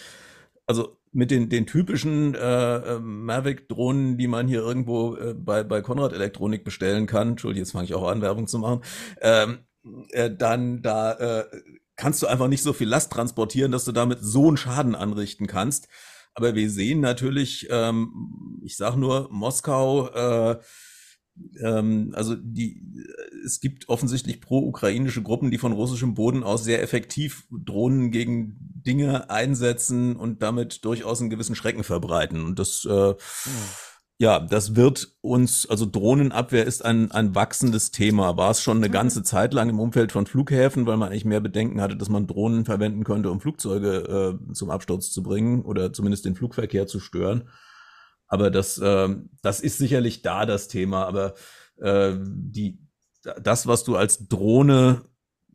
also 0.67 0.97
mit 1.13 1.31
den, 1.31 1.51
den 1.51 1.67
typischen 1.67 2.35
äh, 2.35 2.99
Mavic-Drohnen, 2.99 4.17
die 4.17 4.27
man 4.27 4.49
hier 4.49 4.61
irgendwo 4.61 5.17
äh, 5.17 5.35
bei, 5.35 5.65
bei 5.65 5.83
Konrad 5.83 6.15
Elektronik 6.15 6.65
bestellen 6.65 7.07
kann, 7.07 7.33
Entschuldigung, 7.33 7.65
jetzt 7.67 7.73
fange 7.73 7.85
ich 7.85 7.95
auch 7.95 8.09
an, 8.09 8.23
Werbung 8.23 8.47
zu 8.47 8.59
machen, 8.59 8.81
ähm, 9.21 9.59
äh, 10.11 10.31
dann 10.35 10.83
da 10.83 11.13
äh, 11.13 11.45
kannst 11.97 12.23
du 12.23 12.27
einfach 12.27 12.49
nicht 12.49 12.63
so 12.63 12.73
viel 12.73 12.89
Last 12.89 13.13
transportieren, 13.13 13.73
dass 13.73 13.85
du 13.85 13.93
damit 13.93 14.19
so 14.21 14.49
einen 14.49 14.57
Schaden 14.57 14.95
anrichten 14.95 15.47
kannst. 15.47 15.89
Aber 16.35 16.55
wir 16.55 16.71
sehen 16.71 17.01
natürlich, 17.01 17.67
ähm, 17.71 18.61
ich 18.63 18.77
sag 18.77 18.97
nur, 18.97 19.29
Moskau, 19.31 20.09
äh, 20.09 20.59
ähm, 21.63 22.13
also 22.15 22.35
die, 22.35 22.83
es 23.45 23.61
gibt 23.61 23.89
offensichtlich 23.89 24.41
pro-ukrainische 24.41 25.23
Gruppen, 25.23 25.51
die 25.51 25.59
von 25.59 25.73
russischem 25.73 26.15
Boden 26.15 26.43
aus 26.43 26.65
sehr 26.65 26.83
effektiv 26.83 27.47
Drohnen 27.51 28.11
gegen 28.11 28.57
Dinge 28.61 29.31
einsetzen 29.31 30.17
und 30.17 30.43
damit 30.43 30.85
durchaus 30.85 31.21
einen 31.21 31.31
gewissen 31.31 31.57
Schrecken 31.57 31.85
verbreiten. 31.85 32.45
Und 32.45 32.59
das, 32.59 32.85
äh, 32.85 33.11
mhm. 33.11 33.17
Ja, 34.19 34.41
das 34.41 34.77
wird 34.77 35.09
uns, 35.21 35.69
also 35.69 35.85
Drohnenabwehr 35.85 36.65
ist 36.65 36.85
ein, 36.85 37.11
ein 37.13 37.35
wachsendes 37.35 37.91
Thema. 37.91 38.37
War 38.39 38.51
es 38.51 38.63
schon 38.63 38.79
eine 38.79 38.89
mhm. 38.89 38.93
ganze 38.93 39.23
Zeit 39.23 39.53
lang 39.53 39.69
im 39.69 39.79
Umfeld 39.79 40.11
von 40.11 40.27
Flughäfen, 40.27 40.87
weil 40.87 40.97
man 40.97 41.11
eigentlich 41.11 41.27
mehr 41.27 41.41
Bedenken 41.41 41.83
hatte, 41.83 41.97
dass 41.97 42.09
man 42.09 42.27
Drohnen 42.27 42.65
verwenden 42.65 43.05
könnte, 43.05 43.31
um 43.31 43.41
Flugzeuge 43.41 44.39
äh, 44.49 44.53
zum 44.55 44.71
Absturz 44.71 45.11
zu 45.11 45.23
bringen 45.23 45.63
oder 45.63 45.93
zumindest 45.93 46.25
den 46.25 46.35
Flugverkehr 46.35 46.87
zu 46.87 46.99
stören. 46.99 47.51
Aber 48.27 48.51
das, 48.51 48.79
äh, 48.79 49.15
das 49.43 49.61
ist 49.61 49.77
sicherlich 49.77 50.23
da 50.23 50.47
das 50.47 50.69
Thema. 50.69 51.07
Aber 51.07 51.35
äh, 51.77 52.15
die, 52.19 52.79
das, 53.43 53.67
was 53.67 53.85
du 53.85 53.97
als 53.97 54.29
Drohne 54.29 55.03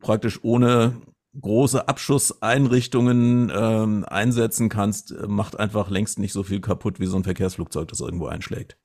praktisch 0.00 0.38
ohne 0.44 1.00
große 1.40 1.88
Abschusseinrichtungen 1.88 3.50
ähm, 3.54 4.04
einsetzen 4.06 4.68
kannst, 4.68 5.14
macht 5.26 5.58
einfach 5.58 5.88
längst 5.88 6.18
nicht 6.18 6.32
so 6.32 6.42
viel 6.42 6.60
kaputt 6.60 7.00
wie 7.00 7.06
so 7.06 7.16
ein 7.16 7.24
Verkehrsflugzeug, 7.24 7.88
das 7.88 8.00
irgendwo 8.00 8.26
einschlägt. 8.26 8.76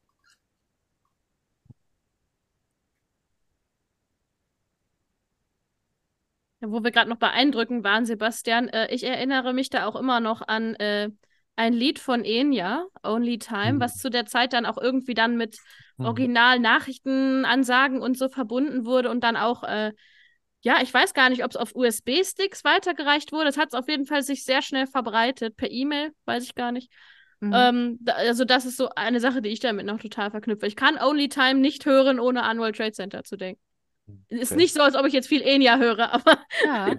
Ja, 6.62 6.72
wo 6.72 6.84
wir 6.84 6.92
gerade 6.92 7.10
noch 7.10 7.18
beeindruckend 7.18 7.84
waren, 7.84 8.06
Sebastian, 8.06 8.70
äh, 8.70 8.92
ich 8.94 9.04
erinnere 9.04 9.54
mich 9.54 9.70
da 9.70 9.86
auch 9.86 9.96
immer 9.96 10.20
noch 10.20 10.42
an 10.42 10.74
äh, 10.76 11.10
ein 11.56 11.74
Lied 11.74 12.00
von 12.00 12.24
Enya, 12.24 12.88
Only 13.04 13.38
Time, 13.40 13.74
mhm. 13.74 13.80
was 13.82 13.98
zu 13.98 14.10
der 14.10 14.26
Zeit 14.26 14.54
dann 14.54 14.66
auch 14.66 14.78
irgendwie 14.78 15.14
dann 15.14 15.38
mit 15.38 15.58
mhm. 15.98 16.06
Original-Nachrichtenansagen 16.06 18.02
und 18.02 18.18
so 18.18 18.30
verbunden 18.30 18.86
wurde 18.86 19.12
und 19.12 19.24
dann 19.24 19.36
auch, 19.36 19.64
äh, 19.64 19.92
ja, 20.62 20.82
ich 20.82 20.94
weiß 20.94 21.14
gar 21.14 21.30
nicht, 21.30 21.44
ob 21.44 21.52
es 21.52 21.58
auf 21.58 21.76
USB-Sticks 21.76 22.64
weitergereicht 22.64 23.32
wurde. 23.32 23.46
Das 23.46 23.58
hat 23.58 23.70
es 23.70 23.74
auf 23.74 23.88
jeden 23.88 24.06
Fall 24.06 24.24
sich 24.24 24.44
sehr 24.44 24.62
schnell 24.62 24.88
verbreitet. 24.88 25.56
Per 25.56 25.72
E-Mail, 25.72 26.12
weiß 26.26 26.44
ich 26.44 26.56
gar 26.56 26.72
nicht. 26.72 26.92
Mhm. 27.40 27.54
Ähm, 27.56 27.98
da, 28.02 28.14
also, 28.14 28.46
das 28.46 28.66
ist 28.66 28.78
so 28.78 28.90
eine 28.96 29.20
Sache, 29.20 29.42
die 29.42 29.50
ich 29.50 29.60
damit 29.60 29.86
noch 29.86 30.00
total 30.00 30.32
verknüpfe. 30.32 30.66
Ich 30.66 30.76
kann 30.76 30.98
Only 30.98 31.30
Time 31.30 31.56
nicht 31.56 31.86
hören, 31.86 32.20
ohne 32.20 32.44
an 32.44 32.60
World 32.60 32.76
Trade 32.76 32.94
Center 32.94 33.24
zu 33.24 33.38
denken. 33.38 33.62
Okay. 34.08 34.42
Ist 34.42 34.56
nicht 34.56 34.74
so, 34.74 34.82
als 34.82 34.96
ob 34.96 35.06
ich 35.06 35.14
jetzt 35.14 35.28
viel 35.28 35.42
Enya 35.42 35.78
höre, 35.78 36.12
aber. 36.14 36.40
Ja. 36.66 36.96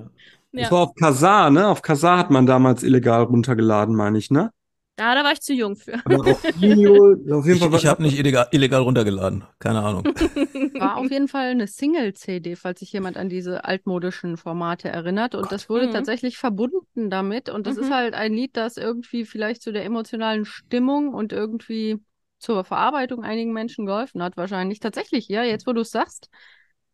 Ja. 0.53 0.63
Das 0.63 0.73
war 0.73 0.81
auf 0.81 0.95
Kazaa, 0.95 1.51
ne? 1.51 1.69
Auf 1.69 1.83
Kazaa 1.83 2.17
hat 2.17 2.31
man 2.31 2.47
damals 2.47 2.83
illegal 2.83 3.25
runtergeladen, 3.25 3.95
meine 3.95 4.17
ich, 4.17 4.31
ne? 4.31 4.51
Ja, 4.99 5.15
da 5.15 5.23
war 5.23 5.33
ich 5.33 5.41
zu 5.41 5.55
jung 5.55 5.77
für. 5.77 5.93
Video, 6.61 7.15
auf 7.39 7.47
jeden 7.47 7.61
Fall 7.61 7.69
ich 7.73 7.85
ich 7.85 7.87
habe 7.87 8.03
nicht 8.03 8.19
illegal, 8.19 8.49
illegal 8.51 8.83
runtergeladen. 8.83 9.45
Keine 9.61 9.81
Ahnung. 9.83 10.05
War 10.75 10.97
auf 10.97 11.09
jeden 11.11 11.29
Fall 11.29 11.51
eine 11.51 11.69
Single-CD, 11.69 12.57
falls 12.57 12.81
sich 12.81 12.93
jemand 12.93 13.17
an 13.17 13.29
diese 13.29 13.65
altmodischen 13.65 14.37
Formate 14.37 14.89
erinnert. 14.89 15.37
Und 15.37 15.43
Gott. 15.43 15.53
das 15.53 15.69
wurde 15.69 15.87
mhm. 15.87 15.93
tatsächlich 15.93 16.37
verbunden 16.37 17.11
damit. 17.11 17.49
Und 17.49 17.69
das 17.69 17.77
mhm. 17.77 17.83
ist 17.85 17.91
halt 17.93 18.15
ein 18.15 18.33
Lied, 18.33 18.57
das 18.57 18.77
irgendwie 18.77 19.25
vielleicht 19.25 19.63
zu 19.63 19.73
der 19.73 19.85
emotionalen 19.85 20.45
Stimmung 20.45 21.15
und 21.15 21.33
irgendwie 21.33 22.01
zur 22.41 22.65
Verarbeitung 22.65 23.23
einigen 23.23 23.53
Menschen 23.53 23.87
geholfen 23.87 24.21
hat. 24.21 24.37
Wahrscheinlich. 24.37 24.81
Tatsächlich, 24.81 25.29
ja, 25.29 25.45
jetzt 25.45 25.69
wo 25.69 25.73
du 25.73 25.83
es 25.83 25.93
sagst, 25.93 26.29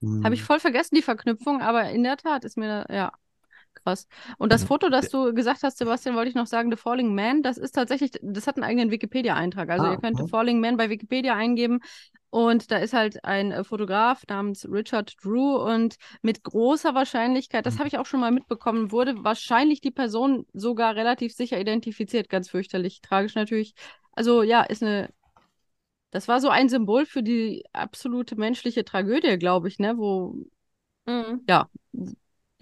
mhm. 0.00 0.24
habe 0.24 0.34
ich 0.34 0.42
voll 0.42 0.60
vergessen, 0.60 0.94
die 0.94 1.02
Verknüpfung. 1.02 1.62
Aber 1.62 1.88
in 1.88 2.02
der 2.02 2.18
Tat 2.18 2.44
ist 2.44 2.58
mir 2.58 2.84
da, 2.86 2.94
ja, 2.94 3.12
krass. 3.84 4.08
Und 4.38 4.52
das 4.52 4.62
mhm. 4.62 4.66
Foto, 4.68 4.88
das 4.88 5.10
du 5.10 5.32
gesagt 5.34 5.62
hast, 5.62 5.78
Sebastian, 5.78 6.16
wollte 6.16 6.30
ich 6.30 6.34
noch 6.34 6.46
sagen, 6.46 6.70
The 6.70 6.76
Falling 6.76 7.14
Man, 7.14 7.42
das 7.42 7.58
ist 7.58 7.72
tatsächlich, 7.72 8.12
das 8.22 8.46
hat 8.46 8.56
einen 8.56 8.64
eigenen 8.64 8.90
Wikipedia-Eintrag. 8.90 9.70
Also 9.70 9.86
ah, 9.86 9.92
ihr 9.92 9.98
könnt 9.98 10.18
The 10.18 10.28
Falling 10.28 10.60
Man 10.60 10.76
bei 10.76 10.90
Wikipedia 10.90 11.34
eingeben 11.36 11.80
und 12.30 12.72
da 12.72 12.78
ist 12.78 12.94
halt 12.94 13.24
ein 13.24 13.52
äh, 13.52 13.62
Fotograf 13.62 14.24
namens 14.28 14.68
Richard 14.68 15.14
Drew 15.22 15.54
und 15.56 15.96
mit 16.20 16.42
großer 16.42 16.92
Wahrscheinlichkeit, 16.94 17.64
das 17.64 17.74
mhm. 17.74 17.78
habe 17.78 17.88
ich 17.88 17.98
auch 17.98 18.06
schon 18.06 18.18
mal 18.18 18.32
mitbekommen, 18.32 18.90
wurde 18.90 19.22
wahrscheinlich 19.22 19.80
die 19.80 19.92
Person 19.92 20.44
sogar 20.52 20.96
relativ 20.96 21.32
sicher 21.32 21.60
identifiziert. 21.60 22.28
Ganz 22.28 22.50
fürchterlich, 22.50 23.00
tragisch 23.02 23.36
natürlich. 23.36 23.74
Also 24.12 24.42
ja, 24.42 24.62
ist 24.62 24.82
eine 24.82 25.10
das 26.14 26.28
war 26.28 26.40
so 26.40 26.48
ein 26.48 26.68
Symbol 26.68 27.06
für 27.06 27.24
die 27.24 27.64
absolute 27.72 28.36
menschliche 28.36 28.84
Tragödie, 28.84 29.36
glaube 29.36 29.66
ich, 29.66 29.80
ne, 29.80 29.98
wo 29.98 30.36
mhm. 31.06 31.42
ja, 31.48 31.68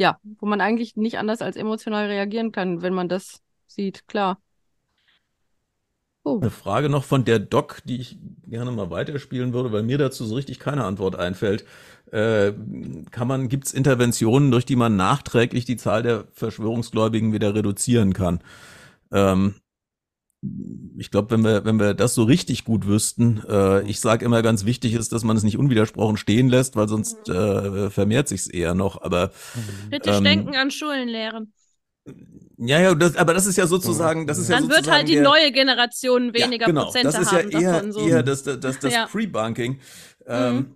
ja, 0.03 0.19
wo 0.41 0.47
man 0.47 0.61
eigentlich 0.61 0.97
nicht 0.97 1.17
anders 1.19 1.43
als 1.43 1.57
emotional 1.57 2.07
reagieren 2.07 2.51
kann, 2.51 2.83
wenn 2.83 2.93
man 2.93 3.09
das 3.09 3.41
sieht, 3.69 4.09
klar. 4.09 4.39
Oh. 6.25 6.39
Eine 6.41 6.51
Frage 6.51 6.89
noch 6.89 7.05
von 7.05 7.25
der 7.25 7.39
Doc, 7.39 7.83
die 7.85 8.01
ich 8.01 8.19
gerne 8.47 8.73
mal 8.73 8.91
weiterspielen 8.91 9.53
würde, 9.53 9.71
weil 9.71 9.85
mir 9.85 9.99
dazu 9.99 10.25
so 10.25 10.35
richtig 10.35 10.59
keine 10.59 10.85
Antwort 10.85 11.17
einfällt. 11.17 11.65
Äh, 12.11 12.53
kann 13.13 13.29
man, 13.29 13.49
gibt's 13.49 13.73
Interventionen, 13.73 14.51
durch 14.51 14.65
die 14.65 14.77
man 14.77 14.97
nachträglich 14.97 15.65
die 15.67 15.77
Zahl 15.77 16.03
der 16.03 16.25
Verschwörungsgläubigen 16.33 17.33
wieder 17.33 17.55
reduzieren 17.55 18.13
kann? 18.13 18.41
Ähm, 19.13 19.55
ich 20.99 21.11
glaube, 21.13 21.31
wenn 21.31 21.45
wir, 21.45 21.65
wenn 21.65 21.79
wir 21.79 21.95
das 21.95 22.15
so 22.15 22.25
richtig 22.25 22.65
gut 22.65 22.87
wüssten, 22.87 23.43
äh, 23.49 23.83
ich 23.89 24.01
sage 24.01 24.25
immer 24.25 24.43
ganz 24.43 24.65
wichtig 24.65 24.95
ist, 24.95 25.13
dass 25.13 25.23
man 25.23 25.37
es 25.37 25.45
nicht 25.45 25.57
unwidersprochen 25.57 26.17
stehen 26.17 26.49
lässt, 26.49 26.75
weil 26.75 26.89
sonst 26.89 27.29
äh, 27.29 27.91
vermehrt 27.91 28.27
sich's 28.29 28.49
eher 28.49 28.75
noch. 28.75 29.03
Aber 29.03 29.31
bitte 29.89 30.11
ähm, 30.11 30.25
denken 30.25 30.57
an 30.57 30.73
Schulenlehren. 30.73 31.53
Ja, 32.59 32.81
ja, 32.81 32.95
das, 32.95 33.17
aber 33.17 33.35
das 33.35 33.47
ist 33.47 33.57
ja 33.57 33.69
sozusagen, 33.69 34.27
das 34.27 34.39
ist 34.39 34.51
Dann 34.51 34.65
ja 34.65 34.71
wird 34.71 34.91
halt 34.91 35.09
die 35.09 35.15
der, 35.15 35.23
neue 35.23 35.53
Generation 35.53 36.35
weniger 36.35 36.63
ja, 36.63 36.67
genau, 36.67 36.85
Prozente 36.85 37.13
das 37.13 37.19
ist 37.21 37.33
ja 37.33 37.39
eher, 37.39 37.73
davon, 37.73 37.93
so. 37.93 38.01
eher 38.01 38.23
das, 38.25 38.43
das, 38.43 38.59
das, 38.59 38.79
das 38.81 38.93
ja. 38.93 39.07
Pre-Bunking. 39.07 39.79
Ähm, 40.27 40.57
mhm 40.57 40.75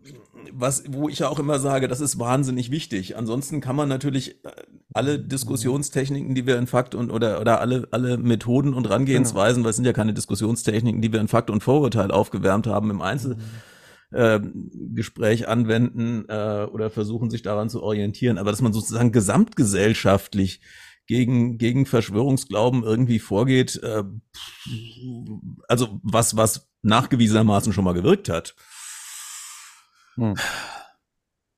was, 0.53 0.85
wo 0.89 1.09
ich 1.09 1.21
ja 1.21 1.29
auch 1.29 1.39
immer 1.39 1.59
sage, 1.59 1.89
das 1.89 2.01
ist 2.01 2.19
wahnsinnig 2.19 2.71
wichtig. 2.71 3.17
Ansonsten 3.17 3.61
kann 3.61 3.77
man 3.77 3.89
natürlich 3.89 4.45
äh, 4.45 4.51
alle 4.93 5.19
Diskussionstechniken, 5.19 6.35
die 6.35 6.47
wir 6.47 6.59
in 6.59 6.67
Fakt 6.67 6.95
und 6.95 7.11
oder 7.11 7.41
oder 7.41 7.61
alle 7.61 7.89
alle 7.91 8.17
Methoden 8.17 8.73
und 8.75 8.89
Rangehensweisen, 8.89 9.57
genau. 9.57 9.65
weil 9.65 9.71
es 9.71 9.77
sind 9.77 9.85
ja 9.85 9.93
keine 9.93 10.15
Diskussionstechniken, 10.15 11.03
die 11.03 11.13
wir 11.13 11.21
in 11.21 11.29
Fakt 11.29 11.51
und 11.51 11.63
Vorurteil 11.63 12.11
aufgewärmt 12.11 12.67
haben 12.67 12.91
im 12.91 13.03
Einzelgespräch 13.03 15.43
äh, 15.43 15.47
anwenden 15.47 16.25
äh, 16.29 16.67
oder 16.71 16.91
versuchen 16.91 17.31
sich 17.31 17.43
daran 17.43 17.69
zu 17.69 17.83
orientieren, 17.83 18.39
aber 18.39 18.51
dass 18.51 18.63
man 18.63 18.73
sozusagen 18.73 19.13
gesamtgesellschaftlich 19.13 20.61
gegen 21.07 21.59
gegen 21.59 21.87
Verschwörungsglauben 21.87 22.83
irgendwie 22.83 23.19
vorgeht, 23.19 23.81
äh, 23.83 24.05
also 25.69 26.01
was 26.03 26.37
was 26.37 26.69
nachgewiesenermaßen 26.83 27.73
schon 27.73 27.85
mal 27.85 27.95
gewirkt 27.95 28.29
hat. 28.29 28.55
Hm. 30.17 30.35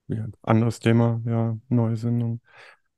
Ja, 0.09 0.24
anderes 0.42 0.80
Thema, 0.80 1.20
ja, 1.26 1.56
neue 1.68 1.96
Sendung. 1.96 2.40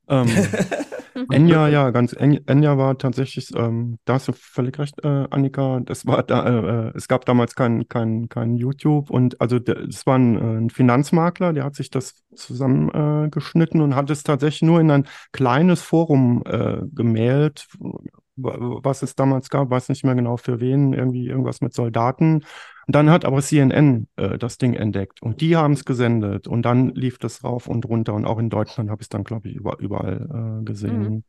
Ähm, 0.09 0.29
Enya, 1.31 1.69
ja, 1.69 1.91
ganz 1.91 2.13
Enya, 2.13 2.79
war 2.79 2.97
tatsächlich, 2.97 3.55
ähm, 3.57 3.99
da 4.05 4.15
hast 4.15 4.29
du 4.29 4.33
völlig 4.33 4.79
recht, 4.79 5.05
äh, 5.05 5.27
Annika. 5.31 5.81
Das 5.81 6.07
war 6.07 6.23
da, 6.23 6.47
äh, 6.47 6.89
äh 6.89 6.93
es 6.95 7.09
gab 7.09 7.25
damals 7.25 7.55
kein, 7.55 7.89
kein, 7.89 8.29
kein 8.29 8.57
YouTube 8.57 9.11
und 9.11 9.41
also 9.41 9.57
es 9.57 10.07
war 10.07 10.19
ein, 10.19 10.37
äh, 10.37 10.59
ein, 10.59 10.71
Finanzmakler, 10.71 11.53
der 11.53 11.65
hat 11.65 11.75
sich 11.75 11.91
das 11.91 12.15
zusammengeschnitten 12.35 13.81
äh, 13.81 13.85
und 13.85 13.97
hat 13.97 14.09
es 14.11 14.23
tatsächlich 14.23 14.63
nur 14.63 14.81
in 14.81 14.91
ein 14.91 15.09
kleines 15.33 15.83
Forum 15.83 16.43
äh, 16.47 16.79
gemeldet, 16.93 17.67
was 18.37 19.03
es 19.03 19.15
damals 19.17 19.51
gab, 19.51 19.71
weiß 19.71 19.89
nicht 19.91 20.05
mehr 20.05 20.15
genau 20.15 20.37
für 20.37 20.61
wen, 20.61 20.93
irgendwie 20.93 21.27
irgendwas 21.27 21.61
mit 21.61 21.75
Soldaten. 21.75 22.45
Und 22.91 22.95
dann 22.95 23.11
hat 23.11 23.25
aber 23.25 23.41
CNN 23.41 24.09
äh, 24.17 24.37
das 24.37 24.59
Ding 24.59 24.75
entdeckt 24.75 25.23
und 25.23 25.41
die 25.41 25.55
haben 25.55 25.75
es 25.75 25.85
gesendet 25.85 26.49
und 26.49 26.63
dann 26.63 26.89
lief 26.89 27.19
das 27.19 27.45
rauf 27.45 27.69
und 27.69 27.85
runter 27.85 28.15
und 28.15 28.25
auch 28.25 28.41
in 28.41 28.51
Deutschland 28.51 28.91
habe 28.91 29.01
ich 29.01 29.05
es 29.05 29.09
dann, 29.11 29.23
glaube 29.23 29.49
ich, 29.49 29.55
über, 29.55 29.79
überall 29.79 30.59
äh, 30.61 30.65
gesehen. 30.65 31.03
Mhm. 31.03 31.25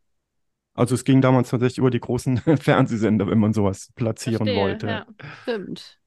Also 0.74 0.96
es 0.96 1.04
ging 1.04 1.22
damals 1.22 1.52
tatsächlich 1.52 1.78
über 1.78 1.92
die 1.92 2.00
großen 2.00 2.38
Fernsehsender, 2.58 3.28
wenn 3.28 3.38
man 3.38 3.54
sowas 3.54 3.92
platzieren 3.94 4.38
Verstehe, 4.38 4.60
wollte. 4.60 4.88
Ja, 4.88 5.06
stimmt. 5.44 6.00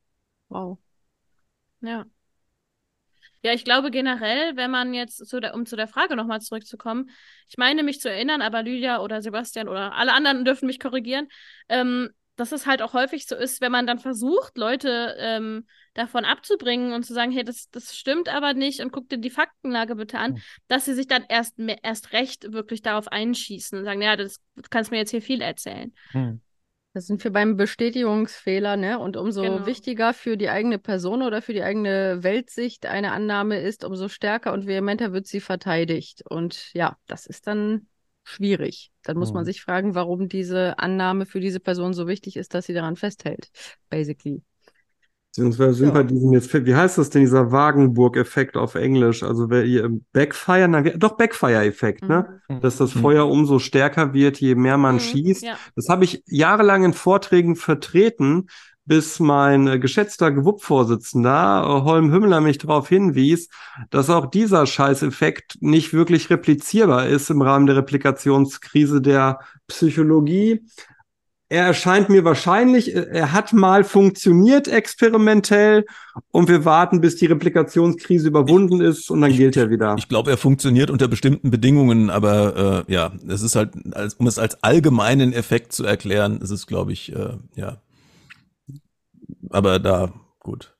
Wow. 0.48 0.78
Ja. 1.82 2.04
Ja, 3.42 3.52
ich 3.52 3.64
glaube 3.64 3.92
generell, 3.92 4.56
wenn 4.56 4.72
man 4.72 4.92
jetzt, 4.92 5.24
zu 5.24 5.38
der, 5.38 5.54
um 5.54 5.66
zu 5.66 5.76
der 5.76 5.86
Frage 5.86 6.16
nochmal 6.16 6.40
zurückzukommen, 6.40 7.10
ich 7.48 7.58
meine 7.58 7.84
mich 7.84 8.00
zu 8.00 8.10
erinnern, 8.10 8.42
aber 8.42 8.64
Lydia 8.64 8.98
oder 8.98 9.22
Sebastian 9.22 9.68
oder 9.68 9.94
alle 9.94 10.14
anderen 10.14 10.44
dürfen 10.44 10.66
mich 10.66 10.80
korrigieren, 10.80 11.28
ähm, 11.68 12.10
dass 12.36 12.52
es 12.52 12.66
halt 12.66 12.82
auch 12.82 12.92
häufig 12.94 13.26
so 13.26 13.36
ist, 13.36 13.60
wenn 13.60 13.72
man 13.72 13.86
dann 13.86 13.98
versucht, 13.98 14.58
Leute 14.58 15.14
ähm, 15.18 15.66
davon 15.94 16.24
abzubringen 16.24 16.92
und 16.92 17.04
zu 17.04 17.14
sagen, 17.14 17.30
hey, 17.30 17.44
das, 17.44 17.70
das 17.70 17.96
stimmt 17.96 18.28
aber 18.28 18.54
nicht 18.54 18.80
und 18.80 18.90
guck 18.90 19.08
dir 19.08 19.18
die 19.18 19.30
Faktenlage 19.30 19.94
bitte 19.94 20.18
an, 20.18 20.32
mhm. 20.32 20.42
dass 20.68 20.84
sie 20.84 20.94
sich 20.94 21.06
dann 21.06 21.24
erst, 21.28 21.54
erst 21.82 22.12
recht 22.12 22.52
wirklich 22.52 22.82
darauf 22.82 23.08
einschießen 23.08 23.78
und 23.78 23.84
sagen, 23.84 24.02
ja, 24.02 24.16
das 24.16 24.40
du 24.56 24.62
kannst 24.70 24.90
mir 24.90 24.98
jetzt 24.98 25.10
hier 25.10 25.22
viel 25.22 25.40
erzählen. 25.40 25.92
Mhm. 26.12 26.40
Da 26.92 27.00
sind 27.00 27.24
wir 27.24 27.32
beim 27.32 27.56
Bestätigungsfehler, 27.56 28.76
ne? 28.76 29.00
Und 29.00 29.16
umso 29.16 29.42
genau. 29.42 29.66
wichtiger 29.66 30.14
für 30.14 30.36
die 30.36 30.48
eigene 30.48 30.78
Person 30.78 31.22
oder 31.22 31.42
für 31.42 31.52
die 31.52 31.64
eigene 31.64 32.22
Weltsicht 32.22 32.86
eine 32.86 33.10
Annahme 33.10 33.60
ist, 33.60 33.84
umso 33.84 34.06
stärker 34.06 34.52
und 34.52 34.68
vehementer 34.68 35.12
wird 35.12 35.26
sie 35.26 35.40
verteidigt. 35.40 36.22
Und 36.28 36.72
ja, 36.72 36.96
das 37.08 37.26
ist 37.26 37.48
dann 37.48 37.88
schwierig. 38.24 38.90
Dann 39.02 39.16
muss 39.16 39.30
mhm. 39.30 39.36
man 39.36 39.44
sich 39.44 39.62
fragen, 39.62 39.94
warum 39.94 40.28
diese 40.28 40.78
Annahme 40.78 41.26
für 41.26 41.40
diese 41.40 41.60
Person 41.60 41.92
so 41.92 42.08
wichtig 42.08 42.36
ist, 42.36 42.54
dass 42.54 42.66
sie 42.66 42.74
daran 42.74 42.96
festhält, 42.96 43.50
basically. 43.90 44.42
Beziehungsweise 45.34 45.74
sind 45.74 45.88
ja. 45.88 45.94
bei 45.94 46.02
diesem 46.04 46.32
jetzt, 46.32 46.54
wie 46.64 46.74
heißt 46.76 46.96
das 46.96 47.10
denn, 47.10 47.22
dieser 47.22 47.50
Wagenburg-Effekt 47.50 48.56
auf 48.56 48.76
Englisch? 48.76 49.24
Also 49.24 49.50
wer 49.50 49.90
Backfire, 50.12 50.68
na, 50.68 50.80
doch 50.80 51.16
Backfire-Effekt, 51.16 52.08
ne? 52.08 52.40
mhm. 52.48 52.54
ne? 52.54 52.60
Dass 52.60 52.76
das 52.76 52.94
mhm. 52.94 53.00
Feuer 53.00 53.28
umso 53.28 53.58
stärker 53.58 54.14
wird, 54.14 54.40
je 54.40 54.54
mehr 54.54 54.78
man 54.78 54.94
mhm. 54.94 55.00
schießt. 55.00 55.42
Ja. 55.42 55.56
Das 55.74 55.88
habe 55.88 56.04
ich 56.04 56.22
jahrelang 56.26 56.84
in 56.84 56.92
Vorträgen 56.92 57.56
vertreten, 57.56 58.46
bis 58.86 59.20
mein 59.20 59.66
äh, 59.66 59.78
geschätzter 59.78 60.30
Gewupp-Vorsitzender 60.30 61.64
äh, 61.64 61.82
Holm 61.84 62.12
Hümmler 62.12 62.40
mich 62.40 62.58
darauf 62.58 62.88
hinwies, 62.88 63.48
dass 63.90 64.10
auch 64.10 64.26
dieser 64.26 64.66
Scheißeffekt 64.66 65.58
nicht 65.60 65.92
wirklich 65.92 66.30
replizierbar 66.30 67.06
ist 67.06 67.30
im 67.30 67.42
Rahmen 67.42 67.66
der 67.66 67.76
Replikationskrise 67.76 69.00
der 69.00 69.40
Psychologie 69.66 70.60
er 71.54 71.66
erscheint 71.66 72.08
mir 72.08 72.24
wahrscheinlich, 72.24 72.94
äh, 72.94 73.06
er 73.10 73.32
hat 73.32 73.52
mal 73.52 73.84
funktioniert 73.84 74.66
experimentell 74.66 75.84
und 76.30 76.48
wir 76.48 76.64
warten, 76.64 77.00
bis 77.00 77.16
die 77.16 77.26
Replikationskrise 77.26 78.28
überwunden 78.28 78.80
ich, 78.80 78.88
ist 78.88 79.10
und 79.10 79.20
dann 79.20 79.30
ich, 79.30 79.36
gilt 79.36 79.56
er 79.56 79.70
wieder. 79.70 79.94
Ich 79.98 80.08
glaube, 80.08 80.30
er 80.30 80.36
funktioniert 80.36 80.90
unter 80.90 81.06
bestimmten 81.06 81.50
Bedingungen, 81.50 82.10
aber 82.10 82.84
äh, 82.88 82.92
ja, 82.92 83.12
es 83.28 83.42
ist 83.42 83.56
halt, 83.56 83.72
als, 83.92 84.14
um 84.14 84.26
es 84.26 84.38
als 84.38 84.62
allgemeinen 84.62 85.32
Effekt 85.32 85.72
zu 85.72 85.84
erklären, 85.84 86.40
ist 86.40 86.50
es, 86.50 86.66
glaube 86.66 86.92
ich, 86.92 87.14
äh, 87.14 87.36
ja. 87.54 87.78
Aber 89.54 89.78
da, 89.78 90.12
gut. 90.40 90.74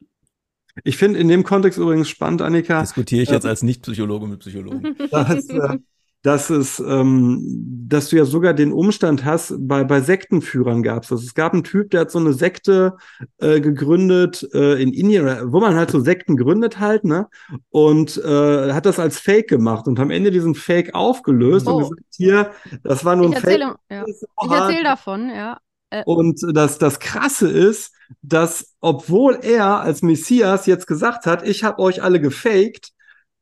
Ich 0.83 0.97
finde 0.97 1.21
in 1.21 1.29
dem 1.29 1.45
Kontext 1.45 1.79
übrigens 1.79 2.09
spannend, 2.09 2.43
Annika. 2.43 2.81
Diskutiere 2.81 3.23
ich 3.23 3.31
jetzt 3.31 3.45
äh, 3.45 3.49
als 3.49 3.63
Nicht-Psychologe 3.63 4.27
mit 4.27 4.41
Psychologen. 4.41 4.97
Das, 5.11 5.49
äh, 5.49 5.79
dass 6.23 6.51
es, 6.51 6.81
ähm, 6.81 7.41
dass 7.87 8.09
du 8.09 8.17
ja 8.17 8.25
sogar 8.25 8.53
den 8.55 8.73
Umstand 8.73 9.25
hast, 9.25 9.55
bei, 9.59 9.85
bei 9.85 10.01
Sektenführern 10.01 10.83
gab 10.83 11.05
es 11.05 11.11
das. 11.11 11.23
Es 11.23 11.35
gab 11.35 11.53
einen 11.53 11.63
Typ, 11.63 11.91
der 11.91 12.01
hat 12.01 12.11
so 12.11 12.19
eine 12.19 12.33
Sekte 12.33 12.97
äh, 13.39 13.61
gegründet 13.61 14.49
äh, 14.55 14.83
in 14.83 14.93
Indien, 14.93 15.53
wo 15.53 15.61
man 15.61 15.77
halt 15.77 15.91
so 15.91 16.01
Sekten 16.01 16.37
gründet 16.37 16.81
halt, 16.81 17.05
ne? 17.05 17.29
Und 17.69 18.17
äh, 18.25 18.73
hat 18.73 18.87
das 18.87 18.99
als 18.99 19.21
Fake 19.21 19.49
gemacht 19.49 19.87
und 19.87 20.01
am 20.01 20.11
Ende 20.11 20.31
diesen 20.33 20.57
Fake 20.57 20.95
aufgelöst 20.95 21.69
oh. 21.69 21.75
und 21.75 21.83
gesagt, 21.83 22.03
hier, 22.17 22.51
das 22.83 23.05
war 23.05 23.15
nur 23.15 23.27
ich 23.27 23.37
ein 23.37 23.43
erzähle, 23.45 23.67
Fake. 23.67 23.79
Ja. 23.91 24.05
Ich 24.07 24.51
erzähle 24.51 24.85
davon, 24.85 25.29
ja. 25.29 25.59
Äh. 25.95 26.03
Und 26.05 26.41
das, 26.55 26.79
das 26.79 26.99
Krasse 26.99 27.49
ist, 27.49 27.93
dass 28.23 28.75
obwohl 28.81 29.39
er 29.43 29.81
als 29.81 30.03
Messias 30.03 30.67
jetzt 30.67 30.87
gesagt 30.87 31.27
hat, 31.27 31.47
ich 31.47 31.65
habe 31.65 31.81
euch 31.81 32.03
alle 32.03 32.21
gefaked, 32.21 32.91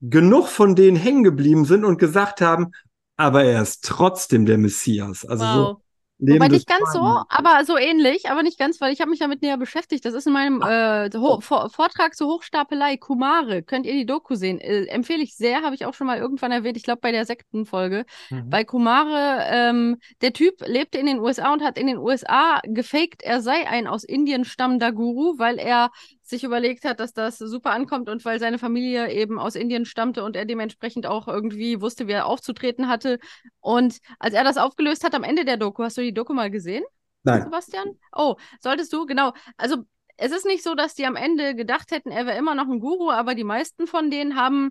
genug 0.01 0.49
von 0.49 0.75
denen 0.75 0.97
hängen 0.97 1.25
geblieben 1.25 1.65
sind 1.65 1.85
und 1.85 1.99
gesagt 1.99 2.41
haben, 2.41 2.73
aber 3.17 3.45
er 3.45 3.63
ist 3.63 3.85
trotzdem 3.85 4.47
der 4.47 4.59
Messias. 4.59 5.25
Also 5.25 5.45
wow. 5.45 5.55
so 5.55 5.82
Wobei 6.23 6.49
nicht 6.49 6.69
ganz 6.69 6.93
so, 6.93 7.01
aber 7.01 7.65
so 7.65 7.77
ähnlich, 7.77 8.31
aber 8.31 8.45
nicht 8.45 8.59
ganz, 8.59 8.81
weil 8.81 8.93
ich 8.93 9.01
habe 9.01 9.11
mich 9.11 9.19
damit 9.19 9.43
näher 9.43 9.57
beschäftigt. 9.57 10.05
Das 10.05 10.15
ist 10.15 10.27
in 10.27 10.33
meinem 10.33 10.63
äh, 10.63 11.11
Vortrag 11.11 12.15
zur 12.15 12.29
Hochstapelei 12.29 12.97
Kumare. 12.97 13.63
Könnt 13.65 13.87
ihr 13.87 13.93
die 13.93 14.07
Doku 14.07 14.37
sehen? 14.37 14.61
Äh, 14.61 14.85
empfehle 14.85 15.23
ich 15.23 15.35
sehr, 15.35 15.63
habe 15.63 15.75
ich 15.75 15.85
auch 15.85 15.95
schon 15.95 16.07
mal 16.07 16.19
irgendwann 16.19 16.53
erwähnt. 16.53 16.77
Ich 16.77 16.85
glaube 16.85 17.01
bei 17.01 17.11
der 17.11 17.27
Sektenfolge. 17.27 18.05
Mhm. 18.31 18.51
Bei 18.51 18.63
Kumare, 18.63 19.47
ähm, 19.51 19.99
der 20.21 20.33
Typ 20.33 20.65
lebte 20.65 20.99
in 20.99 21.07
den 21.07 21.19
USA 21.19 21.53
und 21.53 21.63
hat 21.63 21.77
in 21.77 21.89
den 21.89 21.99
USA 21.99 22.61
gefaked, 22.65 23.23
er 23.23 23.41
sei 23.41 23.67
ein 23.69 23.89
aus 23.89 24.05
Indien 24.05 24.45
stammender 24.45 24.93
Guru, 24.93 25.39
weil 25.39 25.59
er 25.59 25.91
sich 26.33 26.45
überlegt 26.45 26.85
hat, 26.85 26.99
dass 26.99 27.13
das 27.13 27.39
super 27.39 27.71
ankommt 27.71 28.09
und 28.09 28.25
weil 28.25 28.41
seine 28.41 28.59
Familie 28.59 29.13
eben 29.13 29.39
aus 29.39 29.55
Indien 29.55 29.85
stammte 29.85 30.25
und 30.25 30.35
er 30.35 30.45
dementsprechend 30.45 31.07
auch 31.07 31.29
irgendwie 31.29 31.81
wusste, 31.81 32.09
wie 32.09 32.13
er 32.13 32.27
aufzutreten 32.27 32.89
hatte. 32.89 33.19
Und 33.61 33.99
als 34.19 34.35
er 34.35 34.43
das 34.43 34.57
aufgelöst 34.57 35.05
hat 35.05 35.15
am 35.15 35.23
Ende 35.23 35.45
der 35.45 35.57
Doku, 35.57 35.85
hast 35.85 35.97
du 35.97 36.03
die 36.03 36.15
Doku 36.15 36.35
mal 36.35 36.51
gesehen? 36.51 36.85
Nein. 37.23 37.43
Sebastian? 37.45 37.99
Oh, 38.17 38.35
solltest 38.61 38.93
du, 38.93 39.07
genau. 39.07 39.33
Also 39.57 39.85
es 40.17 40.33
ist 40.33 40.47
nicht 40.47 40.63
so, 40.63 40.75
dass 40.75 40.95
die 40.95 41.07
am 41.07 41.17
Ende 41.17 41.55
gedacht 41.55 41.91
hätten, 41.91 42.11
er 42.11 42.27
wäre 42.27 42.39
immer 42.39 42.55
noch 42.55 42.69
ein 42.69 42.81
Guru, 42.81 43.11
aber 43.11 43.35
die 43.35 43.45
meisten 43.45 43.87
von 43.87 44.11
denen 44.11 44.37
haben 44.37 44.71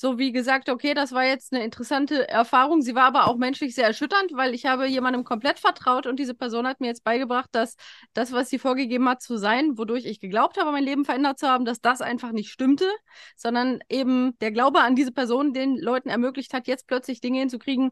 so 0.00 0.16
wie 0.18 0.32
gesagt, 0.32 0.70
okay, 0.70 0.94
das 0.94 1.12
war 1.12 1.24
jetzt 1.26 1.52
eine 1.52 1.62
interessante 1.62 2.26
Erfahrung. 2.26 2.80
Sie 2.80 2.94
war 2.94 3.04
aber 3.04 3.26
auch 3.26 3.36
menschlich 3.36 3.74
sehr 3.74 3.86
erschütternd, 3.86 4.32
weil 4.32 4.54
ich 4.54 4.64
habe 4.64 4.86
jemandem 4.86 5.24
komplett 5.24 5.58
vertraut 5.58 6.06
und 6.06 6.18
diese 6.18 6.32
Person 6.32 6.66
hat 6.66 6.80
mir 6.80 6.86
jetzt 6.86 7.04
beigebracht, 7.04 7.50
dass 7.52 7.76
das, 8.14 8.32
was 8.32 8.48
sie 8.48 8.58
vorgegeben 8.58 9.06
hat 9.10 9.20
zu 9.20 9.36
sein, 9.36 9.76
wodurch 9.76 10.06
ich 10.06 10.18
geglaubt 10.18 10.58
habe, 10.58 10.72
mein 10.72 10.84
Leben 10.84 11.04
verändert 11.04 11.38
zu 11.38 11.48
haben, 11.48 11.66
dass 11.66 11.82
das 11.82 12.00
einfach 12.00 12.32
nicht 12.32 12.50
stimmte, 12.50 12.86
sondern 13.36 13.80
eben 13.90 14.38
der 14.38 14.52
Glaube 14.52 14.80
an 14.80 14.96
diese 14.96 15.12
Person 15.12 15.52
den 15.52 15.76
Leuten 15.76 16.08
ermöglicht 16.08 16.54
hat, 16.54 16.66
jetzt 16.66 16.86
plötzlich 16.86 17.20
Dinge 17.20 17.40
hinzukriegen, 17.40 17.90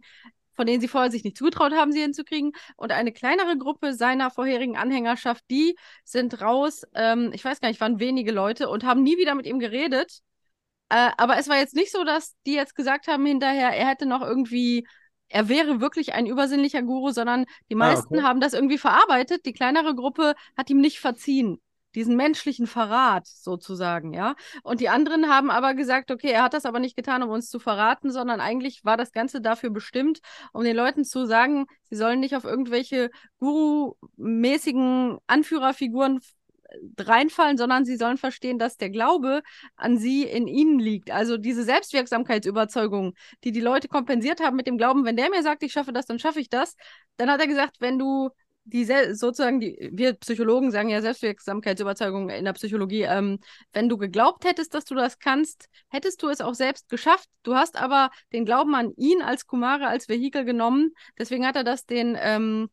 von 0.55 0.67
denen 0.67 0.81
sie 0.81 0.89
vorher 0.89 1.11
sich 1.11 1.25
nicht 1.25 1.37
zugetraut 1.37 1.75
haben, 1.75 1.93
sie 1.93 2.01
hinzukriegen. 2.01 2.53
Und 2.79 2.91
eine 2.91 3.13
kleinere 3.13 3.59
Gruppe 3.59 3.93
seiner 3.93 4.31
vorherigen 4.31 4.79
Anhängerschaft, 4.79 5.45
die 5.51 5.77
sind 6.05 6.41
raus, 6.41 6.85
ähm, 6.95 7.33
ich 7.35 7.45
weiß 7.45 7.61
gar 7.61 7.69
nicht, 7.69 7.83
waren 7.83 8.01
wenige 8.01 8.33
Leute 8.33 8.71
und 8.71 8.85
haben 8.85 9.03
nie 9.03 9.19
wieder 9.19 9.35
mit 9.35 9.45
ihm 9.45 9.59
geredet 9.59 10.23
äh, 10.89 11.11
aber 11.17 11.37
es 11.39 11.49
war 11.49 11.59
jetzt 11.59 11.75
nicht 11.75 11.93
so, 11.93 12.05
dass 12.05 12.35
die 12.47 12.55
jetzt 12.55 12.75
gesagt 12.75 13.09
haben 13.09 13.27
hinterher, 13.27 13.71
er 13.71 13.89
hätte 13.89 14.07
noch 14.07 14.23
irgendwie, 14.23 14.87
er 15.29 15.49
wäre 15.49 15.81
wirklich 15.81 16.15
ein 16.15 16.27
übersinnlicher 16.27 16.83
Guru, 16.83 17.11
sondern 17.11 17.45
die 17.71 17.75
ah, 17.75 17.79
meisten 17.79 18.15
ah, 18.15 18.19
okay. 18.19 18.27
haben 18.27 18.41
das 18.41 18.55
irgendwie 18.55 18.79
verarbeitet. 18.79 19.45
Die 19.45 19.53
kleinere 19.53 19.95
Gruppe 19.95 20.35
hat 20.57 20.71
ihm 20.71 20.81
nicht 20.81 21.01
verziehen. 21.01 21.61
Diesen 21.95 22.17
menschlichen 22.17 22.67
Verrat 22.67 23.27
sozusagen, 23.27 24.13
ja. 24.13 24.35
Und 24.63 24.81
die 24.81 24.89
anderen 24.89 25.29
haben 25.29 25.51
aber 25.51 25.75
gesagt, 25.75 26.11
okay, 26.11 26.31
er 26.31 26.43
hat 26.43 26.55
das 26.55 26.67
aber 26.67 26.81
nicht 26.81 26.97
getan, 26.97 27.23
um 27.23 27.31
uns 27.31 27.49
zu 27.49 27.59
verraten, 27.59 28.11
sondern 28.11 28.41
eigentlich 28.41 28.85
war 28.85 28.97
das 28.97 29.11
Ganze 29.11 29.41
dafür 29.41 29.71
bestimmt, 29.71 30.21
um 30.53 30.65
den 30.65 30.77
Leuten 30.77 31.05
zu 31.05 31.27
sagen, 31.27 31.67
sie 31.89 31.97
sollen 31.97 32.21
nicht 32.21 32.37
auf 32.37 32.45
irgendwelche 32.45 33.11
Guru-mäßigen 33.39 35.19
Anführerfiguren 35.27 36.21
reinfallen, 36.99 37.57
sondern 37.57 37.85
sie 37.85 37.97
sollen 37.97 38.19
verstehen, 38.19 38.59
dass 38.59 38.77
der 38.77 38.91
Glaube 38.91 39.43
an 39.77 39.99
sie 39.99 40.25
in 40.25 40.47
ihnen 40.47 40.79
liegt. 40.79 41.11
Also 41.11 41.37
diese 41.37 41.65
Selbstwirksamkeitsüberzeugung, 41.65 43.15
die 43.45 43.53
die 43.53 43.61
Leute 43.61 43.89
kompensiert 43.89 44.41
haben 44.41 44.57
mit 44.57 44.67
dem 44.67 44.79
Glauben, 44.79 45.05
wenn 45.05 45.17
der 45.17 45.31
mir 45.31 45.43
sagt, 45.43 45.63
ich 45.63 45.73
schaffe 45.73 45.93
das, 45.93 46.07
dann 46.07 46.19
schaffe 46.19 46.41
ich 46.41 46.51
das. 46.51 46.77
Dann 47.17 47.31
hat 47.31 47.41
er 47.41 47.47
gesagt, 47.47 47.77
wenn 47.81 47.99
du 47.99 48.31
die 48.71 48.85
sozusagen, 48.85 49.61
die, 49.61 49.91
wir 49.93 50.13
Psychologen 50.15 50.71
sagen 50.71 50.91
ja 50.91 51.01
Selbstwirksamkeitsüberzeugung 51.01 52.29
in 52.29 52.45
der 52.45 52.53
Psychologie, 52.53 53.03
ähm, 53.03 53.39
wenn 53.73 53.89
du 53.89 53.97
geglaubt 53.97 54.45
hättest, 54.45 54.75
dass 54.75 54.85
du 54.85 54.95
das 54.95 55.19
kannst, 55.19 55.69
hättest 55.89 56.23
du 56.23 56.29
es 56.29 56.43
auch 56.43 56.55
selbst 56.55 56.89
geschafft. 56.91 57.29
Du 57.45 57.55
hast 57.55 57.81
aber 57.81 58.11
den 58.33 58.45
Glauben 58.45 58.75
an 58.75 58.93
ihn 58.97 59.23
als 59.23 59.47
Kumare, 59.47 59.87
als 59.87 60.09
Vehikel 60.09 60.45
genommen. 60.45 60.93
Deswegen 61.19 61.47
hat 61.47 61.57
er 61.57 61.65
das 61.65 61.87
den 61.87 62.17
ähm, 62.21 62.69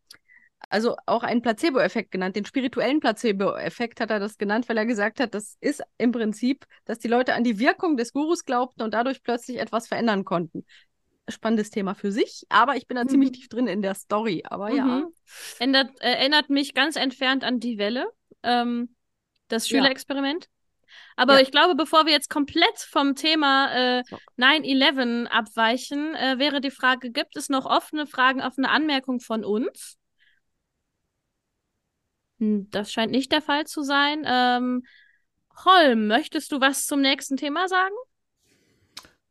also 0.69 0.95
auch 1.05 1.23
einen 1.23 1.41
Placebo-Effekt 1.41 2.11
genannt. 2.11 2.35
Den 2.35 2.45
spirituellen 2.45 2.99
Placebo-Effekt 2.99 3.99
hat 3.99 4.09
er 4.09 4.19
das 4.19 4.37
genannt, 4.37 4.67
weil 4.69 4.77
er 4.77 4.85
gesagt 4.85 5.19
hat, 5.19 5.33
das 5.33 5.57
ist 5.61 5.83
im 5.97 6.11
Prinzip, 6.11 6.65
dass 6.85 6.99
die 6.99 7.07
Leute 7.07 7.33
an 7.33 7.43
die 7.43 7.59
Wirkung 7.59 7.97
des 7.97 8.13
Gurus 8.13 8.45
glaubten 8.45 8.81
und 8.81 8.93
dadurch 8.93 9.23
plötzlich 9.23 9.59
etwas 9.59 9.87
verändern 9.87 10.25
konnten. 10.25 10.65
Spannendes 11.27 11.71
Thema 11.71 11.95
für 11.95 12.11
sich, 12.11 12.45
aber 12.49 12.75
ich 12.75 12.87
bin 12.87 12.95
da 12.95 13.03
mhm. 13.03 13.09
ziemlich 13.09 13.31
tief 13.31 13.49
drin 13.49 13.67
in 13.67 13.81
der 13.81 13.95
Story. 13.95 14.43
Aber 14.47 14.69
mhm. 14.69 14.77
ja. 14.77 15.03
Ändert, 15.59 15.89
äh, 16.01 16.13
erinnert 16.13 16.49
mich 16.49 16.73
ganz 16.73 16.95
entfernt 16.95 17.43
an 17.43 17.59
die 17.59 17.77
Welle, 17.77 18.07
ähm, 18.43 18.95
das 19.47 19.67
Schülerexperiment. 19.67 20.45
Ja. 20.45 20.49
Aber 21.17 21.35
ja. 21.35 21.41
ich 21.41 21.51
glaube, 21.51 21.75
bevor 21.75 22.05
wir 22.05 22.13
jetzt 22.13 22.29
komplett 22.29 22.77
vom 22.77 23.15
Thema 23.15 23.99
äh, 23.99 24.03
9-11 24.37 25.27
abweichen, 25.27 26.13
äh, 26.15 26.37
wäre 26.37 26.61
die 26.61 26.71
Frage, 26.71 27.11
gibt 27.11 27.35
es 27.37 27.49
noch 27.49 27.65
offene 27.65 28.05
Fragen, 28.05 28.41
offene 28.41 28.69
Anmerkungen 28.69 29.19
von 29.19 29.43
uns? 29.43 29.97
Das 32.71 32.91
scheint 32.91 33.11
nicht 33.11 33.31
der 33.31 33.41
Fall 33.41 33.65
zu 33.65 33.83
sein. 33.83 34.23
Ähm, 34.25 34.83
Holm, 35.63 36.07
möchtest 36.07 36.51
du 36.51 36.59
was 36.59 36.85
zum 36.85 37.01
nächsten 37.01 37.37
Thema 37.37 37.67
sagen? 37.67 37.95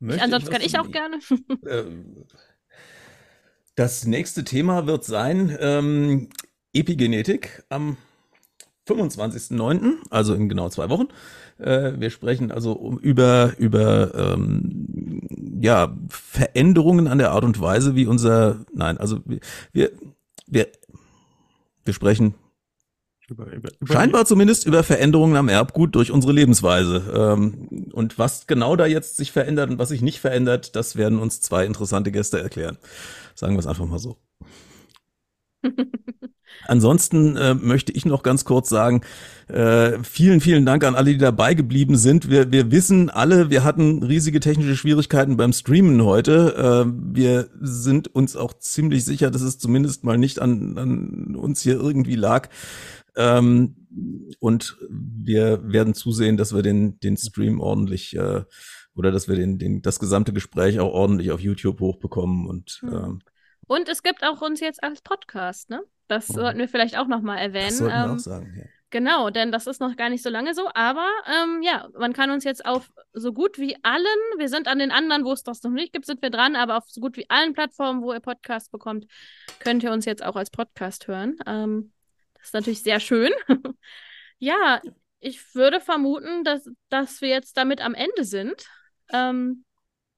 Ich, 0.00 0.22
ansonsten 0.22 0.50
kann 0.50 0.62
ich 0.62 0.78
auch 0.78 0.90
gerne. 0.90 1.18
Äh, 1.66 1.84
das 3.76 4.06
nächste 4.06 4.44
Thema 4.44 4.86
wird 4.86 5.04
sein 5.04 5.56
ähm, 5.60 6.28
Epigenetik 6.72 7.64
am 7.70 7.96
25.09., 8.86 9.96
also 10.10 10.34
in 10.34 10.48
genau 10.48 10.68
zwei 10.68 10.90
Wochen. 10.90 11.08
Äh, 11.58 11.92
wir 11.98 12.10
sprechen 12.10 12.52
also 12.52 12.72
um, 12.72 12.98
über, 12.98 13.54
über 13.58 14.14
ähm, 14.14 15.22
ja, 15.60 15.96
Veränderungen 16.08 17.08
an 17.08 17.18
der 17.18 17.30
Art 17.30 17.44
und 17.44 17.60
Weise, 17.60 17.96
wie 17.96 18.06
unser, 18.06 18.64
nein, 18.72 18.98
also 18.98 19.20
wir, 19.72 19.90
wir, 20.46 20.68
wir 21.84 21.94
sprechen 21.94 22.34
über, 23.34 23.52
über, 23.52 23.70
über 23.80 23.94
Scheinbar 23.94 24.24
zumindest 24.26 24.66
über 24.66 24.82
Veränderungen 24.82 25.36
am 25.36 25.48
Erbgut 25.48 25.94
durch 25.94 26.10
unsere 26.10 26.32
Lebensweise. 26.32 27.02
Ähm, 27.14 27.90
und 27.92 28.18
was 28.18 28.46
genau 28.46 28.76
da 28.76 28.86
jetzt 28.86 29.16
sich 29.16 29.32
verändert 29.32 29.70
und 29.70 29.78
was 29.78 29.88
sich 29.88 30.02
nicht 30.02 30.20
verändert, 30.20 30.76
das 30.76 30.96
werden 30.96 31.18
uns 31.18 31.40
zwei 31.40 31.66
interessante 31.66 32.12
Gäste 32.12 32.40
erklären. 32.40 32.78
Sagen 33.34 33.54
wir 33.54 33.60
es 33.60 33.66
einfach 33.66 33.86
mal 33.86 33.98
so. 33.98 34.16
Ansonsten 36.66 37.36
äh, 37.36 37.54
möchte 37.54 37.92
ich 37.92 38.06
noch 38.06 38.22
ganz 38.22 38.44
kurz 38.44 38.68
sagen, 38.68 39.02
äh, 39.48 39.98
vielen, 40.02 40.40
vielen 40.40 40.64
Dank 40.64 40.84
an 40.84 40.94
alle, 40.94 41.10
die 41.10 41.18
dabei 41.18 41.52
geblieben 41.54 41.96
sind. 41.96 42.30
Wir, 42.30 42.52
wir 42.52 42.70
wissen 42.70 43.10
alle, 43.10 43.50
wir 43.50 43.64
hatten 43.64 44.02
riesige 44.02 44.40
technische 44.40 44.76
Schwierigkeiten 44.76 45.36
beim 45.36 45.52
Streamen 45.52 46.02
heute. 46.04 46.86
Äh, 46.86 46.92
wir 47.12 47.48
sind 47.60 48.14
uns 48.14 48.36
auch 48.36 48.54
ziemlich 48.54 49.04
sicher, 49.04 49.30
dass 49.30 49.42
es 49.42 49.58
zumindest 49.58 50.04
mal 50.04 50.16
nicht 50.16 50.38
an, 50.38 50.78
an 50.78 51.36
uns 51.36 51.60
hier 51.60 51.74
irgendwie 51.74 52.16
lag. 52.16 52.48
Ähm, 53.16 53.76
und 54.40 54.76
wir 54.88 55.60
werden 55.62 55.94
zusehen, 55.94 56.36
dass 56.36 56.54
wir 56.54 56.62
den, 56.62 56.98
den 57.00 57.16
Stream 57.16 57.60
ordentlich 57.60 58.16
äh, 58.16 58.42
oder 58.94 59.10
dass 59.12 59.28
wir 59.28 59.36
den, 59.36 59.58
den, 59.58 59.82
das 59.82 59.98
gesamte 59.98 60.32
Gespräch 60.32 60.80
auch 60.80 60.92
ordentlich 60.92 61.30
auf 61.30 61.40
YouTube 61.40 61.80
hochbekommen 61.80 62.46
und 62.46 62.80
mhm. 62.82 62.92
ähm, 62.92 63.18
und 63.66 63.88
es 63.88 64.02
gibt 64.02 64.24
auch 64.24 64.42
uns 64.42 64.60
jetzt 64.60 64.82
als 64.82 65.00
Podcast, 65.00 65.70
ne? 65.70 65.82
Das 66.06 66.28
oh. 66.30 66.34
sollten 66.34 66.58
wir 66.58 66.68
vielleicht 66.68 66.98
auch 66.98 67.06
nochmal 67.06 67.38
erwähnen. 67.38 67.68
Das 67.68 67.78
sollten 67.78 67.94
wir 67.94 68.04
ähm, 68.04 68.10
auch 68.10 68.18
sagen, 68.18 68.54
ja. 68.58 68.64
Genau, 68.90 69.30
denn 69.30 69.50
das 69.50 69.66
ist 69.66 69.80
noch 69.80 69.96
gar 69.96 70.08
nicht 70.08 70.22
so 70.22 70.30
lange 70.30 70.54
so. 70.54 70.68
Aber 70.72 71.08
ähm, 71.26 71.62
ja, 71.62 71.88
man 71.98 72.12
kann 72.12 72.30
uns 72.30 72.44
jetzt 72.44 72.64
auf 72.64 72.92
so 73.12 73.32
gut 73.32 73.58
wie 73.58 73.76
allen, 73.82 74.04
wir 74.38 74.48
sind 74.48 74.68
an 74.68 74.78
den 74.78 74.92
anderen, 74.92 75.24
wo 75.24 75.32
es 75.32 75.42
das 75.42 75.62
noch 75.64 75.72
nicht 75.72 75.92
gibt, 75.92 76.06
sind 76.06 76.22
wir 76.22 76.30
dran, 76.30 76.54
aber 76.54 76.76
auf 76.76 76.84
so 76.86 77.00
gut 77.00 77.16
wie 77.16 77.28
allen 77.28 77.54
Plattformen, 77.54 78.02
wo 78.02 78.12
ihr 78.12 78.20
Podcast 78.20 78.70
bekommt, 78.70 79.06
könnt 79.58 79.82
ihr 79.82 79.90
uns 79.90 80.04
jetzt 80.04 80.24
auch 80.24 80.36
als 80.36 80.50
Podcast 80.50 81.08
hören. 81.08 81.36
Ähm, 81.44 81.93
ist 82.44 82.54
natürlich 82.54 82.82
sehr 82.82 83.00
schön. 83.00 83.30
ja, 84.38 84.80
ich 85.20 85.54
würde 85.54 85.80
vermuten, 85.80 86.44
dass, 86.44 86.68
dass 86.88 87.20
wir 87.20 87.28
jetzt 87.28 87.56
damit 87.56 87.80
am 87.80 87.94
Ende 87.94 88.24
sind. 88.24 88.66
Ähm, 89.12 89.64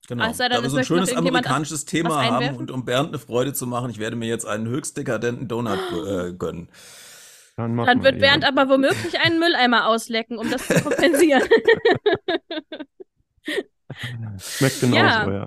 Genau, 0.08 0.24
also, 0.24 0.44
da 0.48 0.62
wir 0.62 0.70
so 0.70 0.76
ein 0.76 0.84
schönes 0.84 1.12
amerikanisches 1.16 1.84
Thema 1.84 2.24
haben 2.24 2.56
und 2.56 2.70
um 2.70 2.84
Bernd 2.84 3.08
eine 3.08 3.18
Freude 3.18 3.52
zu 3.52 3.66
machen, 3.66 3.90
ich 3.90 3.98
werde 3.98 4.14
mir 4.14 4.28
jetzt 4.28 4.46
einen 4.46 4.68
höchst 4.68 4.96
dekadenten 4.96 5.48
Donut 5.48 5.80
äh, 6.06 6.32
gönnen. 6.32 6.68
Dann, 7.56 7.76
Dann 7.76 8.04
wird 8.04 8.20
Bernd 8.20 8.42
ja. 8.42 8.50
aber 8.50 8.68
womöglich 8.68 9.18
einen 9.18 9.38
Mülleimer 9.38 9.88
auslecken, 9.88 10.38
um 10.38 10.48
das 10.50 10.66
zu 10.66 10.74
kompensieren. 10.80 11.42
Schmeckt 14.38 14.80
genauso, 14.80 15.30
ja. 15.30 15.46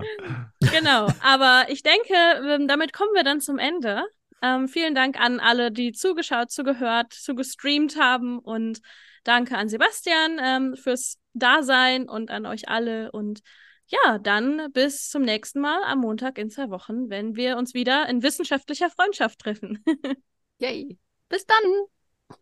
Genau, 0.72 1.06
aber 1.22 1.66
ich 1.68 1.82
denke, 1.82 2.14
ähm, 2.48 2.66
damit 2.66 2.92
kommen 2.92 3.14
wir 3.14 3.22
dann 3.22 3.40
zum 3.40 3.58
Ende. 3.58 4.02
Ähm, 4.42 4.68
vielen 4.68 4.94
Dank 4.94 5.20
an 5.20 5.40
alle, 5.40 5.70
die 5.70 5.92
zugeschaut, 5.92 6.50
zugehört, 6.50 7.12
zugestreamt 7.12 7.98
haben 7.98 8.38
und 8.38 8.80
danke 9.24 9.56
an 9.56 9.68
Sebastian 9.68 10.38
ähm, 10.42 10.76
fürs 10.76 11.18
Dasein 11.34 12.08
und 12.08 12.30
an 12.30 12.46
euch 12.46 12.68
alle 12.68 13.12
und 13.12 13.40
ja, 13.86 14.18
dann 14.18 14.70
bis 14.72 15.08
zum 15.08 15.22
nächsten 15.22 15.60
Mal 15.60 15.82
am 15.84 16.00
Montag 16.00 16.38
in 16.38 16.48
zwei 16.48 16.70
Wochen, 16.70 17.10
wenn 17.10 17.34
wir 17.34 17.56
uns 17.56 17.74
wieder 17.74 18.08
in 18.08 18.22
wissenschaftlicher 18.22 18.88
Freundschaft 18.88 19.40
treffen. 19.40 19.84
Yay. 20.58 20.96
Bis 21.28 21.44
dann. 21.46 22.36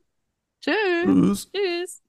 Tschüss. 0.61 1.05
Tschüss. 1.05 1.51
Tschüss. 1.53 2.03